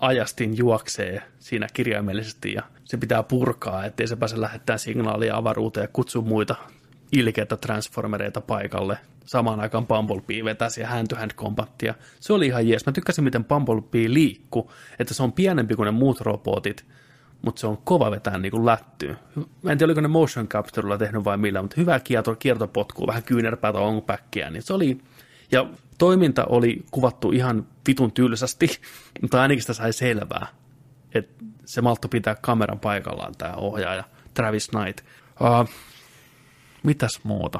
ajastin 0.00 0.56
juoksee 0.56 1.22
siinä 1.38 1.66
kirjaimellisesti 1.72 2.52
ja 2.52 2.62
se 2.84 2.96
pitää 2.96 3.22
purkaa, 3.22 3.84
ettei 3.84 4.08
se 4.08 4.16
pääse 4.16 4.40
lähettää 4.40 4.78
signaalia 4.78 5.36
avaruuteen 5.36 5.84
ja 5.84 5.88
kutsua 5.92 6.22
muita 6.22 6.54
ilkeitä 7.12 7.56
transformereita 7.56 8.40
paikalle. 8.40 8.98
Samaan 9.24 9.60
aikaan 9.60 9.86
Bumblebee 9.86 10.44
vetäisi 10.44 10.80
ja 10.80 10.88
hand-to-hand. 10.88 11.30
Se 12.20 12.32
oli 12.32 12.46
ihan 12.46 12.68
jees. 12.68 12.86
Mä 12.86 12.92
tykkäsin, 12.92 13.24
miten 13.24 13.44
Bumblebee 13.44 14.14
liikkuu, 14.14 14.72
että 14.98 15.14
se 15.14 15.22
on 15.22 15.32
pienempi 15.32 15.76
kuin 15.76 15.84
ne 15.84 15.90
muut 15.90 16.20
robotit, 16.20 16.84
mutta 17.42 17.60
se 17.60 17.66
on 17.66 17.78
kova 17.78 18.10
vetää 18.10 18.38
niin 18.38 18.50
kuin 18.50 18.66
lättyy. 18.66 19.16
Mä 19.62 19.72
en 19.72 19.78
tiedä, 19.78 19.88
oliko 19.88 20.00
ne 20.00 20.08
motion 20.08 20.48
capturella 20.48 20.98
tehnyt 20.98 21.24
vai 21.24 21.36
millä, 21.36 21.62
mutta 21.62 21.80
hyvää 21.80 22.00
kierto, 22.00 22.34
kiertopotkua, 22.34 23.06
vähän 23.06 23.22
kyynärpäätä 23.22 23.78
ongbackia, 23.78 24.50
niin 24.50 24.62
se 24.62 24.72
oli 24.72 25.00
Ja 25.52 25.66
toiminta 25.98 26.44
oli 26.44 26.84
kuvattu 26.90 27.32
ihan 27.32 27.66
vitun 27.88 28.12
tylsästi, 28.12 28.68
mutta 29.22 29.42
ainakin 29.42 29.62
sitä 29.62 29.72
sai 29.72 29.92
selvää, 29.92 30.46
että 31.14 31.44
se 31.64 31.80
maltto 31.80 32.08
pitää 32.08 32.34
kameran 32.34 32.80
paikallaan 32.80 33.34
tämä 33.38 33.54
ohjaaja 33.54 34.04
Travis 34.34 34.68
Knight. 34.68 35.00
Uh, 35.40 35.68
mitäs 36.82 37.20
muuta? 37.22 37.58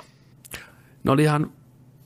Ne 1.05 1.10
oli 1.10 1.22
ihan 1.22 1.52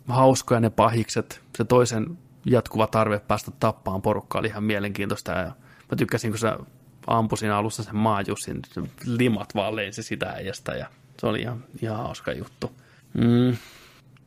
hauskoja 0.09 0.61
ne 0.61 0.70
pahikset. 0.70 1.41
Se 1.57 1.65
toisen 1.65 2.19
jatkuva 2.47 2.86
tarve 2.86 3.19
päästä 3.19 3.51
tappaan 3.61 4.03
porukkaa 4.03 4.39
oli 4.39 4.49
ihan 4.49 4.65
mielenkiintoista. 4.65 5.32
Ja 5.32 5.53
mä 5.91 5.97
tykkäsin, 5.97 6.31
kun 6.31 6.39
se 6.39 6.53
ampui 7.07 7.39
siinä 7.39 7.57
alussa 7.57 7.82
sen 7.82 7.97
maajussin, 7.97 8.62
limat 9.07 9.55
vaan 9.55 9.77
lensi 9.77 10.03
sitä 10.03 10.27
äijästä 10.27 10.73
ja 10.73 10.86
se 11.20 11.27
oli 11.27 11.41
ihan, 11.41 11.65
ihan 11.82 11.97
hauska 11.97 12.32
juttu. 12.32 12.73
Mm. 13.15 13.57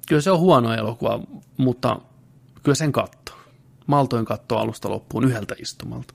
Kyllä 0.07 0.22
se 0.22 0.31
on 0.31 0.39
huono 0.39 0.73
elokuva, 0.73 1.19
mutta 1.57 1.99
kyllä 2.64 2.76
sen 2.76 2.91
katto. 2.91 3.31
Maltoin 3.88 4.26
katto 4.26 4.57
alusta 4.57 4.89
loppuun 4.89 5.23
yhdeltä 5.23 5.55
istumalta. 5.59 6.14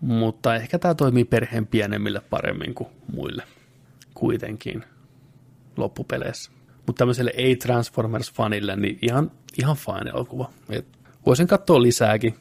Mutta 0.00 0.54
ehkä 0.54 0.78
tämä 0.78 0.94
toimii 0.94 1.24
perheen 1.24 1.66
pienemmille 1.66 2.20
paremmin 2.20 2.74
kuin 2.74 2.88
muille 3.12 3.42
kuitenkin 4.14 4.84
loppupeleissä. 5.76 6.52
Mutta 6.86 6.98
tämmöiselle 6.98 7.32
ei-Transformers-fanille, 7.36 8.76
niin 8.76 8.98
ihan, 9.02 9.30
ihan 9.58 9.76
fine 9.76 10.10
elokuva. 10.10 10.50
Et 10.70 10.86
voisin 11.26 11.46
katsoa 11.46 11.82
lisääkin, 11.82 12.34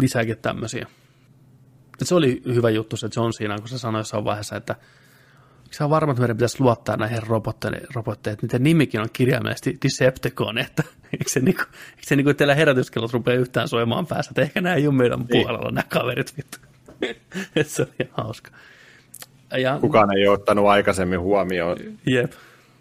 lisääkin 0.00 0.38
tämmöisiä. 0.38 0.86
Et 2.00 2.08
se 2.08 2.14
oli 2.14 2.42
hyvä 2.46 2.70
juttu 2.70 2.96
se 2.96 3.08
John 3.16 3.32
siinä, 3.32 3.58
kun 3.58 3.68
se 3.68 3.78
sanoi 3.78 4.00
jossain 4.00 4.24
vaiheessa, 4.24 4.56
että 4.56 4.76
sä 5.70 5.84
on 5.84 5.90
varma, 5.90 6.12
että 6.12 6.20
meidän 6.20 6.36
pitäisi 6.36 6.60
luottaa 6.60 6.96
näihin 6.96 7.22
robotteihin, 7.26 7.80
robotteihin 7.94 8.34
että 8.34 8.46
niiden 8.46 8.62
nimikin 8.62 9.00
on 9.00 9.08
kirjaimellisesti 9.12 9.78
Decepticon, 9.84 10.58
että 10.58 10.82
eikö 11.12 11.28
se, 11.30 11.40
niinku, 11.40 11.62
eikö 11.90 12.02
se 12.02 12.16
niinku 12.16 12.34
teillä 12.34 12.54
herätyskellot 12.54 13.12
rupea 13.12 13.34
yhtään 13.34 13.68
soimaan 13.68 14.06
päässä, 14.06 14.30
että 14.30 14.42
ehkä 14.42 14.60
nämä 14.60 14.74
ei 14.74 14.86
ole 14.86 14.94
meidän 14.94 15.26
puolella 15.26 15.70
nämä 15.70 15.84
kaverit 15.88 16.36
vittu. 16.36 16.58
Se 17.66 17.82
oli 17.82 17.90
ihan 18.00 18.24
hauska. 18.24 18.50
Ja, 19.58 19.78
Kukaan 19.80 20.16
ei 20.16 20.28
ole 20.28 20.34
ottanut 20.34 20.66
aikaisemmin 20.66 21.20
huomioon. 21.20 21.76
Jep. 22.06 22.32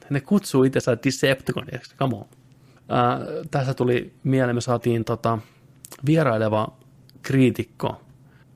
Ne 0.09 0.21
kutsuu 0.21 0.63
itsensä 0.63 0.97
Decepticoniksi, 1.05 1.95
come 1.95 2.15
on. 2.15 2.25
Ää, 2.89 3.19
tässä 3.51 3.73
tuli 3.73 4.13
mieleen, 4.23 4.55
me 4.55 4.61
saatiin 4.61 5.05
tota, 5.05 5.37
vieraileva 6.05 6.77
kriitikko 7.21 8.01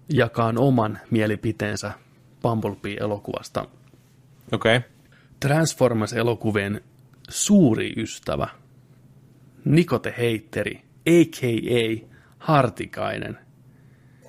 jakaa 0.09 0.53
oman 0.57 0.99
mielipiteensä 1.11 1.91
Bumblebee-elokuvasta. 2.41 3.65
Okei. 4.51 4.77
Okay. 4.77 4.89
Transformers-elokuvien 5.39 6.81
suuri 7.29 7.93
ystävä, 7.97 8.47
Nikote 9.65 10.13
Heitteri, 10.17 10.81
a.k.a. 11.05 12.07
Hartikainen, 12.39 13.37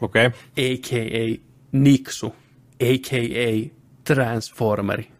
Okei. 0.01 0.27
Okay. 0.27 0.41
a.k.a. 0.59 1.41
Niksu, 1.73 2.35
a.k.a. 2.81 3.77
Transformeri. 4.05 5.20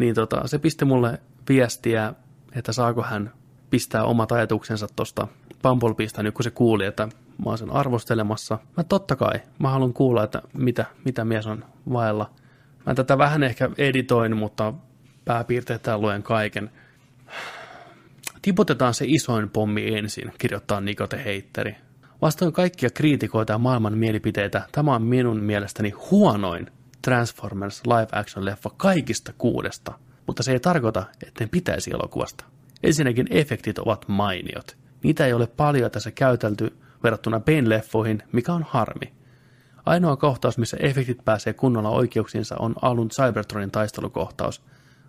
Niin 0.00 0.14
tota, 0.14 0.46
se 0.46 0.58
pisti 0.58 0.84
mulle 0.84 1.20
viestiä, 1.48 2.14
että 2.52 2.72
saako 2.72 3.02
hän 3.02 3.32
pistää 3.70 4.04
omat 4.04 4.32
ajatuksensa 4.32 4.86
tuosta 4.96 5.28
Bumblebeesta 5.62 6.22
nyt 6.22 6.34
kun 6.34 6.44
se 6.44 6.50
kuuli, 6.50 6.84
että 6.84 7.04
mä 7.04 7.44
oon 7.44 7.58
sen 7.58 7.70
arvostelemassa. 7.70 8.58
Mä 8.76 8.84
totta 8.84 9.16
kai, 9.16 9.40
mä 9.58 9.70
haluan 9.70 9.92
kuulla, 9.92 10.24
että 10.24 10.42
mitä, 10.52 10.84
mitä 11.04 11.24
mies 11.24 11.46
on 11.46 11.64
vailla. 11.92 12.30
Mä 12.86 12.94
tätä 12.94 13.18
vähän 13.18 13.42
ehkä 13.42 13.70
editoin, 13.78 14.36
mutta 14.36 14.74
pääpiirteittäin 15.24 16.00
luen 16.00 16.22
kaiken. 16.22 16.70
Tiputetaan 18.42 18.94
se 18.94 19.04
isoin 19.08 19.50
pommi 19.50 19.96
ensin, 19.96 20.32
kirjoittaa 20.38 20.80
Nikote 20.80 21.24
Heitteri. 21.24 21.76
Vastoin 22.22 22.52
kaikkia 22.52 22.90
kriitikoita 22.90 23.52
ja 23.52 23.58
maailman 23.58 23.98
mielipiteitä, 23.98 24.62
tämä 24.72 24.94
on 24.94 25.02
minun 25.02 25.40
mielestäni 25.40 25.90
huonoin 25.90 26.70
Transformers 27.02 27.82
live-action-leffa 27.86 28.70
kaikista 28.76 29.32
kuudesta, 29.38 29.92
mutta 30.26 30.42
se 30.42 30.52
ei 30.52 30.60
tarkoita, 30.60 31.04
että 31.26 31.44
ne 31.44 31.48
pitäisi 31.52 31.90
elokuvasta. 31.90 32.44
Ensinnäkin 32.82 33.26
efektit 33.30 33.78
ovat 33.78 34.08
mainiot. 34.08 34.76
Niitä 35.02 35.26
ei 35.26 35.32
ole 35.32 35.46
paljon 35.46 35.90
tässä 35.90 36.10
käytelty 36.10 36.76
verrattuna 37.02 37.38
Bane-leffoihin, 37.40 38.22
mikä 38.32 38.52
on 38.52 38.66
harmi. 38.68 39.12
Ainoa 39.86 40.16
kohtaus, 40.16 40.58
missä 40.58 40.76
efektit 40.80 41.24
pääsee 41.24 41.52
kunnolla 41.52 41.90
oikeuksiinsa, 41.90 42.56
on 42.58 42.74
alun 42.82 43.08
Cybertronin 43.08 43.70
taistelukohtaus. 43.70 44.62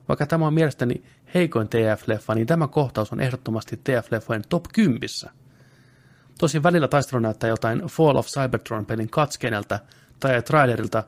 Vaikka 0.07 0.25
tämä 0.25 0.47
on 0.47 0.53
mielestäni 0.53 1.03
heikoin 1.33 1.67
TF-leffa, 1.67 2.35
niin 2.35 2.47
tämä 2.47 2.67
kohtaus 2.67 3.11
on 3.13 3.19
ehdottomasti 3.19 3.75
TF-leffojen 3.75 4.43
top 4.49 4.65
10. 4.73 4.99
Tosin 6.39 6.63
välillä 6.63 6.87
taistelu 6.87 7.21
näyttää 7.21 7.49
jotain 7.49 7.79
Fall 7.81 8.17
of 8.17 8.27
Cybertron-pelin 8.27 9.09
katskeneltä 9.09 9.79
tai 10.19 10.41
trailerilta 10.41 11.03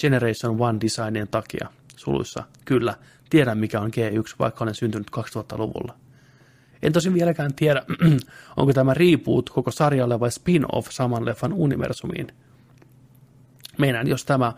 Generation 0.00 0.58
1 0.74 0.80
designien 0.80 1.28
takia. 1.28 1.68
Suluissa, 1.96 2.44
kyllä, 2.64 2.94
tiedän 3.30 3.58
mikä 3.58 3.80
on 3.80 3.90
G1, 3.90 4.34
vaikka 4.38 4.64
olen 4.64 4.74
syntynyt 4.74 5.10
2000-luvulla. 5.16 5.94
En 6.82 6.92
tosin 6.92 7.14
vieläkään 7.14 7.54
tiedä, 7.54 7.82
onko 8.56 8.72
tämä 8.72 8.94
reboot 8.94 9.50
koko 9.50 9.70
sarjalle 9.70 10.20
vai 10.20 10.30
spin-off 10.30 10.90
saman 10.90 11.24
leffan 11.24 11.52
universumiin. 11.52 12.28
Meinaan, 13.78 14.08
jos 14.08 14.24
tämä 14.24 14.52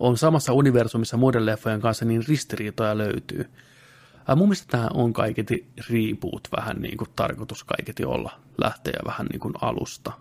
on 0.00 0.18
samassa 0.18 0.52
universumissa 0.52 1.16
muiden 1.16 1.46
leffojen 1.46 1.80
kanssa, 1.80 2.04
niin 2.04 2.24
ristiriitoja 2.28 2.98
löytyy. 2.98 3.50
Ää, 4.28 4.36
mun 4.36 4.48
mielestä 4.48 4.70
tämä 4.70 4.88
on 4.94 5.12
kaiketi 5.12 5.66
reboot 5.90 6.48
vähän 6.56 6.76
niin 6.82 6.96
kuin 6.96 7.10
tarkoitus 7.16 7.64
kaiketi 7.64 8.04
olla, 8.04 8.40
lähteä 8.58 9.00
vähän 9.06 9.26
niin 9.26 9.40
kuin 9.40 9.54
alusta. 9.60 10.12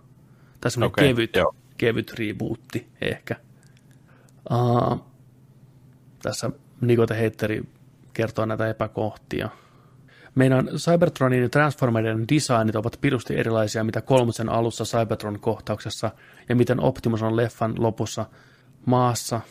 Tai 0.62 0.72
semmoinen 0.72 0.92
Okei, 0.92 1.08
kevyt, 1.08 1.36
joo. 1.36 1.56
kevyt 1.78 2.14
rebootti 2.14 2.88
ehkä. 3.02 3.36
Uh, 4.52 5.06
tässä 6.22 6.52
Nikote 6.82 7.18
Heitteri 7.18 7.64
kertoo 8.14 8.46
näitä 8.46 8.68
epäkohtia. 8.68 9.50
Meidän 10.36 10.70
Cybertronin 10.76 11.42
ja 11.42 11.50
Transformerien 11.50 12.28
designit 12.28 12.76
ovat 12.76 12.98
pirusti 13.02 13.40
erilaisia, 13.40 13.84
mitä 13.84 14.02
kolmosen 14.02 14.50
alussa 14.50 14.84
Cybertron-kohtauksessa 14.84 16.12
ja 16.50 16.56
miten 16.56 16.80
Optimus 16.80 17.22
on 17.22 17.36
leffan 17.36 17.74
lopussa 17.78 18.26
maassa, 18.86 19.42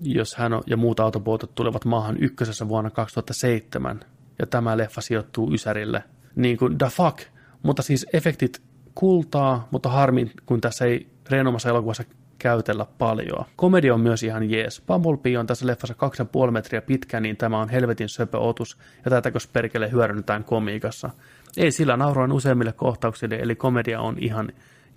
jos 0.00 0.34
hän 0.34 0.52
ja 0.66 0.76
muut 0.76 1.00
autobootot 1.00 1.54
tulevat 1.54 1.84
maahan 1.84 2.16
ykkösessä 2.20 2.68
vuonna 2.68 2.90
2007, 2.90 4.00
ja 4.38 4.46
tämä 4.46 4.76
leffa 4.76 5.00
sijoittuu 5.00 5.54
Ysärille. 5.54 6.04
Niin 6.36 6.56
kuin 6.56 6.78
the 6.78 6.86
fuck, 6.86 7.20
mutta 7.62 7.82
siis 7.82 8.06
efektit 8.12 8.62
kultaa, 8.94 9.68
mutta 9.70 9.88
harmi, 9.88 10.30
kun 10.46 10.60
tässä 10.60 10.84
ei 10.84 11.08
renomassa 11.30 11.68
elokuvassa 11.68 12.04
käytellä 12.44 12.86
paljon. 12.98 13.44
Komedia 13.56 13.94
on 13.94 14.00
myös 14.00 14.22
ihan 14.22 14.50
jees. 14.50 14.82
Bumblebee 14.86 15.38
on 15.38 15.46
tässä 15.46 15.66
leffassa 15.66 15.94
2,5 16.46 16.50
metriä 16.50 16.82
pitkä, 16.82 17.20
niin 17.20 17.36
tämä 17.36 17.60
on 17.60 17.68
helvetin 17.68 18.08
söpö 18.08 18.38
otus, 18.38 18.78
ja 19.04 19.10
tätäkös 19.10 19.46
perkele 19.46 19.90
hyödynnetään 19.90 20.44
komiikassa. 20.44 21.10
Ei 21.56 21.70
sillä 21.70 21.96
nauroin 21.96 22.32
useimmille 22.32 22.72
kohtauksille, 22.72 23.36
eli 23.36 23.54
komedia 23.54 24.00
on 24.00 24.16
ihan 24.18 24.52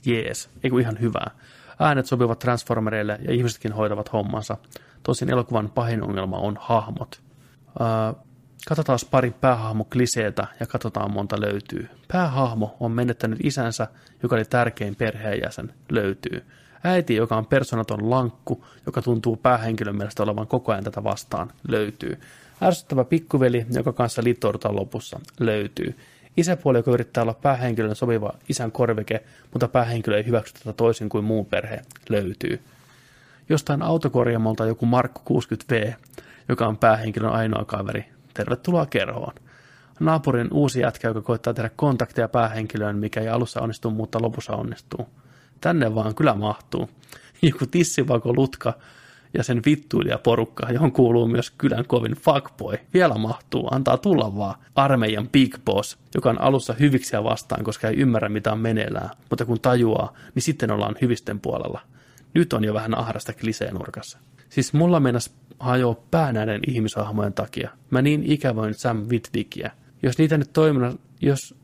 jees, 0.05 0.49
ei 0.63 0.71
ihan 0.81 0.99
hyvää. 0.99 1.31
Äänet 1.79 2.05
sopivat 2.05 2.39
transformereille 2.39 3.19
ja 3.27 3.33
ihmisetkin 3.33 3.71
hoitavat 3.71 4.13
hommansa. 4.13 4.57
Tosin 5.03 5.29
elokuvan 5.29 5.69
pahin 5.69 6.03
ongelma 6.03 6.37
on 6.37 6.57
hahmot. 6.59 7.21
Uh, 7.67 8.25
katsotaan 8.67 8.99
pari 9.11 9.31
päähahmo-kliseetä 9.31 10.47
ja 10.59 10.67
katsotaan 10.67 11.11
monta 11.11 11.41
löytyy. 11.41 11.89
Päähahmo 12.07 12.77
on 12.79 12.91
menettänyt 12.91 13.39
isänsä, 13.43 13.87
joka 14.23 14.35
oli 14.35 14.45
tärkein 14.45 14.95
perheenjäsen, 14.95 15.73
löytyy. 15.89 16.43
Äiti, 16.87 17.15
joka 17.15 17.37
on 17.37 17.45
personaton 17.45 18.09
lankku, 18.09 18.65
joka 18.85 19.01
tuntuu 19.01 19.35
päähenkilön 19.37 19.95
mielestä 19.95 20.23
olevan 20.23 20.47
koko 20.47 20.71
ajan 20.71 20.83
tätä 20.83 21.03
vastaan, 21.03 21.51
löytyy. 21.67 22.19
Ärsyttävä 22.61 23.03
pikkuveli, 23.03 23.65
joka 23.69 23.93
kanssa 23.93 24.23
liittoudutaan 24.23 24.75
lopussa, 24.75 25.19
löytyy. 25.39 25.95
Isäpuoli, 26.37 26.77
joka 26.77 26.91
yrittää 26.91 27.21
olla 27.21 27.33
päähenkilön 27.33 27.95
sopiva 27.95 28.33
isän 28.49 28.71
korvike, 28.71 29.23
mutta 29.53 29.67
päähenkilö 29.67 30.17
ei 30.17 30.25
hyväksy 30.25 30.53
tätä 30.53 30.73
toisin 30.73 31.09
kuin 31.09 31.25
muun 31.25 31.45
perhe, 31.45 31.81
löytyy. 32.09 32.59
Jostain 33.49 33.81
autokorjaamolta 33.81 34.65
joku 34.65 34.85
Markku 34.85 35.41
60V, 35.41 35.93
joka 36.49 36.67
on 36.67 36.77
päähenkilön 36.77 37.31
ainoa 37.31 37.65
kaveri. 37.65 38.05
Tervetuloa 38.33 38.85
kerhoon. 38.85 39.33
Naapurin 39.99 40.47
uusi 40.51 40.79
jätkä, 40.79 41.07
joka 41.07 41.21
koittaa 41.21 41.53
tehdä 41.53 41.69
kontakteja 41.75 42.27
päähenkilöön, 42.27 42.97
mikä 42.97 43.21
ei 43.21 43.29
alussa 43.29 43.61
onnistu, 43.61 43.91
mutta 43.91 44.21
lopussa 44.21 44.53
onnistuu. 44.53 45.07
Tänne 45.61 45.95
vaan 45.95 46.15
kyllä 46.15 46.33
mahtuu. 46.33 46.89
Joku 47.41 47.65
tissivako 47.65 48.33
lutka 48.33 48.73
ja 49.33 49.43
sen 49.43 49.61
vittuilija 49.65 50.17
porukka, 50.17 50.71
johon 50.71 50.91
kuuluu 50.91 51.27
myös 51.27 51.51
kylän 51.57 51.85
kovin 51.87 52.11
fuckboy. 52.15 52.77
Vielä 52.93 53.15
mahtuu, 53.15 53.67
antaa 53.71 53.97
tulla 53.97 54.37
vaan. 54.37 54.55
Armeijan 54.75 55.29
big 55.29 55.55
boss, 55.65 55.97
joka 56.15 56.29
on 56.29 56.41
alussa 56.41 56.75
hyviksiä 56.79 57.23
vastaan, 57.23 57.63
koska 57.63 57.87
ei 57.87 57.95
ymmärrä 57.95 58.29
mitä 58.29 58.51
on 58.51 58.59
meneillään, 58.59 59.09
mutta 59.29 59.45
kun 59.45 59.61
tajuaa, 59.61 60.13
niin 60.35 60.43
sitten 60.43 60.71
ollaan 60.71 60.95
hyvisten 61.01 61.39
puolella. 61.39 61.81
Nyt 62.33 62.53
on 62.53 62.63
jo 62.63 62.73
vähän 62.73 62.97
ahdasta 62.97 63.33
kliseenurkassa. 63.33 64.17
Siis 64.49 64.73
mulla 64.73 64.99
meinas 64.99 65.33
hajoo 65.59 66.03
pää 66.11 66.33
näiden 66.33 66.61
ihmishahmojen 66.67 67.33
takia. 67.33 67.69
Mä 67.89 68.01
niin 68.01 68.23
ikävoin 68.23 68.73
Sam 68.73 68.97
Witwickia. 68.97 69.71
Jos 70.03 70.17
niitä 70.17 70.37
nyt 70.37 70.53
toiminnan, 70.53 70.99
jos 71.21 71.55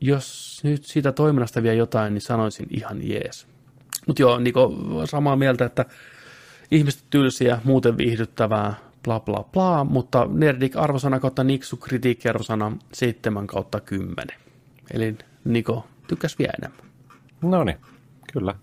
jos 0.00 0.60
nyt 0.64 0.84
siitä 0.84 1.12
toiminnasta 1.12 1.62
vielä 1.62 1.74
jotain, 1.74 2.14
niin 2.14 2.22
sanoisin 2.22 2.66
ihan 2.70 3.08
jees. 3.08 3.46
Mutta 4.06 4.22
joo, 4.22 4.38
Niko, 4.38 4.74
samaa 5.04 5.36
mieltä, 5.36 5.64
että 5.64 5.84
ihmiset 6.70 7.04
tylsiä, 7.10 7.60
muuten 7.64 7.96
viihdyttävää, 7.96 8.74
bla 9.04 9.20
bla 9.20 9.44
bla, 9.52 9.84
mutta 9.84 10.26
Nerdik 10.30 10.76
arvosana 10.76 11.20
kautta 11.20 11.44
Niksu 11.44 11.76
kritiikki 11.76 12.28
arvosana 12.28 12.72
7 12.92 13.46
kautta 13.46 13.80
10. 13.80 14.26
Eli 14.90 15.18
Niko 15.44 15.86
tykkäs 16.08 16.38
vielä 16.38 16.52
enemmän. 16.58 16.86
No 17.42 17.64
niin, 17.64 17.76
kyllä. 18.32 18.54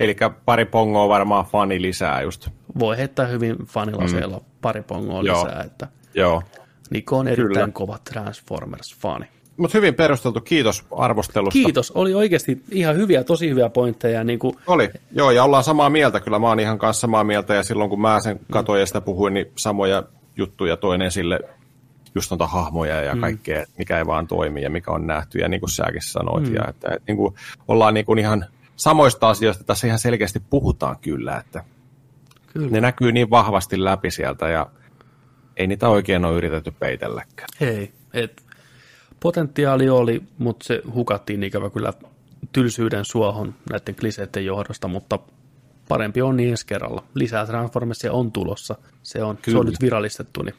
Eli 0.00 0.16
pari 0.44 0.64
pongoa 0.64 1.08
varmaan 1.08 1.44
fani 1.44 1.82
lisää 1.82 2.22
just. 2.22 2.48
Voi 2.78 2.96
heittää 2.96 3.26
hyvin 3.26 3.56
fanilaseella 3.66 4.38
mm. 4.38 4.44
pari 4.60 4.82
pongoa 4.82 5.22
Joo. 5.22 5.44
lisää, 5.44 5.62
että 5.62 5.88
Joo. 6.14 6.42
Niko 6.90 7.18
on 7.18 7.28
erittäin 7.28 7.52
Kyllä. 7.52 7.72
kova 7.72 7.98
Transformers-fani. 8.10 9.26
Mutta 9.62 9.78
hyvin 9.78 9.94
perusteltu, 9.94 10.40
kiitos 10.40 10.84
arvostelusta. 10.90 11.52
Kiitos, 11.52 11.90
oli 11.90 12.14
oikeasti 12.14 12.62
ihan 12.70 12.96
hyviä, 12.96 13.24
tosi 13.24 13.50
hyviä 13.50 13.68
pointteja. 13.68 14.24
Niin 14.24 14.38
kuin, 14.38 14.56
Oli, 14.66 14.90
joo, 15.12 15.30
ja 15.30 15.44
ollaan 15.44 15.64
samaa 15.64 15.90
mieltä, 15.90 16.20
kyllä 16.20 16.38
mä 16.38 16.48
oon 16.48 16.60
ihan 16.60 16.78
kanssa 16.78 17.00
samaa 17.00 17.24
mieltä, 17.24 17.54
ja 17.54 17.62
silloin 17.62 17.90
kun 17.90 18.00
mä 18.00 18.20
sen 18.20 18.40
katoin 18.52 18.80
ja 18.80 18.86
sitä 18.86 19.00
puhuin, 19.00 19.34
niin 19.34 19.46
samoja 19.56 20.02
juttuja 20.36 20.76
toin 20.76 21.02
esille, 21.02 21.40
just 22.14 22.30
noita 22.30 22.46
hahmoja 22.46 23.02
ja 23.02 23.16
kaikkea, 23.16 23.60
mm. 23.60 23.72
mikä 23.78 23.98
ei 23.98 24.06
vaan 24.06 24.26
toimi 24.26 24.62
ja 24.62 24.70
mikä 24.70 24.90
on 24.90 25.06
nähty, 25.06 25.38
ja 25.38 25.48
niin 25.48 25.60
kuin 25.60 25.70
säkin 25.70 26.02
sanoit, 26.02 26.48
mm. 26.48 26.54
ja 26.54 26.64
että, 26.68 26.88
että 26.88 27.04
niin 27.06 27.16
kuin 27.16 27.34
ollaan 27.68 27.94
niin 27.94 28.06
kuin 28.06 28.18
ihan 28.18 28.46
samoista 28.76 29.28
asioista 29.28 29.64
tässä 29.64 29.86
ihan 29.86 29.98
selkeästi 29.98 30.42
puhutaan 30.50 30.96
kyllä, 31.00 31.36
että 31.36 31.64
kyllä. 32.52 32.68
ne 32.70 32.80
näkyy 32.80 33.12
niin 33.12 33.30
vahvasti 33.30 33.84
läpi 33.84 34.10
sieltä, 34.10 34.48
ja 34.48 34.66
ei 35.56 35.66
niitä 35.66 35.88
oikein 35.88 36.24
ole 36.24 36.36
yritetty 36.36 36.70
peitelläkään. 36.70 37.48
Ei, 37.60 37.92
et 38.14 38.41
potentiaali 39.22 39.88
oli, 39.88 40.22
mutta 40.38 40.66
se 40.66 40.82
hukattiin 40.94 41.42
ikävä 41.42 41.70
kyllä 41.70 41.92
tylsyyden 42.52 43.04
suohon 43.04 43.54
näiden 43.70 43.94
kliseiden 43.94 44.44
johdosta, 44.44 44.88
mutta 44.88 45.18
parempi 45.88 46.22
on 46.22 46.36
niin 46.36 46.50
ensi 46.50 46.66
kerralla. 46.66 47.04
Lisää 47.14 47.46
Transformersia 47.46 48.12
on 48.12 48.32
tulossa. 48.32 48.76
Se 49.02 49.22
on, 49.22 49.36
se 49.36 49.42
Kyllä. 49.42 49.60
on 49.60 49.66
nyt 49.66 49.80
virallistettu, 49.80 50.42
niin 50.42 50.54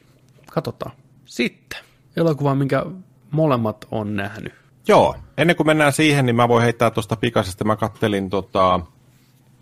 katsotaan. 0.52 0.92
Sitten 1.26 1.80
elokuva, 2.18 2.56
minkä 2.56 2.86
molemmat 3.32 3.88
on 3.92 4.16
nähnyt. 4.16 4.54
Joo, 4.88 5.16
ennen 5.38 5.56
kuin 5.56 5.68
mennään 5.68 5.94
siihen, 5.94 6.26
niin 6.26 6.36
mä 6.36 6.48
voin 6.48 6.64
heittää 6.64 6.92
tuosta 6.92 7.16
pikaisesti. 7.16 7.64
Mä 7.64 7.76
kattelin 7.76 8.30
tota 8.30 8.80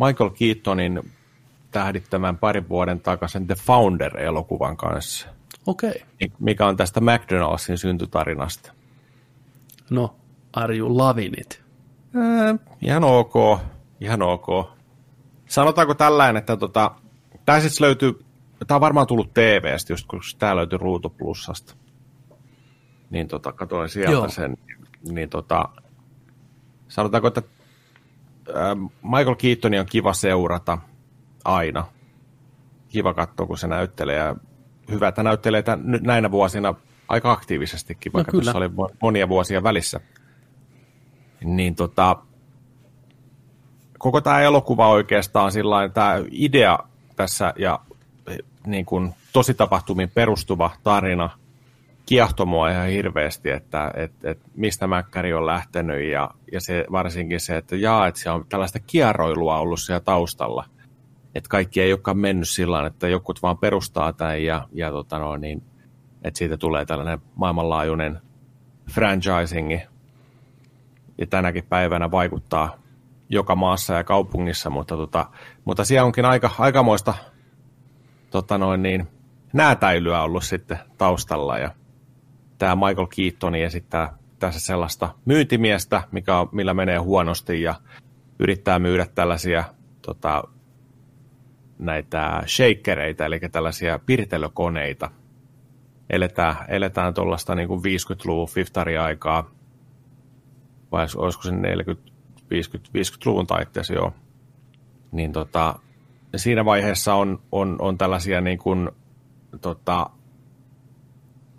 Michael 0.06 0.30
Keatonin 0.30 1.12
tähdittämän 1.72 2.38
parin 2.38 2.70
vuoden 2.70 3.00
takaisin 3.00 3.48
The 3.48 3.56
Founder-elokuvan 3.56 4.78
kanssa, 4.78 5.28
Okei. 5.68 6.04
mikä 6.40 6.66
on 6.66 6.78
tästä 6.78 7.02
McDonaldsin 7.02 7.78
syntytarinasta. 7.78 8.81
No, 9.92 10.16
are 10.54 10.78
you 10.78 10.98
loving 10.98 11.34
it? 11.38 11.64
Ää, 12.16 12.56
ihan 12.82 13.04
ok, 13.04 13.34
ihan 14.02 14.22
ok. 14.22 14.48
Sanotaanko 15.46 15.94
tällainen, 15.94 16.40
että 16.40 16.58
tota, 16.58 16.92
tämä 17.46 17.60
siis 17.60 17.82
löytyy, 17.82 18.26
tämä 18.68 18.76
on 18.76 18.82
varmaan 18.82 19.08
tullut 19.08 19.34
TVstä, 19.34 19.94
just 19.94 20.08
kun 20.08 20.22
tämä 20.40 20.56
löytyy 20.56 20.78
Ruutu 20.78 21.10
Plusasta. 21.10 21.76
Niin 23.10 23.28
tota, 23.28 23.52
katoin 23.52 23.90
sieltä 23.90 24.12
Joo. 24.12 24.30
sen. 24.30 24.58
Niin 25.12 25.30
tota, 25.30 25.70
sanotaanko, 26.88 27.28
että 27.28 27.42
ää, 28.54 28.76
Michael 29.02 29.36
Keatoni 29.36 29.80
on 29.80 29.86
kiva 29.86 30.14
seurata 30.14 30.78
aina. 31.46 31.88
Kiva 32.90 33.14
katsoa, 33.14 33.46
kun 33.48 33.58
se 33.58 33.68
näyttelee. 33.68 34.16
Ja 34.16 34.36
hyvä, 34.92 35.08
että 35.08 35.24
näyttelee 35.24 35.62
tämän, 35.62 36.00
näinä 36.02 36.32
vuosina 36.32 36.74
aika 37.12 37.32
aktiivisestikin, 37.32 38.14
vaikka 38.14 38.32
kyllä. 38.32 38.44
tuossa 38.44 38.58
oli 38.58 38.68
mo- 38.68 38.96
monia 39.02 39.30
vuosia 39.30 39.64
välissä. 39.64 40.00
Niin 41.44 41.76
tota, 41.76 42.18
koko 43.98 44.22
tämä 44.22 44.42
elokuva 44.42 44.90
oikeastaan 44.90 45.52
sillä 45.52 45.90
tämä 45.90 46.16
idea 46.32 46.80
tässä 47.16 47.54
ja 47.58 47.80
eh, 48.28 48.38
niin 48.66 48.86
kuin 48.86 49.14
tositapahtumiin 49.34 50.10
perustuva 50.10 50.72
tarina 50.84 51.30
kiehtoi 52.06 52.46
mua 52.46 52.70
ihan 52.70 52.88
hirveästi, 52.88 53.50
että 53.50 53.92
et, 53.96 54.12
et 54.24 54.40
mistä 54.56 54.88
Mäkkäri 54.88 55.34
on 55.34 55.46
lähtenyt 55.46 56.12
ja, 56.12 56.30
ja 56.52 56.62
se, 56.62 56.86
varsinkin 56.92 57.40
se, 57.40 57.58
että 57.58 57.76
jaa, 57.76 58.08
että 58.08 58.22
siellä 58.22 58.36
on 58.36 58.46
tällaista 58.50 58.80
kierroilua 58.80 59.60
ollut 59.60 59.80
siellä 59.80 60.00
taustalla. 60.00 60.66
Että 61.36 61.50
kaikki 61.50 61.82
ei 61.82 61.94
olekaan 61.94 62.18
mennyt 62.18 62.50
sillä 62.50 62.76
tavalla, 62.76 62.88
että 62.88 63.08
jokut 63.08 63.42
vaan 63.42 63.58
perustaa 63.58 64.14
tämän 64.14 64.44
ja, 64.44 64.68
ja 64.74 64.92
tota 64.92 65.20
no, 65.20 65.38
niin, 65.38 65.64
että 66.22 66.38
siitä 66.38 66.58
tulee 66.58 66.86
tällainen 66.86 67.20
maailmanlaajuinen 67.36 68.22
franchisingi, 68.92 69.82
ja 71.18 71.28
tänäkin 71.28 71.64
päivänä 71.64 72.12
vaikuttaa 72.12 72.76
joka 73.30 73.56
maassa 73.56 73.94
ja 73.94 74.04
kaupungissa, 74.04 74.70
mutta, 74.70 74.98
tota, 74.98 75.30
mutta 75.66 75.86
siellä 75.86 76.06
onkin 76.06 76.26
aika, 76.26 76.52
aikamoista 76.60 77.14
tota 78.30 78.58
noin 78.58 78.84
niin, 78.84 79.08
näätäilyä 79.54 80.22
ollut 80.22 80.44
sitten 80.44 80.80
taustalla 80.98 81.58
ja 81.58 81.72
tämä 82.58 82.76
Michael 82.76 83.08
Keaton 83.16 83.56
esittää 83.56 84.18
tässä 84.40 84.60
sellaista 84.60 85.10
myyntimiestä, 85.26 86.04
mikä 86.12 86.38
on, 86.38 86.50
millä 86.52 86.74
menee 86.74 86.98
huonosti 86.98 87.62
ja 87.62 87.76
yrittää 88.40 88.80
myydä 88.80 89.06
tällaisia 89.16 89.64
tota, 90.02 90.44
näitä 91.80 92.44
shakereita, 92.48 93.26
eli 93.26 93.40
tällaisia 93.40 94.00
pirtelökoneita. 94.06 95.12
Eletään, 96.12 96.56
eletään 96.68 97.14
tuollaista 97.14 97.56
niin 97.56 97.70
50-luvun 97.70 98.48
fiftari-aikaa, 98.48 99.52
vai 100.92 101.06
olis- 101.06 101.18
olisiko 101.18 101.44
se 101.44 101.52
40, 101.52 102.12
50, 102.50 102.90
50-luvun 102.98 103.48
taitteessa 103.48 103.94
joo. 103.94 104.14
Niin 105.12 105.34
tota, 105.34 105.80
siinä 106.36 106.66
vaiheessa 106.66 107.16
on, 107.16 107.42
on, 107.52 107.76
on 107.80 107.98
tällaisia 107.98 108.42
niin 108.42 108.58
kuin, 108.58 108.90
tota, 109.62 110.10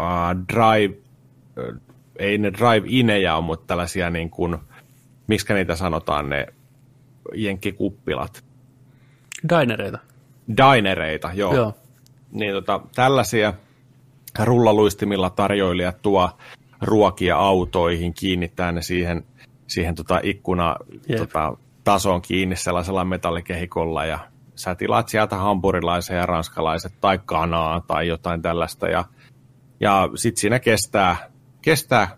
uh, 0.01 0.47
drive, 0.55 0.95
uh, 0.95 1.81
ei 2.17 2.39
ne 2.39 2.53
drive-inejä 2.53 3.37
ole, 3.37 3.45
mutta 3.45 3.67
tällaisia 3.67 4.11
niin 4.11 4.31
kuin, 4.31 4.59
miksi 5.27 5.55
niitä 5.55 5.77
sanotaan, 5.77 6.31
ne 6.31 6.47
jenkkikuppilat. 7.35 8.45
Dinereita. 9.49 9.99
Dinereita, 10.57 11.31
joo. 11.35 11.55
Joo. 11.55 11.75
Niin 12.33 12.53
tota, 12.53 12.81
tällaisia 12.95 13.55
rullaluistimilla 14.39 15.31
tarjoilijat 15.31 16.03
tuo 16.03 16.31
ruokia 16.83 17.37
autoihin, 17.37 18.15
kiinnittää 18.15 18.73
ne 18.73 18.83
siihen, 18.83 19.25
siihen 19.67 19.95
tota 19.95 20.21
ikkuna 20.23 20.77
tota, 21.17 21.57
tasoon 21.85 22.23
kiinni 22.23 22.57
sellaisella 22.57 23.05
metallikehikolla 23.05 24.05
ja 24.05 24.19
sä 24.55 24.75
tilaat 24.75 25.09
sieltä 25.09 25.37
hampurilaisen 25.37 26.17
ja 26.17 26.27
ranskalaiset 26.27 26.93
tai 27.01 27.19
kanaa 27.25 27.81
tai 27.81 28.09
jotain 28.09 28.43
tällaista 28.43 28.89
ja, 28.89 29.05
ja 29.81 30.09
sitten 30.15 30.41
siinä 30.41 30.59
kestää, 30.59 31.17
kestää 31.63 32.09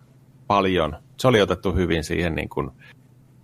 paljon. 0.47 0.97
Se 1.17 1.27
oli 1.27 1.41
otettu 1.41 1.71
hyvin 1.73 2.03
siihen 2.03 2.35
niin 2.35 2.49
kuin, 2.49 2.71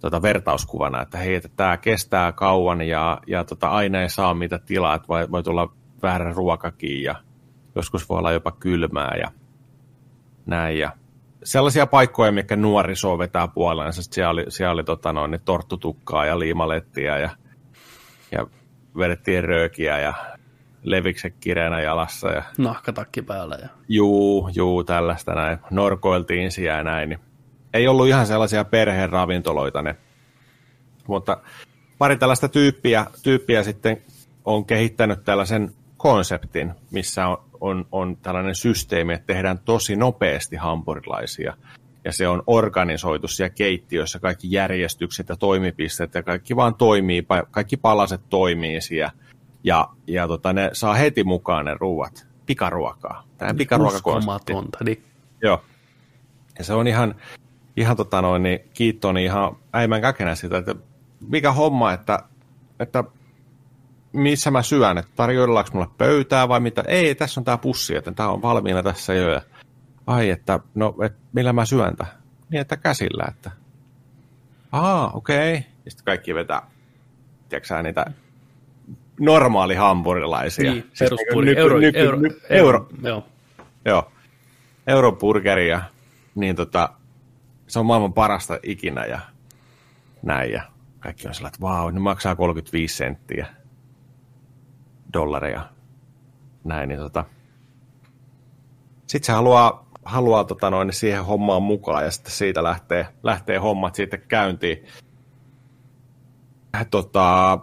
tota, 0.02 0.22
vertauskuvana, 0.22 1.02
että 1.02 1.18
hei, 1.18 1.36
että 1.36 1.50
tämä 1.56 1.78
kestää 1.78 2.32
kauan 2.32 2.82
ja, 2.82 3.22
ja 3.28 3.44
tota, 3.44 3.68
aina 3.68 4.02
ei 4.02 4.10
saa 4.10 4.34
mitä 4.34 4.60
tilaa, 4.60 4.96
että 4.96 5.08
voi, 5.08 5.32
voi 5.32 5.44
tulla 5.44 5.74
väärä 6.04 6.34
ruokakin 6.34 7.04
ja 7.04 7.16
joskus 7.76 8.10
voi 8.10 8.18
olla 8.18 8.32
jopa 8.32 8.52
kylmää 8.52 9.16
ja 9.20 9.32
näin. 10.46 10.80
Ja 10.80 10.92
sellaisia 11.44 11.88
paikkoja, 11.88 12.32
mikä 12.32 12.56
nuoriso 12.56 13.18
vetää 13.18 13.48
puoleensa. 13.48 14.04
Sitten 14.04 14.16
Siellä 14.16 14.30
oli, 14.30 14.46
siellä 14.50 14.74
oli 14.74 14.84
tota 14.84 15.14
noin, 15.14 15.32
niin 15.32 15.42
torttutukkaa 15.46 16.26
ja 16.26 16.40
liimalettiä 16.40 17.18
ja, 17.18 17.30
ja 18.32 18.48
vedettiin 18.98 19.44
röökiä 19.44 20.00
ja 20.00 20.14
levikset 20.84 21.36
kireenä 21.40 21.82
jalassa 21.82 22.30
ja 22.30 22.44
Nahkatakki 22.58 23.22
päällä. 23.22 23.56
Ja... 23.62 23.68
juu, 23.88 24.50
juu, 24.56 24.84
tällaista 24.84 25.34
näin. 25.34 25.58
Norkoiltiin 25.72 26.52
siellä 26.52 26.78
ja 26.78 26.84
näin. 26.84 27.10
Niin 27.10 27.20
ei 27.74 27.88
ollut 27.88 28.08
ihan 28.08 28.28
sellaisia 28.28 28.66
perheravintoloita 28.66 29.82
ne. 29.82 29.96
Mutta 31.08 31.38
pari 31.98 32.18
tällaista 32.18 32.50
tyyppiä, 32.50 33.06
tyyppiä 33.24 33.64
sitten 33.64 34.02
on 34.46 34.66
kehittänyt 34.66 35.24
tällaisen 35.24 35.74
konseptin, 35.98 36.74
missä 36.92 37.28
on, 37.28 37.38
on, 37.62 37.86
on 37.92 38.18
tällainen 38.18 38.56
systeemi, 38.56 39.14
että 39.14 39.34
tehdään 39.34 39.60
tosi 39.60 39.96
nopeasti 39.96 40.56
hampurilaisia. 40.56 41.54
Ja 42.06 42.14
se 42.14 42.28
on 42.28 42.44
organisoitu 42.48 43.28
siellä 43.28 43.50
keittiössä, 43.50 44.20
kaikki 44.20 44.52
järjestykset 44.52 45.30
ja 45.30 45.36
toimipisteet 45.36 46.14
ja 46.14 46.24
kaikki 46.24 46.56
vaan 46.56 46.76
toimii, 46.76 47.24
kaikki 47.52 47.78
palaset 47.78 48.22
toimii 48.30 48.82
siellä. 48.82 49.12
Ja, 49.64 49.90
ja 50.08 50.28
tota, 50.28 50.54
ne 50.54 50.70
saa 50.74 50.94
heti 50.94 51.24
mukaan 51.24 51.66
ne 51.66 51.76
ruuat, 51.80 52.28
pikaruokaa. 52.46 53.24
Tämä 53.38 53.54
pikaruokakonsepti. 53.54 54.54
Uskomatonta. 54.54 54.84
Niin, 54.84 55.04
Joo. 55.44 55.62
Ja 56.58 56.64
se 56.64 56.74
on 56.74 56.88
ihan, 56.88 57.16
ihan 57.78 57.98
tota 57.98 58.22
noin, 58.22 58.44
niin 58.44 58.60
kiittoni 58.74 59.24
ihan 59.24 59.58
äimän 59.74 60.02
käkenä 60.02 60.36
sitä, 60.36 60.58
että 60.58 60.76
mikä 61.28 61.52
homma, 61.52 61.94
että, 61.94 62.20
että 62.80 63.04
missä 64.14 64.52
mä 64.52 64.62
syön, 64.62 64.98
että 64.98 65.12
tarjoillaanko 65.16 65.70
mulle 65.74 65.88
pöytää 65.98 66.48
vai 66.48 66.60
mitä. 66.60 66.84
Ei, 66.88 67.16
tässä 67.16 67.40
on 67.40 67.46
tämä 67.46 67.58
pussi, 67.58 67.96
että 67.96 68.12
tämä 68.12 68.30
on 68.30 68.42
valmiina 68.42 68.84
tässä 68.84 69.14
jo. 69.14 69.30
Ja, 69.34 69.42
ai, 70.08 70.30
että 70.30 70.60
no, 70.76 70.96
et, 71.06 71.14
millä 71.34 71.54
mä 71.54 71.66
syön 71.66 71.96
tämän? 71.96 72.14
Niin, 72.50 72.62
että 72.62 72.78
käsillä, 72.78 73.26
että 73.30 73.52
aa, 74.72 75.12
okei. 75.12 75.54
Okay. 75.54 75.72
Ja 75.86 75.92
sitten 75.92 76.06
kaikki 76.06 76.36
vetää, 76.36 76.62
tiedätkö 77.50 77.82
niitä 77.84 78.06
normaali 79.20 79.76
hampurilaisia. 79.76 80.72
Niin, 80.72 80.84
Siis 80.94 81.00
peruspuri. 81.00 81.46
niinku 81.46 81.62
Euro, 81.62 81.78
nyky- 81.80 82.00
euro, 82.00 82.20
ny- 82.20 82.42
euro, 82.50 82.88
euro, 82.90 82.90
Joo. 83.04 83.28
joo, 83.86 84.12
euroburgeria, 84.88 85.82
niin 86.36 86.56
tota, 86.56 86.90
se 87.68 87.80
on 87.80 87.86
maailman 87.86 88.14
parasta 88.14 88.60
ikinä 88.64 89.06
ja 89.06 89.20
näin. 90.24 90.52
Ja 90.52 90.64
kaikki 91.00 91.28
on 91.28 91.34
sellainen, 91.34 91.56
että 91.56 91.62
vau, 91.68 91.90
ne 91.90 92.00
maksaa 92.00 92.36
35 92.36 92.96
senttiä 92.96 93.48
dollaria. 95.14 95.62
Näin, 96.64 96.90
niin 96.90 97.00
tota. 97.00 97.26
Sitten 99.08 99.26
se 99.26 99.32
haluaa, 99.32 99.86
haluaa 100.06 100.44
tota 100.44 100.70
noin, 100.70 100.94
siihen 100.94 101.26
hommaan 101.26 101.64
mukaan 101.64 102.04
ja 102.04 102.12
sitten 102.12 102.32
siitä 102.32 102.64
lähtee, 102.64 103.08
lähtee 103.24 103.58
hommat 103.58 103.96
sitten 103.96 104.22
käyntiin. 104.28 104.86
Tota, 106.92 107.60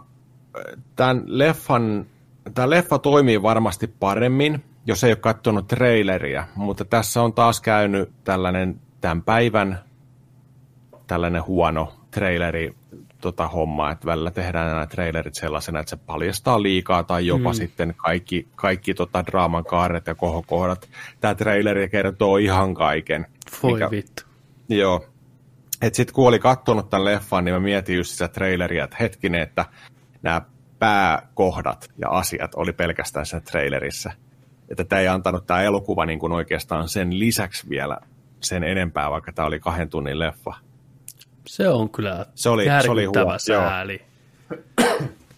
tämän 0.95 1.23
leffan, 1.25 2.05
tämä 2.53 2.69
leffa 2.69 2.99
toimii 2.99 3.41
varmasti 3.41 3.87
paremmin, 3.87 4.63
jos 4.85 5.03
ei 5.03 5.11
ole 5.11 5.15
katsonut 5.15 5.67
traileria, 5.67 6.47
mutta 6.55 6.85
tässä 6.85 7.21
on 7.21 7.33
taas 7.33 7.61
käynyt 7.61 8.11
tällainen 8.23 8.81
tämän 9.01 9.23
päivän 9.23 9.79
tällainen 11.07 11.45
huono 11.45 11.93
traileri 12.11 12.75
tota 13.21 13.47
homma, 13.47 13.91
että 13.91 14.05
välillä 14.05 14.31
tehdään 14.31 14.67
nämä 14.67 14.87
trailerit 14.87 15.35
sellaisena, 15.35 15.79
että 15.79 15.89
se 15.89 15.97
paljastaa 15.97 16.63
liikaa 16.63 17.03
tai 17.03 17.27
jopa 17.27 17.49
mm. 17.49 17.55
sitten 17.55 17.93
kaikki, 17.97 18.47
kaikki 18.55 18.93
tota 18.93 19.25
draaman 19.25 19.65
kaaret 19.65 20.07
ja 20.07 20.15
kohokohdat. 20.15 20.89
Tämä 21.19 21.35
traileri 21.35 21.89
kertoo 21.89 22.37
ihan 22.37 22.73
kaiken. 22.73 23.25
Voi 23.63 23.73
mikä- 23.73 23.91
vittu. 23.91 24.23
Joo. 24.69 25.05
Et 25.81 25.95
sit 25.95 26.11
kun 26.11 26.27
oli 26.27 26.39
kattonut 26.39 26.89
tämän 26.89 27.05
leffan, 27.05 27.45
niin 27.45 27.53
mä 27.55 27.59
mietin 27.59 27.97
just 27.97 28.11
sitä 28.11 28.27
traileria, 28.27 28.83
että 28.83 28.97
hetkinen, 28.99 29.41
että 29.41 29.65
nämä 30.21 30.41
pääkohdat 30.79 31.89
ja 31.97 32.09
asiat 32.09 32.55
oli 32.55 32.73
pelkästään 32.73 33.25
sen 33.25 33.41
trailerissa. 33.41 34.11
Että 34.69 34.83
tämä 34.83 34.99
ei 34.99 35.07
antanut 35.07 35.47
tämä 35.47 35.61
elokuva 35.61 36.05
niin 36.05 36.19
kuin 36.19 36.31
oikeastaan 36.31 36.89
sen 36.89 37.19
lisäksi 37.19 37.69
vielä 37.69 37.97
sen 38.41 38.63
enempää, 38.63 39.11
vaikka 39.11 39.31
tämä 39.33 39.47
oli 39.47 39.59
kahden 39.59 39.89
tunnin 39.89 40.19
leffa. 40.19 40.55
Se 41.49 41.69
on 41.69 41.89
kyllä 41.89 42.25
Se 42.35 42.49
oli- 42.49 42.65
se 42.81 42.91
oli 42.91 43.05
huono, 43.05 43.39
sääli. 43.39 44.01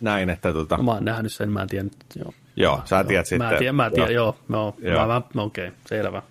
Näin, 0.01 0.29
että 0.29 0.53
tota, 0.53 0.77
No, 0.77 0.83
mä 0.83 0.91
oon 0.91 1.05
nähnyt 1.05 1.33
sen, 1.33 1.51
mä 1.51 1.61
en 1.61 1.67
tiedä. 1.67 1.89
Joo. 2.15 2.33
joo, 2.55 2.81
sä 2.85 3.03
tiedät 3.03 3.25
sitten. 3.25 3.47
Mä 3.51 3.57
tiedän, 3.57 3.75
mä 3.75 3.89
tiedän, 3.89 4.13
joo. 4.13 4.35
joo, 4.49 4.75
Joo. 4.79 4.93
joo. 4.93 5.07
Mä, 5.07 5.21
mä, 5.33 5.41
okei, 5.41 5.67
okay, 5.67 5.79
selvä. 5.85 6.21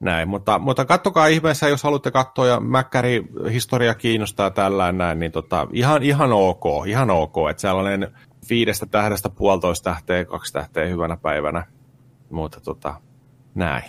Näin, 0.00 0.28
mutta, 0.28 0.58
mutta 0.58 0.84
kattokaa 0.84 1.26
ihmeessä, 1.26 1.68
jos 1.68 1.82
haluatte 1.82 2.10
katsoa 2.10 2.46
ja 2.46 2.60
Mäkkäri 2.60 3.22
historia 3.52 3.94
kiinnostaa 3.94 4.50
tällä 4.50 4.92
näin, 4.92 5.18
niin 5.18 5.32
tota, 5.32 5.66
ihan, 5.72 6.02
ihan 6.02 6.32
ok, 6.32 6.64
ihan 6.86 7.10
ok, 7.10 7.34
että 7.50 7.60
sellainen 7.60 8.08
viidestä 8.50 8.86
tähdestä 8.86 9.28
puolitoista 9.28 9.90
tähteä, 9.90 10.24
kaksi 10.24 10.52
tähteä 10.52 10.86
hyvänä 10.86 11.16
päivänä, 11.16 11.64
mutta 12.30 12.60
tota, 12.60 12.94
näin. 13.54 13.84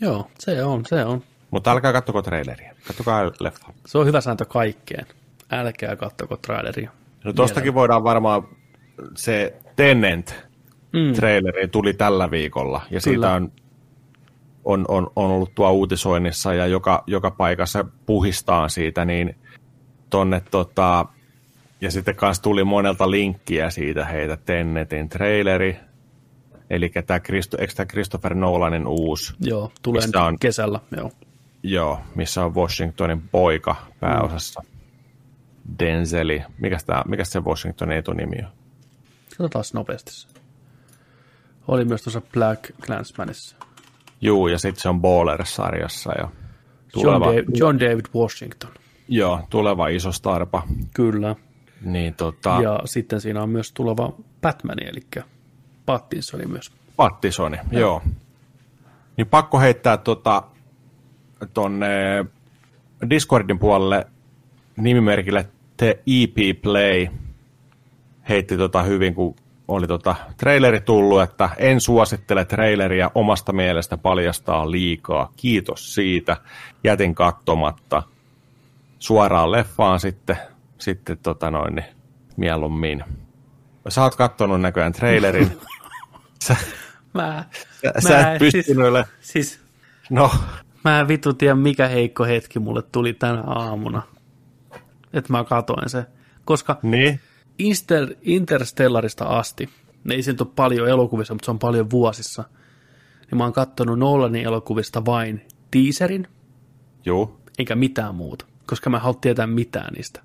Joo, 0.00 0.30
se 0.38 0.64
on, 0.64 0.84
se 0.86 1.04
on. 1.04 1.22
Mutta 1.50 1.70
älkää 1.72 1.92
kattoko 1.92 2.22
traileria, 2.22 2.69
kattokaa 2.86 3.30
leffa. 3.40 3.72
Se 3.86 3.98
on 3.98 4.06
hyvä 4.06 4.20
sääntö 4.20 4.44
kaikkeen. 4.44 5.06
Älkää 5.50 5.96
kattoko 5.96 6.36
traileria. 6.36 6.90
No 7.24 7.32
tostakin 7.32 7.74
voidaan 7.74 8.04
varmaan, 8.04 8.48
se 9.16 9.56
Tenant 9.76 10.34
Mm. 10.92 11.12
traileri 11.12 11.68
tuli 11.68 11.94
tällä 11.94 12.30
viikolla, 12.30 12.80
ja 12.90 13.00
siitä 13.00 13.16
Kyllä. 13.16 13.34
on, 13.34 13.52
on, 14.64 14.84
on, 14.88 15.10
on 15.16 15.30
ollut 15.30 15.54
tuo 15.54 15.70
uutisoinnissa, 15.70 16.54
ja 16.54 16.66
joka, 16.66 17.04
joka 17.06 17.30
paikassa 17.30 17.84
puhistaa 18.06 18.68
siitä, 18.68 19.04
niin 19.04 19.36
tonne 20.10 20.42
tota, 20.50 21.06
ja 21.80 21.90
sitten 21.90 22.16
kanssa 22.16 22.42
tuli 22.42 22.64
monelta 22.64 23.10
linkkiä 23.10 23.70
siitä 23.70 24.04
heitä 24.04 24.36
Tennetin 24.36 25.08
traileri, 25.08 25.76
eli 26.70 26.92
tämä 27.06 27.20
Christo, 27.20 27.56
eikö 27.60 27.72
tämä 27.74 27.86
Christopher 27.86 28.34
Nolanin 28.34 28.86
uusi, 28.86 29.34
Joo, 29.40 29.72
tulee 29.82 30.02
on? 30.26 30.38
kesällä. 30.38 30.80
Joo. 30.96 31.10
Joo, 31.62 32.00
missä 32.14 32.44
on 32.44 32.54
Washingtonin 32.54 33.22
poika 33.28 33.76
pääosassa, 34.00 34.62
Denzeli, 35.78 36.42
mikä 36.58 36.78
tämä, 36.86 37.02
mikä 37.06 37.24
se 37.24 37.40
Washingtonin 37.40 37.98
etunimi 37.98 38.36
on? 38.38 38.50
Katsotaan 39.28 39.64
nopeasti. 39.74 40.26
Oli 41.68 41.84
myös 41.84 42.02
tuossa 42.02 42.20
Black 42.20 42.70
Clansmanissa. 42.82 43.56
Juu, 44.20 44.48
ja 44.48 44.58
sitten 44.58 44.82
se 44.82 44.88
on 44.88 45.00
Baller-sarjassa 45.00 46.12
ja 46.18 46.24
John, 46.24 46.32
tuleva, 46.92 47.26
David, 47.26 47.44
John 47.54 47.80
David 47.80 48.04
Washington. 48.14 48.70
joo, 49.08 49.40
tuleva 49.50 49.88
iso 49.88 50.12
starpa. 50.12 50.62
Kyllä. 50.94 51.36
Niin 51.82 52.14
tota, 52.14 52.58
Ja 52.62 52.80
sitten 52.84 53.20
siinä 53.20 53.42
on 53.42 53.48
myös 53.48 53.72
tuleva 53.72 54.12
Batman, 54.40 54.82
eli 54.82 55.00
Pattinson 55.86 56.40
myös. 56.50 56.72
Pattisoni, 56.96 57.56
joo. 57.70 58.02
Niin 59.16 59.26
pakko 59.26 59.60
heittää 59.60 59.96
tota, 59.96 60.42
tonne 61.54 61.86
Discordin 63.10 63.58
puolelle 63.58 64.06
nimimerkille 64.76 65.48
The 65.76 65.98
EP 66.06 66.62
Play 66.62 67.06
heitti 68.28 68.56
tota 68.56 68.82
hyvin, 68.82 69.14
kun 69.14 69.36
oli 69.68 69.86
tota 69.86 70.14
traileri 70.36 70.80
tullut, 70.80 71.22
että 71.22 71.50
en 71.56 71.80
suosittele 71.80 72.44
traileria 72.44 73.10
omasta 73.14 73.52
mielestä 73.52 73.96
paljastaa 73.96 74.70
liikaa. 74.70 75.32
Kiitos 75.36 75.94
siitä. 75.94 76.36
Jätin 76.84 77.14
katsomatta 77.14 78.02
suoraan 78.98 79.52
leffaan 79.52 80.00
sitten, 80.00 80.36
sitten 80.78 81.18
tota 81.18 81.50
noin, 81.50 81.74
niin 81.74 81.86
mieluummin. 82.36 83.04
Sä 83.88 84.02
oot 84.02 84.16
kattonut 84.16 84.60
näköjään 84.60 84.92
trailerin. 84.92 85.60
Sä, 86.42 86.56
Mä, 87.14 87.44
sä, 87.82 87.92
mä 87.94 88.00
sä 88.00 88.32
et 88.32 88.38
siis, 88.38 88.52
pystynyt 88.52 88.86
ole... 88.86 89.06
siis, 89.20 89.60
No, 90.10 90.30
mä 90.84 91.00
en 91.00 91.08
vittu 91.08 91.34
tiedä, 91.34 91.54
mikä 91.54 91.88
heikko 91.88 92.24
hetki 92.24 92.58
mulle 92.58 92.82
tuli 92.82 93.12
tänä 93.12 93.42
aamuna. 93.42 94.02
Että 95.12 95.32
mä 95.32 95.44
katoin 95.44 95.88
se. 95.88 96.06
Koska 96.44 96.78
niin. 96.82 97.20
Inter, 97.58 98.14
Interstellarista 98.22 99.24
asti, 99.24 99.68
ne 100.04 100.14
ei 100.14 100.22
sen 100.22 100.36
ole 100.40 100.48
paljon 100.56 100.88
elokuvissa, 100.88 101.34
mutta 101.34 101.44
se 101.44 101.50
on 101.50 101.58
paljon 101.58 101.90
vuosissa, 101.90 102.44
niin 103.30 103.38
mä 103.38 103.44
oon 103.44 103.52
kattonut 103.52 103.98
Nolanin 103.98 104.44
elokuvista 104.44 105.04
vain 105.04 105.46
teaserin, 105.70 106.26
Juu, 107.04 107.40
eikä 107.58 107.74
mitään 107.74 108.14
muuta, 108.14 108.46
koska 108.66 108.90
mä 108.90 108.96
en 108.96 109.02
halua 109.02 109.18
tietää 109.20 109.46
mitään 109.46 109.92
niistä. 109.96 110.20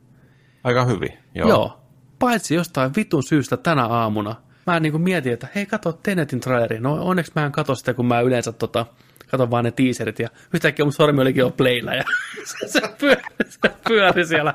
aika 0.63 0.85
hyvin. 0.85 1.09
Joo. 1.35 1.49
Joo. 1.49 1.49
Joo. 1.49 1.81
Paitsi 2.19 2.55
jostain 2.55 2.91
vitun 2.95 3.23
syystä 3.23 3.57
tänä 3.57 3.85
aamuna. 3.85 4.35
Mä 4.67 4.79
niin 4.79 5.01
mietin, 5.01 5.33
että 5.33 5.47
hei, 5.55 5.65
kato 5.65 5.93
Tenetin 5.93 6.39
traileri. 6.39 6.79
No 6.79 6.93
onneksi 7.05 7.31
mä 7.35 7.45
en 7.45 7.51
katso 7.51 7.75
sitä, 7.75 7.93
kun 7.93 8.05
mä 8.05 8.21
yleensä 8.21 8.51
tota, 8.51 8.85
katon 9.27 9.51
vaan 9.51 9.63
ne 9.63 9.71
teaserit. 9.71 10.19
Ja 10.19 10.29
yhtäkkiä 10.53 10.85
mun 10.85 10.93
sormi 10.93 11.21
olikin 11.21 11.39
jo 11.41 11.49
playllä 11.51 11.95
ja 11.95 12.03
se, 12.61 12.67
se, 12.67 12.81
pyöri, 12.99 13.21
se 13.49 13.59
pyöri 13.87 14.25
siellä. 14.25 14.53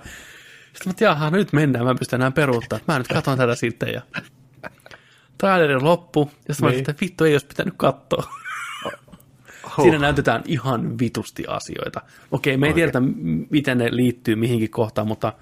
Sitten 0.72 0.88
mä 1.01 1.06
jaha, 1.10 1.30
no 1.30 1.36
nyt 1.36 1.52
mennään, 1.52 1.84
mä 1.84 1.90
en 1.90 1.98
pysty 1.98 2.16
enää 2.16 2.30
peruuttaa. 2.30 2.78
Mä 2.88 2.98
nyt 2.98 3.09
katon 3.09 3.38
tätä 3.38 3.55
sitten 3.55 3.88
ja 3.94 4.02
traileri 5.38 5.80
loppu. 5.80 6.30
Ja 6.48 6.55
sitten 6.55 6.66
mä 6.66 6.70
Niin. 6.70 6.76
olin, 6.76 6.90
että 6.90 7.01
vittu 7.05 7.24
ei 7.24 7.34
olisi 7.34 7.47
pitänyt 7.47 7.74
katsoa. 7.76 8.24
Siinä 9.82 9.98
näytetään 9.98 10.42
ihan 10.47 10.98
vitusti 10.98 11.44
asioita. 11.48 12.01
Okei, 12.30 12.56
me 12.56 12.66
ei 12.66 12.74
tiedetä, 12.74 13.01
m- 13.01 13.47
miten 13.51 13.78
ne 13.78 13.88
liittyy 13.90 14.36
mihinkin 14.36 14.70
kohtaan, 14.70 15.06
mutta 15.09 15.32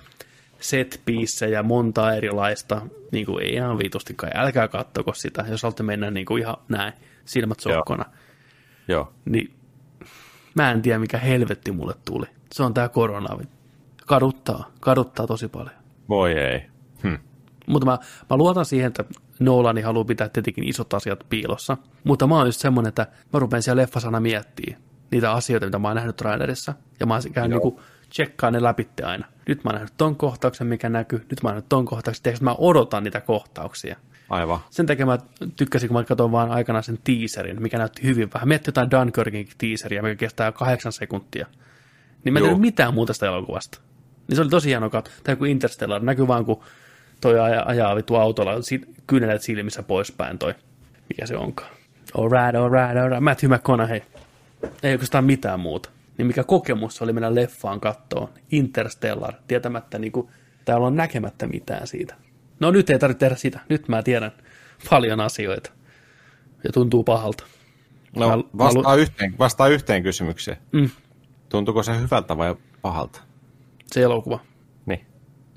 set 0.60 1.02
ja 1.50 1.62
monta 1.62 2.14
erilaista, 2.14 2.82
niin 3.12 3.26
kuin 3.26 3.44
ei 3.44 3.54
ihan 3.54 3.78
vitusti 3.78 4.14
kai. 4.14 4.30
Älkää 4.34 4.68
kattoko 4.68 5.14
sitä, 5.14 5.44
jos 5.48 5.62
haluatte 5.62 5.82
mennä 5.82 6.10
niin 6.10 6.26
kuin 6.26 6.42
ihan 6.42 6.56
näin, 6.68 6.92
silmät 7.24 7.60
sokkona. 7.60 8.04
Joo. 8.08 8.27
Niin 9.24 9.54
mä 10.54 10.70
en 10.70 10.82
tiedä, 10.82 10.98
mikä 10.98 11.18
helvetti 11.18 11.72
mulle 11.72 11.94
tuli. 12.04 12.26
Se 12.52 12.62
on 12.62 12.74
tää 12.74 12.88
korona. 12.88 13.38
Kaduttaa, 14.06 14.70
kaduttaa 14.80 15.26
tosi 15.26 15.48
paljon. 15.48 15.74
Voi 16.08 16.32
ei. 16.32 16.62
Hm. 17.02 17.14
Mutta 17.66 17.86
mä, 17.86 17.98
mä 18.30 18.36
luotan 18.36 18.64
siihen, 18.64 18.86
että 18.86 19.04
Nolani 19.40 19.80
haluaa 19.80 20.04
pitää 20.04 20.28
tietenkin 20.28 20.68
isot 20.68 20.94
asiat 20.94 21.26
piilossa. 21.30 21.76
Mutta 22.04 22.26
mä 22.26 22.36
oon 22.36 22.46
just 22.46 22.60
semmonen, 22.60 22.88
että 22.88 23.06
mä 23.32 23.38
rupean 23.38 23.62
siellä 23.62 23.82
leffasana 23.82 24.20
miettimään 24.20 24.82
niitä 25.10 25.32
asioita, 25.32 25.66
mitä 25.66 25.78
mä 25.78 25.88
oon 25.88 25.96
nähnyt 25.96 26.16
trailerissa. 26.16 26.74
Ja 27.00 27.06
mä 27.06 27.18
käyn 27.32 27.50
niinku 27.50 27.80
tsekkaan 28.08 28.52
ne 28.52 28.62
läpi 28.62 28.88
aina. 29.02 29.26
Nyt 29.48 29.64
mä 29.64 29.70
oon 29.70 29.74
nähnyt 29.74 29.94
ton 29.96 30.16
kohtauksen, 30.16 30.66
mikä 30.66 30.88
näkyy. 30.88 31.26
Nyt 31.30 31.42
mä 31.42 31.48
oon 31.48 31.54
nähnyt 31.54 31.68
ton 31.68 31.84
kohtauksen. 31.84 32.22
Tiedätkö, 32.22 32.44
mä 32.44 32.54
odotan 32.58 33.04
niitä 33.04 33.20
kohtauksia. 33.20 33.96
Aivan. 34.28 34.58
Sen 34.70 34.86
takia 34.86 35.06
mä 35.06 35.18
tykkäsin, 35.56 35.88
kun 35.88 35.96
mä 35.96 36.04
katsoin 36.04 36.32
vaan 36.32 36.50
aikanaan 36.50 36.82
sen 36.84 36.98
teaserin, 37.04 37.62
mikä 37.62 37.78
näytti 37.78 38.02
hyvin 38.02 38.30
vähän. 38.34 38.48
Miettii 38.48 38.68
jotain 38.68 38.90
Dunkirkin 38.90 39.48
teaseria, 39.58 40.02
mikä 40.02 40.14
kestää 40.14 40.52
kahdeksan 40.52 40.92
sekuntia. 40.92 41.46
Niin 42.24 42.32
mä 42.32 42.38
en 42.38 42.44
tiedä 42.44 42.58
mitään 42.58 42.94
muuta 42.94 43.10
tästä 43.10 43.26
elokuvasta. 43.26 43.78
Niin 44.28 44.36
se 44.36 44.42
oli 44.42 44.50
tosi 44.50 44.68
hieno 44.68 44.90
katsoa. 44.90 45.14
Tai 45.24 45.36
kuin 45.36 45.50
Interstellar, 45.50 46.02
näkyy 46.02 46.28
vaan 46.28 46.44
kun 46.44 46.62
toi 47.20 47.40
ajaa, 47.40 47.68
ajaa 47.68 47.96
vitu 47.96 48.14
autolla, 48.16 48.62
si- 48.62 48.94
kyynelet 49.06 49.42
silmissä 49.42 49.82
poispäin 49.82 50.38
toi. 50.38 50.54
Mikä 51.08 51.26
se 51.26 51.36
onkaan. 51.36 51.70
Alright, 52.18 52.54
alright, 52.54 52.96
alright. 52.96 53.24
Matthew 53.24 53.54
McConaughey. 53.54 54.00
Ei 54.82 54.92
oikeastaan 54.92 55.24
mitään 55.24 55.60
muuta. 55.60 55.90
niin 56.18 56.26
mikä 56.26 56.44
kokemus 56.44 57.02
oli 57.02 57.12
mennä 57.12 57.34
leffaan 57.34 57.80
kattoon 57.80 58.28
Interstellar, 58.52 59.34
tietämättä 59.48 59.98
niin 59.98 60.12
kuin, 60.12 60.28
täällä 60.64 60.86
on 60.86 60.96
näkemättä 60.96 61.46
mitään 61.46 61.86
siitä. 61.86 62.14
No 62.60 62.70
nyt 62.70 62.90
ei 62.90 62.98
tarvitse 62.98 63.18
tehdä 63.18 63.36
sitä, 63.36 63.60
nyt 63.68 63.88
mä 63.88 64.02
tiedän 64.02 64.32
paljon 64.90 65.20
asioita. 65.20 65.72
Ja 66.64 66.72
tuntuu 66.72 67.04
pahalta. 67.04 67.44
No, 68.16 68.28
Mä- 68.28 68.36
mä 68.36 68.42
vastaa, 68.58 68.94
lu- 68.96 69.00
yhteen, 69.00 69.34
vastaa 69.38 69.68
yhteen 69.68 70.02
kysymykseen. 70.02 70.56
Mm. 70.72 70.90
Tuntuuko 71.48 71.82
se 71.82 72.00
hyvältä 72.00 72.36
vai 72.36 72.54
pahalta? 72.82 73.20
Se 73.86 74.02
elokuva. 74.02 74.40
Niin. 74.86 75.06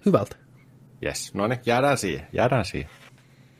Hyvältä. 0.05 0.35
Yes, 1.05 1.33
no 1.33 1.47
niin, 1.47 1.59
jäädään 1.65 1.97
siihen, 1.97 2.27
jäädään 2.33 2.65
siihen. 2.65 2.89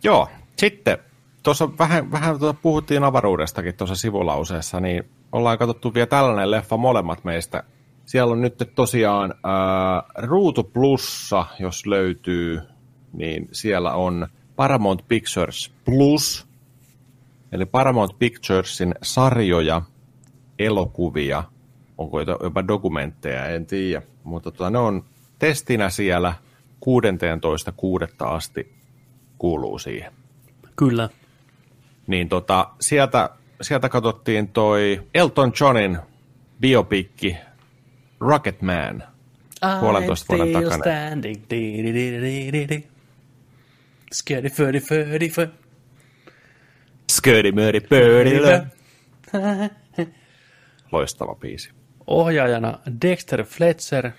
Joo, 0.04 0.28
sitten 0.58 0.98
tuossa 1.44 1.70
vähän, 1.80 2.12
vähän 2.12 2.40
tuota 2.40 2.60
puhuttiin 2.62 3.04
avaruudestakin 3.04 3.76
tuossa 3.76 3.96
sivulauseessa, 3.96 4.80
niin 4.80 5.04
ollaan 5.32 5.58
katsottu 5.58 5.94
vielä 5.94 6.08
tällainen 6.08 6.52
leffa 6.52 6.78
molemmat 6.78 7.24
meistä. 7.24 7.64
Siellä 8.06 8.32
on 8.32 8.42
nyt 8.42 8.72
tosiaan 8.76 9.34
ää, 9.44 10.04
Ruutu 10.18 10.64
Plussa, 10.64 11.46
jos 11.60 11.86
löytyy, 11.86 12.62
niin 13.14 13.50
siellä 13.52 13.94
on 13.94 14.28
Paramount 14.56 15.08
Pictures 15.08 15.74
Plus, 15.86 16.48
eli 17.52 17.66
Paramount 17.66 18.20
Picturesin 18.20 18.96
sarjoja, 19.02 19.82
elokuvia, 20.60 21.44
onko 21.98 22.20
jopa- 22.20 22.44
jopa 22.44 22.68
dokumentteja, 22.68 23.46
en 23.46 23.66
tiedä, 23.66 24.02
mutta 24.24 24.52
tota, 24.52 24.70
ne 24.70 24.78
on 24.78 25.04
testinä 25.40 25.90
siellä 25.90 26.34
16.6. 26.86 28.08
asti 28.20 28.74
kuuluu 29.38 29.80
siihen. 29.80 30.12
Kyllä. 30.76 31.10
Niin 32.08 32.30
tota, 32.30 32.70
sieltä, 32.80 33.30
sieltä 33.62 33.90
katsottiin 33.90 34.48
toi 34.48 35.02
Elton 35.14 35.52
Johnin 35.60 35.98
biopikki 36.60 37.38
Rocketman. 38.20 39.04
Puolentoista 39.80 40.38
vuoden 40.38 40.54
takana. 40.54 40.78
standing. 40.78 41.44
Di, 41.50 41.84
di, 41.84 41.94
di, 41.94 42.52
di, 42.52 42.70
di, 42.70 42.88
di. 44.12 44.16
Skirty, 44.16 44.50
furdy, 44.50 44.80
furdy, 44.80 45.30
fur. 45.30 45.48
Skirty, 47.12 47.52
murdy, 47.52 47.80
birdie, 47.80 48.68
Loistava 50.92 51.36
biisi. 51.36 51.72
Ohjaajana 52.08 52.80
Dexter 53.02 53.44
Fletcher, 53.44 54.12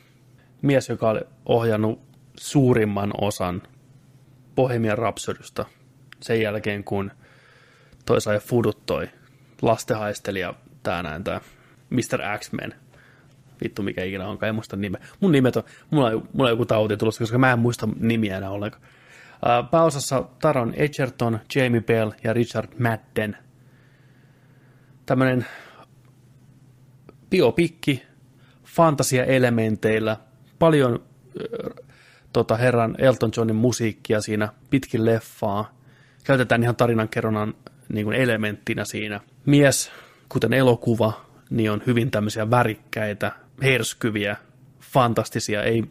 mies, 0.63 0.89
joka 0.89 1.11
oli 1.11 1.21
ohjannut 1.47 2.01
suurimman 2.37 3.13
osan 3.21 3.63
Bohemian 4.55 4.99
Rhapsodysta 4.99 5.65
sen 6.21 6.41
jälkeen, 6.41 6.85
kun 6.85 7.11
toi 8.07 8.21
sai 8.21 8.39
fudut 8.39 8.87
toi 8.87 9.09
lastenhaistelija, 9.63 10.55
tää 10.83 11.03
näin 11.03 11.25
tää 11.25 11.41
Mr. 11.91 12.39
X-Men. 12.39 12.75
Vittu 13.65 13.83
mikä 13.83 14.05
ikinä 14.05 14.29
onkaan, 14.29 14.49
en 14.49 14.55
muista 14.55 14.77
nimeä. 14.77 15.01
Mun 15.21 15.33
nimet 15.33 15.57
on, 15.57 15.63
mulla 15.91 16.07
on, 16.09 16.29
mulla 16.33 16.49
on 16.49 16.53
joku 16.53 16.67
tauti 16.67 16.97
tulossa, 16.97 17.19
koska 17.19 17.39
mä 17.39 17.53
en 17.53 17.59
muista 17.59 17.89
nimiä 18.01 18.37
enää 18.37 18.51
ollenkaan. 18.51 18.83
Ää, 19.45 19.63
Pääosassa 19.63 20.25
Taron 20.41 20.75
Edgerton, 20.75 21.41
Jamie 21.55 21.81
Bell 21.81 22.11
ja 22.25 22.33
Richard 22.33 22.69
Madden. 22.79 23.37
Tämmönen 25.07 25.47
biopikki, 27.31 28.03
fantasiaelementeillä, 28.65 30.17
paljon 30.59 30.93
äh, 30.95 31.85
tota, 32.33 32.57
herran 32.57 32.95
Elton 32.99 33.31
Johnin 33.37 33.57
musiikkia 33.57 34.21
siinä 34.21 34.49
pitkin 34.71 35.05
leffaa. 35.05 35.75
Käytetään 36.25 36.63
ihan 36.63 36.77
tarinankerronnan 36.77 37.55
niin 37.89 38.05
kuin 38.05 38.17
elementtinä 38.17 38.85
siinä. 38.85 39.21
Mies, 39.47 39.93
kuten 40.29 40.53
elokuva, 40.53 41.25
niin 41.51 41.71
on 41.71 41.83
hyvin 41.87 42.11
tämmöisiä 42.11 42.51
värikkäitä, 42.51 43.33
herskyviä, 43.63 44.37
fantastisia. 44.81 45.63
Ei, 45.63 45.85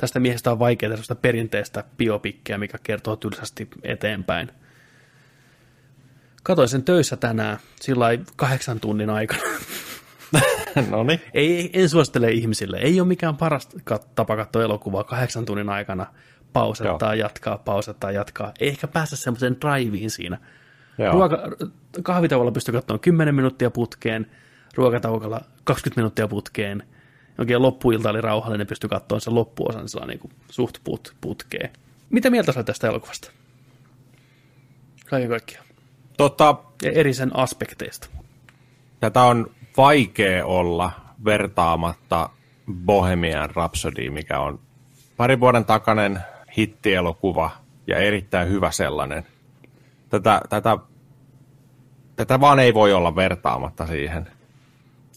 tästä 0.00 0.20
miehestä 0.20 0.52
on 0.52 0.58
vaikea 0.58 0.88
sellaista 0.88 1.14
perinteistä 1.14 1.84
biopikkiä, 1.96 2.58
mikä 2.58 2.78
kertoo 2.82 3.16
tylsästi 3.16 3.68
eteenpäin. 3.82 4.50
Katoin 6.42 6.68
sen 6.68 6.84
töissä 6.84 7.16
tänään, 7.16 7.58
sillä 7.80 8.06
kahdeksan 8.36 8.80
tunnin 8.80 9.10
aikana. 9.10 9.42
no 10.90 11.02
niin. 11.02 11.20
Ei, 11.34 11.70
en 11.72 11.88
suosittele 11.88 12.30
ihmisille. 12.30 12.76
Ei 12.76 13.00
ole 13.00 13.08
mikään 13.08 13.36
paras 13.36 13.68
tapa 14.14 14.36
katsoa 14.36 14.62
elokuvaa 14.62 15.04
kahdeksan 15.04 15.44
tunnin 15.44 15.68
aikana. 15.68 16.06
Pausettaa, 16.52 17.14
jatkaa, 17.14 17.58
pausettaa, 17.58 18.10
jatkaa. 18.10 18.52
Ei 18.60 18.68
ehkä 18.68 18.88
päästä 18.88 19.16
semmoiseen 19.16 19.56
driveen 19.60 20.10
siinä. 20.10 20.38
Joo. 20.98 21.12
Ruoka, 21.12 21.38
kahvitauolla 22.02 22.52
pystyy 22.52 22.72
katsomaan 22.72 23.00
10 23.00 23.34
minuuttia 23.34 23.70
putkeen, 23.70 24.26
ruokatauolla 24.74 25.40
20 25.64 26.00
minuuttia 26.00 26.28
putkeen. 26.28 26.82
Oikein 27.40 27.62
loppuilta 27.62 28.10
oli 28.10 28.20
rauhallinen, 28.20 28.66
pystyi 28.66 28.90
katsomaan 28.90 29.20
sen 29.20 29.34
loppuosan 29.34 29.88
sillä 29.88 30.06
niin 30.06 30.18
kuin 30.18 30.32
suht 30.50 30.78
put, 30.84 31.14
putkeen. 31.20 31.70
Mitä 32.10 32.30
mieltä 32.30 32.52
sä 32.52 32.62
tästä 32.62 32.88
elokuvasta? 32.88 33.30
Kaiken 35.10 35.28
kaikkiaan. 35.28 35.66
Tota, 36.16 36.56
Ja 36.82 36.92
eri 36.92 37.14
sen 37.14 37.36
aspekteista. 37.36 38.08
tätä 39.00 39.22
on 39.22 39.50
vaikea 39.76 40.46
olla 40.46 40.90
vertaamatta 41.24 42.30
Bohemian 42.72 43.50
Rhapsody, 43.50 44.10
mikä 44.10 44.40
on 44.40 44.60
pari 45.16 45.40
vuoden 45.40 45.64
takainen 45.64 46.20
hittielokuva 46.56 47.50
ja 47.86 47.98
erittäin 47.98 48.48
hyvä 48.48 48.70
sellainen. 48.70 49.26
Tätä, 50.08 50.40
tätä, 50.48 50.78
tätä 52.16 52.40
vaan 52.40 52.58
ei 52.58 52.74
voi 52.74 52.92
olla 52.92 53.16
vertaamatta 53.16 53.86
siihen. 53.86 54.26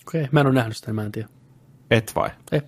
Okei, 0.07 0.27
mä 0.31 0.39
en 0.39 0.47
ole 0.47 0.55
nähnyt 0.55 0.77
sitä, 0.77 0.93
mä 0.93 1.03
en 1.03 1.11
tiedä. 1.11 1.29
Et 1.93 2.11
vai? 2.15 2.29
Ei. 2.51 2.61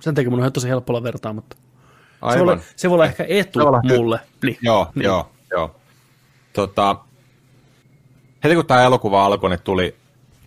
Sen 0.00 0.14
takia 0.14 0.30
mun 0.30 0.44
on 0.44 0.52
tosi 0.52 0.68
helppo 0.68 0.92
olla 0.92 1.02
vertaamatta. 1.02 1.56
Se 1.56 2.20
voi, 2.22 2.30
Aivan. 2.30 2.48
olla, 2.48 2.62
se 2.76 2.90
voi 2.90 2.94
olla 2.94 3.04
ehkä 3.04 3.24
etu 3.28 3.66
olla 3.66 3.80
mulle. 3.84 4.20
Niin. 4.42 4.58
Joo, 4.62 4.86
niin. 4.94 5.04
joo, 5.04 5.30
joo. 5.50 5.76
Tota, 6.52 6.96
heti 8.44 8.54
kun 8.54 8.66
tämä 8.66 8.82
elokuva 8.82 9.26
alkoi, 9.26 9.50
niin 9.50 9.60
tuli, 9.64 9.96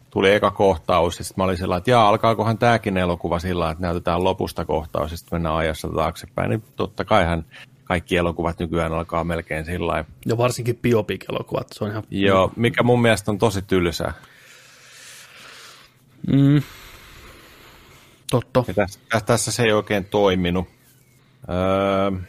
tuli 0.09 0.33
eka 0.33 0.51
kohtaus, 0.51 1.19
ja 1.19 1.25
sitten 1.25 1.41
mä 1.41 1.45
olin 1.45 1.57
sellainen, 1.57 1.79
että 1.79 1.91
jaa, 1.91 2.09
alkaakohan 2.09 2.57
tämäkin 2.57 2.97
elokuva 2.97 3.39
sillä 3.39 3.71
että 3.71 3.81
näytetään 3.81 4.23
lopusta 4.23 4.65
kohtaus, 4.65 5.11
ja 5.11 5.17
sitten 5.17 5.35
mennään 5.35 5.55
ajassa 5.55 5.87
taaksepäin, 5.95 6.49
niin 6.49 6.63
totta 6.75 7.05
kaihan 7.05 7.45
kaikki 7.83 8.17
elokuvat 8.17 8.59
nykyään 8.59 8.93
alkaa 8.93 9.23
melkein 9.23 9.65
sillä. 9.65 10.05
Ja 10.25 10.37
varsinkin 10.37 10.77
biopic-elokuvat, 10.77 11.67
se 11.71 11.83
on 11.83 11.89
ihan... 11.89 12.03
Joo, 12.09 12.51
mikä 12.55 12.83
mun 12.83 13.01
mielestä 13.01 13.31
on 13.31 13.37
tosi 13.37 13.61
tylsää. 13.61 14.13
Mm, 16.27 16.61
totta. 18.31 18.63
Ja 18.67 18.73
tässä, 18.73 18.99
tässä, 19.25 19.51
se 19.51 19.63
ei 19.63 19.71
oikein 19.71 20.05
toiminut. 20.05 20.67
Öö, 21.49 22.19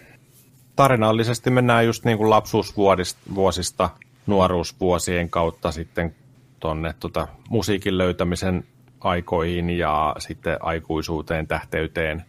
tarinallisesti 0.77 1.51
mennään 1.51 1.87
just 1.87 2.05
niin 2.05 2.19
kuin 2.19 2.31
lapsuusvuosista 2.31 3.91
nuoruusvuosien 4.27 5.31
kautta 5.31 5.73
sitten 5.73 6.15
tuonne 6.61 6.95
tota, 7.01 7.29
musiikin 7.49 7.99
löytämisen 7.99 8.65
aikoihin 9.01 9.71
ja 9.71 10.15
sitten 10.19 10.57
aikuisuuteen, 10.61 11.47
tähteyteen. 11.47 12.25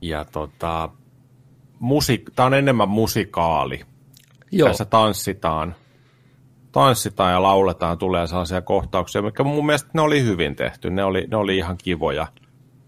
Ja 0.00 0.24
tota, 0.24 0.88
musik- 1.80 2.32
tämä 2.34 2.46
on 2.46 2.54
enemmän 2.54 2.88
musikaali. 2.88 3.80
Joo, 4.52 4.68
Tässä 4.68 4.84
tanssitaan. 4.84 5.74
Tanssitaan 6.72 7.32
ja 7.32 7.42
lauletaan, 7.42 7.98
tulee 7.98 8.26
sellaisia 8.26 8.62
kohtauksia, 8.62 9.22
mikä 9.22 9.44
mun 9.44 9.66
mielestä 9.66 9.90
ne 9.94 10.00
oli 10.00 10.22
hyvin 10.22 10.56
tehty. 10.56 10.90
Ne 10.90 11.04
oli, 11.04 11.26
ne 11.30 11.36
oli 11.36 11.56
ihan 11.56 11.76
kivoja 11.76 12.26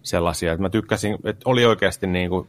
sellaisia, 0.07 0.53
että 0.53 0.62
mä 0.62 0.70
tykkäsin, 0.70 1.19
että 1.24 1.43
oli 1.51 1.65
oikeasti 1.65 2.07
niin 2.07 2.31
kuin, 2.31 2.49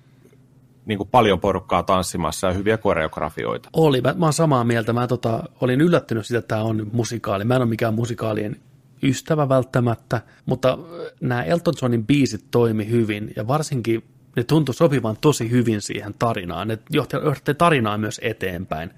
niin 0.85 0.97
kuin 0.97 1.09
paljon 1.09 1.39
porukkaa 1.39 1.83
tanssimassa 1.83 2.47
ja 2.47 2.53
hyviä 2.53 2.77
koreografioita. 2.77 3.69
oli. 3.73 4.01
Mä, 4.01 4.15
mä 4.17 4.25
oon 4.25 4.33
samaa 4.33 4.63
mieltä. 4.63 4.93
Mä 4.93 5.07
tota, 5.07 5.43
olin 5.61 5.81
yllättynyt 5.81 6.25
siitä, 6.25 6.39
että 6.39 6.55
tämä 6.55 6.63
on 6.63 6.89
musikaali. 6.91 7.45
Mä 7.45 7.55
en 7.55 7.61
ole 7.61 7.69
mikään 7.69 7.93
musikaalien 7.93 8.55
ystävä 9.03 9.49
välttämättä, 9.49 10.21
mutta 10.45 10.69
äh, 10.69 11.11
nämä 11.21 11.43
Elton 11.43 11.73
Johnin 11.81 12.05
biisit 12.05 12.45
toimi 12.51 12.89
hyvin 12.89 13.31
ja 13.35 13.47
varsinkin 13.47 14.03
ne 14.35 14.43
tuntui 14.43 14.75
sopivan 14.75 15.17
tosi 15.21 15.51
hyvin 15.51 15.81
siihen 15.81 16.13
tarinaan. 16.19 16.67
Ne 16.67 16.79
johti, 16.89 17.17
tarinaa 17.57 17.97
myös 17.97 18.21
eteenpäin. 18.23 18.89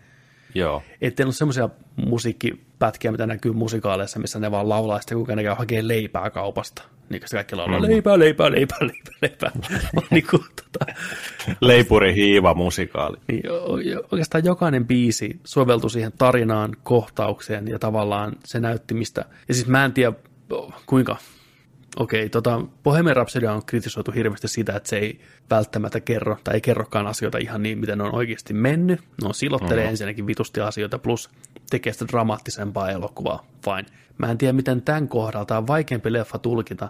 Joo. 0.56 0.84
Ettei 1.02 1.24
ole 1.24 1.34
semmoisia 1.34 1.70
musiikkipätkiä, 1.96 3.12
mitä 3.12 3.28
näkyy 3.28 3.52
musikaaleissa, 3.52 4.20
missä 4.20 4.40
ne 4.40 4.52
vaan 4.52 4.70
laulaa 4.70 5.00
sitten, 5.00 5.18
kuka 5.18 5.36
ne 5.36 5.44
käy 5.44 5.56
hakee 5.56 5.88
leipää 5.88 6.30
kaupasta. 6.30 6.84
Niin 7.10 7.22
kuin 7.22 7.30
kaikki 7.32 7.56
laulaa, 7.56 7.82
leipää, 7.82 8.20
leipää, 8.20 8.52
leipää, 8.52 8.78
leipää, 8.82 9.14
leipää. 9.22 9.52
niin 10.12 10.28
kuin, 10.30 10.42
tota, 10.42 10.94
Leipuri 11.62 12.16
hiiva 12.16 12.54
musikaali. 12.54 13.18
niin 13.28 13.44
oikeastaan 14.12 14.46
jokainen 14.46 14.88
biisi 14.88 15.40
soveltui 15.44 15.90
siihen 15.90 16.12
tarinaan, 16.18 16.76
kohtaukseen 16.84 17.68
ja 17.68 17.80
tavallaan 17.80 18.36
se 18.46 18.60
näytti 18.60 18.94
mistä. 18.94 19.26
Ja 19.48 19.54
siis 19.54 19.68
mä 19.68 19.86
en 19.86 19.94
tiedä, 19.94 20.14
kuinka... 20.86 21.18
Okei, 21.96 22.30
tota, 22.30 22.62
Bohemian 22.84 23.16
Rhapsody 23.16 23.46
on 23.48 23.66
kritisoitu 23.66 24.12
hirveästi 24.12 24.48
sitä, 24.48 24.76
että 24.76 24.90
se 24.90 24.98
ei 24.98 25.20
välttämättä 25.50 26.00
kerro, 26.00 26.38
tai 26.44 26.54
ei 26.54 26.62
kerrokaan 26.62 27.08
asioita 27.08 27.38
ihan 27.38 27.64
niin, 27.64 27.80
miten 27.80 27.98
ne 27.98 28.04
on 28.04 28.16
oikeasti 28.16 28.54
mennyt. 28.54 29.02
No 29.24 29.34
silottelee 29.34 29.76
mm-hmm. 29.76 29.90
ensinnäkin 29.90 30.28
vitusti 30.28 30.62
asioita, 30.62 31.00
plus 31.00 31.30
tekee 31.70 31.94
sitä 31.94 32.06
dramaattisempaa 32.08 32.92
elokuvaa, 32.92 33.46
fine. 33.66 33.86
Mä 34.20 34.32
en 34.32 34.38
tiedä, 34.38 34.54
miten 34.54 34.82
tämän 34.82 35.08
kohdalla, 35.08 35.46
tämä 35.46 35.58
on 35.58 35.68
vaikeampi 35.68 36.14
leffa 36.14 36.40
tulkita, 36.40 36.90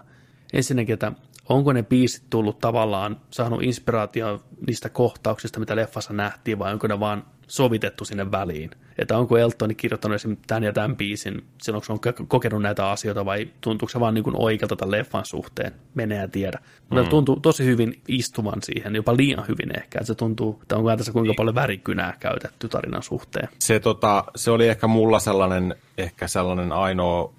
ensinnäkin, 0.52 0.92
että 0.92 1.12
onko 1.48 1.72
ne 1.72 1.82
biisit 1.82 2.22
tullut 2.30 2.58
tavallaan, 2.58 3.20
saanut 3.30 3.62
inspiraatio 3.62 4.44
niistä 4.66 4.88
kohtauksista, 4.88 5.60
mitä 5.60 5.76
leffassa 5.76 6.12
nähtiin, 6.12 6.58
vai 6.58 6.72
onko 6.72 6.86
ne 6.86 7.00
vaan 7.00 7.24
sovitettu 7.50 8.04
sinne 8.04 8.30
väliin? 8.30 8.70
Että 8.98 9.18
onko 9.18 9.38
Eltoni 9.38 9.74
kirjoittanut 9.74 10.14
esimerkiksi 10.14 10.46
tämän 10.46 10.62
ja 10.62 10.72
tämän 10.72 10.96
biisin 10.96 11.44
silloin, 11.62 11.84
se 11.84 11.92
on 11.92 12.00
kokenut 12.28 12.62
näitä 12.62 12.90
asioita, 12.90 13.24
vai 13.24 13.48
tuntuuko 13.60 13.90
se 13.90 14.00
vaan 14.00 14.14
niin 14.14 14.24
oikealta 14.34 14.76
tämän 14.76 14.90
leffan 14.90 15.24
suhteen? 15.24 15.72
Menee 15.94 16.18
ja 16.18 16.28
tiedä. 16.28 16.58
Mutta 16.88 17.02
mm. 17.02 17.08
tuntuu 17.08 17.40
tosi 17.40 17.64
hyvin 17.64 18.00
istuvan 18.08 18.62
siihen, 18.62 18.94
jopa 18.94 19.16
liian 19.16 19.44
hyvin 19.48 19.78
ehkä. 19.78 19.98
Että 19.98 20.06
se 20.06 20.14
tuntuu, 20.14 20.58
että 20.62 20.76
onko 20.76 20.96
tässä 20.96 21.12
kuinka 21.12 21.34
paljon 21.36 21.54
värikynää 21.54 22.16
käytetty 22.20 22.68
tarinan 22.68 23.02
suhteen. 23.02 23.48
Se, 23.58 23.80
tota, 23.80 24.24
se 24.36 24.50
oli 24.50 24.68
ehkä 24.68 24.86
mulla 24.86 25.18
sellainen, 25.18 25.74
ehkä 25.98 26.28
sellainen 26.28 26.72
ainoa 26.72 27.32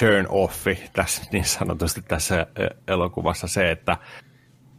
turn 0.00 0.26
offi 0.28 0.78
tässä 0.92 1.22
niin 1.32 1.44
sanotusti 1.44 2.02
tässä 2.02 2.46
e, 2.56 2.66
elokuvassa 2.88 3.46
se, 3.46 3.70
että 3.70 3.96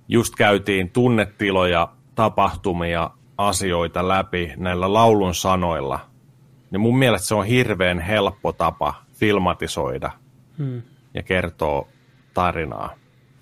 just 0.07 0.35
käytiin 0.35 0.89
tunnetiloja, 0.89 1.87
tapahtumia, 2.15 3.11
asioita 3.37 4.07
läpi 4.07 4.53
näillä 4.57 4.93
laulun 4.93 5.35
sanoilla. 5.35 5.99
Niin 6.71 6.81
mun 6.81 6.97
mielestä 6.97 7.27
se 7.27 7.35
on 7.35 7.45
hirveän 7.45 7.99
helppo 7.99 8.53
tapa 8.53 8.93
filmatisoida 9.13 10.11
hmm. 10.57 10.81
ja 11.13 11.23
kertoa 11.23 11.87
tarinaa. 12.33 12.95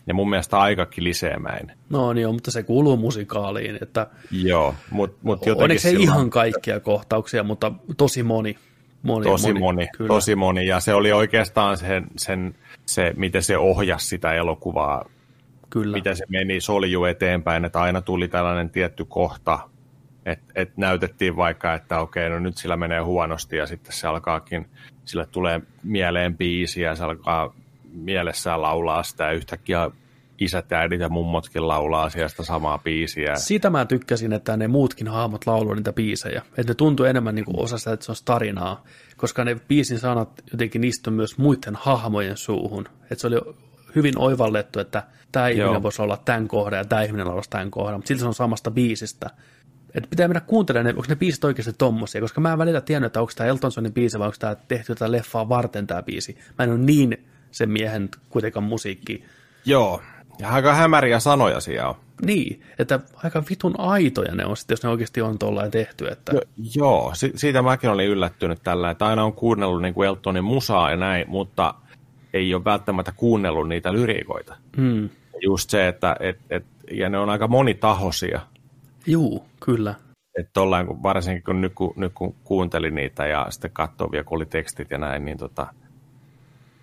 Ja 0.08 0.14
mun 0.14 0.30
mielestä 0.30 0.60
aika 0.60 0.86
kiliseemäinen. 0.86 1.78
No 1.90 2.14
niin, 2.14 2.34
mutta 2.34 2.52
se 2.52 2.64
kuuluu 2.64 2.98
musikaaliin. 2.98 3.78
Että 3.82 4.08
Joo, 4.32 4.76
mutta 4.92 5.18
mut 5.22 5.40
jotenkin 5.40 5.64
Onneksi 5.64 5.88
ei 5.88 5.92
silloin- 5.92 6.10
ihan 6.10 6.30
kaikkia 6.30 6.80
kohtauksia, 6.80 7.44
mutta 7.44 7.72
tosi 7.98 8.24
moni. 8.24 8.58
moni 9.04 9.24
Tosi 9.26 9.54
moni, 9.54 9.88
kyllä. 9.98 10.08
tosi 10.08 10.36
moni. 10.36 10.68
Ja 10.68 10.80
se 10.80 10.94
oli 10.94 11.12
oikeastaan 11.12 11.78
sen, 11.78 12.08
sen, 12.18 12.56
se, 12.86 13.14
miten 13.18 13.44
se 13.44 13.58
ohjasi 13.58 14.08
sitä 14.08 14.34
elokuvaa, 14.34 15.06
Kyllä. 15.70 15.98
miten 15.98 16.16
se 16.16 16.26
meni 16.30 16.62
solju 16.62 17.04
eteenpäin, 17.04 17.66
että 17.66 17.82
aina 17.82 18.02
tuli 18.02 18.28
tällainen 18.28 18.70
tietty 18.70 19.06
kohta, 19.06 19.60
että 20.26 20.54
et 20.56 20.78
näytettiin 20.78 21.36
vaikka, 21.36 21.74
että 21.74 22.00
okei, 22.00 22.30
no 22.30 22.40
nyt 22.40 22.58
sillä 22.58 22.78
menee 22.78 23.00
huonosti 23.00 23.58
ja 23.58 23.68
sitten 23.68 23.94
se 23.94 24.08
alkaakin, 24.08 24.68
sille 25.06 25.26
tulee 25.26 25.62
mieleen 25.84 26.38
biisi 26.38 26.82
ja 26.82 26.96
se 26.96 27.04
alkaa 27.04 27.54
mielessään 27.94 28.62
laulaa 28.62 29.04
sitä 29.04 29.24
ja 29.24 29.32
yhtäkkiä 29.32 29.92
isät 30.42 30.72
ja 30.72 30.78
äidit 30.78 31.02
ja 31.02 31.10
mummotkin 31.10 31.68
laulaa 31.68 32.10
sieltä 32.10 32.44
samaa 32.44 32.78
biisiä. 32.78 33.36
Siitä 33.36 33.70
mä 33.70 33.86
tykkäsin, 33.86 34.34
että 34.34 34.58
ne 34.58 34.68
muutkin 34.68 35.08
hahmot 35.08 35.48
lauloi 35.48 35.76
niitä 35.76 35.94
biisejä. 35.94 36.42
Että 36.58 36.72
ne 36.72 36.76
tuntui 36.76 37.10
enemmän 37.10 37.36
niin 37.36 37.46
kuin 37.46 37.60
osa 37.60 37.78
sitä, 37.78 37.94
että 37.94 38.06
se 38.06 38.12
on 38.12 38.16
tarinaa. 38.26 38.84
Koska 39.18 39.44
ne 39.44 39.56
biisin 39.68 40.00
sanat 40.00 40.44
jotenkin 40.52 40.84
istui 40.84 41.14
myös 41.14 41.38
muiden 41.38 41.76
hahmojen 41.76 42.38
suuhun. 42.38 42.86
Että 43.04 43.16
se 43.16 43.28
oli 43.28 43.56
hyvin 43.96 44.14
oivallettu, 44.18 44.80
että 44.80 45.04
tämä 45.32 45.48
ihminen 45.48 45.74
Joo. 45.74 45.84
voisi 45.84 46.02
olla 46.02 46.18
tämän 46.18 46.48
kohdan 46.48 46.78
ja 46.78 46.86
tämä 46.86 47.02
ihminen 47.02 47.28
laulasi 47.28 47.50
tämän 47.50 47.72
kohdan. 47.72 47.96
Mutta 47.96 48.08
silti 48.08 48.22
se 48.22 48.28
on 48.28 48.34
samasta 48.34 48.72
biisistä. 48.72 49.30
Että 49.96 50.10
pitää 50.10 50.28
mennä 50.28 50.42
kuuntelemaan, 50.42 50.86
ne- 50.86 50.90
onko 51.00 51.06
ne 51.10 51.16
biisit 51.16 51.44
oikeasti 51.44 51.74
tommosia, 51.78 52.22
koska 52.22 52.42
mä 52.42 52.52
en 52.52 52.58
välillä 52.58 52.82
tiennyt, 52.82 53.06
että 53.08 53.20
onko 53.22 53.32
tämä 53.36 53.50
Elton 53.50 53.72
Johnin 53.78 53.94
biisi 53.94 54.20
vai 54.20 54.26
onko 54.28 54.38
tämä 54.40 54.56
tehty 54.68 54.96
tätä 54.96 55.12
leffaa 55.12 55.50
varten 55.50 55.88
tämä 55.88 56.04
biisi. 56.04 56.38
Mä 56.60 56.64
en 56.64 56.72
ole 56.72 56.78
niin 56.80 57.26
sen 57.52 57.70
miehen 57.70 58.10
kuitenkaan 58.30 58.64
musiikki 58.64 59.24
Joo, 59.66 60.02
ja 60.40 60.50
aika 60.50 60.74
hämäriä 60.74 61.20
sanoja 61.20 61.60
siellä 61.60 61.90
on. 61.90 61.96
niin, 62.26 62.62
että 62.80 63.00
aika 63.16 63.44
vitun 63.50 63.76
aitoja 63.78 64.36
ne 64.36 64.46
on 64.46 64.58
sitten, 64.58 64.74
jos 64.74 64.84
ne 64.84 64.90
oikeasti 64.90 65.22
on 65.22 65.40
tuollain 65.40 65.72
tehty. 65.72 66.08
Että, 66.08 66.32
Jo, 66.36 66.42
joo, 66.76 67.12
si- 67.16 67.32
siitä 67.36 67.62
mäkin 67.62 67.90
olin 67.90 68.10
yllättynyt 68.10 68.60
tällä, 68.64 68.90
että 68.90 69.06
aina 69.06 69.24
on 69.24 69.34
kuunnellut 69.34 69.82
niin 69.82 69.94
kuin 69.94 70.08
Eltonin 70.08 70.44
musaa 70.44 70.90
ja 70.92 70.98
näin, 70.98 71.26
mutta 71.30 71.74
ei 72.34 72.54
ole 72.54 72.64
välttämättä 72.64 73.12
kuunnellut 73.16 73.68
niitä 73.68 73.94
lyriikoita. 73.94 74.56
mm, 74.78 75.10
Just 75.44 75.70
se, 75.70 75.88
että 75.88 76.16
et, 76.20 76.40
et, 76.50 76.66
ja 76.92 77.10
ne 77.10 77.18
on 77.18 77.30
aika 77.30 77.48
monitahoisia. 77.48 78.42
Juu, 79.06 79.46
kyllä. 79.66 79.96
Että 80.40 80.52
tollain, 80.54 80.88
kun, 80.88 81.04
varsinkin 81.04 81.44
kun 81.44 81.62
nyt, 81.62 81.74
kun 81.76 81.94
nyt 81.96 82.12
kun 82.14 82.36
kuuntelin 82.44 82.96
niitä 82.96 83.28
ja 83.28 83.48
sitten 83.50 83.72
katsoi 83.72 84.12
vielä, 84.12 84.24
kun 84.24 84.36
oli 84.36 84.46
tekstit 84.46 84.92
ja 84.92 84.98
näin, 84.98 85.26
niin 85.26 85.38
tota, 85.38 85.68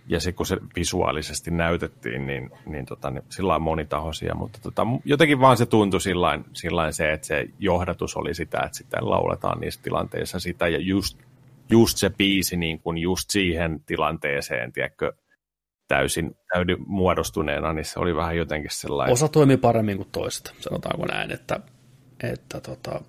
ja 0.09 0.21
sitten 0.21 0.37
kun 0.37 0.47
se 0.47 0.57
visuaalisesti 0.77 1.51
näytettiin, 1.51 2.27
niin, 2.27 2.51
niin, 2.67 2.87
tota, 2.87 3.11
niin 3.11 3.25
sillä 3.29 3.49
lailla 3.49 3.65
monitahoisia, 3.65 4.35
mutta 4.35 4.59
tota, 4.63 4.87
jotenkin 5.05 5.41
vaan 5.41 5.57
se 5.57 5.67
tuntui 5.67 6.01
sillain, 6.01 6.45
sillain 6.53 6.93
se, 6.93 7.13
että 7.13 7.27
se 7.27 7.49
johdatus 7.59 8.17
oli 8.17 8.35
sitä, 8.35 8.61
että 8.65 8.79
sitten 8.79 9.11
lauletaan 9.11 9.61
niissä 9.61 9.81
tilanteissa 9.83 10.41
sitä, 10.41 10.69
ja 10.69 10.79
just, 10.79 11.19
just 11.71 11.99
se 11.99 12.11
biisi 12.11 12.57
niin 12.57 12.81
kuin 12.81 12.99
just 12.99 13.31
siihen 13.31 13.81
tilanteeseen, 13.87 14.73
tiedätkö, 14.73 15.13
täysin, 15.89 16.37
täysin 16.53 16.77
muodostuneena, 16.87 17.73
niin 17.73 17.85
se 17.85 18.01
oli 18.01 18.17
vähän 18.17 18.37
jotenkin 18.37 18.71
sellainen. 18.71 19.13
Osa 19.13 19.29
toimii 19.29 19.57
paremmin 19.57 19.97
kuin 19.97 20.09
toista, 20.13 20.55
sanotaanko 20.61 21.07
näin, 21.07 21.31
että, 21.31 21.61
että 22.23 22.61
tota, 22.61 23.01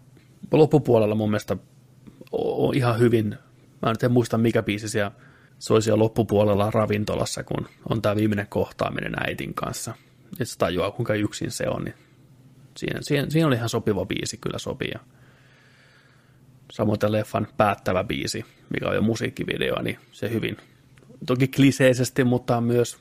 loppupuolella 0.52 1.16
mun 1.16 1.30
mielestä 1.30 1.58
on 2.32 2.76
ihan 2.76 3.00
hyvin, 3.00 3.36
mä 3.82 3.90
nyt 3.90 4.04
en 4.04 4.12
muista 4.12 4.38
mikä 4.38 4.64
biisi 4.64 4.90
siellä, 4.90 5.12
se 5.60 5.74
oli 5.74 5.82
siellä 5.82 6.04
loppupuolella 6.04 6.72
ravintolassa, 6.72 7.44
kun 7.44 7.68
on 7.90 8.02
tämä 8.02 8.16
viimeinen 8.16 8.48
kohtaaminen 8.48 9.14
äitin 9.28 9.54
kanssa. 9.54 9.94
Ja 10.40 10.46
se 10.46 10.58
tajuaa, 10.58 10.92
kuinka 10.92 11.14
yksin 11.14 11.52
se 11.52 11.68
on, 11.70 11.84
niin 11.84 11.96
siinä, 12.78 13.00
siinä, 13.02 13.30
siinä 13.30 13.48
oli 13.48 13.56
ihan 13.56 13.70
sopiva 13.70 14.06
biisi, 14.06 14.38
kyllä 14.38 14.60
sopii. 14.60 14.94
Samoin 16.72 17.00
leffan 17.08 17.48
päättävä 17.58 18.04
biisi, 18.04 18.46
mikä 18.74 18.90
on 18.90 18.96
jo 18.96 19.02
musiikkivideo, 19.02 19.82
niin 19.82 19.98
se 20.12 20.30
hyvin, 20.30 20.58
toki 21.26 21.48
kliseisesti, 21.48 22.24
mutta 22.24 22.62
myös 22.62 23.00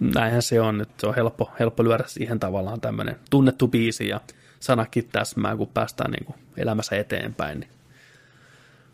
Mm. 0.00 0.10
näinhän 0.14 0.42
se 0.42 0.60
on, 0.60 0.80
että 0.80 0.94
se 0.98 1.06
on 1.06 1.14
helppo, 1.14 1.50
helppo 1.60 1.84
lyödä 1.84 2.04
siihen 2.06 2.40
tavallaan 2.40 2.80
tämmöinen 2.80 3.16
tunnettu 3.30 3.68
biisi 3.68 4.08
ja 4.08 4.20
sanakin 4.62 5.08
täsmää, 5.12 5.56
kun 5.56 5.68
päästään 5.68 6.10
niin 6.10 6.24
kuin 6.24 6.36
elämässä 6.56 6.96
eteenpäin. 6.96 7.60
Niin. 7.60 7.70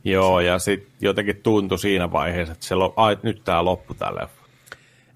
Joo, 0.04 0.40
ja 0.40 0.58
sitten 0.58 0.92
jotenkin 1.00 1.36
tuntui 1.42 1.78
siinä 1.78 2.12
vaiheessa, 2.12 2.52
että 2.52 2.66
se, 2.66 2.74
lo- 2.74 2.94
ai, 2.96 3.18
nyt 3.22 3.44
tämä 3.44 3.64
loppu 3.64 3.94
tälle. 3.94 4.28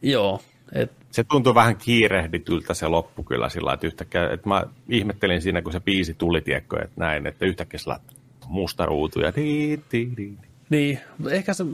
Joo, 0.03 0.43
et, 0.73 0.93
Se 1.11 1.25
tuntui 1.25 1.55
vähän 1.55 1.77
kiirehdityltä 1.77 2.75
se 2.75 2.89
loppu 2.89 3.23
kyllä 3.23 3.49
sillä 3.49 3.73
että 3.73 3.87
yhtäkkiä, 3.87 4.31
että 4.31 4.49
mä 4.49 4.65
ihmettelin 4.89 5.43
siinä, 5.43 5.63
kun 5.63 5.73
se 5.73 5.81
biisi 5.81 6.15
tuli, 6.15 6.41
tiedätkö, 6.41 6.83
että 6.83 7.01
näin, 7.01 7.27
että 7.27 7.47
yhtäkkiä 7.47 7.79
sillä 7.79 8.01
musta 8.47 8.87
ruutu 8.87 9.21
ja 9.21 9.33
di, 9.37 9.79
di, 9.93 10.09
di. 10.17 10.33
niin, 10.71 11.01
ehkä 11.31 11.55
se, 11.55 11.65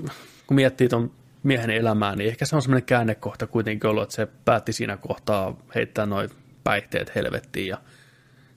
kun 0.46 0.54
miettii 0.54 0.88
tuon 0.88 1.10
miehen 1.42 1.70
elämää, 1.70 2.16
niin 2.16 2.28
ehkä 2.28 2.44
se 2.44 2.56
on 2.56 2.62
semmoinen 2.62 2.86
käännekohta 2.86 3.46
kuitenkin 3.46 3.90
ollut, 3.90 4.02
että 4.02 4.14
se 4.14 4.28
päätti 4.44 4.72
siinä 4.72 4.96
kohtaa 4.96 5.56
heittää 5.74 6.06
noin 6.06 6.30
päihteet 6.64 7.14
helvettiin 7.14 7.66
ja 7.66 7.78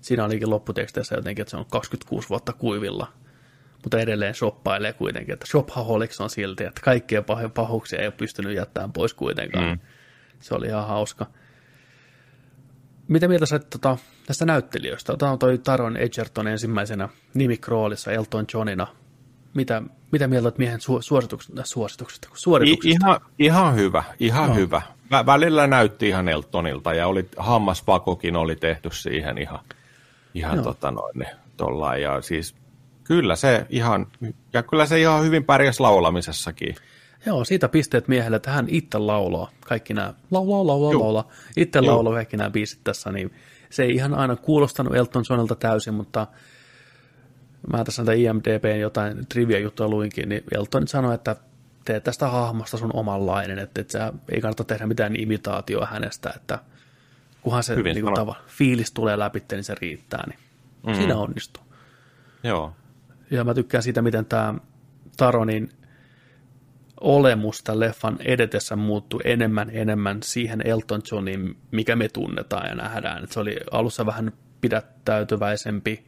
siinä 0.02 0.26
olikin 0.26 0.50
lopputeksteissä 0.50 1.16
jotenkin, 1.16 1.42
että 1.42 1.50
se 1.50 1.58
on 1.58 1.66
26 1.66 2.30
vuotta 2.30 2.54
kuivilla, 2.54 3.08
mutta 3.84 4.00
edelleen 4.00 4.36
shoppailee 4.36 4.94
kuitenkin, 4.94 5.34
että 5.34 5.48
shopaholics 5.48 6.22
on 6.22 6.30
silti, 6.30 6.64
että 6.64 6.82
kaikkia 6.82 7.22
pah- 7.22 7.50
pahuuksia 7.50 8.00
ei 8.00 8.08
ole 8.08 8.14
pystynyt 8.18 8.56
jättämään 8.56 8.94
pois 8.94 9.14
kuitenkaan. 9.14 9.66
Mm. 9.66 9.80
Se 10.40 10.56
oli 10.56 10.68
ihan 10.68 10.88
hauska. 10.88 11.26
Mitä 13.08 13.28
mieltä 13.28 13.46
sä 13.46 13.60
tota, 13.60 13.98
tästä 14.26 14.46
näyttelijöistä? 14.46 15.18
Tämä 15.18 15.32
on 15.32 15.40
toi 15.40 15.58
Taron 15.58 15.98
Edgerton 15.98 16.48
ensimmäisenä 16.48 17.10
nimikroolissa 17.34 18.12
Elton 18.12 18.46
Johnina. 18.54 18.88
Mitä, 19.54 19.82
mitä 20.12 20.28
mieltä 20.28 20.46
olet 20.46 20.58
miehen 20.58 20.80
su- 20.80 21.02
suosituksesta, 21.02 21.62
suosituksesta, 21.66 22.28
I, 22.32 22.32
suorituksesta? 22.34 23.06
ihan, 23.06 23.20
ihan 23.40 23.76
hyvä, 23.76 24.04
ihan 24.20 24.50
no. 24.50 24.56
hyvä. 24.56 24.82
Vä, 25.12 25.26
välillä 25.26 25.68
näytti 25.68 26.08
ihan 26.08 26.30
Eltonilta 26.30 26.94
ja 26.94 27.08
oli, 27.08 27.30
hammaspakokin 27.38 28.36
oli 28.36 28.56
tehty 28.56 28.90
siihen 28.94 29.38
ihan, 29.38 29.60
ihan 30.34 30.56
Joo. 30.56 30.64
tota 30.64 30.92
noin, 30.92 31.20
niin, 31.20 31.36
tollain. 31.58 32.02
Ja 32.02 32.22
siis 32.22 32.56
kyllä 33.04 33.36
se 33.36 33.66
ihan, 33.70 34.08
ja 34.54 34.64
kyllä 34.64 34.86
se 34.86 35.00
ihan 35.00 35.24
hyvin 35.24 35.44
pärjäs 35.44 35.80
laulamisessakin. 35.80 36.76
Joo, 37.26 37.46
siitä 37.46 37.70
pisteet 37.70 38.08
miehelle, 38.08 38.38
että 38.38 38.52
hän 38.52 38.66
itse 38.70 38.98
laulaa 38.98 39.52
kaikki 39.66 39.94
nämä, 39.94 40.14
laulaa, 40.32 40.68
laulaa, 40.68 40.92
Joo. 40.92 41.02
laulaa, 41.02 41.28
itse 41.58 41.82
laulaa 41.82 42.14
kaikki 42.14 42.38
nämä 42.38 42.50
biisit 42.50 42.80
tässä, 42.84 43.12
niin 43.12 43.34
se 43.70 43.84
ei 43.84 43.92
ihan 43.92 44.14
aina 44.14 44.36
kuulostanut 44.36 44.96
Elton 44.96 45.24
Johnilta 45.30 45.56
täysin, 45.56 45.94
mutta 45.94 46.28
mä 47.74 47.84
tässä 47.84 48.04
näitä 48.04 48.30
IMDBn 48.30 48.80
jotain 48.80 49.28
trivia-juttuja 49.28 49.90
luinkin, 49.90 50.30
niin 50.30 50.44
Elton 50.52 50.88
sanoi, 50.88 51.16
että 51.16 51.36
tee 51.86 52.00
tästä 52.00 52.28
hahmosta 52.28 52.78
sun 52.78 52.96
omanlainen, 52.96 53.60
että, 53.60 53.82
että 53.82 53.92
sä 53.92 54.14
ei 54.30 54.42
kannata 54.42 54.64
tehdä 54.64 54.86
mitään 54.86 55.16
imitaatioa 55.16 55.86
hänestä, 55.86 56.34
että 56.36 56.60
kunhan 57.42 57.64
se 57.64 57.76
Hyvin 57.76 57.94
niin 57.94 58.14
tava, 58.16 58.36
fiilis 58.48 58.92
tulee 58.92 59.20
läpi, 59.20 59.44
niin 59.52 59.64
se 59.64 59.76
riittää, 59.82 60.24
niin 60.28 60.40
mm. 60.88 60.94
siinä 60.94 61.18
onnistuu. 61.18 61.64
Joo, 62.44 62.76
Ja 63.32 63.44
mä 63.44 63.54
tykkään 63.54 63.84
siitä, 63.84 64.02
miten 64.02 64.26
tämä 64.26 64.54
Taronin 65.18 65.70
olemus 67.02 67.64
tämän 67.64 67.80
leffan 67.80 68.18
edetessä 68.20 68.76
muuttui 68.76 69.22
enemmän 69.24 69.70
enemmän 69.74 70.24
siihen 70.24 70.62
Elton 70.68 71.02
Johniin, 71.12 71.58
mikä 71.72 71.96
me 71.96 72.10
tunnetaan 72.10 72.70
ja 72.70 72.76
nähdään. 72.76 73.24
Et 73.24 73.32
se 73.32 73.40
oli 73.40 73.58
alussa 73.72 74.06
vähän 74.06 74.32
pidättäytyväisempi 74.62 76.06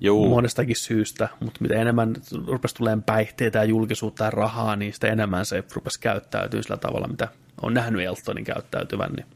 Juu. 0.00 0.28
monestakin 0.28 0.76
syystä, 0.76 1.28
mutta 1.40 1.60
mitä 1.60 1.74
enemmän 1.74 2.14
rupesi 2.46 2.74
tulemaan 2.74 3.02
päihteitä 3.02 3.58
ja 3.58 3.64
julkisuutta 3.64 4.24
ja 4.24 4.30
rahaa, 4.30 4.76
niin 4.76 4.92
sitä 4.92 5.06
enemmän 5.06 5.46
se 5.46 5.64
rupesi 5.74 6.00
käyttäytyä 6.00 6.62
sillä 6.62 6.76
tavalla, 6.76 7.08
mitä 7.08 7.28
on 7.62 7.74
nähnyt 7.74 8.02
Eltonin 8.02 8.44
käyttäytyvän, 8.44 9.12
niin 9.12 9.26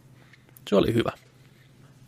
se 0.68 0.76
oli 0.76 0.94
hyvä. 0.94 1.12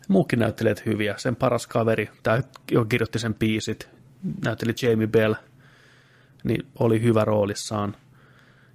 Muukin 0.09 0.39
näyttelijät 0.39 0.87
hyviä. 0.87 1.15
Sen 1.19 1.37
paras 1.37 1.67
kaveri, 1.67 2.11
tämä 2.23 2.41
jo 2.71 2.85
kirjoitti 2.85 3.19
sen 3.19 3.35
biisit, 3.35 3.89
näytteli 4.45 4.73
Jamie 4.83 5.07
Bell, 5.07 5.35
niin 6.45 6.67
oli 6.79 7.03
hyvä 7.03 7.25
roolissaan. 7.25 7.97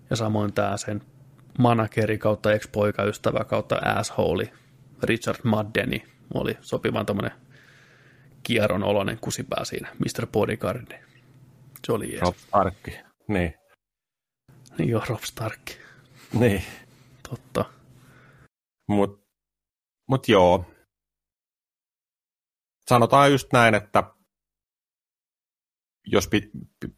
Ja 0.10 0.16
samoin 0.16 0.54
tämä 0.54 0.78
sen 0.78 1.02
manageri 1.60 2.18
kautta 2.18 2.54
ex-poikaystävä 2.54 3.44
kautta 3.44 3.76
asshole 3.76 4.52
Richard 5.04 5.40
Maddeni 5.44 6.04
oli 6.34 6.58
sopivan 6.62 7.06
tämmöinen 7.06 7.32
kierron 8.44 8.84
oloinen 8.84 9.18
kusipää 9.22 9.66
siinä, 9.66 9.90
Mr. 10.00 10.28
Bodyguard. 10.28 11.04
Se 11.86 11.92
oli 11.92 12.10
jees. 12.10 12.22
Rob 12.22 12.36
Starkki. 12.36 12.92
Niin. 13.28 13.54
Niin 14.78 14.90
joo, 14.90 15.04
Rob 15.10 15.22
Stark. 15.22 15.62
Niin. 16.40 16.64
Totta. 17.30 17.66
Mut, 18.88 19.27
mut 20.08 20.28
joo. 20.28 20.66
Sanotaan 22.90 23.32
just 23.32 23.54
näin, 23.54 23.76
että 23.76 24.04
jos, 26.06 26.28
pi, 26.28 26.52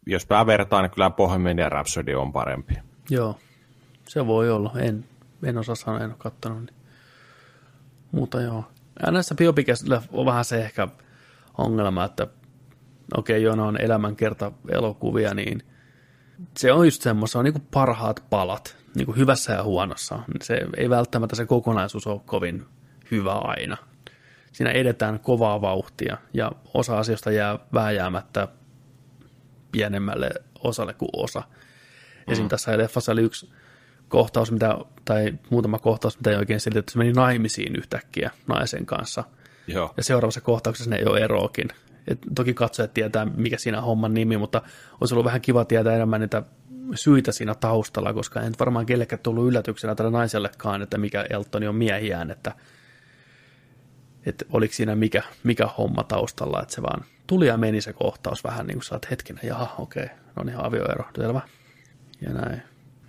jos 0.06 0.26
pää 0.26 0.46
vertaa, 0.46 0.82
niin 0.82 0.90
kyllä 0.90 1.10
Bohemian 1.10 1.72
Rhapsody 1.72 2.14
on 2.14 2.32
parempi. 2.32 2.74
Joo, 3.10 3.38
se 4.08 4.26
voi 4.26 4.50
olla. 4.50 4.72
En, 4.78 5.04
en 5.44 5.58
osaa 5.58 5.74
sanoa, 5.74 6.00
en 6.00 6.10
ole 6.10 6.16
katsonut. 6.18 6.58
Niin. 6.60 6.80
Mutta 8.12 8.40
joo. 8.40 8.64
Ja 9.02 9.12
näissä 9.12 9.34
biopiceissa 9.34 10.02
on 10.12 10.26
vähän 10.26 10.44
se 10.44 10.62
ehkä 10.62 10.88
ongelma, 11.58 12.04
että 12.04 12.26
okei, 13.16 13.36
okay, 13.36 13.38
joo, 13.38 13.56
ne 13.56 13.62
on 13.62 13.80
elämänkerta 13.80 14.52
elokuvia, 14.68 15.34
niin 15.34 15.62
se 16.56 16.72
on 16.72 16.86
just 16.86 17.02
semmoista, 17.02 17.32
se 17.32 17.38
on 17.38 17.44
niinku 17.44 17.62
parhaat 17.70 18.24
palat, 18.30 18.76
niinku 18.94 19.12
hyvässä 19.12 19.52
ja 19.52 19.62
huonossa. 19.62 20.18
Se 20.42 20.66
ei 20.76 20.90
välttämättä 20.90 21.36
se 21.36 21.46
kokonaisuus 21.46 22.06
ole 22.06 22.20
kovin 22.26 22.66
hyvä 23.10 23.32
aina. 23.32 23.76
Siinä 24.52 24.70
edetään 24.70 25.20
kovaa 25.20 25.60
vauhtia 25.60 26.16
ja 26.34 26.52
osa 26.74 26.98
asioista 26.98 27.30
jää 27.30 27.58
vääjäämättä 27.74 28.48
pienemmälle 29.72 30.30
osalle 30.64 30.94
kuin 30.94 31.10
osa. 31.16 31.42
Esim. 32.28 32.48
tässä 32.48 32.78
leffassa 32.78 33.12
oli 33.12 33.22
yksi 33.22 33.50
kohtaus, 34.08 34.52
mitä, 34.52 34.78
tai 35.04 35.34
muutama 35.50 35.78
kohtaus, 35.78 36.18
mitä 36.18 36.30
ei 36.30 36.36
oikein 36.36 36.60
selitetty, 36.60 36.78
että 36.78 36.92
se 36.92 36.98
meni 36.98 37.12
naimisiin 37.12 37.76
yhtäkkiä 37.76 38.30
naisen 38.46 38.86
kanssa. 38.86 39.24
Joo. 39.66 39.94
Ja 39.96 40.04
seuraavassa 40.04 40.40
kohtauksessa 40.40 40.90
ne 40.90 40.96
ei 40.96 41.04
ole 41.04 41.20
eroakin. 41.20 41.68
Et 42.08 42.18
toki 42.34 42.54
katsojat 42.54 42.94
tietää, 42.94 43.24
mikä 43.24 43.58
siinä 43.58 43.78
on 43.78 43.84
homman 43.84 44.14
nimi, 44.14 44.36
mutta 44.36 44.62
olisi 45.00 45.14
ollut 45.14 45.24
vähän 45.24 45.40
kiva 45.40 45.64
tietää 45.64 45.94
enemmän 45.94 46.20
niitä 46.20 46.42
syitä 46.94 47.32
siinä 47.32 47.54
taustalla, 47.54 48.12
koska 48.12 48.40
nyt 48.40 48.60
varmaan 48.60 48.86
kellekään 48.86 49.20
tullut 49.22 49.48
yllätyksenä 49.48 49.94
tälle 49.94 50.10
naisellekaan, 50.10 50.82
että 50.82 50.98
mikä 50.98 51.26
Eltoni 51.30 51.68
on 51.68 51.74
miehiään, 51.74 52.30
että, 52.30 52.52
että 54.26 54.44
oliko 54.52 54.74
siinä 54.74 54.96
mikä, 54.96 55.22
mikä 55.42 55.66
homma 55.66 56.02
taustalla, 56.02 56.62
että 56.62 56.74
se 56.74 56.82
vaan 56.82 57.04
tuli 57.26 57.46
ja 57.46 57.56
meni 57.56 57.80
se 57.80 57.92
kohtaus 57.92 58.44
vähän 58.44 58.66
niin 58.66 58.76
kuin 58.76 58.84
sä 58.84 58.94
oot 58.94 59.10
hetkinen, 59.10 59.46
jaha, 59.46 59.74
okei, 59.78 60.06
no 60.36 60.42
niin, 60.42 60.56
avioero, 60.56 61.04
selvä. 61.16 61.40
Ja 62.20 62.32
näin. 62.32 62.62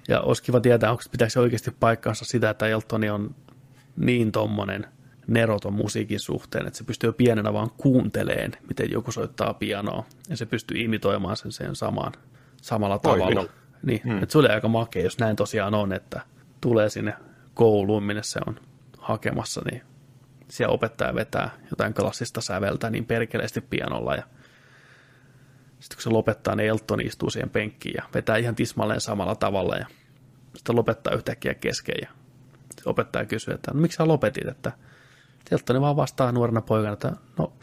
Ja 0.08 0.22
olisi 0.22 0.44
kiva 0.44 0.60
tietää, 0.60 0.92
onko 0.92 1.04
pitääkö 1.12 1.30
se 1.30 1.40
oikeasti 1.40 1.72
paikkaansa 1.80 2.26
sitä, 2.26 2.50
että 2.50 2.68
Eltoni 2.68 3.10
on 3.10 3.36
niin 3.98 4.32
tommonen 4.32 4.86
neroton 5.28 5.74
musiikin 5.74 6.20
suhteen, 6.20 6.68
että 6.68 6.78
se 6.78 6.84
pystyy 6.84 7.08
jo 7.08 7.14
pienenä 7.14 7.54
vaan 7.54 7.70
kuunteleen, 7.78 8.52
miten 8.68 8.92
joku 8.92 9.12
soittaa 9.12 9.54
pianoa, 9.54 10.06
ja 10.30 10.38
se 10.38 10.46
pystyy 10.46 10.78
imitoimaan 10.78 11.38
sen 11.38 11.52
sen 11.52 11.76
samaan, 11.76 12.14
samalla 12.62 13.00
Voi 13.04 13.14
tavalla. 13.14 13.30
minun. 13.30 13.50
Niin, 13.84 14.02
hmm. 14.04 14.24
että 14.24 14.32
se 14.32 14.38
oli 14.38 14.48
aika 14.48 14.68
makea, 14.68 15.04
jos 15.04 15.20
näin 15.20 15.36
tosiaan 15.36 15.74
on, 15.74 15.94
että 15.94 16.22
tulee 16.62 16.90
sinne 16.90 17.14
kouluun, 17.54 18.04
minne 18.04 18.24
se 18.24 18.40
on 18.48 18.60
hakemassa, 18.98 19.62
niin 19.72 19.82
siellä 20.52 20.74
opettaja 20.74 21.16
vetää 21.16 21.50
jotain 21.70 21.94
klassista 21.94 22.42
säveltä 22.42 22.90
niin 22.90 23.06
perkeleesti 23.06 23.62
pianolla, 23.62 24.16
ja 24.16 24.24
sitten 25.80 25.96
kun 25.96 26.04
se 26.04 26.10
lopettaa, 26.10 26.56
niin 26.56 26.70
Elton 26.70 27.02
istuu 27.02 27.30
siihen 27.30 27.50
penkkiin 27.50 27.96
ja 27.98 28.04
vetää 28.14 28.38
ihan 28.38 28.56
tismalleen 28.56 29.02
samalla 29.02 29.36
tavalla, 29.36 29.76
ja 29.76 29.86
sitten 30.56 30.76
lopettaa 30.76 31.14
yhtäkkiä 31.14 31.54
kesken, 31.54 31.96
ja 32.02 32.08
opettaja 32.86 33.26
kysyy, 33.26 33.54
että 33.54 33.72
no 33.74 33.82
miksi 33.82 33.96
sä 33.96 34.08
lopetit, 34.08 34.48
että 34.48 34.72
Elton 35.52 35.82
vaan 35.82 35.96
vastaa 35.96 36.32
nuorena 36.32 36.62
poikana, 36.62 36.94
että 36.94 37.12
no 37.38 37.54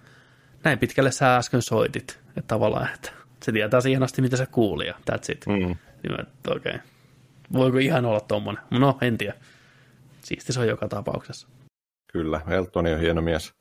näin 0.64 0.78
pitkälle 0.78 1.10
sä 1.10 1.36
äsken 1.36 1.62
soitit, 1.62 2.20
että 2.28 2.48
tavallaan, 2.48 2.88
että 2.94 3.10
se 3.42 3.52
tietää 3.52 3.80
siihen 3.80 4.02
asti, 4.02 4.22
mitä 4.22 4.36
se 4.36 4.46
kuuli, 4.46 4.86
ja 4.86 4.94
that's 5.10 5.32
it. 5.32 5.46
Mm. 5.46 5.54
Niin 5.54 6.26
okei, 6.48 6.56
okay. 6.56 6.78
voiko 7.52 7.78
ihan 7.78 8.04
olla 8.04 8.20
tommonen? 8.20 8.62
No, 8.70 8.98
en 9.00 9.18
tiedä. 9.18 9.34
Siisti 10.20 10.52
se 10.52 10.60
on 10.60 10.68
joka 10.68 10.88
tapauksessa. 10.88 11.48
Kyllä, 12.12 12.40
Eltoni 12.48 12.92
on 12.92 13.00
hieno 13.00 13.22
mies. 13.22 13.54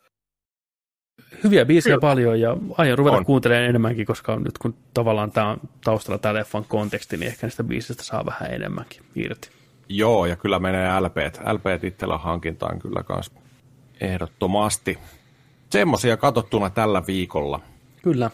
Hyviä 1.44 1.65
biisejä 1.65 1.98
paljon 2.02 2.40
ja 2.40 2.57
aion 2.78 2.98
ruveta 2.98 3.18
On. 3.18 3.26
kuuntelemaan 3.26 3.69
enemmänkin, 3.69 4.06
koska 4.06 4.36
nyt 4.36 4.57
kun 4.57 4.76
tavallaan 4.94 5.32
tämä 5.32 5.49
on 5.49 5.60
taustalla 5.84 6.18
tämä 6.18 6.34
leffan 6.34 6.65
konteksti, 6.65 7.18
niin 7.18 7.28
ehkä 7.28 7.48
niistä 7.48 7.64
biisistä 7.64 8.03
saa 8.03 8.26
vähän 8.26 8.53
enemmänkin 8.53 9.02
irti. 9.15 9.49
Joo, 9.90 10.26
ja 10.26 10.36
kyllä 10.36 10.60
menee 10.60 10.99
LPt. 10.99 11.40
LPt 11.53 11.84
itsellä 11.84 12.18
hankintaan 12.18 12.80
kyllä 12.80 13.03
kans 13.03 13.32
ehdottomasti. 14.02 14.99
Semmosia 15.69 16.18
katsottuna 16.18 16.69
tällä 16.69 17.03
viikolla. 17.07 17.60
Kyllä. 18.03 18.32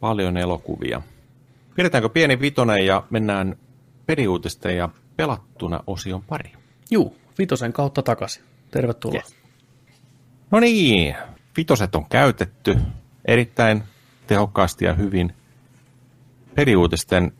Paljon 0.00 0.36
elokuvia. 0.36 1.02
Pidetäänkö 1.74 2.08
pieni 2.08 2.40
vitonen 2.40 2.86
ja 2.86 3.02
mennään 3.10 3.56
peliuutisten 4.06 4.76
ja 4.76 4.88
pelattuna 5.16 5.80
osion 5.86 6.22
pari. 6.22 6.52
Juu, 6.90 7.16
vitosen 7.38 7.72
kautta 7.72 8.02
takaisin. 8.02 8.44
Tervetuloa. 8.70 9.16
Yes. 9.16 9.43
No 10.50 10.60
niin, 10.60 11.16
vitoset 11.56 11.94
on 11.94 12.06
käytetty 12.08 12.78
erittäin 13.24 13.82
tehokkaasti 14.26 14.84
ja 14.84 14.94
hyvin. 14.94 15.34
Peliuutisten 16.54 17.32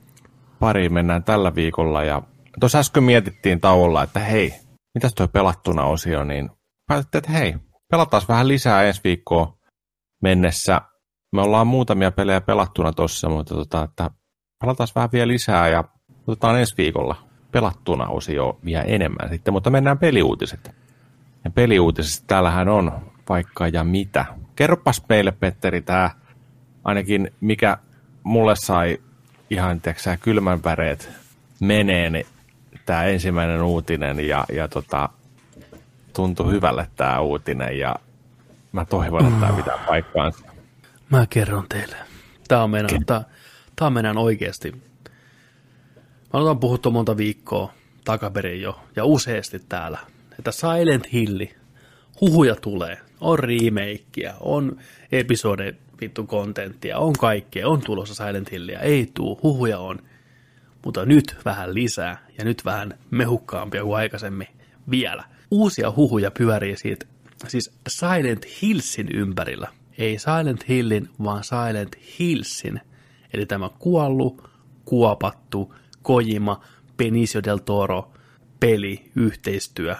pariin 0.61 0.93
mennään 0.93 1.25
tällä 1.25 1.55
viikolla 1.55 2.05
ja 2.05 2.23
tuossa 2.61 2.79
äsken 2.79 3.03
mietittiin 3.03 3.61
tauolla, 3.61 4.03
että 4.03 4.21
hei, 4.21 4.55
mitäs 4.95 5.15
tuo 5.15 5.29
pelattuna 5.29 5.85
osio, 5.85 6.25
niin 6.25 6.51
päätettiin, 6.89 7.19
että 7.19 7.33
hei, 7.33 7.55
pelataan 7.91 8.23
vähän 8.29 8.49
lisää 8.49 8.83
ensi 8.83 9.01
viikkoa 9.05 9.59
mennessä. 10.23 10.81
Me 11.33 11.43
ollaan 11.43 11.67
muutamia 11.67 12.11
pelejä 12.11 12.41
pelattuna 12.41 12.93
tuossa, 12.93 13.29
mutta 13.29 13.55
tota, 13.55 13.83
että 13.83 14.11
pelataan 14.61 14.89
vähän 14.95 15.13
vielä 15.13 15.29
lisää 15.29 15.69
ja 15.69 15.85
otetaan 16.27 16.61
ensi 16.61 16.75
viikolla 16.77 17.17
pelattuna 17.53 18.09
osio 18.09 18.59
vielä 18.65 18.83
enemmän 18.83 19.29
sitten, 19.29 19.55
mutta 19.55 19.71
mennään 19.71 19.99
peliuutiset. 19.99 20.84
Ja 21.45 21.51
peliuutisista 21.51 22.25
täällähän 22.27 22.69
on 22.69 22.93
vaikka 23.29 23.69
ja 23.69 23.85
mitä. 23.85 24.25
Kerropas 24.57 25.03
meille, 25.09 25.33
Petteri, 25.33 25.83
tämä 25.83 26.11
ainakin 26.85 27.31
mikä 27.41 27.79
mulle 28.23 28.57
sai 28.57 28.99
ihan 29.51 29.81
teksää 29.81 30.17
kylmän 30.17 30.65
väreet 30.65 31.11
menee, 31.61 32.11
niin 32.11 32.27
tämä 32.87 33.05
ensimmäinen 33.05 33.63
uutinen 33.63 34.29
ja, 34.29 34.45
ja 34.53 34.69
tota, 34.69 35.09
tuntui 36.13 36.53
hyvälle 36.53 36.89
tämä 36.97 37.21
uutinen 37.21 37.79
ja 37.79 37.97
mä 38.73 38.85
toivon, 38.85 39.27
että 39.27 39.41
tämä 39.41 39.53
pitää 39.53 39.79
paikkaansa. 39.87 40.45
Mä 41.11 41.27
kerron 41.31 41.67
teille. 41.69 41.97
Tämä 42.49 42.63
on 42.63 42.71
meidän, 42.71 43.05
tämä, 43.07 43.23
tämä 43.77 43.87
on 43.87 43.93
meidän 43.93 44.19
oikeasti. 44.19 44.73
Mä 46.33 46.41
ollaan 46.41 46.59
puhuttu 46.59 46.91
monta 46.91 47.17
viikkoa 47.17 47.73
takaperin 48.05 48.63
jo, 48.63 48.81
ja 48.97 49.05
useasti 49.05 49.59
täällä, 49.59 49.99
että 50.39 50.53
Silent 50.53 51.13
Hill, 51.13 51.41
huhuja 52.21 52.57
tulee, 52.57 52.99
on 53.21 53.39
remakeä, 53.39 54.35
on 54.41 54.79
episode 55.13 55.75
vittu 56.01 56.27
kontenttia, 56.27 56.99
on 56.99 57.13
kaikkea, 57.13 57.69
on 57.69 57.81
tulossa 57.81 58.27
Silent 58.27 58.51
Hillia, 58.51 58.81
ei 58.81 59.11
tuu, 59.15 59.41
huhuja 59.43 59.79
on. 59.79 59.99
Mutta 60.85 61.07
nyt 61.07 61.37
vähän 61.45 61.75
lisää, 61.75 62.27
ja 62.39 62.45
nyt 62.45 62.65
vähän 62.65 62.99
mehukkaampia 63.11 63.83
kuin 63.83 63.97
aikaisemmin 63.97 64.49
vielä. 64.91 65.25
Uusia 65.51 65.93
huhuja 65.97 66.31
pyörii 66.31 66.77
siitä, 66.77 67.07
siis 67.49 67.73
Silent 67.89 68.47
Hillsin 68.63 69.09
ympärillä. 69.15 69.69
Ei 69.99 70.19
Silent 70.19 70.69
Hillin, 70.69 71.09
vaan 71.25 71.45
Silent 71.45 71.97
Hillsin. 72.19 72.81
Eli 73.33 73.47
tämä 73.47 73.71
kuollu, 73.79 74.41
kuopattu, 74.85 75.75
Kojima, 76.03 76.61
Benicio 76.97 77.43
del 77.43 77.59
Toro, 77.59 78.13
peli, 78.61 79.11
yhteistyö, 79.17 79.97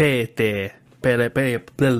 PT, 0.00 0.40
play, 1.02 1.30
play, 1.30 1.58
play, 1.76 1.98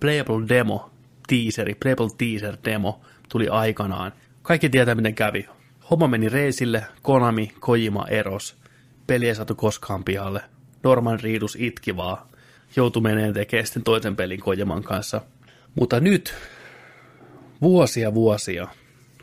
playable 0.00 0.48
demo, 0.48 0.90
teaseri, 1.28 1.74
playable 1.74 2.08
teaser 2.18 2.56
demo 2.64 3.00
tuli 3.28 3.48
aikanaan. 3.48 4.12
Kaikki 4.42 4.68
tietää, 4.68 4.94
miten 4.94 5.14
kävi. 5.14 5.48
Homma 5.90 6.08
meni 6.08 6.28
reisille, 6.28 6.86
Konami, 7.02 7.52
Kojima 7.60 8.06
eros. 8.08 8.56
Peli 9.06 9.28
ei 9.28 9.34
saatu 9.34 9.54
koskaan 9.54 10.04
pihalle. 10.04 10.40
Norman 10.82 11.20
Reedus 11.20 11.56
itki 11.60 11.96
vaan. 11.96 12.26
Joutui 12.76 13.02
meneen 13.02 13.34
tekemään 13.34 13.66
sitten 13.66 13.82
toisen 13.82 14.16
pelin 14.16 14.40
Kojiman 14.40 14.82
kanssa. 14.82 15.20
Mutta 15.74 16.00
nyt, 16.00 16.34
vuosia 17.62 18.14
vuosia, 18.14 18.68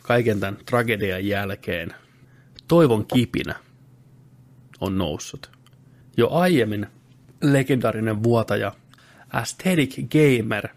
kaiken 0.02 0.40
tämän 0.40 0.58
tragedian 0.66 1.26
jälkeen, 1.26 1.94
toivon 2.68 3.06
kipinä 3.06 3.56
on 4.82 4.98
noussut. 4.98 5.52
Jo 6.18 6.30
aiemmin 6.30 6.88
legendaarinen 7.42 8.24
vuotaja 8.24 8.72
Aesthetic 9.34 9.96
Gamer 9.96 10.68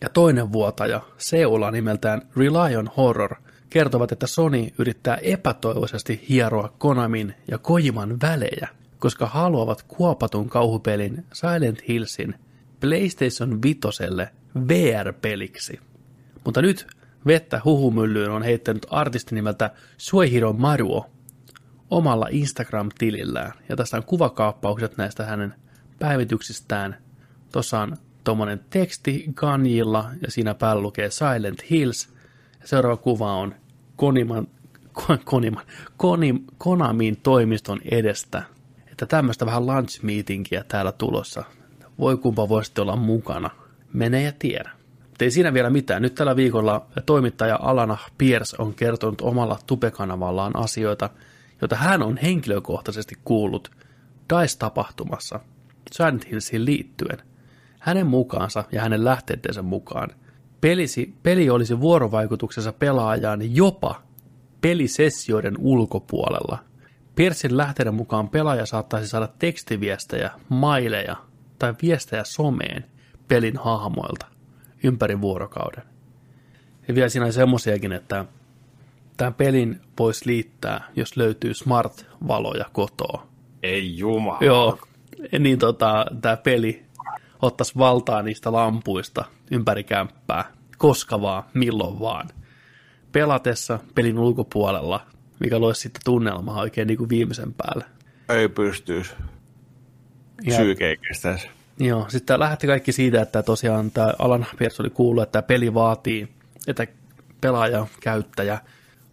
ja 0.00 0.08
toinen 0.08 0.52
vuotaja 0.52 1.00
Seula 1.18 1.70
nimeltään 1.70 2.22
Rely 2.36 2.76
on 2.78 2.90
Horror 2.96 3.34
kertovat, 3.70 4.12
että 4.12 4.26
Sony 4.26 4.66
yrittää 4.78 5.16
epätoivoisesti 5.16 6.24
hieroa 6.28 6.74
Konamin 6.78 7.34
ja 7.50 7.58
Kojiman 7.58 8.20
välejä, 8.22 8.68
koska 8.98 9.26
haluavat 9.26 9.84
kuopatun 9.88 10.48
kauhupelin 10.48 11.24
Silent 11.32 11.88
Hillsin 11.88 12.34
PlayStation 12.80 13.62
5 13.62 13.80
VR-peliksi. 14.68 15.80
Mutta 16.44 16.62
nyt 16.62 16.86
vettä 17.26 17.60
huhumyllyyn 17.64 18.30
on 18.30 18.42
heittänyt 18.42 18.86
artisti 18.90 19.34
nimeltä 19.34 19.70
Suehiro 19.96 20.52
Maruo 20.52 21.10
omalla 21.90 22.26
Instagram-tilillään. 22.30 23.52
Ja 23.68 23.76
tässä 23.76 23.96
on 23.96 24.04
kuvakaappaukset 24.04 24.96
näistä 24.96 25.24
hänen 25.24 25.54
päivityksistään. 25.98 26.96
Tuossa 27.52 27.80
on 27.80 27.96
tuommoinen 28.24 28.60
teksti 28.70 29.24
Ganjilla 29.34 30.10
ja 30.22 30.30
siinä 30.30 30.54
päällä 30.54 30.82
lukee 30.82 31.10
Silent 31.10 31.70
Hills. 31.70 32.08
Ja 32.60 32.68
seuraava 32.68 32.96
kuva 32.96 33.32
on 33.32 33.54
Koniman, 33.96 34.46
Ko- 34.98 35.18
Koniman, 35.24 35.64
Konim, 35.96 36.44
Konamin 36.58 37.16
toimiston 37.22 37.80
edestä. 37.90 38.42
Että 38.90 39.06
tämmöistä 39.06 39.46
vähän 39.46 39.66
lunch 39.66 40.02
meetingiä 40.02 40.64
täällä 40.68 40.92
tulossa. 40.92 41.44
Voi 41.98 42.16
kumpa 42.16 42.48
voisitte 42.48 42.80
olla 42.80 42.96
mukana. 42.96 43.50
Mene 43.92 44.22
ja 44.22 44.32
tiedä. 44.38 44.70
Mutta 45.08 45.24
ei 45.24 45.30
siinä 45.30 45.54
vielä 45.54 45.70
mitään. 45.70 46.02
Nyt 46.02 46.14
tällä 46.14 46.36
viikolla 46.36 46.86
toimittaja 47.06 47.58
Alana 47.62 47.98
Pierce 48.18 48.56
on 48.58 48.74
kertonut 48.74 49.20
omalla 49.20 49.58
tubekanavallaan 49.66 50.56
asioita, 50.56 51.10
joita 51.60 51.76
hän 51.76 52.02
on 52.02 52.16
henkilökohtaisesti 52.16 53.14
kuullut 53.24 53.70
DICE-tapahtumassa 54.28 55.40
Silent 55.92 56.30
Hillsiin 56.30 56.64
liittyen. 56.64 57.18
Hänen 57.78 58.06
mukaansa 58.06 58.64
ja 58.72 58.82
hänen 58.82 59.04
lähteidensä 59.04 59.62
mukaan 59.62 60.10
pelisi, 60.60 61.14
peli 61.22 61.50
olisi 61.50 61.80
vuorovaikutuksessa 61.80 62.72
pelaajaan 62.72 63.56
jopa 63.56 64.02
pelisessioiden 64.60 65.54
ulkopuolella. 65.58 66.58
Piersin 67.14 67.56
lähteiden 67.56 67.94
mukaan 67.94 68.28
pelaaja 68.28 68.66
saattaisi 68.66 69.08
saada 69.08 69.28
tekstiviestejä, 69.38 70.30
maileja 70.48 71.16
tai 71.58 71.74
viestejä 71.82 72.24
someen 72.24 72.84
pelin 73.28 73.56
hahmoilta 73.56 74.26
ympäri 74.82 75.20
vuorokauden. 75.20 75.82
Ja 76.88 76.94
vielä 76.94 77.08
siinä 77.08 77.26
on 77.26 77.32
semmosiakin, 77.32 77.92
että 77.92 78.24
tämän 79.18 79.34
pelin 79.34 79.80
voisi 79.98 80.26
liittää, 80.26 80.84
jos 80.96 81.16
löytyy 81.16 81.54
smart-valoja 81.54 82.64
kotoa. 82.72 83.26
Ei 83.62 83.98
jumala. 83.98 84.38
Joo, 84.40 84.78
niin 85.38 85.58
tota, 85.58 86.06
tämä 86.20 86.36
peli 86.36 86.84
ottaisi 87.42 87.72
valtaa 87.78 88.22
niistä 88.22 88.52
lampuista 88.52 89.24
ympäri 89.50 89.84
kämppää, 89.84 90.44
koska 90.78 91.20
vaan, 91.20 91.42
milloin 91.54 92.00
vaan. 92.00 92.28
Pelatessa 93.12 93.78
pelin 93.94 94.18
ulkopuolella, 94.18 95.06
mikä 95.40 95.60
loisi 95.60 95.80
sitten 95.80 96.02
tunnelmaa 96.04 96.60
oikein 96.60 96.86
niin 96.86 96.98
kuin 96.98 97.08
viimeisen 97.08 97.54
päälle. 97.54 97.84
Ei 98.28 98.48
pystyisi. 98.48 99.14
Psyyke 100.46 100.88
ei 100.88 100.96
kestäisi. 100.96 101.48
Joo, 101.78 102.06
sitten 102.08 102.40
lähti 102.40 102.66
kaikki 102.66 102.92
siitä, 102.92 103.22
että 103.22 103.42
tosiaan 103.42 103.90
tämä 103.90 104.12
Alan 104.18 104.46
Pierce 104.58 104.82
oli 104.82 104.90
kuullut, 104.90 105.22
että 105.22 105.42
peli 105.42 105.74
vaatii, 105.74 106.28
että 106.66 106.86
pelaaja, 107.40 107.86
käyttäjä 108.00 108.58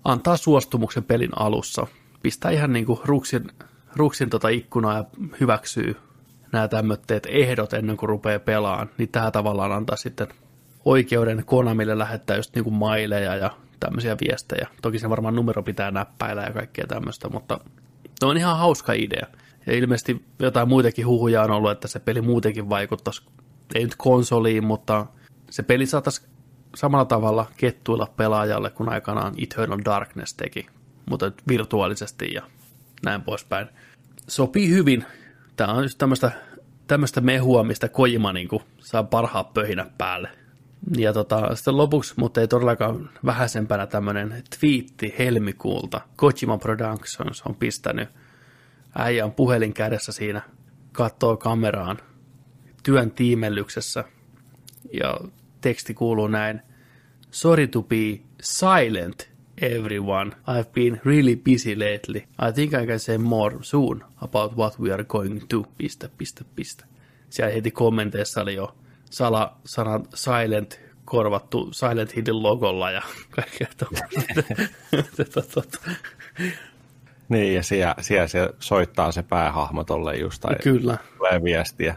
antaa 0.06 0.38
suostumuksen 0.38 1.04
pelin 1.04 1.32
alussa. 1.36 1.88
Pistää 2.24 2.52
ihan 2.52 2.74
niin 2.74 2.86
kuin 2.86 3.00
ruksin, 3.06 3.48
ruksin 3.96 4.30
tota 4.30 4.50
ikkunaa 4.50 4.98
ja 4.98 5.06
hyväksyy 5.40 5.96
nämä 6.52 6.68
tämmöitteet 6.68 7.28
ehdot 7.32 7.74
ennen 7.74 7.98
kuin 7.98 8.10
rupeaa 8.10 8.40
pelaamaan. 8.40 8.90
Niin 8.98 9.10
tähän 9.10 9.32
tavallaan 9.32 9.72
antaa 9.72 9.96
sitten 9.96 10.28
oikeuden 10.86 11.44
Konamille 11.46 11.98
lähettää 11.98 12.36
just 12.36 12.56
niin 12.56 12.64
kuin 12.64 12.74
maileja 12.74 13.36
ja 13.36 13.52
tämmöisiä 13.80 14.18
viestejä. 14.22 14.68
Toki 14.82 15.00
se 15.00 15.10
varmaan 15.10 15.36
numero 15.36 15.64
pitää 15.64 15.92
näppäillä 15.92 16.44
ja 16.44 16.54
kaikkea 16.54 16.88
tämmöistä, 16.88 17.30
mutta 17.30 17.60
se 18.20 18.26
on 18.26 18.38
ihan 18.38 18.58
hauska 18.58 18.94
idea. 18.94 19.28
Ja 19.68 19.74
ilmeisesti 19.74 20.26
jotain 20.40 20.68
muitakin 20.68 21.08
huhuja 21.08 21.44
on 21.44 21.52
ollut, 21.52 21.72
että 21.72 21.88
se 21.88 22.00
peli 22.00 22.22
muutenkin 22.22 22.70
vaikuttaisi, 22.70 23.22
ei 23.76 23.84
nyt 23.84 23.96
konsoliin, 23.98 24.66
mutta 24.66 25.06
se 25.50 25.64
peli 25.64 25.86
saataisiin 25.86 26.30
samalla 26.76 27.06
tavalla 27.06 27.46
kettuilla 27.58 28.14
pelaajalle, 28.18 28.70
kun 28.70 28.90
aikanaan 28.90 29.34
Eternal 29.44 29.80
Darkness 29.86 30.34
teki, 30.34 30.68
mutta 31.10 31.32
virtuaalisesti 31.48 32.34
ja 32.34 32.42
näin 33.06 33.22
poispäin. 33.22 33.68
Sopii 34.28 34.70
hyvin. 34.70 35.06
Tämä 35.56 35.74
on 35.74 35.84
just 35.84 35.98
tämmöistä, 35.98 36.32
tämmöistä 36.88 37.22
mehua, 37.22 37.64
mistä 37.64 37.90
Kojima 37.90 38.34
niin 38.34 38.50
saa 38.80 39.04
parhaat 39.04 39.54
pöhinät 39.54 39.98
päälle. 39.98 40.30
Ja 40.98 41.14
tota, 41.14 41.56
sitten 41.56 41.78
lopuksi, 41.78 42.14
mutta 42.18 42.42
ei 42.42 42.48
todellakaan 42.48 43.10
vähäisempänä 43.26 43.88
tämmöinen 43.88 44.44
twiitti 44.60 45.16
helmikuulta. 45.20 46.02
Kojima 46.16 46.58
Productions 46.58 47.42
on 47.42 47.56
pistänyt 47.56 48.10
äijä 48.96 49.26
on 49.26 49.32
puhelin 49.32 49.74
kädessä 49.74 50.12
siinä, 50.12 50.42
katsoo 50.92 51.38
kameraan 51.38 51.98
työn 52.84 53.12
tiimellyksessä 53.12 54.04
ja 54.94 55.20
teksti 55.62 55.94
kuuluu 55.94 56.28
näin. 56.28 56.62
Sorry 57.36 57.68
to 57.68 57.82
be 57.82 58.22
silent, 58.42 59.30
everyone. 59.58 60.32
I've 60.48 60.72
been 60.74 61.02
really 61.06 61.36
busy 61.36 61.76
lately. 61.76 62.24
I 62.40 62.52
think 62.52 62.74
I 62.74 62.86
can 62.86 63.00
say 63.00 63.18
more 63.18 63.58
soon 63.62 64.04
about 64.22 64.56
what 64.58 64.80
we 64.80 64.92
are 64.92 65.04
going 65.04 65.42
to. 65.50 65.66
Piste, 65.78 66.10
piste, 66.18 66.46
piste. 66.56 66.84
Siellä 67.30 67.54
heti 67.54 67.72
kommenteissa 67.72 68.42
oli 68.42 68.56
jo 68.56 68.76
sala, 69.10 69.58
sana 69.66 70.00
silent 70.14 70.80
korvattu 71.06 71.70
Silent 71.72 72.16
Hillin 72.16 72.44
logolla 72.44 72.92
ja 72.92 73.02
kaikkea 73.36 73.68
tuollaista. 73.78 74.44
Niin, 77.30 77.56
ja 77.56 77.64
siellä, 77.64 77.96
siellä 78.02 78.28
se 78.28 78.50
soittaa 78.60 79.12
se 79.12 79.24
päähahmo 79.24 79.84
tolle 79.84 80.16
just, 80.18 80.42
tai 80.42 80.56
Kyllä. 80.64 80.98
tulee 81.18 81.44
viestiä. 81.44 81.96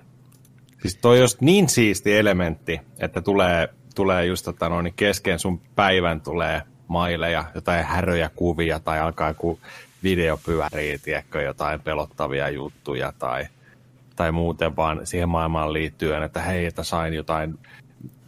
Siis 0.82 0.96
toi 0.96 1.16
on 1.16 1.20
just 1.20 1.40
niin 1.40 1.68
siisti 1.68 2.16
elementti, 2.16 2.80
että 2.98 3.20
tulee, 3.20 3.68
tulee 3.98 4.26
just 4.26 4.44
tota, 4.44 4.68
no, 4.68 4.82
niin 4.82 4.94
kesken 4.94 5.38
sun 5.38 5.60
päivän 5.76 6.20
tulee 6.20 6.62
maileja, 6.88 7.44
jotain 7.54 7.84
häröjä 7.84 8.30
kuvia 8.36 8.80
tai 8.80 9.00
alkaa 9.00 9.28
joku 9.28 9.60
video 10.02 10.36
pyörii, 10.46 10.98
tiedätkö, 10.98 11.42
jotain 11.42 11.80
pelottavia 11.80 12.48
juttuja 12.48 13.12
tai, 13.18 13.46
tai 14.16 14.32
muuten 14.32 14.76
vaan 14.76 15.06
siihen 15.06 15.28
maailmaan 15.28 15.72
liittyen, 15.72 16.22
että 16.22 16.40
hei, 16.40 16.66
että 16.66 16.82
sain 16.82 17.14
jotain 17.14 17.58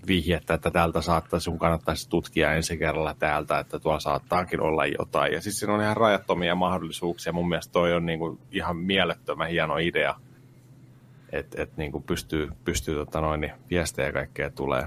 vihjettä, 0.07 0.55
että 0.55 0.71
täältä 0.71 1.01
saattaa, 1.01 1.41
sun 1.41 1.59
kannattaisi 1.59 2.09
tutkia 2.09 2.55
ensi 2.55 2.79
kerralla 2.79 3.15
täältä, 3.19 3.59
että 3.59 3.79
tuolla 3.79 4.01
saattaakin 4.01 4.61
olla 4.61 4.87
jotain. 4.87 5.33
Ja 5.33 5.41
siis 5.41 5.59
siinä 5.59 5.75
on 5.75 5.83
ihan 5.83 5.97
rajattomia 5.97 6.55
mahdollisuuksia. 6.55 7.33
Mun 7.33 7.49
mielestä 7.49 7.73
toi 7.73 7.93
on 7.93 8.07
niinku 8.07 8.39
ihan 8.53 8.77
mielettömän 8.77 9.51
hieno 9.51 9.77
idea, 9.79 10.15
että 11.33 11.63
et 11.63 11.77
niinku 11.77 12.01
pystyy, 12.01 12.51
pystyy 12.65 12.95
tota 12.95 13.21
noin, 13.21 13.41
niin 13.41 13.53
viestejä 13.71 14.13
kaikkea 14.13 14.51
tulee. 14.51 14.87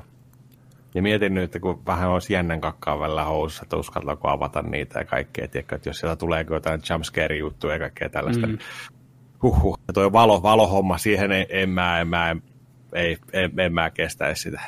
Ja 0.96 1.02
mietin 1.02 1.34
nyt, 1.34 1.44
että 1.44 1.60
kun 1.60 1.86
vähän 1.86 2.10
olisi 2.10 2.34
jännän 2.34 2.62
kakkaa 2.62 3.00
välillä 3.00 3.24
housussa, 3.24 3.64
että 3.64 3.78
uskaltaako 3.78 4.30
avata 4.30 4.62
niitä 4.62 5.00
ja 5.00 5.06
kaikkea, 5.06 5.48
tiedätkö, 5.48 5.76
että 5.76 5.90
jos 5.90 6.00
sieltä 6.00 6.16
tulee 6.16 6.46
jotain 6.50 6.82
jumpscare-juttuja 6.90 7.74
ja 7.74 7.80
kaikkea 7.80 8.10
tällaista. 8.10 8.48
Mm. 8.48 8.58
Huhhuh. 9.44 9.80
Ja 9.88 9.94
toi 9.94 10.12
valo, 10.12 10.44
valohomma, 10.44 10.98
siihen 10.98 11.32
ei, 11.32 11.46
en 11.50 11.70
mä, 11.70 12.00
en 12.00 12.08
mä, 12.08 12.36
ei, 12.94 13.18
en, 13.34 13.60
en 13.60 13.74
mä 13.74 13.90
kestäisi 13.90 14.42
sitä. 14.42 14.62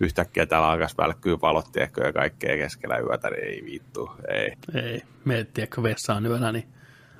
Yhtäkkiä 0.00 0.46
täällä 0.46 0.68
alkaisi 0.68 0.96
välkkyä 0.98 1.36
valot, 1.42 1.72
tiedätkö, 1.72 2.06
ja 2.06 2.12
kaikkea 2.12 2.56
keskellä 2.56 2.98
yötä, 2.98 3.30
niin 3.30 3.44
ei 3.44 3.64
vittu, 3.64 4.10
ei. 4.28 4.52
Ei, 4.74 5.02
me 5.24 5.46
tiedätkö 5.54 5.82
vessaan 5.82 6.26
yöllä, 6.26 6.52
niin 6.52 6.68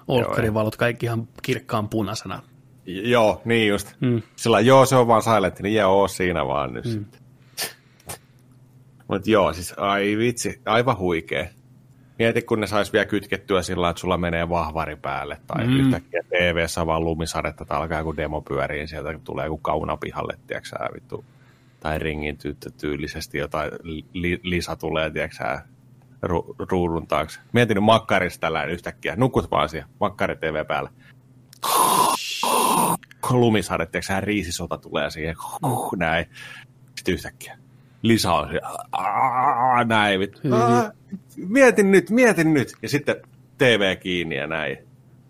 olkkarin 0.08 0.54
valot 0.54 0.76
kaikki 0.76 1.06
ihan 1.06 1.28
kirkkaan 1.42 1.88
punaisena. 1.88 2.42
Joo, 2.86 3.42
niin 3.44 3.68
just. 3.68 3.94
Mm. 4.00 4.22
Sillä 4.36 4.60
joo, 4.60 4.86
se 4.86 4.96
on 4.96 5.06
vaan 5.06 5.22
silent, 5.22 5.60
niin 5.60 5.74
joo, 5.74 6.08
siinä 6.08 6.46
vaan 6.46 6.72
nyt 6.72 6.84
mm. 6.84 7.04
Mutta 9.08 9.30
joo, 9.30 9.52
siis 9.52 9.74
ai 9.78 10.16
vitsi, 10.18 10.60
aivan 10.66 10.98
huikea. 10.98 11.46
Mieti, 12.18 12.42
kun 12.42 12.60
ne 12.60 12.66
sais 12.66 12.92
vielä 12.92 13.06
kytkettyä 13.06 13.62
sillä 13.62 13.90
että 13.90 14.00
sulla 14.00 14.18
menee 14.18 14.48
vahvari 14.48 14.96
päälle, 14.96 15.40
tai 15.46 15.66
mm. 15.66 15.80
yhtäkkiä 15.80 16.20
on 16.80 16.86
vaan 16.86 17.04
lumisadetta, 17.04 17.64
tai 17.64 17.78
alkaa 17.78 17.98
joku 17.98 18.16
demo 18.16 18.40
pyöriin, 18.40 18.88
sieltä 18.88 19.18
tulee 19.24 19.46
joku 19.46 19.58
kauna 19.58 19.96
pihalle, 19.96 20.38
tiedätkö 20.46 20.68
sä, 20.68 20.76
vittu, 20.94 21.24
tai 21.80 21.98
ringin 21.98 22.38
tyttö 22.38 22.70
tyylisesti 22.70 23.38
jotain, 23.38 23.70
li, 24.12 24.40
Lisa 24.42 24.76
tulee, 24.76 25.10
tiedätkö 25.10 25.36
sä, 25.36 25.62
ru, 26.22 26.56
ruudun 26.70 27.06
taakse. 27.06 27.40
Mietin 27.52 27.74
nyt 27.74 27.84
makkarista 27.84 28.40
tällä 28.40 28.64
yhtäkkiä, 28.64 29.16
nukut 29.16 29.50
vaan 29.50 29.68
siellä, 29.68 29.88
makkari 30.00 30.36
TV 30.36 30.66
päällä. 30.66 30.90
Lumisade, 33.30 33.86
tiedätkö 33.86 34.06
sä, 34.06 34.20
riisisota 34.20 34.78
tulee 34.78 35.10
siihen, 35.10 35.36
näin. 35.96 36.26
Sitten 36.96 37.14
yhtäkkiä. 37.14 37.63
Lisa 38.04 38.32
on 38.32 38.48
siellä, 38.48 38.68
"Aa, 38.92 39.84
näin, 39.84 40.20
vittu. 40.20 40.38
Aa, 40.52 40.90
mietin 41.36 41.90
nyt, 41.90 42.10
mietin 42.10 42.54
nyt. 42.54 42.72
Ja 42.82 42.88
sitten 42.88 43.16
TV 43.58 43.96
kiinni 43.96 44.36
ja 44.36 44.46
näin. 44.46 44.78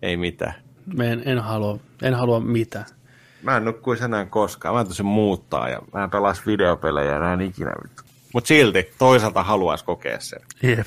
Ei 0.02 0.16
mitään. 0.16 0.55
Mä 0.96 1.05
en, 1.05 1.22
en, 1.26 1.38
halua, 1.38 1.78
en 2.02 2.14
halua 2.14 2.40
mitään. 2.40 2.84
Mä 3.42 3.56
en 3.56 3.64
nukkuisi 3.64 4.05
enää 4.05 4.24
koskaan. 4.24 4.74
Mä 4.74 4.80
en 4.80 4.86
tosi 4.88 5.02
muuttaa 5.02 5.68
ja 5.68 5.80
mä 5.92 6.05
en 6.05 6.10
pelas 6.10 6.46
videopelejä 6.46 7.16
enää 7.16 7.38
ikinä. 7.42 7.72
Mutta 8.34 8.48
silti 8.48 8.90
toisaalta 8.98 9.42
haluaisi 9.42 9.84
kokea 9.84 10.20
sen. 10.20 10.40
Jep. 10.62 10.86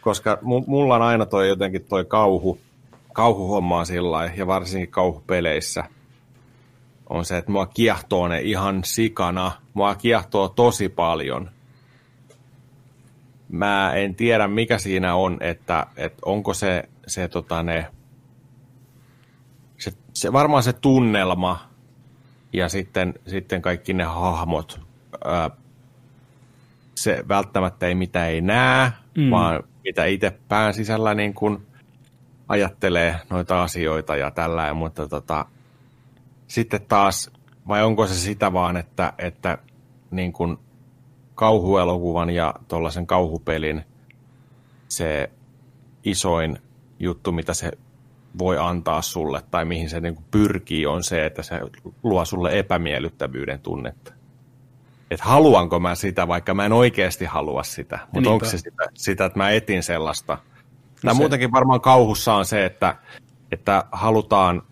Koska 0.00 0.38
mu- 0.42 0.64
mulla 0.66 0.94
on 0.96 1.02
aina 1.02 1.26
toi 1.26 1.48
jotenkin 1.48 1.84
toi 1.84 2.04
kauhu, 2.04 2.58
kauhuhommaa 3.12 3.84
sillä 3.84 4.30
ja 4.36 4.46
varsinkin 4.46 4.90
kauhupeleissä 4.90 5.84
on 7.08 7.24
se, 7.24 7.38
että 7.38 7.52
mua 7.52 7.66
kiehtoo 7.66 8.28
ne 8.28 8.40
ihan 8.40 8.84
sikana. 8.84 9.52
Mua 9.74 9.94
kiehtoo 9.94 10.48
tosi 10.48 10.88
paljon. 10.88 11.50
Mä 13.48 13.92
en 13.92 14.14
tiedä, 14.14 14.48
mikä 14.48 14.78
siinä 14.78 15.14
on, 15.14 15.38
että, 15.40 15.86
että 15.96 16.18
onko 16.24 16.54
se, 16.54 16.88
se, 17.06 17.28
tota 17.28 17.62
ne, 17.62 17.86
se, 19.78 19.92
se, 20.14 20.32
varmaan 20.32 20.62
se 20.62 20.72
tunnelma 20.72 21.68
ja 22.52 22.68
sitten, 22.68 23.14
sitten 23.26 23.62
kaikki 23.62 23.92
ne 23.92 24.04
hahmot. 24.04 24.80
Ää, 25.24 25.50
se 26.94 27.24
välttämättä 27.28 27.86
ei 27.86 27.94
mitä 27.94 28.26
ei 28.26 28.40
näe, 28.40 28.92
mm. 29.16 29.30
vaan 29.30 29.62
mitä 29.84 30.04
itse 30.04 30.38
pään 30.48 30.74
sisällä 30.74 31.14
niin 31.14 31.34
kuin 31.34 31.66
ajattelee 32.48 33.20
noita 33.30 33.62
asioita 33.62 34.16
ja 34.16 34.30
tällä, 34.30 34.74
mutta 34.74 35.08
tota, 35.08 35.46
sitten 36.48 36.80
taas, 36.88 37.30
vai 37.68 37.84
onko 37.84 38.06
se 38.06 38.14
sitä 38.14 38.52
vaan, 38.52 38.76
että, 38.76 39.12
että 39.18 39.58
niin 40.10 40.32
kuin 40.32 40.58
kauhuelokuvan 41.34 42.30
ja 42.30 42.54
tuollaisen 42.68 43.06
kauhupelin 43.06 43.84
se 44.88 45.30
isoin 46.04 46.58
juttu, 46.98 47.32
mitä 47.32 47.54
se 47.54 47.72
voi 48.38 48.58
antaa 48.58 49.02
sulle 49.02 49.42
tai 49.50 49.64
mihin 49.64 49.90
se 49.90 50.00
niin 50.00 50.14
kuin 50.14 50.24
pyrkii, 50.30 50.86
on 50.86 51.04
se, 51.04 51.26
että 51.26 51.42
se 51.42 51.60
luo 52.02 52.24
sulle 52.24 52.58
epämiellyttävyyden 52.58 53.60
tunnetta. 53.60 54.12
Että 55.10 55.24
haluanko 55.26 55.80
mä 55.80 55.94
sitä, 55.94 56.28
vaikka 56.28 56.54
mä 56.54 56.66
en 56.66 56.72
oikeasti 56.72 57.24
halua 57.24 57.62
sitä. 57.62 57.98
Mutta 58.12 58.30
onko 58.30 58.44
se 58.44 58.58
sitä, 58.58 58.84
sitä, 58.94 59.24
että 59.24 59.38
mä 59.38 59.50
etin 59.50 59.82
sellaista. 59.82 60.36
Tai 60.36 60.42
No 61.04 61.12
se- 61.12 61.18
muutenkin 61.18 61.52
varmaan 61.52 61.80
kauhussa 61.80 62.34
on 62.34 62.44
se, 62.44 62.64
että, 62.64 62.96
että 63.52 63.84
halutaan 63.92 64.62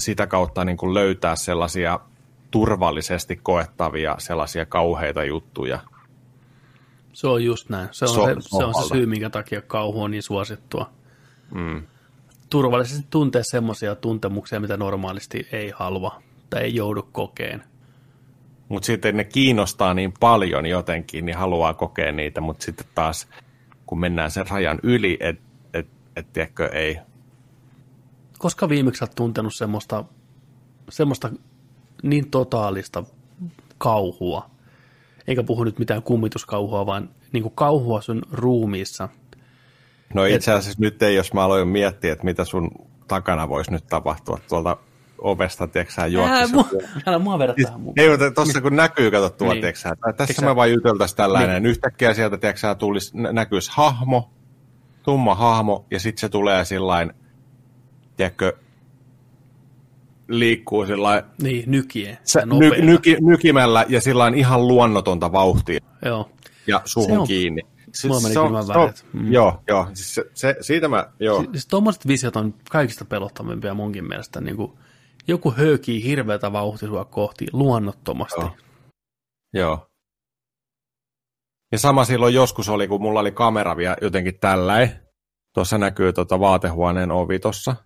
sitä 0.00 0.26
kautta 0.26 0.64
niin 0.64 0.76
kuin 0.76 0.94
löytää 0.94 1.36
sellaisia 1.36 2.00
turvallisesti 2.50 3.36
koettavia 3.36 4.14
sellaisia 4.18 4.66
kauheita 4.66 5.24
juttuja. 5.24 5.78
Se 7.12 7.26
on 7.26 7.44
just 7.44 7.68
näin. 7.68 7.88
Se 7.92 8.04
on, 8.04 8.10
So- 8.10 8.26
se, 8.26 8.34
se, 8.40 8.64
on 8.64 8.74
se 8.74 8.88
syy, 8.88 9.06
minkä 9.06 9.30
takia 9.30 9.62
kauhu 9.62 10.02
on 10.02 10.10
niin 10.10 10.22
suosittua. 10.22 10.90
Mm. 11.54 11.82
Turvallisesti 12.50 13.06
tuntee 13.10 13.42
semmoisia 13.44 13.94
tuntemuksia, 13.94 14.60
mitä 14.60 14.76
normaalisti 14.76 15.48
ei 15.52 15.72
halua 15.76 16.22
tai 16.50 16.62
ei 16.62 16.74
joudu 16.74 17.08
kokeen. 17.12 17.62
Mutta 18.68 18.86
sitten 18.86 19.16
ne 19.16 19.24
kiinnostaa 19.24 19.94
niin 19.94 20.12
paljon 20.20 20.66
jotenkin, 20.66 21.26
niin 21.26 21.36
haluaa 21.36 21.74
kokea 21.74 22.12
niitä, 22.12 22.40
mutta 22.40 22.64
sitten 22.64 22.86
taas 22.94 23.28
kun 23.86 24.00
mennään 24.00 24.30
sen 24.30 24.46
rajan 24.50 24.78
yli, 24.82 25.16
että 25.20 25.42
et, 25.74 25.86
et, 26.16 26.32
tiedätkö, 26.32 26.66
ei. 26.66 26.98
Koska 28.38 28.68
viimeksi 28.68 29.04
olet 29.04 29.14
tuntenut 29.14 29.54
semmoista, 29.54 30.04
semmoista 30.90 31.30
niin 32.02 32.30
totaalista 32.30 33.04
kauhua, 33.78 34.50
eikä 35.26 35.42
puhu 35.42 35.64
nyt 35.64 35.78
mitään 35.78 36.02
kummituskauhua, 36.02 36.86
vaan 36.86 37.08
niin 37.32 37.42
kuin 37.42 37.54
kauhua 37.54 38.00
sun 38.00 38.22
ruumiissa. 38.32 39.08
No 40.14 40.24
itse 40.24 40.52
asiassa 40.52 40.80
nyt 40.82 41.02
ei, 41.02 41.14
jos 41.14 41.32
mä 41.34 41.44
aloin 41.44 41.68
miettiä, 41.68 42.12
että 42.12 42.24
mitä 42.24 42.44
sun 42.44 42.70
takana 43.08 43.48
voisi 43.48 43.70
nyt 43.70 43.86
tapahtua 43.86 44.38
tuolta 44.48 44.76
ovesta, 45.18 45.68
tiedätkö 45.68 45.94
sä, 45.94 46.02
Älä, 46.02 46.08
juoksisi. 46.10 46.54
mua, 46.54 46.68
älä 47.06 47.18
mua 47.18 47.38
vedä 47.38 47.54
tähän 47.62 47.80
mukaan. 47.80 48.04
Ei, 48.04 48.10
mutta 48.10 48.30
tuossa 48.30 48.60
kun 48.60 48.76
näkyy, 48.76 49.10
kato 49.10 49.30
tuolla, 49.30 49.54
Niin. 49.54 49.60
tiedätkö 49.62 49.82
tässä 49.82 50.16
Tiedätkö 50.16 50.42
me 50.42 50.48
sä- 50.48 50.56
vaan 50.56 50.72
juteltaisiin 50.72 51.16
tällainen, 51.16 51.62
Niin. 51.62 51.70
yhtäkkiä 51.70 52.14
sieltä, 52.14 52.38
tiedätkö 52.38 52.60
sä, 52.60 52.74
tulisi, 52.74 53.16
nä- 53.16 53.32
näkyisi 53.32 53.70
hahmo, 53.74 54.30
tumma 55.02 55.34
hahmo, 55.34 55.86
ja 55.90 56.00
sitten 56.00 56.20
se 56.20 56.28
tulee 56.28 56.64
sillain, 56.64 57.12
tiedätkö, 58.18 58.52
liikkuu 60.28 60.86
sillain, 60.86 61.22
Niin, 61.42 61.64
nykie. 61.70 62.18
sä, 62.24 62.46
ny, 62.46 62.70
nyki, 62.82 63.16
nykimällä 63.20 63.84
ja 63.88 64.00
sillain 64.00 64.34
ihan 64.34 64.68
luonnotonta 64.68 65.32
vauhtia 65.32 65.80
Joo. 66.04 66.30
ja 66.66 66.82
suhun 66.84 67.18
on- 67.18 67.26
kiinni. 67.26 67.62
Se, 67.94 68.08
Mulla 68.08 68.20
meni 68.20 68.32
se 68.32 68.40
on- 68.40 68.66
se 68.66 68.72
on-. 68.72 68.92
Mm. 69.12 69.32
Joo, 69.32 69.62
joo, 69.68 69.86
siis 69.94 70.14
se, 70.14 70.24
se, 70.34 70.56
siitä 70.60 70.88
mä, 70.88 71.06
joo. 71.20 71.44
Siis 71.52 71.66
tuommoiset 71.66 72.06
visiot 72.06 72.36
on 72.36 72.54
kaikista 72.70 73.04
pelottavimpia 73.04 73.74
munkin 73.74 74.04
mielestä. 74.08 74.40
Niin 74.40 74.56
kuin 74.56 74.72
joku 75.28 75.50
höökii 75.56 76.04
hirveätä 76.04 76.52
vauhtia 76.52 76.88
sua 76.88 77.04
kohti 77.04 77.46
luonnottomasti. 77.52 78.40
Joo. 78.40 78.50
Joo. 79.54 79.86
Ja 81.72 81.78
sama 81.78 82.04
silloin 82.04 82.34
joskus 82.34 82.68
oli, 82.68 82.88
kun 82.88 83.02
mulla 83.02 83.20
oli 83.20 83.32
kamera 83.32 83.76
vielä 83.76 83.96
jotenkin 84.02 84.38
tälläin. 84.40 84.90
Tuossa 85.54 85.78
näkyy 85.78 86.12
tuota 86.12 86.40
vaatehuoneen 86.40 87.10
ovi 87.10 87.38
tossa. 87.38 87.76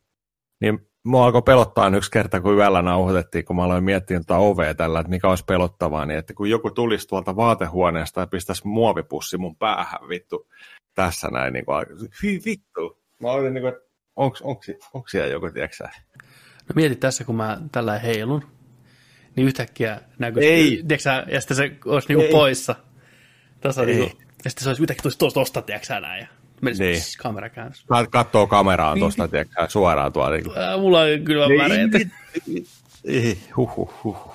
Niin 0.62 0.89
mua 1.05 1.24
alkoi 1.24 1.43
pelottaa 1.43 1.97
yksi 1.97 2.10
kerta, 2.10 2.40
kun 2.40 2.56
yöllä 2.56 2.82
nauhoitettiin, 2.82 3.44
kun 3.44 3.56
mä 3.56 3.64
aloin 3.64 3.84
miettiä 3.84 4.20
tuota 4.20 4.39
ovea 4.39 4.74
tällä, 4.74 5.01
että 5.01 5.10
mikä 5.10 5.28
olisi 5.28 5.44
pelottavaa, 5.44 6.06
niin 6.06 6.18
että 6.18 6.34
kun 6.34 6.51
joku 6.51 6.70
tulisi 6.70 7.09
tuolta 7.09 7.36
vaatehuoneesta 7.36 8.20
ja 8.20 8.26
pistäisi 8.26 8.66
muovipussi 8.66 9.39
mun 9.39 9.56
päähän 9.56 10.09
vittu 10.09 10.48
tässä 10.94 11.28
näin, 11.28 11.52
niin 11.52 11.64
kuin, 11.64 11.86
hyi 12.22 12.40
vittu. 12.44 13.02
Mä 13.20 13.30
olin 13.30 13.55
niin 13.55 13.62
kuin, 13.62 13.74
että 13.74 13.90
onks, 14.16 14.43
onks, 14.43 14.70
onks 14.94 15.10
siellä 15.10 15.32
joku, 15.32 15.51
tiedätkö? 15.51 15.89
No 16.68 16.72
mieti 16.74 16.97
tässä, 16.97 17.24
kun 17.24 17.36
mä 17.36 17.59
tällä 17.72 17.98
heilun, 17.98 18.44
niin 19.36 19.47
yhtäkkiä 19.47 20.01
näkyy, 20.18 20.43
Ei. 20.43 20.82
tiedätkö 20.89 21.32
ja 21.32 21.40
sitten 21.40 21.56
se 21.56 21.70
olisi 21.84 22.09
niinku 22.09 22.24
Ei. 22.24 22.30
poissa. 22.30 22.74
Tässä 23.60 23.80
on 23.80 23.86
niinku, 23.86 24.18
ja 24.44 24.51
sitten 24.51 24.64
se 24.64 24.70
olisi 24.70 24.82
yhtäkkiä 24.82 25.02
tulisi 25.02 25.18
tuosta 25.18 25.40
tosta, 25.40 25.62
tiedätkö 25.62 26.01
näin, 26.01 26.28
Niin. 26.62 26.78
niin. 26.78 27.02
kamera 27.18 27.48
käännös. 27.48 27.80
Kat- 27.84 28.09
Kattoo 28.10 28.47
kameraan 28.47 28.98
tuosta, 28.98 29.28
tiedätkö 29.28 29.66
suoraan 29.68 30.12
tuolla. 30.12 30.30
Niin. 30.36 30.59
Ää, 30.59 30.76
Mulla 30.76 31.01
on 31.01 31.06
kyllä 31.24 31.47
väreet. 31.48 31.90
Ei, 33.05 33.39
huh. 33.56 34.34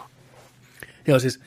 Joo, 1.07 1.19
siis, 1.19 1.41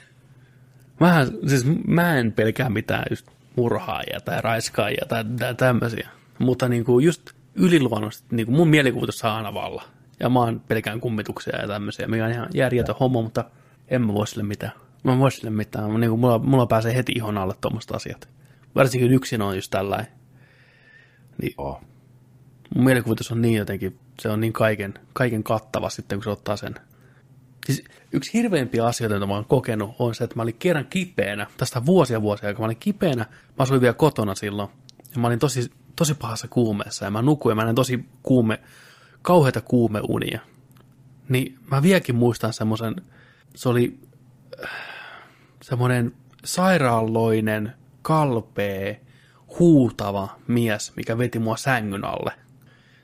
mähän, 1.00 1.28
siis 1.46 1.64
mä 1.86 2.16
en 2.18 2.32
pelkää 2.32 2.68
mitään 2.68 3.04
just 3.10 3.26
murhaajia 3.56 4.20
tai 4.20 4.40
raiskaajia 4.42 5.04
tai 5.08 5.24
tä- 5.38 5.54
tämmöisiä. 5.54 6.08
Mutta 6.38 6.68
niin 6.68 6.84
kuin 6.84 7.04
just 7.04 7.30
yliluonnollisesti, 7.54 8.36
niin 8.36 8.46
kuin 8.46 8.56
mun 8.56 8.68
mielikuvitus 8.68 9.18
saa 9.18 9.36
aina 9.36 9.54
valla. 9.54 9.82
Ja 10.20 10.28
mä 10.28 10.38
oon 10.40 10.60
pelkään 10.60 11.00
kummituksia 11.00 11.56
ja 11.60 11.68
tämmöisiä, 11.68 12.06
mikä 12.08 12.24
on 12.24 12.30
ihan 12.30 12.48
järjetön 12.54 12.94
homma, 13.00 13.22
mutta 13.22 13.44
en 13.88 14.02
mä 14.02 14.14
voi 14.14 14.26
sille 14.26 14.42
mitään. 14.42 14.72
Mä 15.04 15.12
en 15.12 15.18
voi 15.18 15.32
sille 15.32 15.50
mitään. 15.50 15.90
Mä, 15.92 15.98
niin 15.98 16.10
kuin, 16.10 16.20
mulla, 16.20 16.38
mulla 16.38 16.66
pääsee 16.66 16.94
heti 16.96 17.12
ihon 17.16 17.38
alle 17.38 17.54
tuommoista 17.60 17.96
asiat. 17.96 18.28
Varsinkin 18.74 19.12
yksin 19.12 19.42
on 19.42 19.54
just 19.56 19.70
tällainen. 19.70 20.06
Niin 21.40 21.54
Oh. 21.58 21.80
mun 22.74 22.84
mielikuvitus 22.84 23.32
on 23.32 23.42
niin 23.42 23.54
jotenkin, 23.54 23.98
se 24.20 24.28
on 24.28 24.40
niin 24.40 24.52
kaiken, 24.52 24.94
kaiken 25.12 25.42
kattava 25.42 25.90
sitten, 25.90 26.18
kun 26.18 26.24
se 26.24 26.30
ottaa 26.30 26.56
sen. 26.56 26.74
Siis 27.66 27.84
yksi 28.12 28.32
hirveimpiä 28.34 28.86
asioita, 28.86 29.14
joita 29.14 29.26
mä 29.26 29.34
oon 29.34 29.44
kokenut, 29.44 29.96
on 29.98 30.14
se, 30.14 30.24
että 30.24 30.36
mä 30.36 30.42
olin 30.42 30.56
kerran 30.58 30.86
kipeänä, 30.86 31.46
tästä 31.56 31.86
vuosia 31.86 32.22
vuosia, 32.22 32.48
aikaa, 32.48 32.60
mä 32.60 32.64
olin 32.64 32.76
kipeänä, 32.76 33.26
mä 33.30 33.62
asuin 33.62 33.80
vielä 33.80 33.94
kotona 33.94 34.34
silloin, 34.34 34.68
ja 35.14 35.20
mä 35.20 35.26
olin 35.26 35.38
tosi, 35.38 35.70
tosi 35.96 36.14
pahassa 36.14 36.48
kuumeessa, 36.48 37.04
ja 37.04 37.10
mä 37.10 37.22
nukuin, 37.22 37.52
ja 37.52 37.56
mä 37.56 37.64
näin 37.64 37.76
tosi 37.76 38.04
kuume, 38.22 38.60
kauheita 39.22 39.60
kuumeunia. 39.60 40.40
Niin 41.28 41.58
mä 41.70 41.82
vieläkin 41.82 42.14
muistan 42.14 42.52
semmoisen, 42.52 42.96
se 43.54 43.68
oli 43.68 43.98
äh, 44.64 44.70
semmoinen 45.62 46.12
sairaaloinen, 46.44 47.72
kalpea, 48.02 48.94
huutava 49.58 50.28
mies, 50.46 50.92
mikä 50.96 51.18
veti 51.18 51.38
mua 51.38 51.56
sängyn 51.56 52.04
alle. 52.04 52.32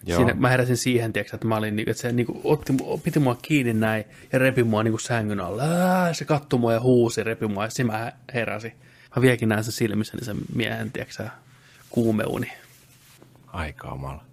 Joo. 0.06 0.16
Siinä, 0.16 0.35
mä 0.35 0.48
heräsin 0.48 0.77
siihen, 0.77 1.12
tiiäks, 1.12 1.35
että, 1.35 1.47
mä 1.47 1.56
olin, 1.56 1.77
niinku, 1.77 1.90
että 1.90 2.01
se 2.01 2.12
niinku, 2.12 2.40
otti, 2.44 2.73
mu- 2.73 3.01
piti 3.05 3.18
mua 3.18 3.36
kiinni 3.43 3.73
näin 3.74 4.05
ja 4.32 4.39
repi 4.39 4.62
mua 4.64 4.82
niinku 4.82 4.98
sängyn 4.98 5.40
alle. 5.40 5.62
Ää, 5.62 6.12
se 6.12 6.24
kattui 6.24 6.59
mua 6.59 6.73
ja 6.73 6.81
huusi, 6.81 7.24
repi 7.24 7.47
mua 7.47 7.64
ja 7.64 7.70
siinä 7.70 7.93
mä 7.93 8.12
heräsin. 8.35 8.73
Mä 9.16 9.23
vieläkin 9.23 9.48
näen 9.48 9.64
sen 9.64 9.73
silmissäni 9.73 10.24
sen 10.24 10.36
miehen, 10.55 10.93
tiiäksä, 10.93 11.31
kuumeuni. 11.90 12.52
Ai 13.47 13.73
kamala. 13.73 14.24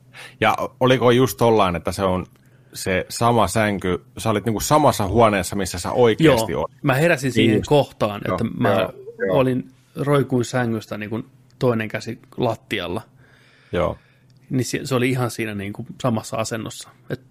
Ja 0.41 0.57
oliko 0.79 1.11
just 1.11 1.37
tollain, 1.37 1.75
että 1.75 1.91
se 1.91 2.03
on 2.03 2.25
se 2.73 3.05
sama 3.09 3.47
sänky, 3.47 4.05
sä 4.17 4.29
olit 4.29 4.45
niinku 4.45 4.59
samassa 4.59 5.07
huoneessa, 5.07 5.55
missä 5.55 5.79
sä 5.79 5.91
oikeasti 5.91 6.51
Joo, 6.51 6.61
olit. 6.61 6.83
mä 6.83 6.93
heräsin 6.93 7.31
siihen 7.31 7.55
just. 7.55 7.67
kohtaan, 7.69 8.21
Joo, 8.27 8.35
että 8.35 8.57
mä 8.57 8.69
joo, 8.69 8.93
joo. 9.27 9.37
olin 9.37 9.71
roikuin 9.95 10.45
sängystä 10.45 10.97
niin 10.97 11.09
kuin 11.09 11.25
toinen 11.63 11.87
käsi 11.87 12.19
lattialla. 12.37 13.01
Joo. 13.71 13.97
Niin 14.49 14.65
se, 14.65 14.79
se 14.83 14.95
oli 14.95 15.09
ihan 15.09 15.31
siinä 15.31 15.55
niin 15.55 15.73
kuin 15.73 15.87
samassa 16.01 16.37
asennossa. 16.37 16.89
Et 17.09 17.21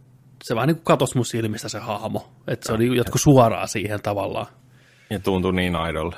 se 0.44 0.54
vaan 0.54 0.68
niin 0.68 0.76
kuin 0.76 0.84
katosi 0.84 1.16
mun 1.16 1.26
silmistä 1.26 1.68
se 1.68 1.78
hahmo. 1.78 2.28
Että 2.46 2.66
se 2.66 2.72
oli 2.72 2.96
jatku 2.96 3.18
suoraan 3.18 3.68
siihen 3.68 4.02
tavallaan. 4.02 4.46
Ja 5.10 5.18
tuntui 5.18 5.52
niin 5.52 5.76
aidolle. 5.76 6.16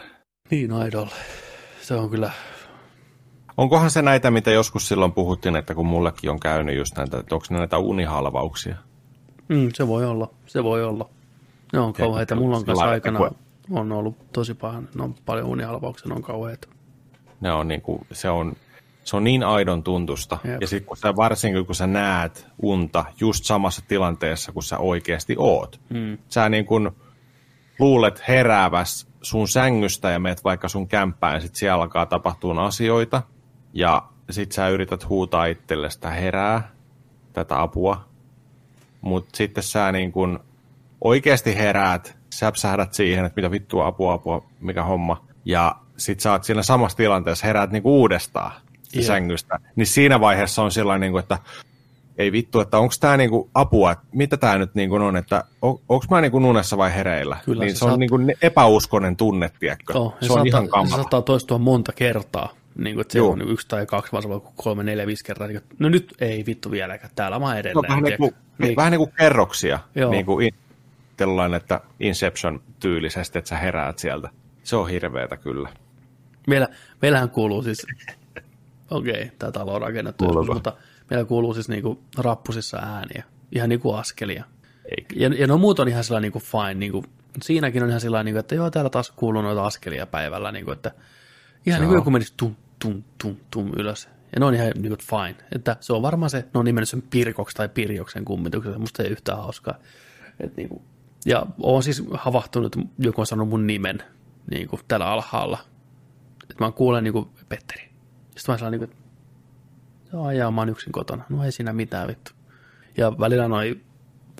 Niin 0.51 0.73
aidolle. 0.73 1.15
Se 1.83 1.95
on 1.95 2.11
kyllä... 2.11 2.31
Onkohan 3.57 3.91
se 3.91 4.03
näitä, 4.03 4.31
mitä 4.31 4.51
joskus 4.51 4.89
silloin 4.89 5.13
puhuttiin, 5.13 5.57
että 5.57 5.75
kun 5.75 5.87
mullekin 5.87 6.31
on 6.31 6.41
käynyt 6.41 6.77
just 6.77 6.97
näitä, 6.97 7.19
että 7.19 7.35
onko 7.35 7.47
ne 7.51 7.59
näitä 7.59 7.79
unihalvauksia? 7.79 8.77
Mm, 9.49 9.69
se 9.75 9.89
voi 9.89 10.05
olla, 10.05 10.31
se 10.47 10.65
voi 10.65 10.85
olla. 10.85 11.09
Ne 11.73 11.81
on 11.81 11.93
kauheita. 11.93 12.35
Mulla 12.35 12.57
on 12.57 12.65
kanssa 12.65 12.85
aikana 12.85 13.31
on 13.71 13.93
ollut 13.93 14.33
tosi 14.33 14.55
pahan. 14.55 14.89
Ne 14.95 15.03
on 15.03 15.15
paljon 15.27 15.47
unihalvauksia, 15.47 16.09
ne 16.09 16.15
on 16.15 16.23
kauheita. 16.23 16.69
Ne 17.45 17.53
on 17.53 17.69
niinku, 17.69 18.07
se 18.13 18.31
on, 18.31 18.53
se 19.05 19.17
on 19.17 19.25
niin 19.25 19.43
aidon 19.43 19.83
tuntusta. 19.83 20.39
Jep. 20.45 20.61
Ja 20.61 20.67
sitten 20.67 20.87
kun 20.87 20.97
sä, 20.97 21.17
varsinkin 21.17 21.67
kun 21.67 21.75
sä 21.75 21.87
näet 21.87 22.47
unta 22.63 23.05
just 23.21 23.45
samassa 23.45 23.83
tilanteessa, 23.89 24.53
kun 24.53 24.63
sä 24.63 24.79
oikeasti 24.79 25.35
oot. 25.39 25.81
Mm. 25.91 26.19
Sä 26.29 26.49
niin 26.49 26.67
kun 26.67 26.97
luulet 27.79 28.23
herääväs 28.29 29.09
sun 29.23 29.49
sängystä 29.49 30.11
ja 30.11 30.19
meet 30.19 30.45
vaikka 30.45 30.69
sun 30.69 30.89
kämppään 30.89 31.35
ja 31.35 31.41
sit 31.41 31.55
siellä 31.55 31.83
alkaa 31.83 32.07
tapahtua 32.07 32.65
asioita. 32.65 33.23
Ja 33.73 34.03
sit 34.31 34.53
sä 34.53 34.69
yrität 34.69 35.09
huutaa 35.09 35.47
itselle 35.47 35.91
sitä 35.91 36.11
herää, 36.11 36.71
tätä 37.33 37.63
apua. 37.63 38.05
Mutta 39.01 39.37
sitten 39.37 39.65
sä 39.65 39.93
niin 39.93 40.13
kun 40.13 40.41
oikeasti 41.01 41.57
heräät, 41.57 42.19
säpsähdät 42.31 42.95
siihen, 42.95 43.25
että 43.25 43.37
mitä 43.37 43.51
vittua 43.51 43.87
apua, 43.87 44.15
apua, 44.15 44.45
mikä 44.61 44.83
homma. 44.83 45.25
Ja 45.45 45.77
sit 45.97 46.21
sä 46.21 46.33
oot 46.33 46.45
siinä 46.45 46.63
samassa 46.63 46.97
tilanteessa, 46.97 47.47
heräät 47.47 47.71
niinku 47.71 48.01
uudestaan 48.01 48.53
Joo. 48.95 49.05
sängystä. 49.05 49.59
Niin 49.77 49.87
siinä 49.87 50.21
vaiheessa 50.21 50.63
on 50.63 50.73
sellainen, 50.73 51.01
niinku, 51.01 51.19
että 51.19 51.39
ei 52.19 52.33
vittu, 52.33 52.61
että 52.61 52.79
onko 52.79 52.95
tämä 53.01 53.17
niinku 53.17 53.51
apua, 53.55 53.93
että 53.93 54.05
mitä 54.13 54.37
tämä 54.37 54.59
nyt 54.59 54.75
niinku 54.75 54.95
on, 54.97 55.17
että 55.17 55.45
on, 55.63 55.79
onko 55.89 56.07
mä 56.11 56.21
niinku 56.21 56.37
unessa 56.39 56.77
vai 56.77 56.95
hereillä. 56.95 57.37
Kyllä, 57.45 57.65
niin 57.65 57.75
se 57.75 57.79
se, 57.79 57.85
on 57.85 57.91
saat- 57.91 57.99
niinku 58.01 58.19
epäuskonen 58.43 59.17
tunne, 59.17 59.51
tiedätkö? 59.61 59.99
Oh, 59.99 60.15
se 60.21 60.33
on 60.33 60.47
ihan 60.47 60.65
se 60.65 60.71
kamala. 60.71 60.97
saattaa 60.97 61.23
toistua 61.23 61.59
monta 61.59 61.93
kertaa. 61.93 62.49
Niin 62.79 62.95
kuin, 62.95 63.01
että 63.01 63.13
se 63.13 63.19
Juu. 63.19 63.31
on 63.31 63.39
niin 63.39 63.49
yksi 63.51 63.69
tai 63.69 63.87
kaksi, 63.87 64.13
vaan 64.13 64.23
se 64.23 64.29
kolme, 64.57 64.83
neljä, 64.83 65.07
viisi 65.07 65.25
kertaa. 65.25 65.47
Niin, 65.47 65.61
kuin, 65.61 65.77
no 65.79 65.89
nyt 65.89 66.15
ei 66.21 66.47
vittu 66.47 66.71
vieläkään, 66.71 67.11
täällä 67.15 67.39
mä 67.39 67.47
Se 67.47 67.51
on 67.53 67.59
edelleen. 67.59 67.89
vähän, 67.89 68.05
niin 68.05 68.19
kuin, 68.19 68.33
niin. 68.59 68.77
vähän 68.77 68.91
niin 68.91 68.99
kuin 68.99 69.13
kerroksia, 69.19 69.79
Joo. 69.95 70.11
niin 70.11 70.27
kuin 70.27 70.47
in, 70.47 70.55
tällainen, 71.17 71.57
että 71.57 71.81
Inception-tyylisesti, 72.01 73.39
että 73.39 73.49
sä 73.49 73.57
heräät 73.57 73.99
sieltä. 73.99 74.29
Se 74.63 74.77
on 74.77 74.89
hirveetä 74.89 75.37
kyllä. 75.37 75.69
Meillä, 76.47 76.69
meillähän 77.03 77.31
kuuluu 77.31 77.63
siis, 77.63 77.87
okei, 78.91 79.13
okay, 79.13 79.29
tämä 79.39 79.53
talo 79.53 79.75
on 79.75 79.81
rakennettu, 79.81 80.25
joskus, 80.25 80.49
mutta 80.49 80.73
meillä 81.11 81.25
kuuluu 81.25 81.55
siis 81.55 81.69
niinku 81.69 82.03
rappusissa 82.19 82.79
ääniä, 82.79 83.25
ihan 83.53 83.69
niinku 83.69 83.93
askelia. 83.93 84.45
Eikä. 84.85 85.15
Ja, 85.17 85.29
ja 85.29 85.47
no 85.47 85.59
muut 85.59 85.79
on 85.79 85.89
ihan 85.89 86.05
sellainen 86.05 86.23
niinku 86.23 86.39
fine, 86.39 86.75
niinku, 86.75 87.05
siinäkin 87.43 87.83
on 87.83 87.89
ihan 87.89 88.01
sellainen, 88.01 88.25
niinku, 88.25 88.41
että 88.41 88.55
joo, 88.55 88.71
täällä 88.71 88.91
taas 88.91 89.11
kuuluu 89.11 89.43
noita 89.43 89.67
askelia 89.67 90.07
päivällä, 90.07 90.53
niinku, 90.53 90.71
että 90.71 90.91
ihan 91.67 91.81
niin 91.81 91.89
kuin 91.89 91.95
Joo. 91.95 92.01
joku 92.01 92.11
menisi 92.11 92.35
tum, 92.37 92.55
tum, 92.79 93.03
tum, 93.23 93.37
tum 93.51 93.71
ylös. 93.77 94.09
Ja 94.33 94.41
ne 94.41 94.47
on 94.47 94.55
ihan 94.55 94.73
niinku 94.75 94.99
fine. 95.11 95.37
Että 95.53 95.77
se 95.81 95.93
on 95.93 96.03
varmaan 96.03 96.31
se, 96.31 96.39
ne 96.39 96.61
on 96.61 96.65
nimennyt 96.65 96.89
sen 96.89 97.03
pirkoksi 97.03 97.57
tai 97.57 97.69
pirjoksen 97.69 98.25
kummituksen, 98.25 98.81
musta 98.81 99.03
ei 99.03 99.11
yhtään 99.11 99.39
hauskaa. 99.39 99.75
Et 100.41 100.57
niinku, 100.57 100.83
ja 101.27 101.47
oon 101.61 101.83
siis 101.83 102.03
havahtunut, 102.13 102.77
joku 102.99 103.21
on 103.21 103.27
sanonut 103.27 103.49
mun 103.49 103.67
nimen 103.67 104.03
niinku, 104.51 104.81
täällä 104.89 105.07
alhaalla. 105.07 105.59
Että 106.55 106.65
mä 106.65 106.73
kuulen 106.73 107.05
niinku 107.05 107.31
Petteri. 107.49 107.91
Sitten 108.37 108.53
mä 108.53 108.59
sanon 108.59 108.73
niinku, 108.73 108.97
joo 110.13 110.31
jaa, 110.31 110.51
mä 110.51 110.61
oon 110.61 110.69
yksin 110.69 110.93
kotona. 110.93 111.25
No 111.29 111.45
ei 111.45 111.53
siinä 111.53 111.73
mitään 111.73 112.09
vittu. 112.09 112.33
Ja 112.97 113.19
välillä 113.21 113.49
noi 113.49 113.81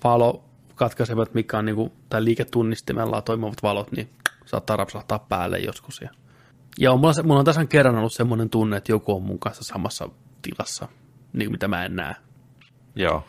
valo 0.03 0.49
katkaisevat, 0.75 1.33
mikä 1.33 1.57
on 1.57 1.65
niinku, 1.65 1.93
tai 2.09 2.23
liiketunnistimella 2.23 3.21
toimivat 3.21 3.63
valot, 3.63 3.91
niin 3.91 4.09
saattaa 4.45 4.77
rapsahtaa 4.77 5.19
päälle 5.19 5.59
joskus. 5.59 6.01
Ja, 6.01 6.09
ja 6.79 6.91
on, 6.91 6.99
mulla, 6.99 7.13
se, 7.13 7.23
mulla 7.23 7.39
on 7.39 7.45
tässä 7.45 7.65
kerran 7.65 7.95
ollut 7.95 8.13
semmoinen 8.13 8.49
tunne, 8.49 8.77
että 8.77 8.91
joku 8.91 9.15
on 9.15 9.23
mun 9.23 9.39
kanssa 9.39 9.63
samassa 9.63 10.09
tilassa, 10.41 10.87
niin 11.33 11.51
mitä 11.51 11.67
mä 11.67 11.85
en 11.85 11.95
näe. 11.95 12.15
Joo. 12.95 13.27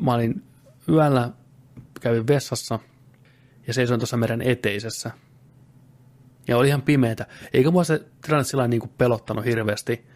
Mä 0.00 0.14
olin 0.14 0.42
yöllä, 0.88 1.30
kävin 2.00 2.26
vessassa 2.26 2.78
ja 3.66 3.74
seisoin 3.74 4.00
tuossa 4.00 4.16
meren 4.16 4.42
eteisessä. 4.42 5.10
Ja 6.48 6.56
oli 6.56 6.68
ihan 6.68 6.82
pimeätä. 6.82 7.26
Eikä 7.52 7.70
mua 7.70 7.84
se 7.84 8.04
tilanne 8.26 8.44
sillä 8.44 8.68
niin 8.68 8.80
kuin 8.80 8.92
pelottanut 8.98 9.44
hirveästi, 9.44 10.06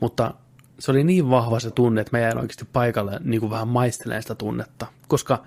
mutta 0.00 0.34
se 0.78 0.90
oli 0.90 1.04
niin 1.04 1.30
vahva 1.30 1.60
se 1.60 1.70
tunne, 1.70 2.00
että 2.00 2.16
mä 2.16 2.20
jäin 2.20 2.38
oikeasti 2.38 2.64
paikalle 2.72 3.20
niin 3.24 3.40
kuin 3.40 3.50
vähän 3.50 3.68
maistelemaan 3.68 4.22
sitä 4.22 4.34
tunnetta. 4.34 4.86
Koska 5.08 5.42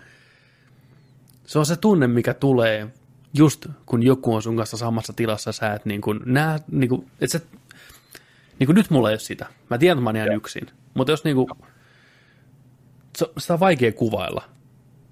se 1.46 1.60
on 1.60 1.66
se 1.66 1.76
tunne, 1.76 2.08
mikä 2.08 2.34
tulee 2.34 2.94
just 3.34 3.66
kun 3.86 4.04
joku 4.04 4.36
on 4.36 4.42
sun 4.42 4.58
kanssa 4.58 4.78
samassa 4.78 5.14
tilassa, 5.14 5.52
sä 5.52 5.74
et 5.74 5.86
niin 5.86 6.02
kuin 6.02 6.20
näe, 6.26 6.60
niin 6.72 6.90
kuin, 6.90 7.12
et 7.22 7.32
sä, 7.32 7.40
niin 8.60 8.66
kuin 8.66 8.76
nyt 8.76 8.90
mulla 8.90 9.10
ei 9.10 9.14
ole 9.14 9.20
sitä. 9.20 9.46
Mä 9.70 9.78
tiedän, 9.78 9.98
että 9.98 10.04
mä 10.04 10.10
oon 10.10 10.16
ihan 10.16 10.36
yksin. 10.36 10.68
Mutta 10.94 11.12
jos 11.12 11.24
niin 11.24 11.36
kuin, 11.36 11.48
se, 13.18 13.28
sitä 13.38 13.54
on 13.54 13.60
vaikea 13.60 13.92
kuvailla, 13.92 14.44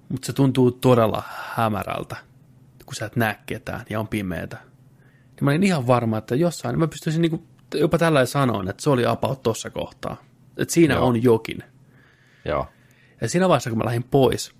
mutta 0.08 0.26
se 0.26 0.32
tuntuu 0.32 0.70
todella 0.70 1.22
hämärältä, 1.28 2.16
kun 2.86 2.94
sä 2.94 3.06
et 3.06 3.16
näe 3.16 3.38
ketään 3.46 3.86
ja 3.90 4.00
on 4.00 4.08
pimeätä. 4.08 4.69
Niin 5.40 5.44
mä 5.44 5.50
olin 5.50 5.62
ihan 5.62 5.86
varma, 5.86 6.18
että 6.18 6.34
jossain, 6.34 6.78
mä 6.78 6.86
pystyisin 6.88 7.22
niinku, 7.22 7.42
jopa 7.74 7.98
tällä 7.98 8.26
sanoa, 8.26 8.64
että 8.70 8.82
se 8.82 8.90
oli 8.90 9.06
about 9.06 9.42
tossa 9.42 9.70
kohtaa. 9.70 10.16
Että 10.56 10.74
siinä 10.74 10.94
Joo. 10.94 11.06
on 11.06 11.22
jokin. 11.22 11.58
Joo. 12.44 12.66
Ja 13.20 13.28
siinä 13.28 13.48
vaiheessa, 13.48 13.70
kun 13.70 13.78
mä 13.78 13.84
lähdin 13.84 14.04
pois, 14.04 14.54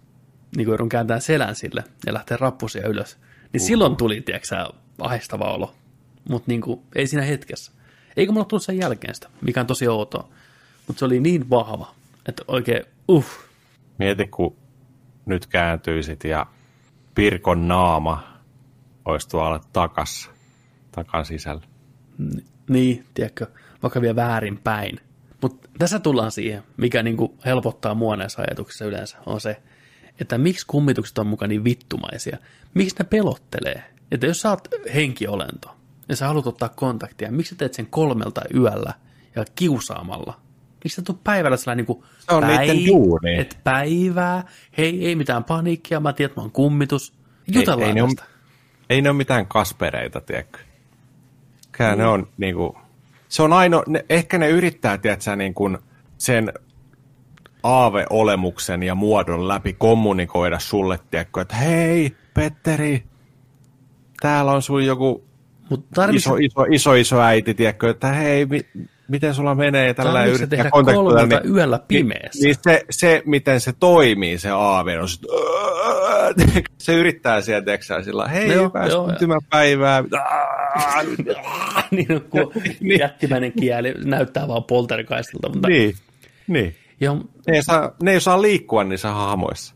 niin 0.57 0.67
kun 0.67 0.73
joudun 0.73 0.89
kääntämään 0.89 1.21
selän 1.21 1.55
sille 1.55 1.85
ja 2.07 2.15
lähteä 2.15 2.37
rappusia 2.37 2.89
ylös, 2.89 3.19
niin 3.53 3.61
silloin 3.61 3.97
tuli, 3.97 4.21
tiedätkö 4.21 4.57
ahistava 4.99 5.53
olo. 5.53 5.75
Mutta 6.29 6.45
niin 6.47 6.61
kuin, 6.61 6.81
ei 6.95 7.07
siinä 7.07 7.25
hetkessä. 7.25 7.73
Eikä 8.17 8.33
mulla 8.33 8.45
tullut 8.45 8.65
sen 8.65 8.79
jälkeen 8.79 9.15
sitä, 9.15 9.29
mikä 9.41 9.61
on 9.61 9.67
tosi 9.67 9.89
outoa. 9.89 10.29
Mutta 10.87 10.99
se 10.99 11.05
oli 11.05 11.21
niin 11.21 11.51
vahva, 11.51 11.95
että 12.27 12.43
oikein, 12.49 12.85
uh, 13.09 13.27
Mieti, 13.99 14.27
kun 14.27 14.57
nyt 15.27 15.47
kääntyisit 15.47 16.25
ja 16.25 16.47
Pirkon 17.15 17.69
naama 17.69 18.23
olisi 19.05 19.29
tuolla 19.29 19.61
takas, 19.73 20.31
takan 20.93 21.25
sisällä. 21.25 21.63
Niin, 22.69 23.05
tiedätkö, 23.15 23.47
vaikka 23.83 24.01
vielä 24.01 24.17
väärinpäin. 24.17 25.01
Mutta 25.43 25.69
tässä 25.79 25.99
tullaan 25.99 26.31
siihen, 26.33 26.63
mikä 26.77 27.03
niinku 27.03 27.39
helpottaa 27.45 27.95
mua 27.95 28.17
näissä 28.17 28.43
ajatuksissa 28.43 28.85
yleensä, 28.85 29.19
on 29.27 29.41
se, 29.41 29.63
että 30.21 30.39
miksi 30.39 30.67
kummitukset 30.67 31.19
on 31.19 31.27
mukaan 31.27 31.49
niin 31.49 31.65
vittumaisia. 31.65 32.39
Miksi 32.75 32.97
ne 32.99 33.05
pelottelee? 33.05 33.83
Että 34.11 34.27
jos 34.27 34.41
sä 34.41 34.51
oot 34.51 34.69
henkiolento 34.95 35.77
ja 36.09 36.17
sä 36.17 36.27
haluat 36.27 36.47
ottaa 36.47 36.69
kontaktia, 36.69 37.33
miksi 37.33 37.51
sä 37.51 37.57
teet 37.57 37.75
sen 37.75 37.87
kolmelta 37.87 38.41
yöllä 38.55 38.95
ja 39.37 39.45
kiusaamalla? 39.55 40.41
Miksi 40.85 40.97
sä 40.97 41.03
tulet 41.03 41.25
päivällä 41.25 41.57
sellainen 41.57 41.87
niin 41.87 41.97
kuin 41.97 42.05
Se 42.19 42.35
on 42.35 42.47
niiden 42.47 42.87
duuni. 42.87 43.39
et 43.39 43.59
päivää, 43.65 44.45
hei, 44.79 45.07
ei 45.07 45.17
mitään 45.17 45.45
paniikkia, 45.45 46.01
mä 46.01 46.13
tiedän, 46.13 46.31
että 46.31 46.41
mä 46.41 46.43
oon 46.43 46.53
kummitus. 46.53 47.13
Jutellaan 47.55 47.89
ei, 47.89 47.95
ne 47.95 48.03
ole, 48.03 48.15
tästä. 48.15 48.33
ei 48.91 49.03
ne 49.03 49.11
ole 49.11 49.17
mitään 49.17 49.47
kaspereita, 49.47 50.21
tiedätkö? 50.21 50.59
Kyllä 51.85 51.97
ne 51.97 52.07
on 52.07 52.29
niinku, 52.39 52.79
se 53.29 53.43
on 53.43 53.53
ainoa, 53.53 53.83
ne, 53.87 54.05
ehkä 54.11 54.39
ne 54.39 54.49
yrittää, 54.49 54.99
tiedätkö, 54.99 55.37
niin 55.37 55.55
kuin 55.55 55.79
sen 56.19 56.53
aave-olemuksen 57.63 58.83
ja 58.83 58.95
muodon 58.95 59.49
läpi 59.49 59.73
kommunikoida 59.73 60.59
sulle, 60.59 60.99
tiedätkö, 61.11 61.41
että 61.41 61.57
hei, 61.57 62.17
Petteri, 62.35 63.05
täällä 64.21 64.53
on 64.53 64.63
sun 64.63 64.85
joku 64.85 65.25
Mut 65.71 65.87
tarvitsi, 65.95 66.29
iso, 66.29 66.37
iso, 66.37 66.65
iso, 66.71 66.95
iso 66.95 67.21
äiti, 67.21 67.55
tiedätkö, 67.55 67.91
että 67.91 68.09
hei, 68.09 68.47
mi, 68.47 68.61
miten 69.09 69.35
sulla 69.35 69.55
menee, 69.55 69.95
tällä 69.95 70.25
yrittää 70.25 70.47
tehdä 70.47 70.71
kontaktoida, 70.71 71.11
kolmelta 71.11 71.49
yöllä 71.49 71.81
pimeässä. 71.89 72.43
Niin, 72.43 72.45
niin 72.45 72.57
se, 72.63 72.85
se, 72.91 73.23
miten 73.27 73.61
se 73.61 73.73
toimii, 73.81 74.39
se 74.39 74.51
aave, 74.51 75.01
on 75.01 75.09
sit, 75.09 75.23
se 76.79 76.95
yrittää 76.95 77.41
sieltä, 77.41 77.65
tiedätkö, 77.65 77.87
sä, 77.87 78.03
sillä 78.03 78.29
hei, 78.29 78.49
No 78.49 78.55
joo, 78.89 79.09
syntymäpäivää. 79.09 80.05
niin 81.91 82.13
on 82.13 82.21
kuin 82.31 82.49
jättimäinen 82.99 83.53
kieli, 83.53 83.95
näyttää 84.05 84.49
vaan 84.49 84.65
poltergeistilta. 84.65 85.49
Mutta, 85.49 85.69
niin, 85.69 85.95
niin. 86.47 86.77
ja, 87.01 87.15
Ne 87.15 87.55
ei, 87.57 87.63
saa, 87.63 87.93
ne 88.03 88.13
ei 88.13 88.21
saa 88.21 88.43
liikkua 88.43 88.85
niissä 88.85 89.11
hahmoissa. 89.11 89.75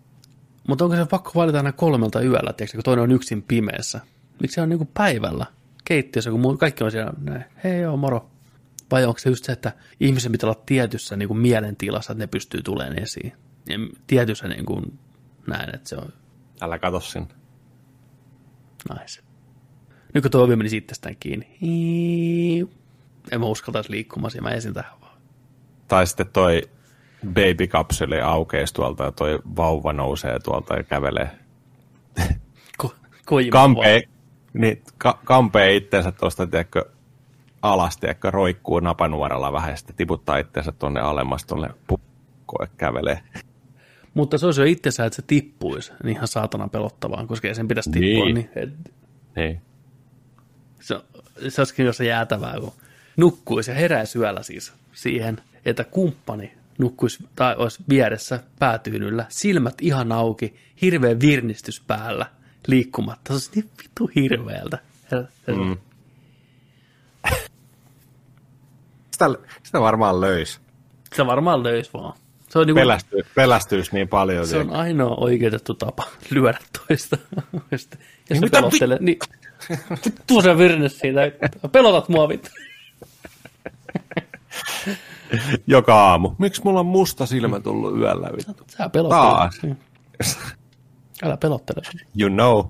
mutta 0.69 0.85
onko 0.85 0.97
se 0.97 1.07
pakko 1.11 1.31
valita 1.35 1.59
aina 1.59 1.73
kolmelta 1.73 2.23
yöllä, 2.23 2.53
tiedätkö, 2.53 2.77
kun 2.77 2.85
toinen 2.85 3.03
on 3.03 3.13
yksin 3.13 3.43
pimeässä? 3.43 4.01
Miksi 4.41 4.55
se 4.55 4.61
on 4.61 4.69
niin 4.69 4.79
kuin 4.79 4.91
päivällä 4.95 5.47
keittiössä, 5.85 6.31
kun 6.31 6.59
kaikki 6.59 6.85
on 6.85 6.91
siellä 6.91 7.13
näin, 7.21 7.45
hei 7.65 7.81
joo, 7.81 7.97
moro. 7.97 8.31
Vai 8.91 9.05
onko 9.05 9.19
se 9.19 9.31
just 9.31 9.45
se, 9.45 9.53
että 9.53 9.73
ihmisen 10.01 10.33
pitää 10.33 10.51
olla 10.51 10.63
tietyssä 10.67 11.17
niin 11.17 11.29
kuin 11.29 11.39
mielentilassa, 11.39 12.13
että 12.13 12.23
ne 12.23 12.27
pystyy 12.27 12.63
tulemaan 12.63 13.03
esiin? 13.03 13.33
Ja 13.69 13.75
tietyssä 14.07 14.49
niin 14.49 14.65
kuin 14.65 14.99
näin, 15.47 15.75
että 15.75 15.89
se 15.89 15.97
on 15.97 16.13
Älä 16.61 16.79
kato 16.79 17.01
sinne. 17.01 17.35
nice. 19.01 19.23
Nyt 20.15 20.23
kun 20.23 20.31
tuo 20.31 20.47
meni 20.47 20.77
itsestään 20.77 21.17
kiinni, 21.21 21.47
en 23.33 23.41
mä 23.41 23.47
uskaltaisi 23.47 23.91
liikkumaan 23.91 24.33
mä 24.41 24.51
esin 24.51 24.75
tähän 24.75 25.01
vaan. 25.01 25.19
Tai 25.89 26.07
sitten 26.07 26.27
toi 26.33 26.63
baby-kapseli 27.27 28.21
aukeisi 28.21 28.75
tuolta 28.75 29.05
ja 29.05 29.13
toi 29.13 29.39
vauva 29.57 29.93
nousee 29.93 30.39
tuolta 30.39 30.75
ja 30.75 30.83
kävelee. 30.83 31.31
Ko- 32.83 32.95
Kampee, 33.51 34.03
niin, 34.53 34.83
ka, 34.99 35.19
kampee 35.25 35.77
itsensä 35.77 36.13
tuosta, 36.13 36.47
tiedätkö, 36.47 36.85
alas, 37.63 37.97
tiedätkö, 37.97 38.31
roikkuu 38.31 38.81
napanuoralla 38.81 39.53
vähän 39.53 39.71
ja 39.71 39.77
sitten 39.77 39.97
tiputtaa 39.97 40.39
itsensä 40.39 40.73
tuonne 40.73 41.01
alemmas 41.01 41.45
tuonne 41.45 41.69
pukkoon 41.87 42.67
ja 42.67 42.75
kävelee. 42.77 43.23
Mutta 44.15 44.39
se 44.39 44.47
olisi 44.47 44.61
jo 44.61 44.65
itsensä, 44.65 45.05
että 45.05 45.17
se 45.17 45.23
tippuisi, 45.27 45.93
niin 46.03 46.17
ihan 46.17 46.29
saatanan 46.29 46.71
pelottavaa, 46.71 47.27
koska 47.27 47.49
ei 47.49 47.55
sen 47.55 47.69
pitäisi 47.69 47.91
tippua. 47.91 48.25
Niin. 48.25 48.35
Niin. 48.35 48.51
et, 48.57 48.71
Niin. 49.37 49.61
se, 50.81 51.01
se 51.49 51.61
olisikin 51.61 51.87
jossain 51.87 52.09
jäätävää, 52.09 52.61
kun 52.61 52.73
nukkuisi 53.17 53.71
ja 53.71 53.75
heräisi 53.75 54.19
yöllä 54.19 54.43
siis 54.43 54.73
siihen, 54.93 55.41
että 55.65 55.85
kumppani 55.85 56.53
nukkuisi 56.79 57.25
tai 57.37 57.55
olisi 57.57 57.83
vieressä 57.89 58.41
päätyynyllä, 58.59 59.27
silmät 59.29 59.75
ihan 59.81 60.13
auki, 60.13 60.55
hirveä 60.83 61.21
virnistys 61.21 61.81
päällä, 61.81 62.27
liikkumatta. 62.67 63.29
Se 63.29 63.33
olisi 63.33 63.51
niin 63.55 63.71
vittu 63.83 64.11
hirveältä. 64.15 64.79
Mm. 65.47 65.77
Sitä, 69.11 69.31
sitä 69.63 69.81
varmaan 69.81 70.21
löys. 70.21 70.61
Se 71.17 71.27
varmaan 71.27 71.63
löysi 71.63 71.91
vaan. 71.93 72.13
Se 72.55 72.59
on, 72.59 72.67
niin 72.67 72.75
kuin, 72.75 72.83
Pelästyy, 72.83 73.21
pelästyisi 73.35 73.91
niin 73.93 74.09
paljon. 74.09 74.47
se 74.47 74.59
on 74.59 74.71
ainoa 74.71 75.15
oikeutettu 75.17 75.75
tapa 75.75 76.05
lyödä 76.31 76.59
toista. 76.89 77.17
Jos 77.71 77.89
se 78.29 78.41
mitä 78.41 78.57
pelottelee, 78.59 78.99
niin 79.01 79.19
vittu 80.05 80.43
se 80.43 80.59
virnes 80.59 80.99
siitä, 80.99 81.21
pelotat 81.73 82.09
mua 82.09 82.29
vittu. 82.29 82.51
Joka 85.67 85.95
aamu. 85.95 86.33
Miksi 86.39 86.61
mulla 86.65 86.81
on 86.81 86.87
musta 86.87 87.27
silmä 87.27 87.61
tullut 87.61 87.99
yöllä? 87.99 88.31
vittu? 88.37 88.65
Sä 88.67 88.89
pelottelet. 88.89 89.23
Taas. 89.25 89.63
Niin. 89.63 89.79
Älä 91.23 91.37
pelottele. 91.37 91.83
You 92.21 92.31
know. 92.31 92.65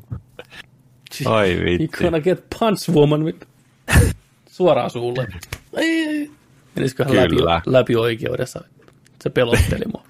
Ai 1.27 1.53
You 1.55 1.65
vitti. 1.65 2.05
gonna 2.05 2.21
get 2.21 2.45
punch 2.59 2.91
woman 2.91 3.25
vittu. 3.25 3.47
Suoraan 4.51 4.91
suulle. 4.91 5.27
Menisiköhän 6.77 7.17
läpi, 7.17 7.37
läpi 7.67 7.97
oikeudessa. 7.97 8.65
Se 9.25 9.31
pelotteli 9.31 9.85
mua. 9.93 10.05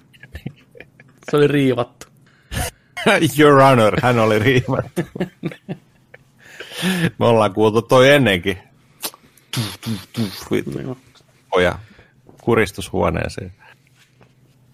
Se 1.31 1.37
oli 1.37 1.47
riivattu. 1.47 2.07
Your 3.39 3.61
Honor, 3.61 3.99
hän 4.01 4.19
oli 4.19 4.39
riimattu. 4.39 5.01
Me 7.19 7.25
ollaan 7.25 7.53
kuultu 7.53 7.81
toi 7.81 8.11
ennenkin. 8.11 8.57
Vittu. 10.51 10.97
Poja, 11.49 11.79
kuristushuoneeseen. 12.41 13.53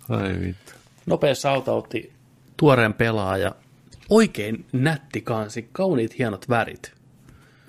Ai 0.10 0.40
vittu. 0.40 0.72
Nopea 1.06 1.36
shoutoutti 1.36 2.14
tuoreen 2.58 2.94
pelaaja. 2.94 3.56
Oikein 4.10 4.66
nätti 4.72 5.22
kansi, 5.22 5.70
kauniit 5.72 6.18
hienot 6.18 6.50
värit. 6.50 6.94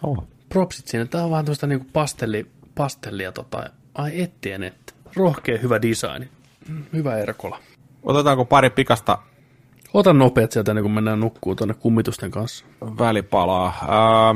Oh. 0.03 0.28
Propsit 0.49 0.89
siinä. 0.89 1.05
Tää 1.05 1.24
on 1.24 1.31
vähän 1.31 1.44
tuosta 1.44 1.66
niinku 1.66 1.86
pastelli, 1.93 2.47
pastellia 2.74 3.32
tota. 3.32 3.70
Ai 3.94 4.23
ettien 4.23 4.62
että. 4.62 4.93
Rohkea 5.16 5.59
hyvä 5.59 5.82
design. 5.82 6.41
Hyvä 6.93 7.16
Erkola. 7.16 7.59
Otetaanko 8.02 8.44
pari 8.44 8.70
pikasta 8.70 9.18
Ota 9.94 10.12
nopeat 10.12 10.52
sieltä 10.52 10.70
ennen 10.70 10.84
kuin 10.84 10.93
mennään 10.93 11.20
nukkuu 11.20 11.55
tuonne 11.55 11.74
kummitusten 11.74 12.30
kanssa. 12.30 12.64
välipalaa. 12.98 13.74
Ää, 13.89 14.34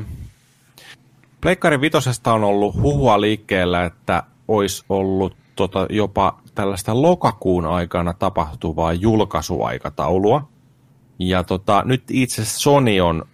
Pleikkari 1.40 1.80
vitosesta 1.80 2.32
on 2.32 2.44
ollut 2.44 2.74
huhua 2.82 3.20
liikkeellä, 3.20 3.84
että 3.84 4.22
olisi 4.48 4.84
ollut 4.88 5.36
tota, 5.56 5.86
jopa 5.90 6.40
tällaista 6.54 7.02
lokakuun 7.02 7.66
aikana 7.66 8.12
tapahtuvaa 8.12 8.92
julkaisuaikataulua. 8.92 10.48
Ja 11.18 11.44
tota, 11.44 11.82
nyt 11.84 12.02
itse 12.10 12.44
Sony 12.44 13.00
on 13.00 13.24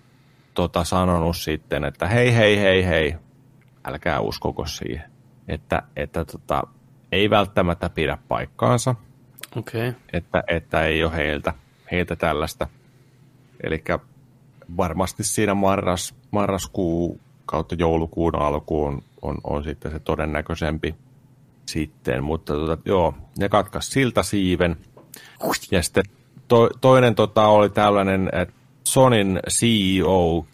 tota, 0.54 0.84
sanonut 0.84 1.36
sitten, 1.36 1.84
että 1.84 2.08
hei, 2.08 2.34
hei, 2.34 2.60
hei, 2.60 2.86
hei, 2.86 3.14
älkää 3.84 4.20
uskoko 4.20 4.66
siihen. 4.66 5.10
Että, 5.48 5.82
että 5.96 6.24
tota, 6.24 6.62
ei 7.12 7.30
välttämättä 7.30 7.88
pidä 7.88 8.18
paikkaansa. 8.28 8.94
Okay. 9.56 9.92
että, 10.12 10.44
että 10.48 10.82
ei 10.82 11.04
ole 11.04 11.16
heiltä, 11.16 11.54
heiltä 11.90 12.16
tällaista. 12.16 12.68
Eli 13.64 13.84
varmasti 14.76 15.24
siinä 15.24 15.54
marras, 15.54 16.14
marraskuu 16.30 17.20
kautta 17.46 17.74
joulukuun 17.78 18.36
alkuun 18.36 19.02
on, 19.22 19.38
on 19.44 19.64
sitten 19.64 19.92
se 19.92 19.98
todennäköisempi 19.98 20.94
sitten, 21.66 22.24
mutta 22.24 22.52
tota, 22.52 22.78
joo, 22.84 23.14
ne 23.38 23.48
katkas 23.48 23.90
siltä 23.90 24.22
siiven. 24.22 24.76
Ja 25.70 25.82
sitten 25.82 26.04
to, 26.48 26.70
toinen 26.80 27.14
tota, 27.14 27.46
oli 27.46 27.70
tällainen, 27.70 28.28
että 28.32 28.54
Sonin 28.84 29.40
CEO, 29.50 30.46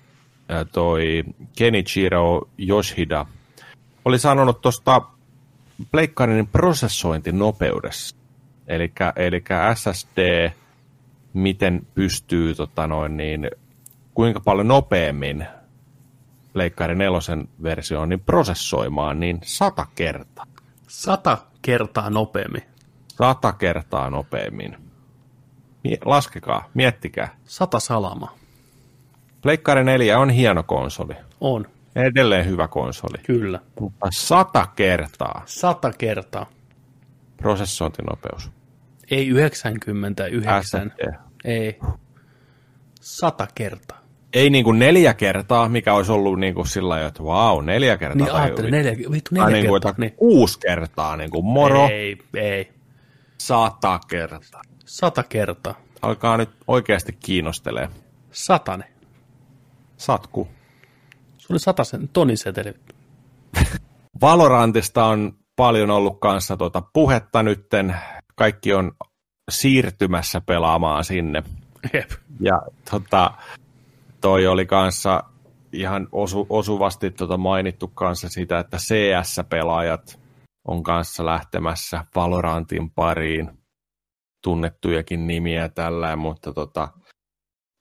toi 0.73 1.25
Kenichiro 1.59 2.49
Yoshida, 2.69 3.27
oli 4.05 4.19
sanonut 4.19 4.61
tuosta 4.61 5.03
pleikkarin 5.91 6.47
prosessointinopeudessa. 6.47 8.17
Eli, 8.67 8.93
eli 9.17 9.45
SSD, 9.75 10.51
miten 11.33 11.87
pystyy 11.95 12.55
tota 12.55 12.87
noin 12.87 13.17
niin, 13.17 13.51
kuinka 14.15 14.41
paljon 14.41 14.69
nopeammin 14.69 15.47
Pleikkari 16.53 16.95
nelosen 16.95 17.49
versioon 17.63 18.09
niin 18.09 18.21
prosessoimaan, 18.21 19.21
niin 19.21 19.41
sata 19.43 19.87
kertaa. 19.95 20.47
Sata 20.89 21.39
kertaa 21.63 22.11
nopeammin. 22.11 22.63
Sata 23.09 23.53
kertaa 23.53 24.11
nopeammin. 24.11 24.77
Laskekaa, 26.05 26.69
miettikää. 26.75 27.37
Sata 27.45 27.81
salama. 27.81 28.35
Pleikkari 29.43 29.85
4 29.85 30.19
on 30.19 30.31
hieno 30.31 30.63
konsoli. 30.63 31.15
On, 31.41 31.67
Edelleen 31.97 32.47
hyvä 32.47 32.69
konsoli. 32.69 33.19
kyllä. 33.27 33.61
Mutta 33.81 34.09
sata 34.13 34.67
kertaa 34.77 35.43
Sata 35.47 35.93
kertaa. 35.99 36.47
prosessointinopeus. 37.37 38.51
Ei 39.11 39.29
99. 39.29 40.91
SSD. 40.97 41.13
Ei. 41.45 41.79
Sata 43.01 43.47
kertaa. 43.55 43.99
Ei 44.33 44.51
niin 44.51 44.65
kuin 44.65 44.79
neljä 44.79 45.15
kertaa, 45.15 45.69
mikä 45.69 45.95
olisi 45.95 46.13
ollut 46.13 46.41
niin 46.41 46.55
kuin 46.55 46.67
sillä 46.67 46.89
lailla, 46.89 47.09
että 47.09 47.25
vau, 47.25 47.61
neljä 47.61 47.97
kertaa. 47.97 48.27
Niin 48.27 48.35
ajattelin, 48.35 48.71
neljä, 48.71 48.93
vittu 49.11 49.35
neljä 49.35 49.49
niin 49.49 49.73
kertaa. 49.73 49.95
Niin. 49.99 50.13
kuusi 50.13 50.59
kertaa, 50.61 51.17
niin 51.17 51.31
kuin 51.31 51.45
moro, 51.45 51.89
Ei, 51.89 52.19
ei. 52.35 52.73
sata 53.39 54.01
kertaa. 54.09 54.63
Sata 54.85 55.23
kertaa. 55.23 55.75
Alkaa 56.03 56.37
nyt 56.37 56.51
oikeasti 56.67 57.13
kiinnostelee. 57.13 57.89
Satane. 58.33 58.85
Satku. 59.97 60.49
Se 61.49 61.53
oli 61.53 61.59
satasen 61.59 62.09
toniseteli. 62.09 62.75
Valorantista 64.21 65.05
on 65.05 65.33
paljon 65.57 65.91
ollut 65.91 66.21
kanssa 66.21 66.57
tuota 66.57 66.83
puhetta 66.93 67.43
nytten. 67.43 67.97
Kaikki 68.35 68.75
on 68.75 68.93
siirtymässä 69.51 70.41
pelaamaan 70.41 71.05
sinne. 71.05 71.43
Jep. 71.93 72.11
Ja 72.41 72.63
tota, 72.91 73.31
toi 74.21 74.47
oli 74.47 74.67
kanssa 74.67 75.25
ihan 75.73 76.09
osu, 76.13 76.47
osuvasti 76.51 77.11
tota 77.11 77.37
mainittu 77.37 77.89
kanssa 77.89 78.29
sitä, 78.29 78.59
että 78.59 78.77
CS-pelaajat 78.77 80.21
on 80.69 80.83
kanssa 80.83 81.27
lähtemässä 81.27 82.05
Valorantin 82.15 82.91
pariin. 82.91 83.51
Tunnettujakin 84.45 85.27
nimiä 85.27 85.69
tällä, 85.69 86.17
mutta 86.17 86.53
tota, 86.53 86.89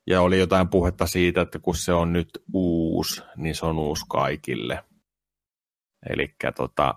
ja 0.07 0.21
oli 0.21 0.39
jotain 0.39 0.69
puhetta 0.69 1.07
siitä, 1.07 1.41
että 1.41 1.59
kun 1.59 1.75
se 1.75 1.93
on 1.93 2.13
nyt 2.13 2.29
uusi, 2.53 3.21
niin 3.35 3.55
se 3.55 3.65
on 3.65 3.79
uusi 3.79 4.05
kaikille. 4.09 4.83
Eli 6.09 6.35
tota, 6.55 6.95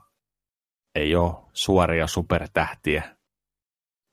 ei 0.95 1.17
ole 1.17 1.35
suoria 1.53 2.07
supertähtiä 2.07 3.17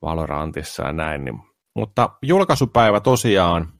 Valorantissa 0.01 0.83
ja 0.83 0.93
näin. 0.93 1.25
Niin. 1.25 1.39
Mutta 1.75 2.17
julkaisupäivä 2.21 2.99
tosiaan 2.99 3.79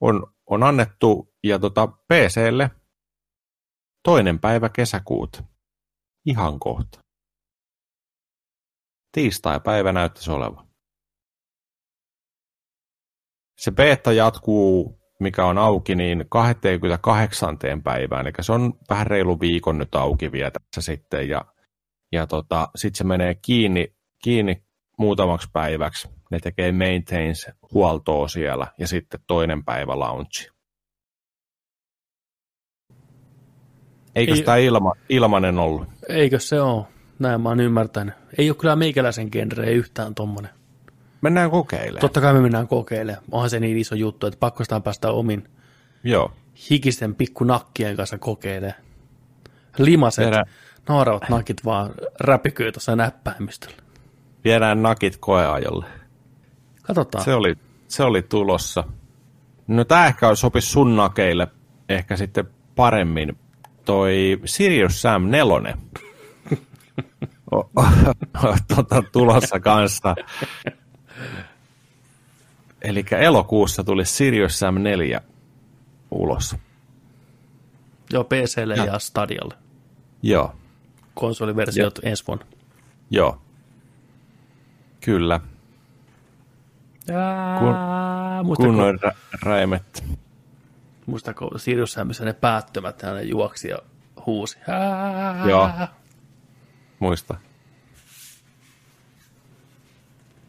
on, 0.00 0.34
on 0.46 0.62
annettu 0.62 1.34
ja 1.44 1.58
tota 1.58 1.86
PClle 1.86 2.70
toinen 4.04 4.38
päivä 4.38 4.68
kesäkuuta. 4.68 5.44
Ihan 6.26 6.58
kohta. 6.58 6.98
Tiistai-päivä 9.12 9.92
näyttäisi 9.92 10.30
olevan. 10.30 10.71
Se 13.62 13.70
beta 13.70 14.12
jatkuu, 14.12 14.98
mikä 15.20 15.46
on 15.46 15.58
auki, 15.58 15.94
niin 15.94 16.24
28. 16.28 17.58
päivään, 17.84 18.26
eli 18.26 18.32
se 18.40 18.52
on 18.52 18.72
vähän 18.90 19.06
reilu 19.06 19.40
viikon 19.40 19.78
nyt 19.78 19.94
auki 19.94 20.32
vielä 20.32 20.50
tässä 20.50 20.92
sitten, 20.92 21.28
ja, 21.28 21.44
ja 22.12 22.26
tota, 22.26 22.68
sitten 22.76 22.98
se 22.98 23.04
menee 23.04 23.34
kiinni, 23.34 23.94
kiinni 24.24 24.62
muutamaksi 24.98 25.48
päiväksi. 25.52 26.08
Ne 26.30 26.38
tekee 26.38 26.72
maintains 26.72 27.46
huoltoa 27.74 28.28
siellä, 28.28 28.66
ja 28.78 28.88
sitten 28.88 29.20
toinen 29.26 29.64
päivä 29.64 29.98
launchi. 29.98 30.48
Eikö 34.14 34.32
Ei- 34.32 34.36
sitä 34.36 34.56
ilma, 34.56 34.92
ilmanen 35.08 35.58
ollut? 35.58 35.88
Eikö 36.08 36.38
se 36.38 36.60
ole? 36.60 36.84
Näin 37.18 37.40
mä 37.40 37.48
oon 37.48 37.60
ymmärtänyt. 37.60 38.14
Ei 38.38 38.50
ole 38.50 38.56
kyllä 38.56 38.76
meikäläisen 38.76 39.28
genre 39.32 39.66
ei 39.66 39.74
yhtään 39.74 40.14
tommonen. 40.14 40.61
Mennään 41.22 41.50
kokeilemaan. 41.50 42.00
Totta 42.00 42.20
kai 42.20 42.32
me 42.34 42.40
mennään 42.40 42.68
kokeilemaan. 42.68 43.24
Onhan 43.30 43.50
se 43.50 43.60
niin 43.60 43.78
iso 43.78 43.94
juttu, 43.94 44.26
että 44.26 44.38
pakko 44.40 44.64
sitä 44.64 44.80
päästä 44.80 45.10
omin 45.10 45.48
Joo. 46.04 46.32
hikisten 46.70 47.14
pikkunakkien 47.14 47.96
kanssa 47.96 48.18
kokeilemaan. 48.18 48.82
Limaset, 49.78 50.24
Tehdään- 50.24 50.46
naaravat 50.88 51.28
nakit 51.28 51.64
vaan 51.64 51.90
räpiköi 52.20 52.72
tuossa 52.72 52.96
näppäimistöllä. 52.96 53.76
Viedään 54.44 54.82
nakit 54.82 55.16
koeajolle. 55.20 55.86
Katsotaan. 56.82 57.24
Se 57.24 57.34
oli, 57.34 57.54
se 57.88 58.02
oli 58.02 58.22
tulossa. 58.22 58.84
No 59.66 59.84
tämä 59.84 60.06
ehkä 60.06 60.34
sopisi 60.34 60.66
sun 60.70 60.96
nakeille 60.96 61.48
ehkä 61.88 62.16
sitten 62.16 62.48
paremmin. 62.76 63.38
Toi 63.84 64.40
Sirius 64.44 65.02
Sam 65.02 65.22
4 65.30 65.78
o- 67.54 67.56
o- 67.56 68.56
tota, 68.74 69.02
tulossa 69.12 69.60
kanssa. 69.60 70.14
Eli 72.82 73.04
elokuussa 73.20 73.84
tuli 73.84 74.04
Sirius 74.04 74.58
Sam 74.58 74.74
4 74.82 75.20
ulos. 76.10 76.56
Joo, 78.12 78.24
PClle 78.24 78.74
ja, 78.74 78.84
ja 78.84 78.98
Stadialle. 78.98 79.54
Joo, 80.22 80.54
Konsoliversiot 81.14 81.98
ensi 82.02 82.24
vuonna. 82.26 82.44
joo. 83.10 83.42
Kyllä, 85.00 85.40
Ää, 87.12 88.42
muistako, 88.42 88.66
kunnon 88.68 88.98
rä- 89.02 89.16
räimet. 89.42 90.04
muistako 91.06 91.50
Sirius 91.58 91.92
Samissa 91.92 92.24
ne 92.24 92.32
päättömät, 92.32 93.02
hän 93.02 93.28
juoksi 93.28 93.68
ja 93.68 93.78
huusi. 94.26 94.58
Ää, 94.68 95.48
Joo. 95.48 95.70
Muista. 96.98 97.34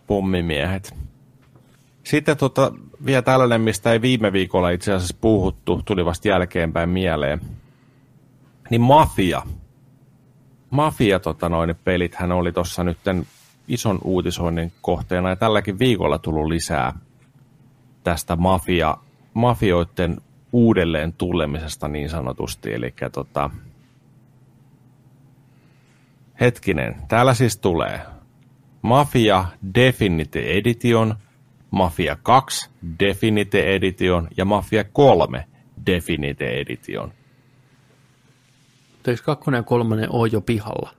Pommimiehet. 0.08 0.96
Sitten 2.04 2.38
tota, 2.38 2.72
vielä 3.06 3.22
tällainen, 3.22 3.62
mistä 3.62 3.92
ei 3.94 4.02
viime 4.02 4.34
viikolla 4.34 4.70
itse 4.70 4.94
asiassa 4.94 5.18
puhuttu, 5.22 5.82
tuli 5.86 6.06
vasta 6.06 6.28
jälkeenpäin 6.28 6.90
mieleen. 6.90 7.42
Niin 8.70 8.82
Mafia. 8.82 9.42
Mafia 10.70 11.20
tota 11.20 11.50
noin, 11.50 11.76
pelit 11.84 12.16
hän 12.16 12.32
oli 12.32 12.52
tuossa 12.52 12.84
nyt 12.84 12.98
ison 13.68 14.00
uutisoinnin 14.04 14.72
kohteena 14.82 15.30
ja 15.30 15.36
tälläkin 15.36 15.80
viikolla 15.80 16.18
tullut 16.18 16.48
lisää 16.48 16.94
tästä 18.04 18.36
mafia, 18.36 18.98
mafioiden 19.34 20.22
uudelleen 20.52 21.14
tulemisesta 21.14 21.88
niin 21.88 22.10
sanotusti. 22.10 22.74
Eli 22.74 22.94
tota, 23.12 23.50
hetkinen, 26.40 26.96
täällä 27.08 27.34
siis 27.34 27.58
tulee 27.58 28.02
Mafia 28.84 29.46
Definitive 29.76 30.58
Edition, 30.58 31.16
Mafia 31.72 32.18
2 32.24 32.70
Definitive 33.00 33.76
Edition 33.76 34.28
ja 34.38 34.46
Mafia 34.46 34.84
3 34.84 35.46
Definitive 35.86 36.60
Edition. 36.62 37.14
Eikö 39.08 39.24
kakkonen 39.24 39.58
ja 39.60 39.64
kolmonen 39.64 40.12
ole 40.12 40.30
jo 40.32 40.42
pihalla? 40.42 40.96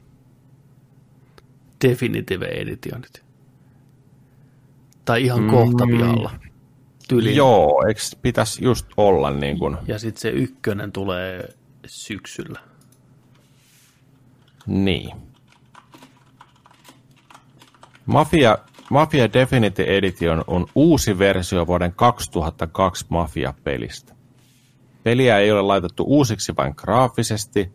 Definitive 1.89 2.47
Editionit. 2.47 3.24
Tai 5.05 5.24
ihan 5.24 5.47
kohta 5.47 5.86
pihalla. 5.86 6.31
Tyli. 7.09 7.36
Joo, 7.36 7.85
eikö 7.89 8.01
pitäisi 8.23 8.65
just 8.65 8.86
olla 8.97 9.31
niin 9.31 9.59
kuin, 9.59 9.77
Ja 9.86 9.98
sitten 9.98 10.20
se 10.20 10.31
ykkönen 10.31 10.93
tulee 10.93 11.48
syksyllä. 11.86 12.61
niin. 14.66 15.34
Mafia, 18.06 18.59
Mafia 18.90 19.32
Definitive 19.32 19.97
Edition 19.97 20.44
on 20.47 20.66
uusi 20.74 21.18
versio 21.18 21.66
vuoden 21.66 21.93
2002 21.93 23.06
Mafia-pelistä. 23.09 24.14
Peliä 25.02 25.39
ei 25.39 25.52
ole 25.52 25.62
laitettu 25.62 26.05
uusiksi 26.06 26.52
vain 26.56 26.74
graafisesti, 26.76 27.72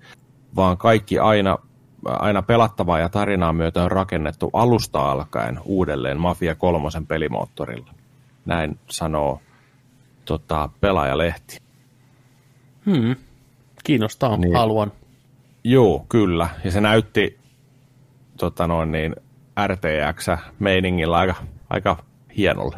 vaan 0.56 0.77
kaikki 0.77 1.19
aina, 1.19 1.57
aina 2.06 2.41
pelattavaa 2.41 2.99
ja 2.99 3.10
tarinaa 3.10 3.53
myötä 3.53 3.84
on 3.84 3.91
rakennettu 3.91 4.49
alusta 4.53 5.11
alkaen 5.11 5.60
uudelleen 5.65 6.19
Mafia 6.19 6.56
3 6.56 6.88
pelimoottorilla. 7.07 7.93
Näin 8.45 8.80
sanoo 8.89 9.41
tota, 10.26 10.69
pelaajalehti. 10.81 11.57
Hmm. 12.85 13.15
Kiinnostaa, 13.84 14.38
Niin. 14.38 14.56
haluan. 14.56 14.91
Joo, 15.64 16.06
kyllä. 16.10 16.49
Ja 16.64 16.72
se 16.72 16.81
näytti 16.81 17.39
tota 18.38 18.68
noin 18.68 18.91
niin, 18.91 19.15
RTX-meiningillä 19.68 21.18
aika, 21.18 21.36
aika 21.69 22.03
hienolle. 22.38 22.76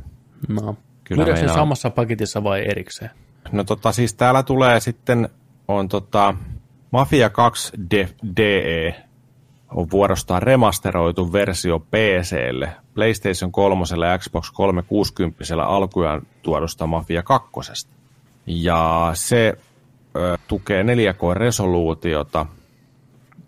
No. 0.48 0.76
Kyllä 1.04 1.20
Myydäänkö 1.20 1.36
se 1.40 1.46
meinaa. 1.46 1.56
samassa 1.56 1.90
paketissa 1.90 2.44
vai 2.44 2.66
erikseen? 2.68 3.12
No 3.52 3.64
tota, 3.64 3.92
siis 3.92 4.14
täällä 4.14 4.44
tulee 4.44 4.80
sitten, 4.80 5.30
on 5.68 5.88
tota, 5.90 6.34
Mafia 6.92 7.30
2 7.30 7.72
D- 7.92 8.08
DE 8.38 8.96
on 9.76 9.92
vuorostaan 9.92 10.42
remasteroitu 10.42 11.34
versio 11.34 11.80
PClle, 11.80 12.70
PlayStation 12.94 13.52
3 13.52 13.84
ja 14.12 14.18
Xbox 14.18 14.52
360 14.52 15.44
alkujaan 15.66 16.22
tuodusta 16.42 16.88
Mafia 16.88 17.24
2. 17.24 17.50
Ja 18.46 19.12
se 19.14 19.58
ö, 20.16 20.38
tukee 20.48 20.84
4K-resoluutiota, 20.84 22.46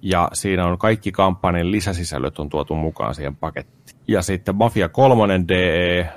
ja 0.04 0.30
siinä 0.34 0.66
on 0.66 0.78
kaikki 0.78 1.12
kampanjan 1.12 1.72
lisäsisällöt 1.72 2.40
on 2.40 2.50
tuotu 2.50 2.76
mukaan 2.76 3.16
siihen 3.16 3.36
pakettiin. 3.36 4.00
Ja 4.08 4.22
sitten 4.22 4.56
Mafia 4.56 4.90
3 4.90 5.48
DE, 5.48 6.10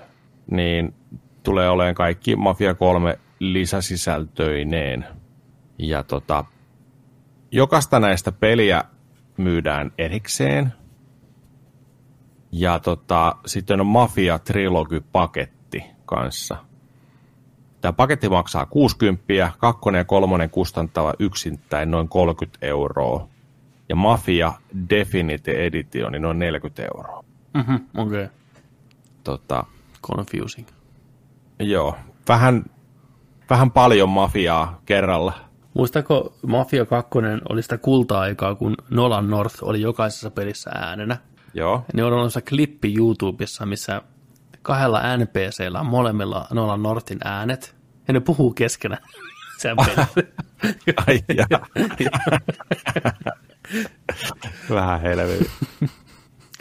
niin 0.51 0.95
tulee 1.43 1.71
olemaan 1.71 1.95
kaikki 1.95 2.37
Mafia 2.37 2.75
3 2.75 3.19
lisäsisältöineen. 3.39 5.07
Ja 5.79 6.03
tota, 6.03 6.45
jokaista 7.51 8.01
näistä 8.01 8.33
peliä 8.33 8.85
myydään 9.37 9.93
erikseen. 9.99 10.73
Ja 12.53 12.79
tota, 12.79 13.37
sitten 13.47 13.81
on 13.81 13.87
Mafia 13.87 14.39
Trilogy-paketti 14.39 15.85
kanssa. 16.07 16.57
Tämä 17.81 17.93
paketti 17.93 18.29
maksaa 18.29 18.67
60, 18.67 19.53
kakkonen 19.59 19.99
ja 19.99 20.05
kolmonen 20.05 20.51
kustantaa 20.51 21.15
yksinttäin 21.19 21.91
noin 21.91 22.09
30 22.09 22.67
euroa. 22.67 23.36
Ja 23.89 23.97
Mafia 23.97 24.53
Definitive 24.91 25.67
Edition 25.67 26.13
niin 26.13 26.23
noin 26.23 26.39
40 26.39 26.83
euroa. 26.83 27.25
Mhm, 27.55 27.75
okei. 27.75 28.25
Okay. 28.25 28.29
Tota, 29.25 29.65
Confusing. 30.03 30.69
joo, 31.59 31.97
vähän, 32.29 32.65
vähän 33.51 33.71
paljon 33.71 34.09
mafiaa 34.09 34.81
kerralla. 34.87 35.33
Muistako 35.75 36.35
Mafia 36.47 36.87
2 36.87 37.11
oli 37.49 37.63
sitä 37.63 37.79
kulta-aikaa, 37.79 38.55
kun 38.55 38.75
Nolan 38.91 39.31
North 39.31 39.57
oli 39.63 39.81
jokaisessa 39.81 40.31
pelissä 40.31 40.71
äänenä? 40.71 41.17
Joo, 41.55 41.85
Ne 41.95 42.05
on 42.05 42.13
olemassa 42.13 42.41
klippi 42.49 42.95
YouTubessa, 42.99 43.67
missä 43.67 44.03
kahdella 44.63 45.17
NPCllä 45.17 45.81
on 45.81 45.87
molemmilla 45.87 46.47
Nolan 46.53 46.83
Northin 46.83 47.19
äänet, 47.25 47.77
ja 48.09 48.15
ne 48.15 48.21
puhuu 48.21 48.53
keskenään. 48.53 49.03
Sen 49.61 49.77
pelin. 49.77 50.29
Ai 51.07 51.21
jaa. 51.37 51.67
Vähän 54.71 55.01
helvetti. 55.01 55.51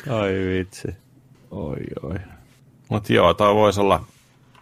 Ai 0.09 0.33
vitsi. 0.33 0.87
Oi 1.51 1.77
oi. 2.03 2.15
Mut 2.89 3.09
joo, 3.09 3.33
toi 3.33 3.55
voisi 3.55 3.81
olla 3.81 4.05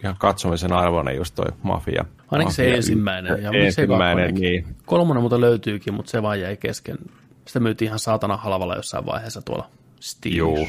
ihan 0.02 0.16
katsomisen 0.18 0.72
arvoinen 0.72 1.16
just 1.16 1.34
toi 1.34 1.46
Mafia. 1.62 2.04
Ainakin 2.30 2.54
se 2.54 2.62
Mafia 2.62 2.76
ensimmäinen. 2.76 3.42
Ja 3.42 3.50
ensimmäinen, 3.50 4.26
kakkonenkin. 4.26 4.42
niin. 4.42 4.76
Kolmonen 4.86 5.22
mutta 5.22 5.40
löytyykin, 5.40 5.94
mutta 5.94 6.10
se 6.10 6.22
vaan 6.22 6.40
jäi 6.40 6.56
kesken. 6.56 6.98
Sitä 7.46 7.60
myytiin 7.60 7.86
ihan 7.86 7.98
saatana 7.98 8.36
halvalla 8.36 8.74
jossain 8.74 9.06
vaiheessa 9.06 9.42
tuolla 9.42 9.68
Steam. 10.00 10.36
Juu, 10.36 10.68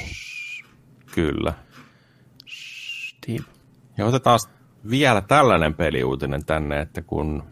kyllä. 1.11 1.53
Steam. 2.45 3.43
Ja 3.97 4.05
otetaan 4.05 4.39
vielä 4.89 5.21
tällainen 5.21 5.73
peliuutinen 5.73 6.45
tänne, 6.45 6.79
että 6.79 7.01
kun 7.01 7.43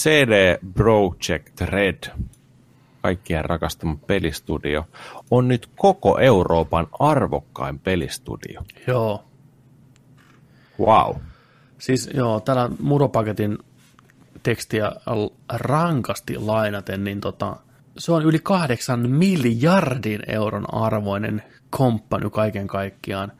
CD 0.00 0.58
Projekt 0.74 1.60
Red, 1.60 2.10
kaikkien 3.02 3.44
rakastama 3.44 3.96
pelistudio, 4.06 4.88
on 5.30 5.48
nyt 5.48 5.70
koko 5.76 6.18
Euroopan 6.18 6.86
arvokkain 6.98 7.78
pelistudio. 7.78 8.62
Joo. 8.86 9.24
Wow. 10.80 11.16
Siis 11.78 12.10
joo, 12.14 12.40
täällä 12.40 12.70
muropaketin 12.80 13.58
tekstiä 14.42 14.92
rankasti 15.52 16.38
lainaten, 16.38 17.04
niin 17.04 17.20
tota, 17.20 17.56
se 17.98 18.12
on 18.12 18.24
yli 18.24 18.38
kahdeksan 18.38 19.10
miljardin 19.10 20.20
euron 20.26 20.74
arvoinen 20.74 21.42
komppany 21.70 22.30
kaiken 22.30 22.66
kaikkiaan. 22.66 23.32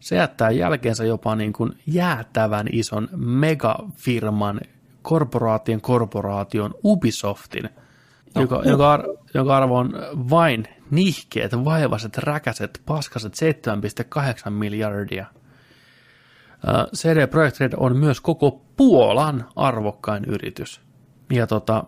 Se 0.00 0.16
jättää 0.16 0.50
jälkeensä 0.50 1.04
jopa 1.04 1.36
niin 1.36 1.52
kuin 1.52 1.72
jäätävän 1.86 2.66
ison 2.72 3.08
megafirman, 3.16 4.60
korporaation 5.02 5.80
korporaation 5.80 6.74
Ubisoftin, 6.84 7.70
joka, 8.34 8.62
joka, 8.64 8.92
ar, 8.92 9.04
joka 9.34 9.56
arvo 9.56 9.78
on 9.78 9.92
vain 10.30 10.68
nihkeet, 10.90 11.52
vaivaiset, 11.64 12.18
räkäset, 12.18 12.82
paskaset 12.86 13.32
7,8 14.44 14.50
miljardia. 14.50 15.26
CD 16.94 17.26
Projekt 17.26 17.60
Red 17.60 17.72
on 17.76 17.96
myös 17.96 18.20
koko 18.20 18.62
Puolan 18.76 19.44
arvokkain 19.56 20.24
yritys. 20.24 20.80
Ja 21.32 21.46
tota, 21.46 21.84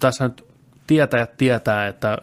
tässä 0.00 0.28
nyt 0.28 0.44
tietäjät 0.86 1.36
tietää, 1.36 1.86
että 1.86 2.18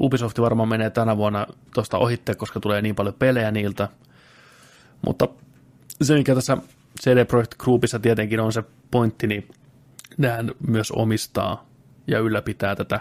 Ubisoft 0.00 0.40
varmaan 0.40 0.68
menee 0.68 0.90
tänä 0.90 1.16
vuonna 1.16 1.46
tuosta 1.74 1.98
ohitte, 1.98 2.34
koska 2.34 2.60
tulee 2.60 2.82
niin 2.82 2.94
paljon 2.94 3.14
pelejä 3.14 3.50
niiltä. 3.50 3.88
Mutta 5.06 5.28
se, 6.02 6.14
mikä 6.14 6.34
tässä 6.34 6.56
CD 7.02 7.24
Projekt 7.24 7.54
Groupissa 7.54 7.98
tietenkin 7.98 8.40
on 8.40 8.52
se 8.52 8.62
pointti, 8.90 9.26
niin 9.26 9.48
nehän 10.18 10.50
myös 10.66 10.90
omistaa 10.90 11.69
ja 12.10 12.18
ylläpitää 12.18 12.76
tätä 12.76 13.00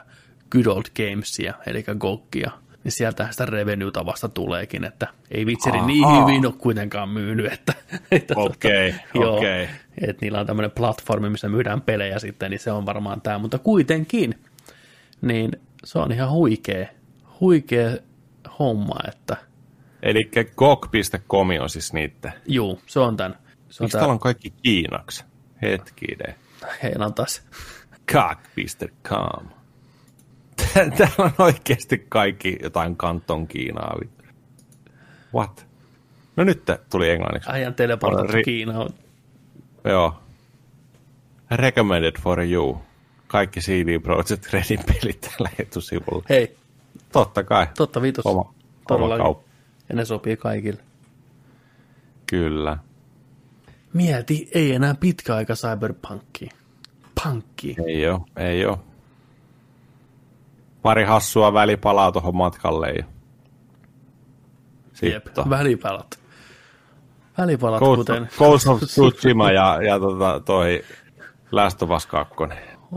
Good 0.51 0.65
Old 0.65 0.83
Gamesia, 0.95 1.53
eli 1.67 1.83
GOGia. 1.99 2.51
Niin 2.83 2.91
sieltä 2.91 3.27
sitä 3.31 3.45
revenueta 3.45 4.05
vasta 4.05 4.29
tuleekin, 4.29 4.83
että 4.83 5.07
ei 5.31 5.45
vitseri 5.45 5.81
niin 5.81 6.05
Ahaa. 6.05 6.21
hyvin 6.21 6.45
ole 6.45 6.53
kuitenkaan 6.57 7.09
myynyt, 7.09 7.53
että, 7.53 7.73
että 8.11 8.33
Okei, 8.37 8.95
joo, 9.13 9.37
okei. 9.37 9.69
että 10.01 10.17
niillä 10.21 10.39
on 10.39 10.45
tämmöinen 10.47 10.71
platformi, 10.71 11.29
missä 11.29 11.49
myydään 11.49 11.81
pelejä 11.81 12.19
sitten, 12.19 12.51
niin 12.51 12.59
se 12.59 12.71
on 12.71 12.85
varmaan 12.85 13.21
tämä, 13.21 13.37
mutta 13.37 13.59
kuitenkin, 13.59 14.39
niin 15.21 15.51
se 15.83 15.99
on 15.99 16.11
ihan 16.11 16.31
huikea, 16.31 16.87
huikea 17.39 17.89
homma, 18.59 18.95
että 19.07 19.37
Eli 20.03 20.29
gog.com 20.55 21.47
on 21.61 21.69
siis 21.69 21.93
niitä. 21.93 22.31
juu, 22.47 22.81
se 22.85 22.99
on 22.99 23.17
tämän. 23.17 23.37
Se 23.69 23.83
on 23.83 23.85
Miksi 23.85 23.97
täällä 23.97 24.13
on 24.13 24.19
kaikki 24.19 24.53
kiinaksi? 24.63 25.23
Hetkinen. 25.61 26.35
Heillä 26.83 27.05
on 27.05 27.13
taas 27.13 27.41
Gog.com. 28.13 29.47
Täällä 30.73 31.15
on 31.17 31.31
oikeasti 31.37 32.05
kaikki 32.09 32.57
jotain 32.63 32.95
kanton 32.95 33.47
Kiinaa. 33.47 33.95
What? 35.35 35.65
No 36.35 36.43
nyt 36.43 36.63
tuli 36.89 37.09
englanniksi. 37.09 37.49
ajan 37.49 37.73
teleportattu 37.73 38.33
Ri- 38.33 38.43
Kiinaan. 38.43 38.89
Joo. 39.83 40.19
Recommended 41.51 42.15
for 42.21 42.39
you. 42.43 42.81
Kaikki 43.27 43.59
CD 43.59 43.99
Projekt 43.99 44.53
Redin 44.53 44.79
pelit 44.87 45.21
tällä 45.21 45.49
etusivulla. 45.59 46.23
Hei, 46.29 46.55
Totta 47.11 47.43
kai. 47.43 47.67
totta 47.77 48.01
vitos. 48.01 48.25
Oma, 48.25 48.53
oma 48.89 49.17
kauppa. 49.17 49.49
Ja 49.89 49.95
ne 49.95 50.05
sopii 50.05 50.37
kaikille. 50.37 50.81
Kyllä. 52.25 52.77
Mieti, 53.93 54.49
ei 54.53 54.73
enää 54.75 54.95
pitkä 54.99 55.35
aika 55.35 55.53
cyberpunkki. 55.53 56.49
Pankki. 57.23 57.75
Ei 57.87 58.07
oo, 58.07 58.25
ei 58.37 58.65
oo. 58.65 58.83
Pari 60.81 61.03
hassua 61.03 61.53
välipalaa 61.53 62.11
tuohon 62.11 62.35
matkalle 62.35 62.89
ja 62.89 63.03
Jep, 65.01 65.25
sitten 65.25 65.49
välipalat. 65.49 66.19
Välipalat, 67.37 67.79
Ghost, 67.79 67.97
kuten 67.97 68.29
Ghost 68.37 68.67
of 68.67 68.79
Tsushima 68.81 69.51
ja, 69.51 69.81
ja 69.83 69.99
tota, 69.99 70.39
toi 70.45 70.83
Last 71.51 71.83
of 71.83 71.89
Us 71.89 72.05
2. 72.05 72.35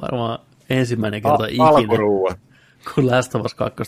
varmaan 0.03 0.39
ensimmäinen 0.71 1.23
kerta 1.23 1.47
ikinä, 1.47 1.65
Alkuruuat. 1.65 2.39
kun 2.95 3.07
Last 3.07 3.35
of 3.35 3.45
Us 3.45 3.55
2 3.55 3.83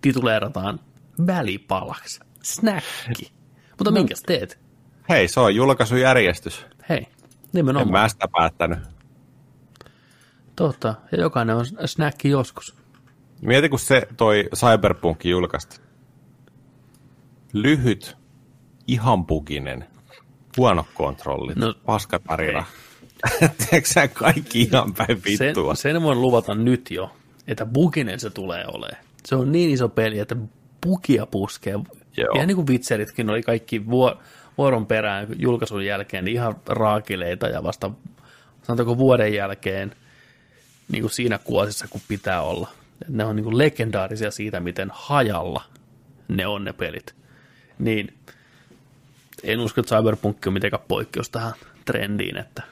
tituleerataan 0.00 0.80
välipalaksi. 1.26 2.20
Snäkki. 2.42 3.32
Mutta 3.78 3.90
minkäs 3.90 4.22
teet? 4.22 4.58
Hei, 5.08 5.28
se 5.28 5.40
on 5.40 5.54
julkaisujärjestys. 5.54 6.66
Hei, 6.88 7.06
En 7.50 7.52
nimenomaan. 7.52 7.90
mä 8.02 8.08
sitä 8.08 8.28
päättänyt. 8.38 8.78
Totta, 10.56 10.94
ja 11.12 11.20
jokainen 11.20 11.56
on 11.56 11.64
snäkki 11.84 12.28
joskus. 12.28 12.76
Mieti, 13.42 13.68
kun 13.68 13.78
se 13.78 14.06
toi 14.16 14.48
Cyberpunk 14.56 15.24
julkaista. 15.24 15.80
Lyhyt, 17.52 18.16
ihan 18.86 19.26
buginen, 19.26 19.84
huono 20.56 20.86
kontrollit, 20.94 21.56
No, 21.56 21.74
paskatarina. 21.86 22.64
Tiedätkö 23.40 24.08
kaikki 24.12 24.60
ihan 24.62 24.94
päin 24.94 25.08
Sen, 25.36 25.46
vittua? 25.46 25.74
sen 25.74 26.02
voin 26.02 26.20
luvata 26.20 26.54
nyt 26.54 26.90
jo, 26.90 27.16
että 27.48 27.66
buginen 27.66 28.20
se 28.20 28.30
tulee 28.30 28.64
olemaan. 28.68 29.04
Se 29.24 29.36
on 29.36 29.52
niin 29.52 29.70
iso 29.70 29.88
peli, 29.88 30.18
että 30.18 30.36
bugia 30.86 31.26
puskee. 31.26 31.72
Joo. 32.16 32.34
Ihan 32.34 32.46
niin 32.46 32.56
kuin 32.56 32.66
vitseritkin 32.66 33.30
oli 33.30 33.42
kaikki 33.42 33.86
vuor- 33.86 34.16
vuoron 34.60 34.86
perään 34.86 35.26
julkaisun 35.38 35.84
jälkeen 35.84 36.24
niin 36.24 36.34
ihan 36.34 36.56
raakileita 36.66 37.48
ja 37.48 37.62
vasta 37.62 37.90
sanotaanko 38.62 38.98
vuoden 38.98 39.34
jälkeen 39.34 39.92
niin 40.88 41.02
kuin 41.02 41.10
siinä 41.10 41.38
kuosissa, 41.38 41.88
kun 41.90 42.00
pitää 42.08 42.42
olla. 42.42 42.68
Ne 43.08 43.24
on 43.24 43.36
niin 43.36 43.44
kuin 43.44 43.58
legendaarisia 43.58 44.30
siitä, 44.30 44.60
miten 44.60 44.88
hajalla 44.92 45.62
ne 46.28 46.46
on 46.46 46.64
ne 46.64 46.72
pelit. 46.72 47.14
Niin 47.78 48.14
en 49.42 49.60
usko, 49.60 49.80
että 49.80 49.96
Cyberpunk 49.96 50.46
on 50.46 50.52
mitenkään 50.52 50.82
poikkeus 50.88 51.30
tähän 51.30 51.52
trendiin, 51.84 52.36
että 52.36 52.62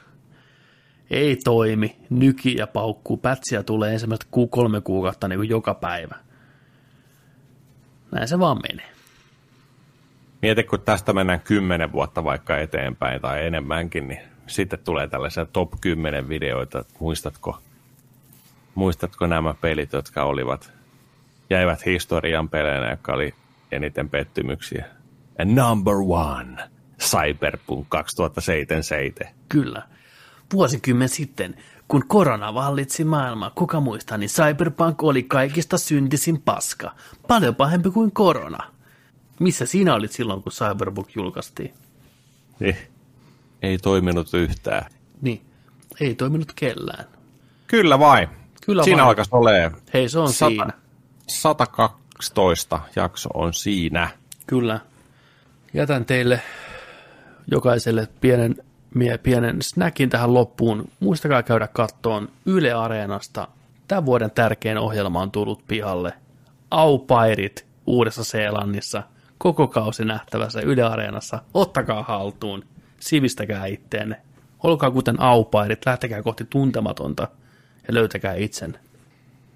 ei 1.09 1.35
toimi, 1.43 1.95
nyki 2.09 2.55
ja 2.57 2.67
paukkuu, 2.67 3.17
pätsiä 3.17 3.63
tulee 3.63 3.93
ensimmäiset 3.93 4.27
ku- 4.31 4.47
kolme 4.47 4.81
kuukautta 4.81 5.27
niin 5.27 5.39
kuin 5.39 5.49
joka 5.49 5.73
päivä. 5.73 6.15
Näin 8.11 8.27
se 8.27 8.39
vaan 8.39 8.61
menee. 8.69 8.98
Mieti, 10.41 10.63
kun 10.63 10.81
tästä 10.81 11.13
mennään 11.13 11.39
kymmenen 11.39 11.91
vuotta 11.91 12.23
vaikka 12.23 12.57
eteenpäin 12.57 13.21
tai 13.21 13.45
enemmänkin, 13.45 14.07
niin 14.07 14.19
sitten 14.47 14.79
tulee 14.79 15.07
tällaisia 15.07 15.45
top 15.45 15.71
10 15.81 16.29
videoita. 16.29 16.79
että 16.79 16.93
Muistatko, 16.99 17.59
muistatko 18.75 19.27
nämä 19.27 19.53
pelit, 19.61 19.93
jotka 19.93 20.23
olivat, 20.23 20.71
jäivät 21.49 21.85
historian 21.85 22.49
peleinä, 22.49 22.89
jotka 22.89 23.13
oli 23.13 23.33
eniten 23.71 24.09
pettymyksiä? 24.09 24.85
And 25.39 25.55
number 25.55 25.95
one, 26.07 26.63
Cyberpunk 26.99 27.85
2077. 27.89 29.33
Kyllä. 29.49 29.83
Vuosikymmen 30.53 31.09
sitten, 31.09 31.55
kun 31.87 32.07
korona 32.07 32.53
vallitsi 32.53 33.03
maailmaa, 33.03 33.51
kuka 33.55 33.79
muistaa, 33.79 34.17
niin 34.17 34.29
Cyberpunk 34.29 35.03
oli 35.03 35.23
kaikista 35.23 35.77
syntisin 35.77 36.41
paska. 36.41 36.91
Paljon 37.27 37.55
pahempi 37.55 37.89
kuin 37.89 38.11
korona. 38.11 38.78
Missä 39.39 39.65
sinä 39.65 39.93
olit 39.95 40.11
silloin, 40.11 40.43
kun 40.43 40.51
Cyberpunk 40.51 41.15
julkaistiin? 41.15 41.73
Niin. 42.59 42.77
Ei 43.61 43.77
toiminut 43.77 44.33
yhtään. 44.33 44.85
Niin, 45.21 45.41
ei 45.99 46.15
toiminut 46.15 46.51
kellään. 46.55 47.05
Kyllä 47.67 47.99
vain. 47.99 48.27
Kyllä 48.65 48.83
Siinä 48.83 48.97
vain. 48.97 49.07
alkaisi 49.07 49.29
olemaan. 49.33 49.81
Hei, 49.93 50.09
se 50.09 50.19
on 50.19 50.27
Sata- 50.27 50.47
siinä. 50.49 50.73
112 51.27 52.79
jakso 52.95 53.29
on 53.33 53.53
siinä. 53.53 54.09
Kyllä. 54.47 54.79
Jätän 55.73 56.05
teille 56.05 56.41
jokaiselle 57.51 58.07
pienen, 58.21 58.55
mie, 58.95 59.17
pienen 59.17 59.61
snackin 59.61 60.09
tähän 60.09 60.33
loppuun. 60.33 60.87
Muistakaa 60.99 61.43
käydä 61.43 61.67
kattoon 61.67 62.29
Yle 62.45 62.73
Areenasta. 62.73 63.47
Tämän 63.87 64.05
vuoden 64.05 64.31
tärkein 64.31 64.77
ohjelma 64.77 65.21
on 65.21 65.31
tullut 65.31 65.63
pihalle. 65.67 66.13
Aupairit 66.71 67.65
Uudessa 67.87 68.23
Seelannissa. 68.23 69.03
Koko 69.39 69.67
kausi 69.67 70.05
nähtävässä 70.05 70.61
Yle 70.61 70.83
Areenassa. 70.83 71.41
Ottakaa 71.53 72.03
haltuun. 72.03 72.65
Sivistäkää 72.99 73.65
itteenne. 73.65 74.21
Olkaa 74.63 74.91
kuten 74.91 75.21
aupairit. 75.21 75.85
Lähtekää 75.85 76.23
kohti 76.23 76.45
tuntematonta 76.49 77.27
ja 77.87 77.93
löytäkää 77.93 78.33
itsenne. 78.35 78.79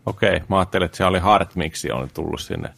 Okei, 0.06 0.42
mä 0.50 0.58
ajattelin, 0.60 0.86
että 0.86 0.98
se 0.98 1.06
oli 1.06 1.20
Hardmixi 1.20 1.92
on 1.92 2.10
tullut 2.14 2.42
sinne. 2.42 2.70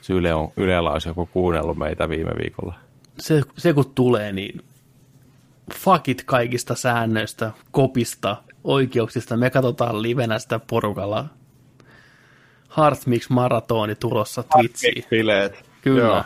Se 0.00 0.12
Yle 0.12 0.34
on, 0.34 0.52
Ylellä 0.56 0.90
olisi 0.90 1.08
joku 1.08 1.26
kuunnellut 1.26 1.78
meitä 1.78 2.08
viime 2.08 2.30
viikolla. 2.42 2.74
se, 3.18 3.42
se 3.56 3.72
kun 3.72 3.92
tulee, 3.94 4.32
niin 4.32 4.62
fakit 5.74 6.22
kaikista 6.26 6.74
säännöistä, 6.74 7.50
kopista, 7.70 8.36
oikeuksista. 8.64 9.36
Me 9.36 9.50
katsotaan 9.50 10.02
livenä 10.02 10.38
sitä 10.38 10.60
porukalla. 10.70 11.26
Heartmix 12.76 13.28
maratoni 13.28 13.94
tulossa 13.94 14.42
Twitchiin. 14.42 15.04
Bileet. 15.10 15.69
Kyllä. 15.82 16.00
Joo. 16.02 16.24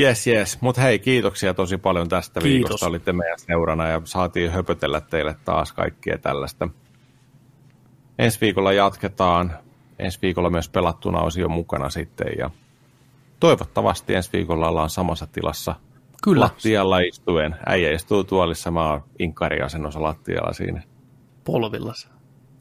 Yes, 0.00 0.26
yes. 0.26 0.58
Mutta 0.60 0.80
hei, 0.80 0.98
kiitoksia 0.98 1.54
tosi 1.54 1.78
paljon 1.78 2.08
tästä 2.08 2.40
Kiitos. 2.40 2.52
viikosta. 2.54 2.86
Olitte 2.86 3.12
meidän 3.12 3.38
seurana 3.38 3.88
ja 3.88 4.00
saatiin 4.04 4.50
höpötellä 4.50 5.00
teille 5.00 5.36
taas 5.44 5.72
kaikkea 5.72 6.18
tällaista. 6.18 6.68
Ensi 8.18 8.40
viikolla 8.40 8.72
jatketaan. 8.72 9.58
Ensi 9.98 10.18
viikolla 10.22 10.50
myös 10.50 10.68
pelattuna 10.68 11.20
osio 11.20 11.48
mukana 11.48 11.90
sitten 11.90 12.26
ja 12.38 12.50
toivottavasti 13.40 14.14
ensi 14.14 14.30
viikolla 14.32 14.68
ollaan 14.68 14.90
samassa 14.90 15.26
tilassa 15.26 15.74
Kyllä. 16.22 16.44
lattialla 16.44 16.98
istuen. 17.00 17.56
Äijä 17.66 17.92
istuu 17.92 18.24
tuolissa, 18.24 18.70
mä 18.70 18.90
oon 18.90 19.04
inkkariasennossa 19.18 20.02
lattialla 20.02 20.52
siinä. 20.52 20.82
Polvillas. 21.44 22.08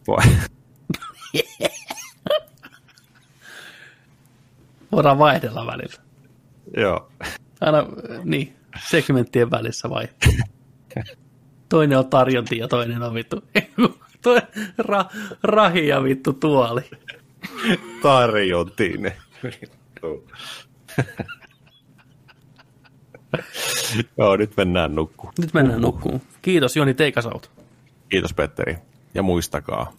Voi. 0.07 0.23
Voidaan 4.91 5.19
vaihdella 5.19 5.65
välillä. 5.65 6.01
Joo. 6.77 7.11
Aina, 7.61 7.85
niin, 8.23 8.55
segmenttien 8.89 9.51
välissä 9.51 9.89
vaihtuu. 9.89 10.33
Toinen 11.69 11.97
on 11.97 12.09
tarjonti 12.09 12.57
ja 12.57 12.67
toinen 12.67 13.03
on 13.03 13.13
vittu. 13.13 13.43
Toi, 14.21 14.41
ra, 14.77 15.05
rahi 15.43 15.87
ja 15.87 16.03
vittu 16.03 16.33
tuoli. 16.33 16.81
Tarjotin. 18.01 19.11
Joo, 24.17 24.35
nyt 24.37 24.57
mennään 24.57 24.95
nukkuun. 24.95 25.33
Nyt 25.39 25.53
mennään 25.53 25.81
nukkuun. 25.81 26.21
Kiitos 26.41 26.75
Joni 26.75 26.93
Teikasaut. 26.93 27.51
Kiitos 28.09 28.33
Petteri. 28.33 28.77
Ja 29.13 29.23
muistakaa, 29.23 29.93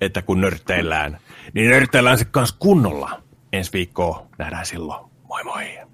että 0.00 0.22
kun 0.22 0.40
nörtteillään, 0.40 1.18
niin 1.54 1.70
nörtteillään 1.70 2.18
se 2.18 2.24
kanssa 2.24 2.56
kunnolla. 2.58 3.22
Ensi 3.52 3.72
viikkoa 3.72 4.26
nähdään 4.38 4.66
silloin. 4.66 5.10
Moi 5.28 5.44
moi. 5.44 5.87